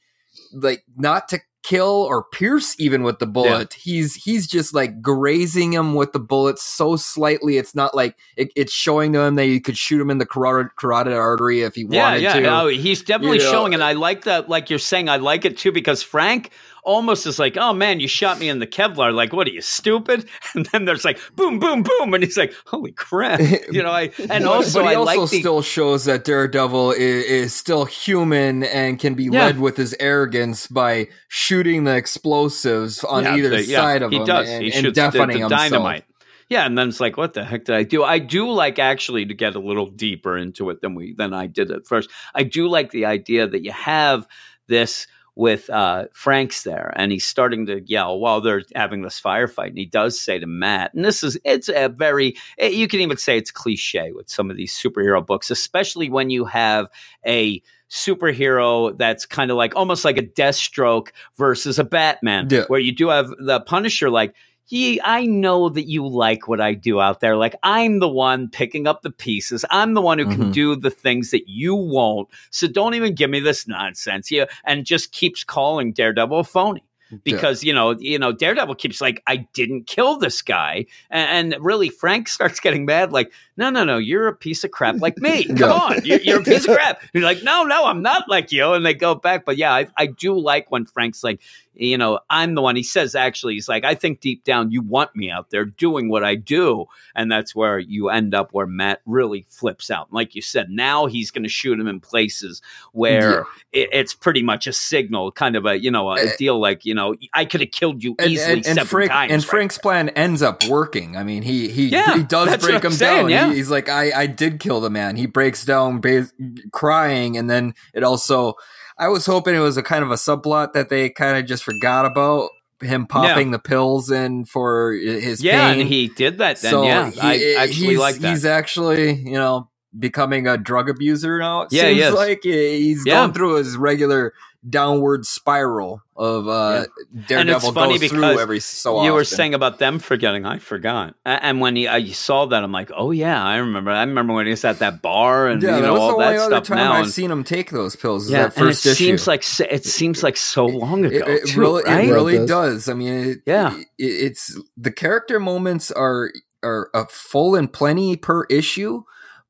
like 0.53 0.83
not 0.95 1.29
to 1.29 1.39
kill 1.63 2.05
or 2.09 2.23
pierce 2.23 2.75
even 2.79 3.03
with 3.03 3.19
the 3.19 3.25
bullet 3.25 3.73
he's 3.73 4.15
he's 4.15 4.45
just 4.47 4.73
like 4.73 5.01
grazing 5.01 5.73
him 5.73 5.95
with 5.95 6.11
the 6.11 6.19
bullet 6.19 6.59
so 6.59 6.95
slightly 6.95 7.57
it's 7.57 7.73
not 7.73 7.95
like 7.95 8.15
it, 8.35 8.51
it's 8.55 8.73
showing 8.73 9.13
to 9.13 9.19
him 9.21 9.35
that 9.35 9.47
you 9.47 9.61
could 9.61 9.77
shoot 9.77 9.99
him 9.99 10.09
in 10.09 10.17
the 10.17 10.25
carotid, 10.25 10.75
carotid 10.77 11.13
artery 11.13 11.61
if 11.61 11.75
he 11.75 11.85
yeah, 11.89 12.03
wanted 12.03 12.21
yeah. 12.21 12.33
to 12.33 12.41
No, 12.41 12.67
he's 12.67 13.01
definitely 13.01 13.37
You 13.37 13.43
know, 13.45 13.51
showing, 13.51 13.73
and 13.73 13.83
uh, 13.83 13.87
I 13.87 13.93
like 13.93 14.23
that. 14.25 14.49
Like 14.49 14.69
you're 14.69 14.79
saying, 14.79 15.09
I 15.09 15.17
like 15.17 15.45
it 15.45 15.57
too 15.57 15.71
because 15.71 16.03
Frank 16.03 16.51
almost 16.83 17.25
is 17.27 17.39
like, 17.39 17.57
"Oh 17.57 17.73
man, 17.73 17.99
you 17.99 18.07
shot 18.07 18.39
me 18.39 18.49
in 18.49 18.59
the 18.59 18.67
Kevlar." 18.67 19.13
Like, 19.13 19.33
what 19.33 19.47
are 19.47 19.51
you 19.51 19.61
stupid? 19.61 20.25
And 20.55 20.65
then 20.67 20.85
there's 20.85 21.03
like, 21.03 21.19
boom, 21.35 21.57
boom, 21.59 21.81
boom, 21.83 22.13
and 22.13 22.23
he's 22.23 22.37
like, 22.37 22.53
"Holy 22.67 22.91
crap!" 22.91 23.39
You 23.71 23.81
know, 23.83 23.91
I 23.91 24.11
and 24.29 24.45
also 24.45 24.81
but 24.81 24.89
he 24.89 24.91
I 24.93 24.95
also 24.95 25.21
like 25.21 25.29
the 25.31 25.39
still 25.39 25.61
shows 25.61 26.05
that 26.05 26.23
Daredevil 26.25 26.91
is, 26.91 27.25
is 27.25 27.55
still 27.55 27.85
human 27.85 28.63
and 28.63 28.99
can 28.99 29.15
be 29.15 29.23
Yeah. 29.25 29.45
led 29.45 29.59
with 29.59 29.77
his 29.77 29.95
arrogance 29.99 30.67
by 30.67 31.07
shooting 31.27 31.85
the 31.85 31.95
explosives 31.95 33.03
on 33.03 33.23
Yeah, 33.23 33.35
either 33.35 33.49
the- 33.49 33.63
yeah, 33.65 33.77
side 33.81 34.01
of 34.03 34.11
he 34.11 34.17
him 34.17 34.25
does. 34.25 34.49
and, 34.49 34.63
he 34.63 34.71
and 34.73 34.85
shoots 34.85 34.95
the- 34.97 35.01
deafening 35.11 35.27
the, 35.27 35.39
himself. 35.43 35.61
dynamite. 35.71 36.05
Yeah, 36.49 36.65
and 36.65 36.77
then 36.77 36.89
it's 36.89 36.99
like, 36.99 37.17
what 37.17 37.33
the 37.33 37.43
heck 37.43 37.65
did 37.65 37.75
I 37.75 37.83
do? 37.83 38.03
I 38.03 38.19
do 38.19 38.51
like 38.51 38.77
actually 38.77 39.25
to 39.25 39.33
get 39.33 39.55
a 39.55 39.59
little 39.59 39.87
deeper 39.87 40.37
into 40.37 40.69
it 40.69 40.81
than 40.81 40.93
we 40.93 41.13
than 41.13 41.33
I 41.33 41.47
did 41.47 41.71
at 41.71 41.87
first. 41.87 42.09
I 42.35 42.43
do 42.43 42.67
like 42.67 42.91
the 42.91 43.05
idea 43.05 43.47
that 43.47 43.63
you 43.63 43.71
have 43.71 44.27
this 44.67 45.07
with 45.35 45.69
uh, 45.69 46.05
Frank's 46.13 46.63
there, 46.63 46.93
and 46.95 47.11
he's 47.11 47.25
starting 47.25 47.65
to 47.65 47.81
yell 47.85 48.19
while 48.19 48.39
they're 48.39 48.61
having 48.75 49.01
this 49.01 49.19
firefight, 49.19 49.69
and 49.69 49.77
he 49.77 49.85
does 49.85 50.19
say 50.21 50.37
to 50.37 50.45
Matt, 50.45 50.93
and 50.93 51.03
this 51.03 51.23
is 51.23 51.37
it's 51.43 51.69
a 51.69 51.89
very 51.89 52.35
eh, 52.59 52.67
you 52.67 52.87
can 52.87 52.99
even 52.99 53.17
say 53.17 53.37
it's 53.37 53.49
cliche 53.51 54.11
with 54.11 54.29
some 54.29 54.51
of 54.51 54.57
these 54.57 54.73
superhero 54.77 55.25
books, 55.25 55.49
especially 55.49 56.09
when 56.09 56.29
you 56.29 56.45
have 56.45 56.87
a 57.25 57.61
superhero 57.89 58.97
that's 58.97 59.25
kind 59.25 59.51
of 59.51 59.57
like 59.57 59.75
almost 59.75 60.03
like 60.05 60.17
a 60.17 60.23
Deathstroke 60.23 61.09
versus 61.37 61.79
a 61.79 61.83
Batman, 61.83 62.47
Yeah. 62.49 62.65
where 62.67 62.79
you 62.79 62.91
do 62.91 63.09
have 63.09 63.29
the 63.39 63.59
Punisher 63.61 64.09
like. 64.09 64.35
Ye, 64.69 64.99
I 65.03 65.25
know 65.25 65.69
that 65.69 65.87
you 65.89 66.07
like 66.07 66.47
what 66.47 66.61
I 66.61 66.73
do 66.73 66.99
out 67.01 67.19
there. 67.19 67.35
Like 67.35 67.55
I'm 67.63 67.99
the 67.99 68.07
one 68.09 68.49
picking 68.49 68.87
up 68.87 69.01
the 69.01 69.11
pieces. 69.11 69.65
I'm 69.69 69.93
the 69.93 70.01
one 70.01 70.17
who 70.19 70.25
can 70.25 70.45
Mhm. 70.45 70.53
do 70.53 70.75
the 70.75 70.89
things 70.89 71.31
that 71.31 71.47
you 71.49 71.75
won't. 71.75 72.29
So 72.49 72.67
don't 72.67 72.93
even 72.95 73.13
give 73.13 73.29
me 73.29 73.39
this 73.41 73.67
nonsense. 73.67 74.31
Yeah, 74.31 74.45
and 74.65 74.85
just 74.85 75.11
keeps 75.11 75.43
calling 75.43 75.91
Daredevil 75.93 76.39
a 76.39 76.43
phony 76.43 76.83
because 77.23 77.63
you 77.63 77.71
know 77.71 77.91
you 77.99 78.17
know 78.17 78.31
Daredevil 78.31 78.73
keeps 78.75 78.99
like 78.99 79.21
I 79.27 79.45
didn't 79.53 79.85
kill 79.85 80.17
this 80.17 80.41
guy, 80.41 80.85
and, 81.11 81.53
and 81.53 81.63
really 81.63 81.89
Frank 81.89 82.27
starts 82.29 82.59
getting 82.59 82.85
mad 82.85 83.11
like 83.11 83.31
no 83.55 83.69
no 83.69 83.83
no 83.83 83.97
you're 83.99 84.27
a 84.27 84.35
piece 84.35 84.63
of 84.63 84.71
crap 84.71 84.99
like 84.99 85.19
me 85.21 85.43
come 85.55 85.69
Yeah. 85.69 85.73
on 85.73 85.97
you're, 86.03 86.19
you're 86.21 86.39
a 86.39 86.43
piece 86.43 86.65
of 86.67 86.73
crap 86.75 87.03
you're 87.13 87.21
like 87.23 87.43
no 87.43 87.65
no 87.65 87.85
I'm 87.85 88.01
not 88.01 88.27
like 88.29 88.51
you 88.51 88.73
and 88.73 88.83
they 88.83 88.95
go 88.95 89.13
back 89.13 89.45
but 89.45 89.57
yeah 89.57 89.71
I, 89.73 89.87
I 89.95 90.07
do 90.07 90.35
like 90.39 90.71
when 90.71 90.85
Frank's 90.85 91.23
like 91.23 91.39
you 91.75 91.97
know 91.97 92.19
I'm 92.29 92.55
the 92.55 92.61
one 92.61 92.75
he 92.75 92.83
says 92.83 93.15
actually 93.15 93.55
he's 93.55 93.67
like 93.67 93.83
I 93.83 93.95
think 93.95 94.19
deep 94.19 94.43
down 94.43 94.71
you 94.71 94.81
want 94.81 95.15
me 95.15 95.31
out 95.31 95.49
there 95.49 95.65
doing 95.65 96.09
what 96.09 96.23
I 96.23 96.35
do 96.35 96.85
and 97.15 97.31
that's 97.31 97.55
where 97.55 97.79
you 97.79 98.09
end 98.09 98.33
up 98.35 98.49
where 98.53 98.67
Matt 98.67 99.01
really 99.05 99.45
flips 99.49 99.89
out 99.89 100.11
like 100.13 100.35
you 100.35 100.41
said 100.41 100.69
now 100.69 101.05
he's 101.07 101.31
going 101.31 101.43
to 101.43 101.49
shoot 101.49 101.79
him 101.79 101.87
in 101.87 101.99
places 101.99 102.61
where 102.91 103.41
it, 103.71 103.89
it's 103.91 104.13
pretty 104.13 104.43
much 104.43 104.67
a 104.67 104.73
signal, 104.73 105.31
kind 105.31 105.55
of 105.55 105.65
a 105.65 105.81
you 105.81 105.89
know 105.91 106.11
a, 106.11 106.19
Eh. 106.19 106.31
deal 106.37 106.59
like 106.59 106.85
you 106.85 106.93
know 106.93 107.15
I 107.33 107.45
could 107.45 107.61
have 107.61 107.71
killed 107.71 108.03
you 108.03 108.15
and, 108.19 108.31
easily 108.31 108.53
and, 108.53 108.65
and 108.67 108.75
seven 108.75 108.87
Frank, 108.87 109.11
times. 109.11 109.31
and 109.33 109.41
right 109.43 109.49
Frank's 109.49 109.77
plan 109.77 110.09
ends 110.09 110.41
up 110.41 110.63
working. 110.67 111.17
I 111.17 111.23
mean, 111.23 111.41
he 111.43 111.69
he 111.69 111.87
Yeah, 111.87 112.15
he 112.17 112.23
does 112.23 112.55
break 112.57 112.83
him 112.83 112.91
saying, 112.91 113.21
down. 113.23 113.29
yeah. 113.29 113.49
He- 113.49 113.55
he's 113.55 113.69
like, 113.71 113.89
I 113.89 114.11
I 114.21 114.27
did 114.27 114.59
kill 114.59 114.79
the 114.81 114.89
man. 114.89 115.15
He 115.15 115.25
breaks 115.25 115.65
down, 115.65 116.01
ba- 116.01 116.27
crying, 116.71 117.37
and 117.37 117.49
then 117.49 117.73
it 117.93 118.03
also. 118.03 118.55
I 118.97 119.07
was 119.07 119.25
hoping 119.25 119.55
it 119.55 119.59
was 119.59 119.77
a 119.77 119.83
kind 119.83 120.03
of 120.03 120.11
a 120.11 120.15
subplot 120.15 120.73
that 120.73 120.89
they 120.89 121.09
kind 121.09 121.37
of 121.37 121.45
just 121.45 121.63
forgot 121.63 122.05
about 122.05 122.49
him 122.81 123.05
popping 123.07 123.51
the 123.51 123.59
pills 123.59 124.11
in 124.11 124.45
for 124.45 124.91
his 124.93 125.41
yeah, 125.43 125.71
pain. 125.71 125.81
and 125.81 125.89
he 125.89 126.09
did 126.09 126.37
that. 126.39 126.59
Then 126.59 126.71
so 126.71 126.83
yeah, 126.83 127.09
he- 127.09 127.55
I 127.55 127.63
actually 127.63 127.97
like 127.97 128.15
that. 128.17 128.29
He's 128.31 128.45
actually 128.45 129.13
you 129.13 129.33
know 129.33 129.69
becoming 129.97 130.47
a 130.47 130.57
drug 130.57 130.89
abuser 130.89 131.37
now. 131.39 131.61
It 131.63 131.71
Yeah, 131.71 131.83
seems 131.83 132.13
like 132.15 132.39
he's 132.43 133.03
Yeah. 133.05 133.21
going 133.21 133.33
through 133.33 133.55
his 133.55 133.77
regular 133.77 134.33
downward 134.67 135.25
spiral 135.25 136.01
of 136.15 136.47
uh 136.47 136.85
Daredevil 137.27 137.73
funny 137.73 137.99
goes 137.99 138.09
through 138.09 138.19
because 138.21 138.39
every 138.39 138.59
so 138.61 138.95
often. 138.95 139.05
you 139.05 139.13
were 139.13 139.23
saying 139.25 139.53
about 139.53 139.79
them 139.79 139.99
forgetting. 139.99 140.45
I 140.45 140.59
forgot. 140.59 141.15
And 141.25 141.59
when 141.59 141.75
he, 141.75 141.87
I 141.87 142.05
saw 142.11 142.45
that, 142.45 142.63
I'm 142.63 142.71
like, 142.71 142.89
oh 142.95 143.11
yeah, 143.11 143.43
I 143.43 143.57
remember. 143.57 143.91
I 143.91 144.03
remember 144.03 144.33
when 144.33 144.45
he 144.45 144.51
was 144.51 144.63
at 144.63 144.79
that 144.79 145.01
bar 145.01 145.47
and 145.47 145.61
yeah, 145.61 145.75
you 145.77 145.81
know 145.81 145.97
all 145.97 146.17
the 146.17 146.23
only 146.23 146.37
that 146.37 146.41
other 146.45 146.55
stuff. 146.55 146.67
time 146.67 146.77
Now, 146.77 146.93
I've 146.93 147.03
and, 147.05 147.11
seen 147.11 147.29
him 147.31 147.43
take 147.43 147.71
those 147.71 147.95
pills. 147.95 148.25
is 148.25 148.31
yeah, 148.31 148.47
that 148.47 148.57
and 148.57 148.67
it 148.67 148.71
issue. 148.71 148.93
seems 148.93 149.27
like 149.27 149.43
it 149.59 149.83
seems 149.85 150.23
like 150.23 150.37
so 150.37 150.65
long 150.65 151.05
ago. 151.05 151.15
it, 151.17 151.27
it 151.27 151.47
too, 151.47 151.59
really, 151.59 151.83
right? 151.83 152.07
it 152.07 152.11
really 152.11 152.35
It 152.37 152.47
does. 152.47 152.87
I 152.87 152.93
mean, 152.93 153.13
it, 153.13 153.37
Yeah. 153.45 153.75
it, 153.77 153.87
it's 153.97 154.59
the 154.77 154.91
character 154.91 155.39
moments 155.39 155.91
are 155.91 156.31
are 156.63 156.89
a 156.93 157.05
full 157.07 157.55
and 157.55 157.71
plenty 157.73 158.15
per 158.15 158.45
issue, 158.45 159.03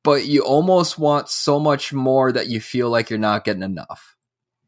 but 0.03 0.25
you 0.25 0.41
almost 0.41 0.97
want 0.97 1.29
so 1.29 1.59
much 1.59 1.93
more 1.93 2.31
that 2.31 2.47
you 2.47 2.59
feel 2.59 2.89
like 2.89 3.09
you're 3.11 3.19
not 3.19 3.43
getting 3.43 3.61
enough. 3.61 4.12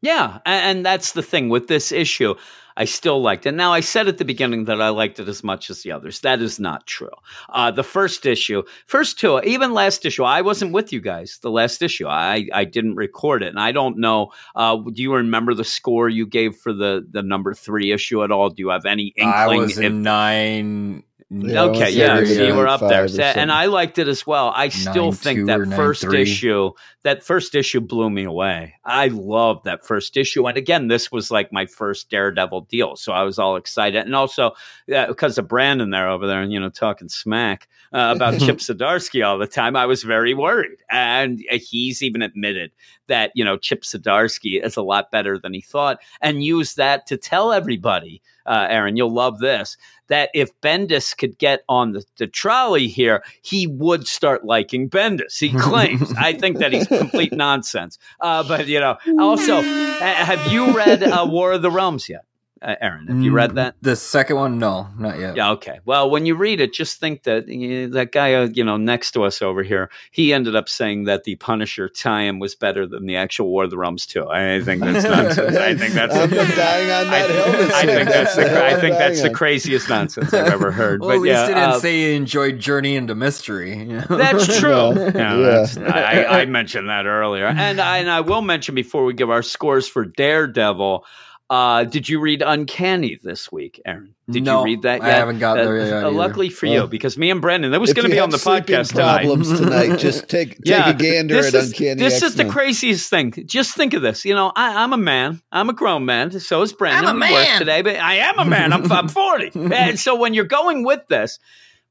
Yeah, 0.06 0.38
and 0.46 0.86
that's 0.86 1.12
the 1.12 1.22
thing 1.22 1.48
with 1.48 1.66
this 1.66 1.90
issue. 1.90 2.36
I 2.76 2.84
still 2.84 3.20
liked 3.22 3.46
it. 3.46 3.52
Now, 3.52 3.72
I 3.72 3.80
said 3.80 4.06
at 4.06 4.18
the 4.18 4.24
beginning 4.24 4.66
that 4.66 4.80
I 4.80 4.90
liked 4.90 5.18
it 5.18 5.28
as 5.28 5.42
much 5.42 5.70
as 5.70 5.82
the 5.82 5.90
others. 5.92 6.20
That 6.20 6.40
is 6.40 6.60
not 6.60 6.86
true. 6.86 7.10
Uh, 7.48 7.70
the 7.70 7.82
first 7.82 8.26
issue, 8.26 8.62
first 8.86 9.18
two, 9.18 9.40
even 9.40 9.72
last 9.72 10.04
issue, 10.04 10.24
I 10.24 10.42
wasn't 10.42 10.72
with 10.72 10.92
you 10.92 11.00
guys. 11.00 11.38
The 11.40 11.50
last 11.50 11.82
issue, 11.82 12.06
I, 12.06 12.48
I 12.52 12.64
didn't 12.64 12.96
record 12.96 13.42
it, 13.42 13.48
and 13.48 13.58
I 13.58 13.72
don't 13.72 13.98
know. 13.98 14.30
Uh, 14.54 14.76
do 14.76 15.02
you 15.02 15.14
remember 15.14 15.54
the 15.54 15.64
score 15.64 16.08
you 16.08 16.26
gave 16.26 16.54
for 16.54 16.72
the 16.72 17.04
the 17.10 17.22
number 17.22 17.54
three 17.54 17.92
issue 17.92 18.22
at 18.22 18.30
all? 18.30 18.50
Do 18.50 18.62
you 18.62 18.68
have 18.68 18.84
any 18.84 19.12
inkling? 19.16 19.34
I 19.34 19.56
was 19.56 19.78
if- 19.78 19.84
in 19.84 20.02
nine. 20.02 21.02
Yeah, 21.28 21.62
okay, 21.64 21.90
yeah, 21.90 22.20
you 22.20 22.54
were 22.54 22.68
up 22.68 22.78
there, 22.80 23.08
So- 23.08 23.20
and. 23.20 23.50
I 23.50 23.66
liked 23.66 23.98
it 23.98 24.06
as 24.06 24.24
well. 24.24 24.52
I 24.54 24.68
still 24.68 25.06
Nine 25.06 25.12
think 25.12 25.46
that 25.46 25.72
first 25.74 26.02
three. 26.02 26.22
issue, 26.22 26.70
that 27.02 27.24
first 27.24 27.56
issue 27.56 27.80
blew 27.80 28.10
me 28.10 28.22
away. 28.24 28.74
I 28.84 29.08
loved 29.08 29.64
that 29.64 29.84
first 29.84 30.16
issue, 30.16 30.46
and 30.46 30.56
again, 30.56 30.86
this 30.86 31.10
was 31.10 31.32
like 31.32 31.52
my 31.52 31.66
first 31.66 32.10
Daredevil 32.10 32.62
deal, 32.70 32.94
so 32.94 33.12
I 33.12 33.22
was 33.24 33.40
all 33.40 33.56
excited, 33.56 34.04
and 34.04 34.14
also 34.14 34.52
uh, 34.94 35.06
because 35.08 35.36
of 35.36 35.48
Brandon 35.48 35.90
there 35.90 36.08
over 36.08 36.28
there, 36.28 36.42
and 36.42 36.52
you 36.52 36.60
know, 36.60 36.68
talking 36.68 37.08
smack 37.08 37.66
uh, 37.92 38.12
about 38.14 38.38
Chip 38.40 38.58
Zdarsky 38.58 39.26
all 39.26 39.38
the 39.38 39.48
time, 39.48 39.74
I 39.74 39.86
was 39.86 40.04
very 40.04 40.32
worried, 40.32 40.78
and 40.90 41.42
he's 41.50 42.04
even 42.04 42.22
admitted 42.22 42.70
that 43.08 43.32
you 43.34 43.44
know 43.44 43.56
Chip 43.56 43.82
Zdarsky 43.82 44.62
is 44.62 44.76
a 44.76 44.82
lot 44.82 45.10
better 45.10 45.38
than 45.38 45.54
he 45.54 45.60
thought, 45.60 45.98
and 46.20 46.44
used 46.44 46.76
that 46.76 47.06
to 47.08 47.16
tell 47.16 47.52
everybody. 47.52 48.22
Uh, 48.46 48.66
Aaron, 48.68 48.96
you'll 48.96 49.12
love 49.12 49.38
this 49.38 49.76
that 50.08 50.30
if 50.34 50.50
Bendis 50.60 51.16
could 51.16 51.38
get 51.38 51.62
on 51.68 51.92
the, 51.92 52.04
the 52.16 52.26
trolley 52.26 52.88
here, 52.88 53.22
he 53.42 53.66
would 53.66 54.06
start 54.06 54.44
liking 54.44 54.88
Bendis. 54.88 55.38
He 55.38 55.50
claims. 55.52 56.12
I 56.16 56.32
think 56.32 56.58
that 56.58 56.72
he's 56.72 56.86
complete 56.86 57.32
nonsense. 57.36 57.98
Uh, 58.20 58.44
but 58.46 58.66
you 58.66 58.80
know, 58.80 58.96
also, 59.18 59.60
have 59.62 60.52
you 60.52 60.76
read 60.76 61.02
uh, 61.02 61.26
War 61.28 61.52
of 61.52 61.62
the 61.62 61.70
Realms 61.70 62.08
yet, 62.08 62.24
uh, 62.62 62.74
Aaron? 62.80 63.06
Have 63.08 63.20
you 63.20 63.32
read 63.32 63.54
that? 63.56 63.74
The 63.82 63.96
second 63.96 64.36
one, 64.36 64.58
no, 64.58 64.88
not 64.98 65.18
yet. 65.18 65.36
Yeah. 65.36 65.50
Okay. 65.52 65.80
Well, 65.84 66.08
when 66.10 66.26
you 66.26 66.34
read 66.34 66.60
it, 66.60 66.72
just 66.72 66.98
think 66.98 67.24
that 67.24 67.44
uh, 67.44 67.94
that 67.94 68.10
guy, 68.12 68.34
uh, 68.34 68.48
you 68.52 68.64
know, 68.64 68.76
next 68.76 69.12
to 69.12 69.24
us 69.24 69.42
over 69.42 69.62
here, 69.62 69.90
he 70.10 70.32
ended 70.32 70.56
up 70.56 70.68
saying 70.68 71.04
that 71.04 71.24
the 71.24 71.36
Punisher 71.36 71.88
tie-in 71.88 72.38
was 72.38 72.54
better 72.54 72.86
than 72.86 73.06
the 73.06 73.16
actual 73.16 73.48
War 73.48 73.64
of 73.64 73.70
the 73.70 73.78
Realms 73.78 74.06
too. 74.06 74.26
I 74.28 74.60
think 74.62 74.82
that's 74.82 75.04
nonsense. 75.08 75.56
I 75.56 75.74
think 75.74 75.92
that's. 75.94 76.14
I've 76.16 76.30
dying 76.30 76.90
on 76.90 77.06
I, 77.06 77.26
that 77.26 77.30
hill 77.30 77.52
this 77.52 77.72
I 77.74 77.86
think 77.86 78.08
that's 78.08 78.36
the, 78.36 78.48
hill 78.48 78.62
I 78.62 78.80
think 78.80 78.96
that's 78.96 79.22
the 79.22 79.30
craziest 79.30 79.88
nonsense 79.88 80.32
I've 80.32 80.52
ever 80.52 80.70
heard. 80.70 81.00
Well, 81.06 81.10
but 81.10 81.16
at 81.16 81.20
least 81.22 81.32
yeah, 81.34 81.42
he 81.48 81.54
didn't 81.54 81.70
uh, 81.70 81.78
say 81.78 81.96
he 82.10 82.14
enjoyed 82.14 82.58
Journey 82.58 82.96
into 82.96 83.14
Mystery. 83.14 83.76
you 83.78 83.84
know? 83.86 84.04
That's 84.08 84.58
true. 84.58 84.94
Yeah, 84.94 85.10
Yeah. 85.14 85.36
that's- 85.36 85.76
I, 85.76 86.40
I 86.40 86.44
mentioned 86.46 86.88
that 86.88 87.06
earlier, 87.06 87.46
and 87.46 87.80
I, 87.80 87.98
and 87.98 88.10
I 88.10 88.20
will 88.20 88.42
mention 88.42 88.74
before 88.74 89.04
we 89.04 89.12
give 89.14 89.30
our 89.30 89.42
scores 89.42 89.86
for 89.86 90.04
Daredevil. 90.04 91.04
Uh, 91.48 91.84
did 91.84 92.08
you 92.08 92.18
read 92.18 92.42
Uncanny 92.44 93.20
this 93.22 93.52
week, 93.52 93.80
Aaron? 93.86 94.16
Did 94.28 94.42
No, 94.42 94.58
you 94.60 94.64
read 94.64 94.82
that 94.82 95.00
yet? 95.00 95.08
I 95.08 95.12
haven't 95.14 95.38
got 95.38 95.54
there 95.54 95.76
yet 95.78 96.04
uh, 96.04 96.10
luckily 96.10 96.48
for 96.48 96.66
Well, 96.66 96.74
you, 96.74 96.86
because 96.88 97.16
me 97.16 97.30
and 97.30 97.40
Brendan, 97.40 97.70
that 97.70 97.80
was 97.80 97.92
going 97.92 98.06
to 98.08 98.10
be 98.10 98.18
on 98.18 98.30
the 98.30 98.36
podcast 98.36 98.88
tonight. 98.90 99.18
problems 99.24 99.56
tonight, 99.60 99.96
just 99.98 100.28
take 100.28 100.56
take 100.56 100.58
Yeah, 100.64 100.90
a 100.90 100.94
gander 100.94 101.34
this 101.36 101.54
at 101.54 101.62
is, 101.62 101.70
Uncanny 101.70 101.94
This 102.00 102.22
is 102.22 102.34
the 102.34 102.46
craziest 102.46 103.08
thing. 103.08 103.32
Just 103.46 103.76
think 103.76 103.94
of 103.94 104.02
this. 104.02 104.24
You 104.24 104.34
know, 104.34 104.50
I, 104.56 104.82
I'm 104.82 104.92
a 104.92 104.96
man. 104.96 105.40
I'm 105.52 105.68
a 105.70 105.72
grown 105.72 106.04
man. 106.04 106.32
So 106.40 106.62
is 106.62 106.72
Brandon. 106.72 107.08
I'm 107.10 107.16
a 107.16 107.20
man. 107.20 107.58
today, 107.60 107.82
but 107.82 107.94
I 107.94 108.14
am 108.16 108.40
a 108.40 108.44
man. 108.44 108.72
I'm, 108.72 108.90
I'm 108.90 109.06
40. 109.16 109.52
and 109.72 110.00
so 110.00 110.16
when 110.16 110.34
you're 110.34 110.44
going 110.46 110.82
with 110.84 111.06
this, 111.08 111.38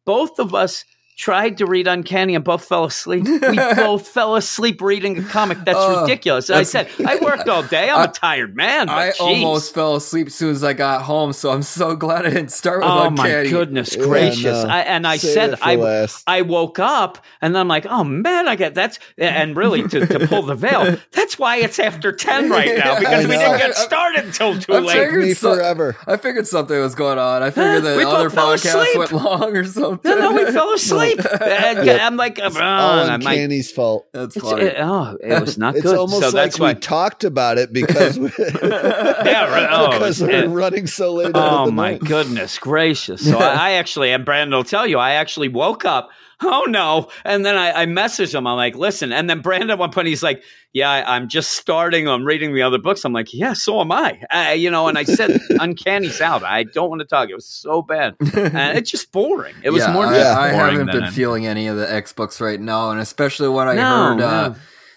both 0.03 0.37
of 0.39 0.53
us 0.53 0.83
tried 1.17 1.57
to 1.59 1.65
read 1.65 1.87
Uncanny 1.87 2.35
and 2.35 2.43
both 2.43 2.65
fell 2.65 2.83
asleep. 2.85 3.23
We 3.25 3.55
both 3.75 4.07
fell 4.07 4.35
asleep 4.35 4.81
reading 4.81 5.19
a 5.19 5.23
comic. 5.23 5.59
That's 5.63 5.77
Oh, 5.79 6.01
ridiculous. 6.01 6.49
And 6.49 6.59
I 6.59 6.63
said, 6.63 6.89
I 7.05 7.15
worked 7.17 7.47
all 7.47 7.63
day. 7.63 7.89
I'm 7.89 7.99
a 8.01 8.03
I- 8.03 8.07
tired 8.07 8.55
man. 8.55 8.89
I 8.89 9.11
geez. 9.11 9.19
almost 9.21 9.73
fell 9.73 9.95
asleep 9.95 10.27
as 10.27 10.35
soon 10.35 10.51
as 10.51 10.63
I 10.63 10.73
got 10.73 11.03
home, 11.03 11.31
so 11.33 11.51
I'm 11.51 11.61
so 11.63 11.95
glad 11.95 12.25
I 12.25 12.29
didn't 12.31 12.51
start 12.51 12.79
with 12.81 12.89
Oh 12.89 13.09
my 13.09 13.27
Uncanny. 13.27 13.49
goodness 13.49 13.95
Yeah, 13.95 14.03
gracious! 14.03 14.63
no. 14.63 14.69
I, 14.69 14.79
and 14.81 15.07
I 15.07 15.17
Save 15.17 15.33
said 15.33 15.59
I 15.61 15.75
last. 15.75 16.23
I 16.27 16.41
woke 16.41 16.79
up 16.79 17.23
and 17.41 17.57
I'm 17.57 17.67
like, 17.67 17.85
oh 17.85 18.03
man, 18.03 18.47
I 18.47 18.55
get 18.55 18.75
that's 18.75 18.99
and 19.17 19.55
really 19.55 19.87
to, 19.87 20.05
to 20.05 20.27
pull 20.27 20.41
the 20.43 20.55
veil, 20.55 20.97
that's 21.11 21.39
why 21.39 21.57
it's 21.57 21.79
after 21.79 22.11
ten 22.11 22.49
right 22.49 22.77
now 22.77 22.99
because 22.99 23.25
we 23.25 23.37
didn't 23.37 23.57
get 23.59 23.75
started 23.75 24.25
until 24.25 24.59
too 24.59 24.73
I 24.73 24.79
late. 24.79 24.97
figured 24.97 25.23
me 25.23 25.33
so- 25.33 25.55
forever. 25.55 25.95
I 26.07 26.17
figured 26.17 26.47
something 26.47 26.77
was 26.79 26.95
going 26.95 27.17
on. 27.19 27.41
I 27.41 27.51
figured 27.51 27.83
Huh? 27.83 27.95
the 27.95 28.07
other 28.09 28.29
both 28.29 28.33
fell 28.33 28.47
podcast 28.57 28.81
asleep. 28.81 28.97
went 28.97 29.11
long 29.13 29.55
or 29.57 29.63
something. 29.63 30.11
No, 30.11 30.31
no, 30.31 30.33
we 30.33 30.51
fell 30.51 30.73
asleep. 30.73 31.04
And 31.41 31.85
Yep. 31.85 32.01
I'm 32.01 32.15
like, 32.17 32.39
oh, 32.41 32.45
All 32.45 32.59
I'm 32.59 33.21
like, 33.21 33.37
Uncanny's 33.37 33.71
fault. 33.71 34.07
That's 34.13 34.35
it's, 34.35 34.45
funny. 34.49 34.63
it, 34.65 34.75
oh, 34.79 35.17
it 35.21 35.41
was 35.41 35.57
not 35.57 35.75
It's 35.75 35.83
good. 35.83 35.97
almost 35.97 36.21
so 36.21 36.27
like 36.27 36.33
that's 36.33 36.59
we 36.59 36.63
why. 36.65 36.73
talked 36.73 37.23
about 37.23 37.57
it 37.57 37.71
because 37.73 38.17
we, 38.19 38.29
Yeah, 38.37 39.45
right. 39.51 39.67
Oh, 39.71 39.91
because 39.91 40.21
we're 40.21 40.43
it- 40.45 40.47
running 40.49 40.87
so 40.87 41.13
late. 41.13 41.27
into 41.27 41.39
Oh 41.41 41.65
the 41.65 41.71
my 41.71 41.91
night. 41.91 42.01
goodness 42.01 42.57
gracious! 42.59 43.23
So 43.27 43.37
I, 43.37 43.53
I 43.53 43.71
actually, 43.73 44.11
and 44.11 44.25
Brandon 44.25 44.55
will 44.55 44.63
tell 44.63 44.85
you, 44.87 44.97
I 44.99 45.11
actually 45.11 45.49
woke 45.49 45.85
up. 45.85 46.09
Oh 46.41 46.65
no! 46.67 47.09
And 47.23 47.45
then 47.45 47.55
I, 47.55 47.83
I 47.83 47.85
messaged 47.85 48.33
him. 48.33 48.45
I'm 48.47 48.57
like, 48.57 48.75
listen. 48.75 49.11
And 49.13 49.29
then 49.29 49.39
Brandon 49.41 49.69
at 49.69 49.79
one 49.79 49.91
point 49.91 50.07
he's 50.07 50.23
like, 50.23 50.43
yeah, 50.73 50.89
I, 50.89 51.15
I'm 51.15 51.29
just 51.29 51.51
starting. 51.51 52.07
I'm 52.07 52.25
reading 52.25 52.53
the 52.53 52.61
other 52.61 52.77
books. 52.77 53.05
I'm 53.05 53.13
like, 53.13 53.33
yeah, 53.33 53.53
so 53.53 53.79
am 53.81 53.91
I. 53.91 54.21
Uh, 54.29 54.51
you 54.51 54.69
know, 54.69 54.87
and 54.87 54.97
I 54.97 55.03
said, 55.03 55.39
uncanny 55.49 56.11
out. 56.21 56.43
I 56.43 56.63
don't 56.63 56.89
want 56.89 56.99
to 56.99 57.07
talk. 57.07 57.29
It 57.29 57.35
was 57.35 57.45
so 57.45 57.81
bad, 57.81 58.15
and 58.35 58.77
it's 58.77 58.91
just 58.91 59.11
boring. 59.11 59.55
It 59.63 59.69
was 59.69 59.83
yeah, 59.83 59.93
more 59.93 60.05
I, 60.05 60.17
just 60.17 60.37
I 60.37 60.51
boring 60.51 60.71
haven't 60.71 60.87
than 60.87 61.01
been 61.03 61.11
feeling 61.11 61.47
any 61.47 61.67
of 61.67 61.77
the 61.77 61.91
X 61.91 62.11
books 62.13 62.41
right 62.41 62.59
now, 62.59 62.91
and 62.91 62.99
especially 62.99 63.47
when 63.49 63.67
I 63.67 63.75
No, 63.75 63.81
heard 63.81 64.21
uh, 64.21 64.53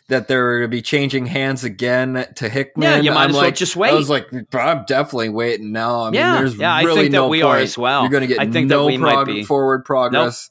that 0.09 0.26
they're 0.26 0.59
going 0.59 0.70
to 0.70 0.76
be 0.76 0.82
changing 0.82 1.26
hands 1.26 1.64
again 1.64 2.26
to 2.36 2.49
Hickman. 2.49 2.82
Yeah, 2.82 2.97
you 3.01 3.12
might 3.12 3.24
I'm 3.24 3.30
as 3.30 3.34
well 3.36 3.45
like, 3.45 3.55
just 3.55 3.76
wait. 3.76 3.91
I 3.91 3.95
was 3.95 4.09
like, 4.11 4.26
I'm 4.55 4.84
definitely 4.86 5.28
waiting 5.28 5.70
now. 5.70 6.03
I 6.03 6.05
mean, 6.07 6.14
Yeah, 6.14 6.39
there's 6.39 6.57
yeah, 6.57 6.74
I 6.74 6.82
really 6.82 7.03
think 7.03 7.12
that 7.12 7.18
no 7.18 7.28
we 7.28 7.43
are 7.43 7.59
as 7.59 7.76
well. 7.78 8.03
You're 8.03 8.11
going 8.11 8.22
to 8.22 8.26
get 8.26 8.41
I 8.41 8.51
think 8.51 8.68
that 8.70 8.74
no 8.74 8.99
prog- 8.99 9.26
be. 9.26 9.45
forward 9.45 9.84
progress. 9.84 10.51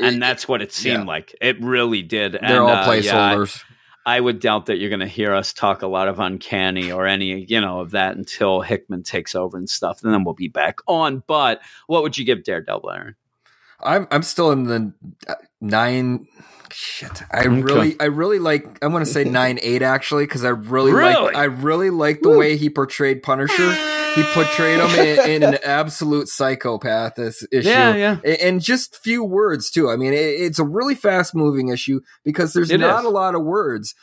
And 0.00 0.16
It- 0.16 0.20
that's 0.20 0.46
what 0.48 0.62
it 0.62 0.72
seemed 0.72 1.00
yeah. 1.00 1.04
like. 1.04 1.34
It 1.40 1.60
really 1.60 2.02
did. 2.02 2.32
they're 2.32 2.42
and, 2.42 2.58
all 2.58 2.68
uh, 2.70 2.92
yeah, 2.94 3.26
I- 3.26 3.34
placeholders. 3.36 3.62
I 4.08 4.20
would 4.20 4.38
doubt 4.38 4.66
that 4.66 4.76
you're 4.76 4.88
going 4.88 5.00
to 5.00 5.06
hear 5.08 5.34
us 5.34 5.52
talk 5.52 5.82
a 5.82 5.88
lot 5.88 6.06
of 6.06 6.20
uncanny 6.20 6.92
or 6.92 7.06
any, 7.08 7.44
you 7.48 7.60
know, 7.60 7.80
of 7.80 7.90
that 7.90 8.16
until 8.16 8.60
Hickman 8.60 9.02
takes 9.02 9.34
over 9.34 9.58
and 9.58 9.68
stuff. 9.68 10.00
And 10.04 10.12
then 10.14 10.22
we'll 10.22 10.32
be 10.32 10.46
back 10.46 10.78
on. 10.86 11.24
But 11.26 11.60
what 11.88 12.04
would 12.04 12.16
you 12.16 12.24
give 12.24 12.44
Daredevil, 12.44 12.88
Aaron? 12.88 13.16
I'm 13.80 14.06
I'm 14.10 14.22
still 14.22 14.50
in 14.52 14.64
the 14.64 14.92
uh, 15.28 15.34
nine. 15.60 16.26
Shit, 16.72 17.22
I 17.32 17.40
Okay. 17.46 17.60
really, 17.62 17.96
I 18.00 18.04
really 18.06 18.38
like. 18.40 18.66
I'm 18.82 18.90
going 18.90 19.04
to 19.04 19.10
say 19.10 19.24
nine 19.40 19.58
eight 19.62 19.82
actually 19.82 20.24
because 20.24 20.44
I 20.44 20.48
really, 20.50 20.92
Really? 20.92 21.14
like. 21.14 21.36
I 21.36 21.44
really 21.44 21.90
like 21.90 22.22
the 22.22 22.30
way 22.30 22.56
he 22.56 22.68
portrayed 22.70 23.22
Punisher. 23.22 23.72
He 24.16 24.22
portrayed 24.34 24.80
him 24.80 24.90
in, 24.98 25.30
in 25.30 25.42
an 25.54 25.58
absolute 25.64 26.28
psychopath. 26.28 27.14
This 27.16 27.46
issue, 27.52 27.68
Yeah, 27.68 28.18
yeah. 28.24 28.34
And 28.42 28.60
just 28.60 28.96
few 28.96 29.22
words 29.22 29.70
too. 29.70 29.90
I 29.90 29.96
mean, 29.96 30.12
it, 30.12 30.16
it's 30.18 30.58
a 30.58 30.64
really 30.64 30.94
fast 30.94 31.34
moving 31.34 31.68
issue 31.68 32.00
because 32.24 32.52
there's 32.52 32.70
It 32.70 32.80
not 32.80 33.00
is. 33.00 33.04
a 33.06 33.10
lot 33.10 33.34
of 33.34 33.42
words. 33.44 33.94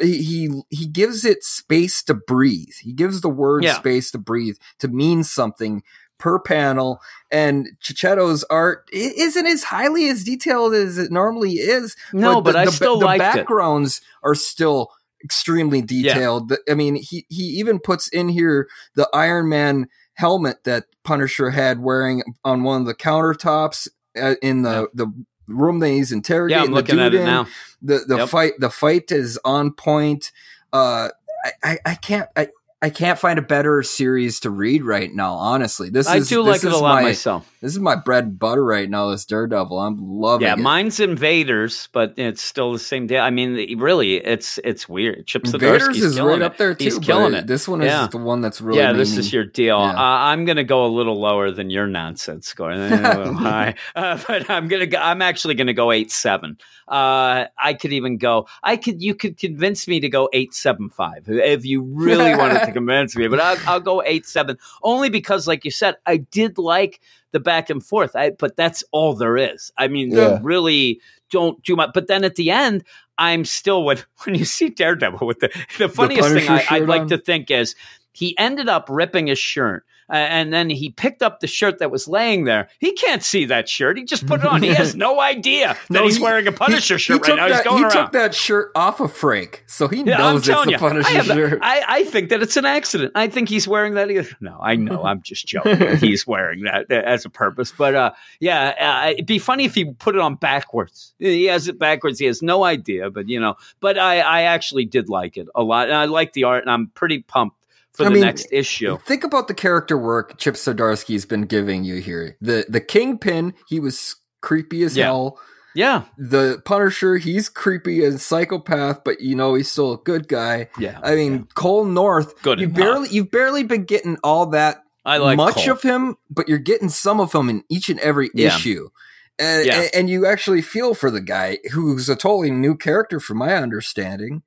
He, 0.00 0.22
he 0.22 0.62
he 0.70 0.86
gives 0.86 1.24
it 1.24 1.42
space 1.42 2.02
to 2.04 2.14
breathe. 2.14 2.74
He 2.80 2.92
gives 2.92 3.22
the 3.22 3.28
word 3.28 3.64
Yeah. 3.64 3.74
space 3.74 4.12
to 4.12 4.18
breathe 4.18 4.56
to 4.78 4.86
mean 4.88 5.24
something 5.24 5.82
per 6.24 6.38
panel. 6.38 7.02
And 7.30 7.68
Checchetto's 7.82 8.44
art 8.44 8.88
isn't 8.90 9.46
as 9.46 9.64
highly 9.64 10.08
as 10.08 10.24
detailed 10.24 10.72
as 10.72 10.96
it 10.96 11.12
normally 11.12 11.52
is. 11.56 11.94
No, 12.14 12.40
but 12.40 12.52
the, 12.52 12.58
I 12.60 12.64
the, 12.64 12.72
still 12.72 12.98
the 12.98 13.04
liked 13.04 13.22
it. 13.22 13.36
backgrounds 13.36 14.00
are 14.22 14.34
still 14.34 14.90
extremely 15.22 15.82
detailed. 15.82 16.48
The- 16.48 16.60
I 16.68 16.72
mean, 16.74 16.94
he 16.94 17.26
he 17.28 17.42
even 17.42 17.78
puts 17.78 18.08
in 18.08 18.30
here 18.30 18.68
the 18.94 19.06
Iron 19.12 19.50
Man 19.50 19.88
helmet 20.14 20.64
that 20.64 20.84
Punisher 21.02 21.50
had 21.50 21.80
wearing 21.80 22.22
on 22.42 22.62
one 22.62 22.80
of 22.80 22.86
the 22.86 22.94
countertops 22.94 23.86
uh, 24.20 24.36
in 24.40 24.62
the 24.62 24.88
the 24.94 25.08
room 25.46 25.80
that 25.80 25.88
he's 25.90 26.10
interrogating. 26.10 26.58
Yeah, 26.58 26.64
I'm 26.64 26.70
the 26.70 26.76
looking 26.76 27.00
at 27.00 27.12
it 27.12 27.20
in. 27.20 27.26
now. 27.26 27.46
The 27.82 27.98
the 28.08 28.16
Yep. 28.16 28.28
fight 28.30 28.52
the 28.60 28.70
fight 28.70 29.12
is 29.12 29.38
on 29.44 29.72
point. 29.72 30.32
Uh, 30.72 31.10
I, 31.44 31.52
I, 31.62 31.78
I 31.84 31.94
can't 31.96 32.28
I, 32.34 32.48
I 32.82 32.90
can't 32.90 33.18
find 33.18 33.38
a 33.38 33.42
better 33.42 33.82
series 33.82 34.40
to 34.40 34.50
read 34.50 34.84
right 34.84 35.10
now. 35.10 35.34
Honestly, 35.34 35.88
this 35.88 36.06
I 36.06 36.16
is 36.18 36.28
do 36.28 36.42
this 36.44 36.62
like 36.62 36.70
it 36.70 36.76
a 36.76 36.82
lot 36.82 36.96
my, 36.96 37.02
myself. 37.02 37.50
This 37.62 37.72
is 37.72 37.78
my 37.78 37.96
bread 37.96 38.24
and 38.24 38.38
butter 38.38 38.62
right 38.62 38.90
now. 38.90 39.08
This 39.10 39.24
Daredevil, 39.24 39.78
I'm 39.80 39.96
loving 39.98 40.46
Yeah, 40.46 40.52
it. 40.52 40.58
mine's 40.58 41.00
Invaders, 41.00 41.88
but 41.92 42.12
it's 42.18 42.42
still 42.42 42.72
the 42.74 42.78
same 42.78 43.06
day. 43.06 43.18
I 43.18 43.30
mean, 43.30 43.78
really, 43.78 44.16
it's 44.16 44.58
it's 44.64 44.86
weird. 44.86 45.26
Chip 45.26 45.46
Invaders 45.46 45.96
is 45.96 46.20
right 46.20 46.36
it. 46.36 46.42
up 46.42 46.58
there 46.58 46.74
too. 46.74 46.84
He's 46.84 46.98
killing 46.98 47.32
it. 47.32 47.46
This 47.46 47.66
one 47.66 47.80
is 47.80 47.86
Yeah. 47.86 48.06
the 48.10 48.18
one 48.18 48.42
that's 48.42 48.60
really 48.60 48.80
yeah, 48.80 48.92
this 48.92 49.10
meaning- 49.12 49.20
is 49.20 49.32
your 49.32 49.44
deal. 49.46 49.78
Yeah. 49.78 49.92
Uh, 49.92 49.94
I'm 49.96 50.44
going 50.44 50.56
to 50.58 50.64
go 50.64 50.84
a 50.84 50.88
little 50.88 51.18
lower 51.18 51.50
than 51.52 51.70
your 51.70 51.86
nonsense 51.86 52.48
score, 52.48 52.70
a 52.70 52.76
little 52.76 53.32
high, 53.32 53.76
uh, 53.94 54.18
but 54.28 54.50
I'm 54.50 54.68
to. 54.68 54.86
go 54.86 54.98
I'm 54.98 55.22
actually 55.22 55.54
going 55.54 55.68
to 55.68 55.74
go 55.74 55.90
eight 55.90 56.10
seven. 56.10 56.58
Uh, 56.86 57.46
I 57.58 57.74
could 57.74 57.92
even 57.92 58.18
go. 58.18 58.46
I 58.62 58.76
could. 58.76 59.02
You 59.02 59.14
could 59.14 59.38
convince 59.38 59.88
me 59.88 60.00
to 60.00 60.08
go 60.08 60.28
eight 60.32 60.52
seven 60.54 60.90
five 60.90 61.24
if 61.28 61.64
you 61.64 61.82
really 61.82 62.34
wanted 62.36 62.60
to 62.66 62.72
convince 62.72 63.16
me. 63.16 63.26
But 63.28 63.40
I'll, 63.40 63.56
I'll 63.66 63.80
go 63.80 64.02
eight 64.04 64.26
seven 64.26 64.58
only 64.82 65.08
because, 65.08 65.46
like 65.46 65.64
you 65.64 65.70
said, 65.70 65.96
I 66.06 66.18
did 66.18 66.58
like 66.58 67.00
the 67.32 67.40
back 67.40 67.70
and 67.70 67.84
forth. 67.84 68.14
I, 68.14 68.30
but 68.30 68.56
that's 68.56 68.84
all 68.92 69.14
there 69.14 69.36
is. 69.36 69.72
I 69.78 69.88
mean, 69.88 70.12
Yeah. 70.12 70.38
really 70.42 71.00
don't 71.30 71.62
do 71.64 71.74
much. 71.74 71.90
But 71.94 72.06
then 72.06 72.22
at 72.22 72.36
the 72.36 72.50
end, 72.50 72.84
I'm 73.18 73.44
still 73.44 73.82
when 73.84 73.98
when 74.24 74.34
you 74.34 74.44
see 74.44 74.68
Daredevil 74.68 75.26
with 75.26 75.40
the 75.40 75.50
the 75.78 75.88
funniest 75.88 76.32
thing 76.34 76.48
I, 76.48 76.64
I'd 76.70 76.86
like 76.88 77.08
to 77.08 77.18
think 77.18 77.50
is 77.50 77.74
he 78.12 78.36
ended 78.38 78.68
up 78.68 78.86
ripping 78.88 79.26
his 79.28 79.38
shirt. 79.38 79.84
Uh, 80.10 80.16
and 80.16 80.52
then 80.52 80.68
he 80.70 80.90
picked 80.90 81.22
up 81.22 81.40
the 81.40 81.46
shirt 81.46 81.78
that 81.78 81.90
was 81.90 82.06
laying 82.06 82.44
there. 82.44 82.68
He 82.78 82.92
can't 82.92 83.22
see 83.22 83.46
that 83.46 83.68
shirt. 83.68 83.96
He 83.96 84.04
just 84.04 84.26
put 84.26 84.40
it 84.40 84.46
on. 84.46 84.62
He 84.62 84.68
has 84.68 84.94
no 84.96 85.20
idea 85.20 85.68
that 85.68 85.90
No, 85.90 86.04
he's 86.04 86.16
he- 86.18 86.22
wearing 86.22 86.46
a 86.46 86.52
Punisher 86.52 86.94
He- 86.96 86.98
shirt 87.00 87.24
he 87.24 87.32
right 87.32 87.36
now. 87.38 87.48
That, 87.48 87.54
he's 87.56 87.64
going 87.64 87.78
he 87.78 87.82
around. 87.84 87.90
took 87.92 88.12
that 88.12 88.34
shirt 88.34 88.70
off 88.74 89.00
of 89.00 89.12
Frank, 89.12 89.64
so 89.66 89.88
he 89.88 90.02
Yeah, 90.02 90.18
knows 90.18 90.48
it's 90.48 90.66
you, 90.70 90.76
Punisher 90.78 91.08
I, 91.08 91.12
have- 91.12 91.26
shirt. 91.26 91.58
I, 91.62 91.84
I 91.88 92.04
think 92.04 92.28
that 92.30 92.42
it's 92.42 92.56
an 92.56 92.64
accident. 92.66 93.12
I 93.14 93.28
think 93.28 93.48
he's 93.48 93.66
wearing 93.66 93.94
that. 93.94 94.10
either- 94.10 94.28
No, 94.40 94.58
I 94.60 94.76
know. 94.76 95.04
I'm 95.04 95.22
just 95.22 95.46
joking. 95.46 95.96
he's 95.96 96.26
wearing 96.26 96.64
that 96.64 96.86
uh, 96.90 96.94
as 96.94 97.24
a 97.24 97.30
purpose. 97.30 97.72
But 97.76 97.94
uh, 97.94 98.10
yeah, 98.40 99.02
uh, 99.06 99.10
it'd 99.12 99.26
be 99.26 99.38
funny 99.38 99.64
if 99.64 99.74
he 99.74 99.86
put 99.86 100.14
it 100.14 100.20
on 100.20 100.34
backwards. 100.36 101.14
He 101.18 101.44
has 101.46 101.68
it 101.68 101.78
backwards. 101.78 102.18
He 102.18 102.26
has 102.26 102.42
no 102.42 102.64
idea. 102.64 103.10
But 103.10 103.28
you 103.28 103.40
know, 103.40 103.54
but 103.80 103.98
I, 103.98 104.20
I 104.20 104.42
actually 104.42 104.84
did 104.84 105.08
like 105.08 105.36
it 105.38 105.48
a 105.54 105.62
lot, 105.62 105.88
and 105.88 105.96
I 105.96 106.04
like 106.04 106.34
the 106.34 106.44
art, 106.44 106.62
and 106.62 106.70
I'm 106.70 106.88
pretty 106.88 107.20
pumped 107.22 107.56
for 107.94 108.04
I 108.04 108.08
the 108.08 108.14
mean, 108.14 108.20
next 108.22 108.46
issue. 108.52 108.98
Think 109.06 109.24
about 109.24 109.48
the 109.48 109.54
character 109.54 109.96
work 109.96 110.36
Chip 110.38 110.54
Zdarsky's 110.54 111.24
been 111.26 111.42
giving 111.46 111.84
you 111.84 111.96
here. 111.96 112.36
The 112.40 112.66
the 112.68 112.80
Kingpin, 112.80 113.54
he 113.68 113.80
was 113.80 114.16
creepy 114.40 114.82
as 114.82 114.96
Yeah. 114.96 115.04
hell. 115.06 115.38
Yeah, 115.76 116.04
The 116.16 116.62
Punisher, 116.64 117.16
he's 117.16 117.48
creepy 117.48 118.04
and 118.04 118.20
psychopath, 118.20 119.02
but 119.04 119.20
you 119.20 119.34
know 119.34 119.54
he's 119.54 119.68
still 119.68 119.92
a 119.92 119.98
good 119.98 120.28
guy. 120.28 120.68
yeah. 120.78 121.00
I 121.02 121.16
mean, 121.16 121.48
Cole 121.54 121.84
North, 121.84 122.40
Good 122.42 122.60
you 122.60 122.66
enough. 122.66 122.76
barely 122.76 123.08
you've 123.08 123.30
barely 123.32 123.64
been 123.64 123.84
getting 123.84 124.16
all 124.22 124.46
that 124.50 124.84
I 125.04 125.16
like 125.16 125.36
much 125.36 125.64
Cole. 125.64 125.72
of 125.72 125.82
him, 125.82 126.16
but 126.30 126.48
you're 126.48 126.58
getting 126.58 126.88
some 126.90 127.18
of 127.18 127.32
him 127.32 127.48
in 127.50 127.64
each 127.68 127.88
and 127.88 127.98
every 127.98 128.30
Yeah. 128.34 128.54
issue. 128.54 128.90
And, 129.36 129.66
Yeah. 129.66 129.80
and, 129.80 129.90
and 129.94 130.10
you 130.10 130.26
actually 130.26 130.62
feel 130.62 130.94
for 130.94 131.10
the 131.10 131.20
guy 131.20 131.58
who's 131.72 132.08
a 132.08 132.14
totally 132.14 132.52
new 132.52 132.76
character 132.76 133.18
from 133.18 133.38
my 133.38 133.54
understanding. 133.54 134.42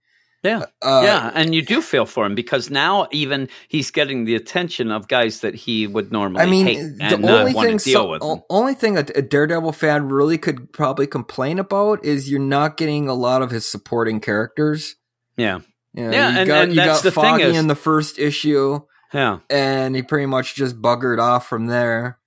Yeah. 0.47 0.65
Uh, 0.81 1.01
yeah, 1.03 1.31
and 1.35 1.53
you 1.53 1.61
do 1.61 1.81
feel 1.81 2.05
for 2.05 2.25
him 2.25 2.33
because 2.35 2.69
now 2.69 3.07
even 3.11 3.49
he's 3.67 3.91
getting 3.91 4.25
the 4.25 4.35
attention 4.35 4.91
of 4.91 5.07
guys 5.07 5.41
that 5.41 5.55
he 5.55 5.87
would 5.87 6.11
normally 6.11 6.41
I 6.41 6.45
mean, 6.45 6.65
hate 6.65 6.97
the 6.97 7.03
and 7.15 7.25
only 7.25 7.51
uh, 7.51 7.55
want 7.55 7.67
thing, 7.67 7.77
to 7.79 7.83
deal 7.83 8.19
so- 8.19 8.45
only 8.49 8.73
thing 8.73 8.97
a, 8.97 9.05
a 9.15 9.21
Daredevil 9.21 9.73
fan 9.73 10.07
really 10.09 10.37
could 10.37 10.71
probably 10.73 11.07
complain 11.07 11.59
about 11.59 12.05
is 12.05 12.29
you're 12.31 12.39
not 12.39 12.77
getting 12.77 13.07
a 13.09 13.13
lot 13.13 13.41
of 13.41 13.51
his 13.51 13.65
supporting 13.65 14.19
characters. 14.19 14.95
yeah, 15.35 15.59
You 15.93 16.05
know, 16.05 16.11
Yeah, 16.11 16.31
you 16.31 16.37
and- 16.39 16.47
got, 16.47 16.63
and 16.63 16.71
you 16.71 16.75
that's 16.77 16.97
got 16.99 17.03
the 17.03 17.11
thing 17.11 17.23
Foggy 17.23 17.43
is- 17.43 17.57
in 17.57 17.67
the 17.67 17.75
first 17.75 18.17
issue, 18.19 18.79
yeah. 19.13 19.39
and 19.49 19.95
he 19.95 20.01
pretty 20.01 20.25
much 20.27 20.55
just 20.55 20.81
buggered 20.81 21.19
off 21.19 21.47
from 21.47 21.65
there. 21.67 22.19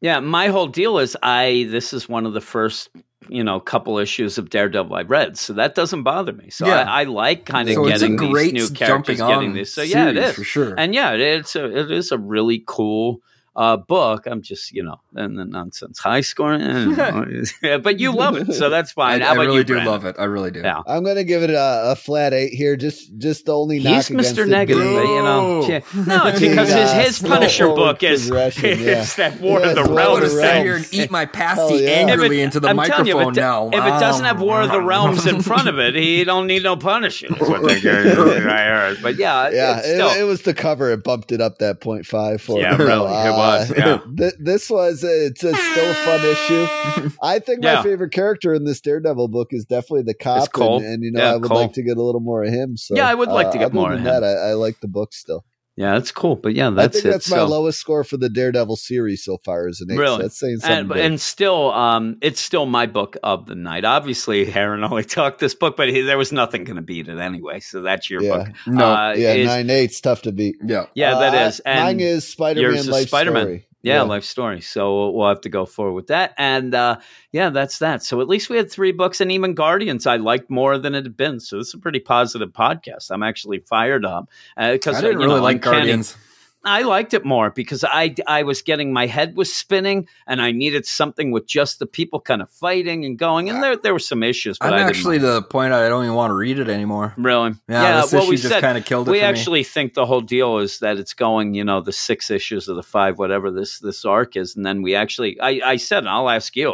Yeah, 0.00 0.20
my 0.20 0.48
whole 0.48 0.66
deal 0.66 0.98
is 0.98 1.16
I 1.22 1.66
this 1.70 1.92
is 1.94 2.08
one 2.08 2.26
of 2.26 2.34
the 2.34 2.40
first, 2.42 2.90
you 3.28 3.42
know, 3.44 3.56
a 3.56 3.60
couple 3.60 3.98
issues 3.98 4.38
of 4.38 4.50
Daredevil 4.50 4.94
I've 4.94 5.10
read. 5.10 5.36
So 5.38 5.52
that 5.54 5.74
doesn't 5.74 6.02
bother 6.02 6.32
me. 6.32 6.50
So 6.50 6.66
Yeah. 6.66 6.82
I, 6.82 7.02
I 7.02 7.04
like 7.04 7.46
kind 7.46 7.68
of 7.68 7.74
so 7.74 7.86
getting 7.86 8.16
great 8.16 8.52
these 8.54 8.70
new 8.70 8.76
characters 8.76 9.18
getting 9.18 9.52
this. 9.54 9.72
So 9.72 9.82
yeah, 9.82 10.08
it 10.10 10.16
is 10.16 10.34
for 10.34 10.44
sure. 10.44 10.74
And 10.76 10.94
yeah, 10.94 11.12
it- 11.12 11.20
it's 11.20 11.56
a 11.56 11.64
it 11.64 11.90
is 11.90 12.12
a 12.12 12.18
really 12.18 12.62
cool 12.66 13.20
uh, 13.56 13.76
book. 13.76 14.26
I'm 14.26 14.42
just, 14.42 14.72
you 14.72 14.82
know, 14.82 15.00
and 15.14 15.38
the 15.38 15.44
nonsense 15.44 15.98
high 15.98 16.22
scoring, 16.22 16.60
eh, 16.62 17.76
but 17.82 18.00
you 18.00 18.12
love 18.12 18.36
it, 18.36 18.52
so 18.52 18.68
that's 18.68 18.90
I, 18.92 18.94
fine. 18.94 19.20
How 19.20 19.32
I 19.32 19.34
really 19.34 19.56
you, 19.58 19.64
do 19.64 19.74
Brandon? 19.74 19.92
love 19.92 20.04
it. 20.04 20.16
I 20.18 20.24
really 20.24 20.50
do. 20.50 20.60
Yeah. 20.60 20.82
I'm 20.86 21.04
gonna 21.04 21.24
give 21.24 21.42
it 21.42 21.50
a, 21.50 21.92
a 21.92 21.96
flat 21.96 22.32
eight 22.32 22.52
here. 22.52 22.76
Just 22.76 23.16
just 23.18 23.46
the 23.46 23.56
only 23.56 23.78
He's 23.78 24.10
against 24.10 24.34
Mr. 24.36 24.44
it 24.44 24.48
Negative, 24.48 24.82
being- 24.82 24.94
but, 24.96 25.08
you 25.08 25.22
know. 25.22 25.44
No, 26.14 26.26
it's 26.26 26.40
because 26.40 26.68
his, 26.68 26.76
uh, 26.90 26.94
his 27.00 27.18
Punisher 27.20 27.66
book 27.68 28.02
is, 28.02 28.28
yeah. 28.28 28.46
is 28.46 29.16
that 29.16 29.40
War 29.40 29.60
Yeah, 29.60 29.68
of 29.70 29.74
the 29.76 29.80
it's 29.82 29.88
War 29.90 30.00
I 30.00 30.04
of 30.04 30.12
would 30.20 30.32
Realms. 30.32 30.62
here 30.64 30.76
and 30.76 30.88
eat 30.92 31.10
my 31.10 31.20
Hell 31.20 31.28
pasty 31.32 31.84
yeah. 31.84 31.90
angrily 31.90 32.40
it- 32.40 32.44
into 32.44 32.60
the 32.60 32.68
I'm 32.68 32.76
telling 32.76 33.06
you, 33.06 33.14
microphone 33.14 33.32
if 33.32 33.38
it, 33.38 33.40
now. 33.40 33.68
If 33.68 33.74
it 33.74 34.00
doesn't 34.00 34.24
have 34.24 34.40
War 34.40 34.62
of 34.62 34.70
the 34.70 34.80
Realms 34.80 35.26
in 35.26 35.40
front 35.42 35.68
of 35.68 35.78
it, 35.78 35.94
he 35.94 36.24
don't 36.24 36.46
need 36.46 36.62
no 36.64 36.76
Punisher. 36.76 37.28
That's 37.30 37.48
what 37.48 37.62
they 37.62 37.76
I 37.76 38.64
heard. 38.64 38.98
But 39.02 39.16
yeah, 39.16 39.48
Yeah, 39.50 39.80
it, 39.82 40.20
it 40.20 40.24
was 40.24 40.42
the 40.42 40.54
cover. 40.54 40.90
It 40.90 41.04
bumped 41.04 41.32
it 41.32 41.40
up 41.40 41.58
that 41.58 41.80
point 41.80 42.06
five 42.06 42.40
for 42.42 42.60
Yeah, 42.60 42.76
really, 42.76 43.12
it 43.12 43.32
was, 43.44 43.72
yeah. 43.76 43.98
th- 44.16 44.34
this 44.38 44.70
was 44.70 45.02
it's 45.04 45.42
a 45.44 45.54
still 45.54 45.90
a 45.90 45.94
fun 45.94 46.20
issue. 46.24 47.14
I 47.22 47.38
think 47.38 47.62
Yeah. 47.62 47.76
my 47.76 47.82
favorite 47.82 48.12
character 48.12 48.52
in 48.54 48.64
this 48.64 48.80
Daredevil 48.80 49.28
book 49.28 49.48
is 49.52 49.64
definitely 49.64 50.02
the 50.02 50.14
cop, 50.14 50.48
and, 50.56 50.84
and 50.84 51.02
you 51.04 51.12
know 51.12 51.20
Yeah, 51.20 51.32
I 51.32 51.36
would 51.36 51.48
Cole. 51.48 51.56
like 51.60 51.72
to 51.74 51.82
get 51.82 51.96
a 51.96 52.02
little 52.02 52.20
more 52.20 52.42
of 52.44 52.50
him. 52.52 52.76
So 52.76 52.96
Yeah, 52.96 53.08
I 53.08 53.14
would 53.14 53.28
like 53.28 53.50
to 53.52 53.58
uh, 53.58 53.60
get 53.60 53.72
more 53.74 53.92
of 53.92 53.98
him. 53.98 54.04
That 54.04 54.24
I, 54.24 54.50
I 54.50 54.52
like 54.54 54.80
the 54.80 54.88
book 54.88 55.12
still. 55.12 55.44
Yeah, 55.76 55.94
that's 55.94 56.12
cool. 56.12 56.36
But 56.36 56.54
yeah, 56.54 56.70
that's 56.70 56.96
I 56.96 57.00
think 57.00 57.04
it. 57.06 57.10
that's 57.10 57.30
my 57.30 57.38
So- 57.38 57.46
lowest 57.46 57.80
score 57.80 58.04
for 58.04 58.16
the 58.16 58.28
Daredevil 58.28 58.76
series 58.76 59.24
so 59.24 59.38
far 59.44 59.66
is 59.68 59.80
an 59.80 59.90
eight. 59.90 59.98
Really? 59.98 60.16
So 60.18 60.22
that's 60.22 60.38
saying 60.38 60.58
something. 60.58 60.78
and, 60.78 60.88
big. 60.88 60.98
and 60.98 61.20
still, 61.20 61.72
um, 61.72 62.16
it's 62.22 62.40
still 62.40 62.66
my 62.66 62.86
book 62.86 63.16
of 63.22 63.46
the 63.46 63.54
night. 63.54 63.84
Obviously, 63.84 64.52
Aaron 64.54 64.84
only 64.84 65.04
talked 65.18 65.40
this 65.40 65.54
book, 65.54 65.76
but 65.76 65.88
he, 65.88 66.02
there 66.02 66.18
was 66.18 66.30
nothing 66.32 66.64
going 66.64 66.76
to 66.76 66.82
beat 66.82 67.08
it 67.08 67.18
anyway. 67.18 67.60
So 67.60 67.82
that's 67.82 68.08
your 68.08 68.22
yeah, 68.22 68.36
book. 68.36 68.48
No. 68.66 68.84
Uh, 68.92 69.14
yeah, 69.16 69.32
is- 69.34 69.46
nine 69.46 69.70
eight's 69.70 70.00
tough 70.00 70.22
to 70.22 70.32
beat. 70.32 70.56
yeah. 70.64 70.86
yeah, 70.94 71.16
Uh, 71.16 71.20
that 71.20 71.46
is. 71.48 71.60
And 71.60 71.80
mine 71.84 72.00
is 72.00 72.28
Spider-Man 72.28 72.62
yours 72.72 72.80
is 72.80 72.88
Life 72.88 73.08
Spider-Man. 73.08 73.42
Story. 73.42 73.66
Yeah, 73.84 74.02
life 74.02 74.24
story. 74.24 74.60
So 74.60 75.10
we'll 75.10 75.28
have 75.28 75.42
to 75.42 75.48
go 75.48 75.66
forward 75.66 75.92
with 75.92 76.06
that. 76.08 76.34
And 76.38 76.74
uh, 76.74 76.96
yeah, 77.32 77.50
that's 77.50 77.78
that. 77.78 78.02
So 78.02 78.20
at 78.20 78.28
least 78.28 78.48
we 78.48 78.56
had 78.56 78.70
three 78.70 78.92
books, 78.92 79.20
and 79.20 79.30
even 79.30 79.54
Guardians 79.54 80.06
I 80.06 80.16
liked 80.16 80.50
more 80.50 80.78
than 80.78 80.94
it 80.94 81.04
had 81.04 81.16
been. 81.16 81.38
So 81.40 81.58
this 81.58 81.68
is 81.68 81.74
a 81.74 81.78
pretty 81.78 82.00
positive 82.00 82.50
podcast. 82.50 83.10
I'm 83.10 83.22
actually 83.22 83.58
fired 83.60 84.04
up 84.04 84.28
because 84.56 84.96
I 84.96 85.00
didn't 85.02 85.18
really 85.18 85.36
know, 85.36 85.42
like 85.42 85.56
Uncanny- 85.56 85.76
Guardians. 85.76 86.16
I 86.64 86.82
liked 86.82 87.14
it 87.14 87.24
more 87.24 87.50
because 87.50 87.84
I 87.84 88.14
I 88.26 88.42
was 88.42 88.62
getting 88.62 88.92
my 88.92 89.06
head 89.06 89.36
was 89.36 89.52
spinning, 89.52 90.08
and 90.26 90.40
I 90.40 90.52
needed 90.52 90.86
something 90.86 91.30
with 91.30 91.46
just 91.46 91.78
the 91.78 91.86
people 91.86 92.20
kind 92.20 92.42
of 92.42 92.50
fighting 92.50 93.04
and 93.04 93.18
going. 93.18 93.50
And 93.50 93.62
there 93.62 93.76
there 93.76 93.92
were 93.92 93.98
some 93.98 94.22
issues, 94.22 94.58
but 94.58 94.72
I'm 94.72 94.86
I 94.86 94.88
actually 94.88 95.18
to 95.18 95.26
the 95.26 95.42
point 95.42 95.72
I 95.72 95.88
don't 95.88 96.04
even 96.04 96.14
want 96.16 96.30
to 96.30 96.34
read 96.34 96.58
it 96.58 96.68
anymore. 96.68 97.14
Really? 97.16 97.54
Yeah, 97.68 98.00
this 98.02 98.12
well, 98.12 98.22
issue 98.22 98.30
we 98.30 98.36
just 98.36 98.60
kind 98.60 98.78
of 98.78 98.84
killed 98.84 99.08
it 99.08 99.10
we 99.10 99.18
for 99.18 99.24
me. 99.24 99.28
actually 99.28 99.64
think 99.64 99.94
the 99.94 100.06
whole 100.06 100.20
deal 100.20 100.58
is 100.58 100.78
that 100.80 100.96
it's 100.98 101.14
going, 101.14 101.54
you 101.54 101.64
know, 101.64 101.80
the 101.80 101.92
six 101.92 102.30
issues 102.30 102.68
of 102.68 102.76
the 102.76 102.82
five, 102.82 103.18
whatever 103.18 103.50
this 103.50 103.78
this 103.80 104.04
arc 104.04 104.36
is, 104.36 104.56
and 104.56 104.64
then 104.64 104.82
we 104.82 104.94
actually, 104.94 105.40
I, 105.40 105.60
I 105.64 105.76
said, 105.76 105.98
and 105.98 106.08
I'll 106.08 106.30
ask 106.30 106.56
you, 106.56 106.72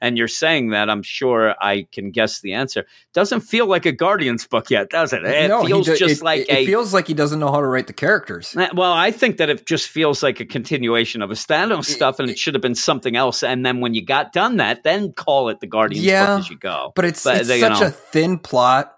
and 0.00 0.18
you're 0.18 0.28
saying 0.28 0.70
that, 0.70 0.90
I'm 0.90 1.02
sure 1.02 1.54
I 1.60 1.86
can 1.92 2.10
guess 2.10 2.40
the 2.40 2.52
answer. 2.52 2.86
Doesn't 3.12 3.40
feel 3.40 3.66
like 3.66 3.86
a 3.86 3.92
Guardians 3.92 4.46
book 4.46 4.70
yet, 4.70 4.90
does 4.90 5.12
it? 5.12 5.24
It 5.24 5.48
no, 5.48 5.64
feels 5.64 5.86
do- 5.86 5.96
just 5.96 6.20
it, 6.20 6.24
like 6.24 6.40
it, 6.42 6.50
a. 6.50 6.62
it 6.62 6.66
feels 6.66 6.92
like 6.92 7.06
he 7.06 7.14
doesn't 7.14 7.38
know 7.38 7.50
how 7.50 7.60
to 7.60 7.66
write 7.66 7.86
the 7.86 7.92
characters. 7.92 8.56
Eh, 8.56 8.68
well, 8.74 8.92
I 8.92 9.03
think 9.10 9.38
that 9.38 9.48
it 9.50 9.66
just 9.66 9.88
feels 9.88 10.22
like 10.22 10.40
a 10.40 10.44
continuation 10.44 11.22
of 11.22 11.30
a 11.30 11.34
standalone 11.34 11.84
stuff, 11.84 12.18
and 12.18 12.30
it 12.30 12.38
should 12.38 12.54
have 12.54 12.62
been 12.62 12.74
something 12.74 13.16
else. 13.16 13.42
And 13.42 13.64
then 13.64 13.80
when 13.80 13.94
you 13.94 14.04
got 14.04 14.32
done 14.32 14.56
that, 14.58 14.82
then 14.84 15.12
call 15.12 15.48
it 15.48 15.60
the 15.60 15.66
Guardians 15.66 16.04
Yeah, 16.04 16.38
as 16.38 16.48
you 16.50 16.56
go. 16.58 16.92
But 16.94 17.04
it's 17.04 17.24
But 17.24 17.38
it's 17.38 17.48
they, 17.48 17.60
such 17.60 17.80
know. 17.80 17.86
a 17.86 17.90
thin 17.90 18.38
plot, 18.38 18.92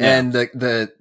Yeah. 0.00 0.18
and 0.18 0.32
the 0.32 0.48
the 0.54 0.92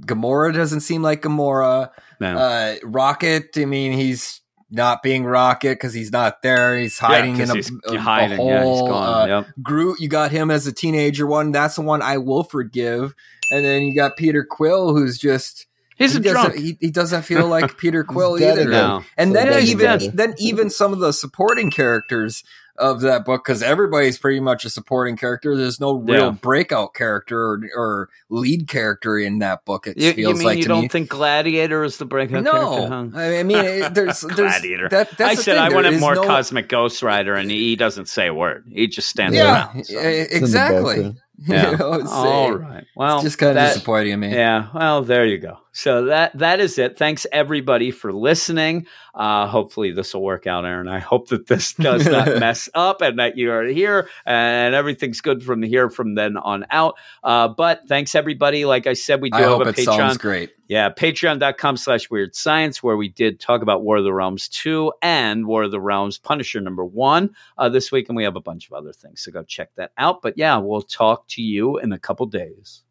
Gamora 0.00 0.52
doesn't 0.54 0.80
seem 0.80 1.02
like 1.02 1.22
Gamora. 1.22 1.90
Yeah. 2.20 2.36
Uh, 2.38 2.74
Rocket, 2.84 3.56
I 3.56 3.64
mean, 3.64 3.92
he's 3.92 4.40
not 4.70 5.02
being 5.02 5.24
Rocket 5.24 5.74
because 5.74 5.94
he's 5.94 6.10
not 6.12 6.42
there. 6.42 6.76
He's 6.78 6.98
hiding 6.98 7.32
in 7.38 7.46
'cause 7.46 7.50
a, 7.50 7.54
he's 7.54 7.70
a- 7.88 7.94
a 7.94 7.98
hiding. 7.98 8.40
yeah, 8.46 8.58
he's 8.58 8.62
hole. 8.64 8.88
gone. 8.88 9.30
Uh, 9.30 9.36
yep. 9.40 9.46
Groot, 9.62 10.00
you 10.00 10.08
got 10.08 10.30
him 10.32 10.50
as 10.50 10.66
a 10.66 10.72
teenager 10.72 11.26
one. 11.26 11.52
That's 11.52 11.76
the 11.76 11.82
one 11.82 12.02
I 12.02 12.18
will 12.18 12.42
forgive. 12.42 13.14
And 13.52 13.64
then 13.64 13.82
you 13.82 13.94
got 13.94 14.16
Peter 14.16 14.44
Quill, 14.44 14.92
who's 14.94 15.18
just 15.18 15.66
He's 15.96 16.12
he 16.12 16.18
a 16.18 16.22
doesn't 16.22 16.50
drunk. 16.52 16.54
he, 16.58 16.76
he 16.80 16.90
doesn't 16.90 17.22
feel 17.22 17.46
like 17.56 17.76
Peter 17.78 18.04
Quill 18.04 18.36
dead 18.38 18.52
either. 18.58 18.68
again. 18.68 18.70
No. 18.72 19.02
And 19.16 19.30
So 19.32 19.34
then 19.34 19.62
even 19.66 19.86
better. 19.86 20.08
then 20.10 20.34
even 20.38 20.70
some 20.70 20.92
of 20.92 20.98
the 21.00 21.12
supporting 21.12 21.70
characters 21.70 22.44
of 22.78 23.00
that 23.00 23.24
book 23.24 23.42
because 23.42 23.62
everybody's 23.62 24.18
pretty 24.18 24.38
much 24.38 24.66
a 24.66 24.68
supporting 24.68 25.16
character. 25.16 25.56
There's 25.56 25.80
no 25.80 25.94
real 25.94 26.24
Yeah. 26.26 26.30
breakout 26.32 26.92
character 26.92 27.40
or, 27.40 27.60
or 27.74 28.08
lead 28.28 28.68
character 28.68 29.16
in 29.18 29.38
that 29.38 29.64
book. 29.64 29.86
It 29.86 29.96
You, 29.96 30.08
you 30.08 30.12
feels 30.12 30.38
mean 30.40 30.46
like 30.46 30.56
you 30.58 30.62
to 30.64 30.68
don't 30.68 30.82
me. 30.82 30.88
think 30.88 31.08
Gladiator 31.08 31.82
is 31.84 31.96
the 31.96 32.04
breakout 32.04 32.42
no, 32.42 32.50
character? 32.52 32.88
Huh? 33.14 33.18
I 33.18 33.42
mean, 33.44 33.56
it- 33.64 33.94
there's, 33.94 34.20
there's 34.20 34.34
Gladiator. 34.34 34.90
That, 34.90 35.08
that's 35.16 35.20
I 35.30 35.34
the 35.36 35.42
said 35.42 35.54
thing. 35.54 35.62
I 35.62 35.68
There 35.70 35.76
wanted 35.76 36.00
more 36.00 36.16
no- 36.16 36.24
Cosmic 36.24 36.68
Ghost 36.68 37.02
Rider, 37.02 37.32
and 37.32 37.50
he, 37.50 37.70
he 37.70 37.76
doesn't 37.76 38.10
say 38.10 38.26
a 38.26 38.34
word. 38.34 38.66
He 38.70 38.88
just 38.88 39.08
stands 39.08 39.34
Yeah, 39.34 39.68
around. 39.72 39.84
so. 39.86 39.98
in 39.98 40.04
the 40.04 40.36
exactly. 40.36 41.02
Yeah. 41.02 41.12
You 41.72 41.76
know, 41.76 41.92
it's, 41.94 42.10
All 42.10 42.52
right. 42.54 42.84
Well, 42.96 43.16
it's 43.16 43.24
just 43.24 43.38
kind 43.38 43.50
of 43.50 43.54
that- 43.56 43.74
disappointing 43.74 44.12
to 44.12 44.16
me. 44.16 44.32
Yeah, 44.34 44.68
well, 44.74 45.02
there 45.02 45.24
you 45.26 45.36
go. 45.38 45.58
So 45.76 46.06
that 46.06 46.38
that 46.38 46.58
is 46.58 46.78
it. 46.78 46.96
Thanks 46.96 47.26
everybody 47.30 47.90
for 47.90 48.10
listening. 48.10 48.86
Uh, 49.14 49.46
hopefully 49.46 49.92
this 49.92 50.14
will 50.14 50.22
work 50.22 50.46
out, 50.46 50.64
Aaron. 50.64 50.88
I 50.88 51.00
hope 51.00 51.28
that 51.28 51.48
this 51.48 51.74
does 51.78 52.06
not 52.06 52.28
mess 52.40 52.70
up 52.72 53.02
and 53.02 53.18
that 53.18 53.36
you 53.36 53.52
are 53.52 53.62
here 53.62 54.08
and 54.24 54.74
everything's 54.74 55.20
good 55.20 55.42
from 55.42 55.62
here 55.62 55.90
from 55.90 56.14
then 56.14 56.38
on 56.38 56.64
out. 56.70 56.94
Uh, 57.22 57.48
but 57.48 57.82
thanks 57.88 58.14
everybody. 58.14 58.64
Like 58.64 58.86
I 58.86 58.94
said, 58.94 59.20
we 59.20 59.28
do 59.28 59.36
I 59.36 59.40
have 59.42 59.50
hope 59.50 59.66
a 59.66 59.68
it 59.68 59.76
Patreon. 59.76 59.96
sounds 59.96 60.16
great. 60.16 60.52
Yeah, 60.66 60.88
patreon.com 60.88 61.76
slash 61.76 62.08
weird 62.08 62.34
science, 62.34 62.82
where 62.82 62.96
we 62.96 63.10
did 63.10 63.38
talk 63.38 63.60
about 63.60 63.84
War 63.84 63.98
of 63.98 64.04
the 64.04 64.14
Realms 64.14 64.48
2 64.48 64.94
and 65.02 65.46
War 65.46 65.64
of 65.64 65.72
the 65.72 65.80
Realms 65.80 66.16
Punisher 66.16 66.62
number 66.62 66.86
one 66.86 67.36
uh, 67.58 67.68
this 67.68 67.92
week. 67.92 68.08
And 68.08 68.16
we 68.16 68.24
have 68.24 68.36
a 68.36 68.40
bunch 68.40 68.66
of 68.66 68.72
other 68.72 68.94
things. 68.94 69.20
So 69.20 69.30
go 69.30 69.42
check 69.42 69.74
that 69.76 69.92
out. 69.98 70.22
But 70.22 70.38
yeah, 70.38 70.56
we'll 70.56 70.80
talk 70.80 71.28
to 71.28 71.42
you 71.42 71.76
in 71.78 71.92
a 71.92 71.98
couple 71.98 72.24
days. 72.24 72.82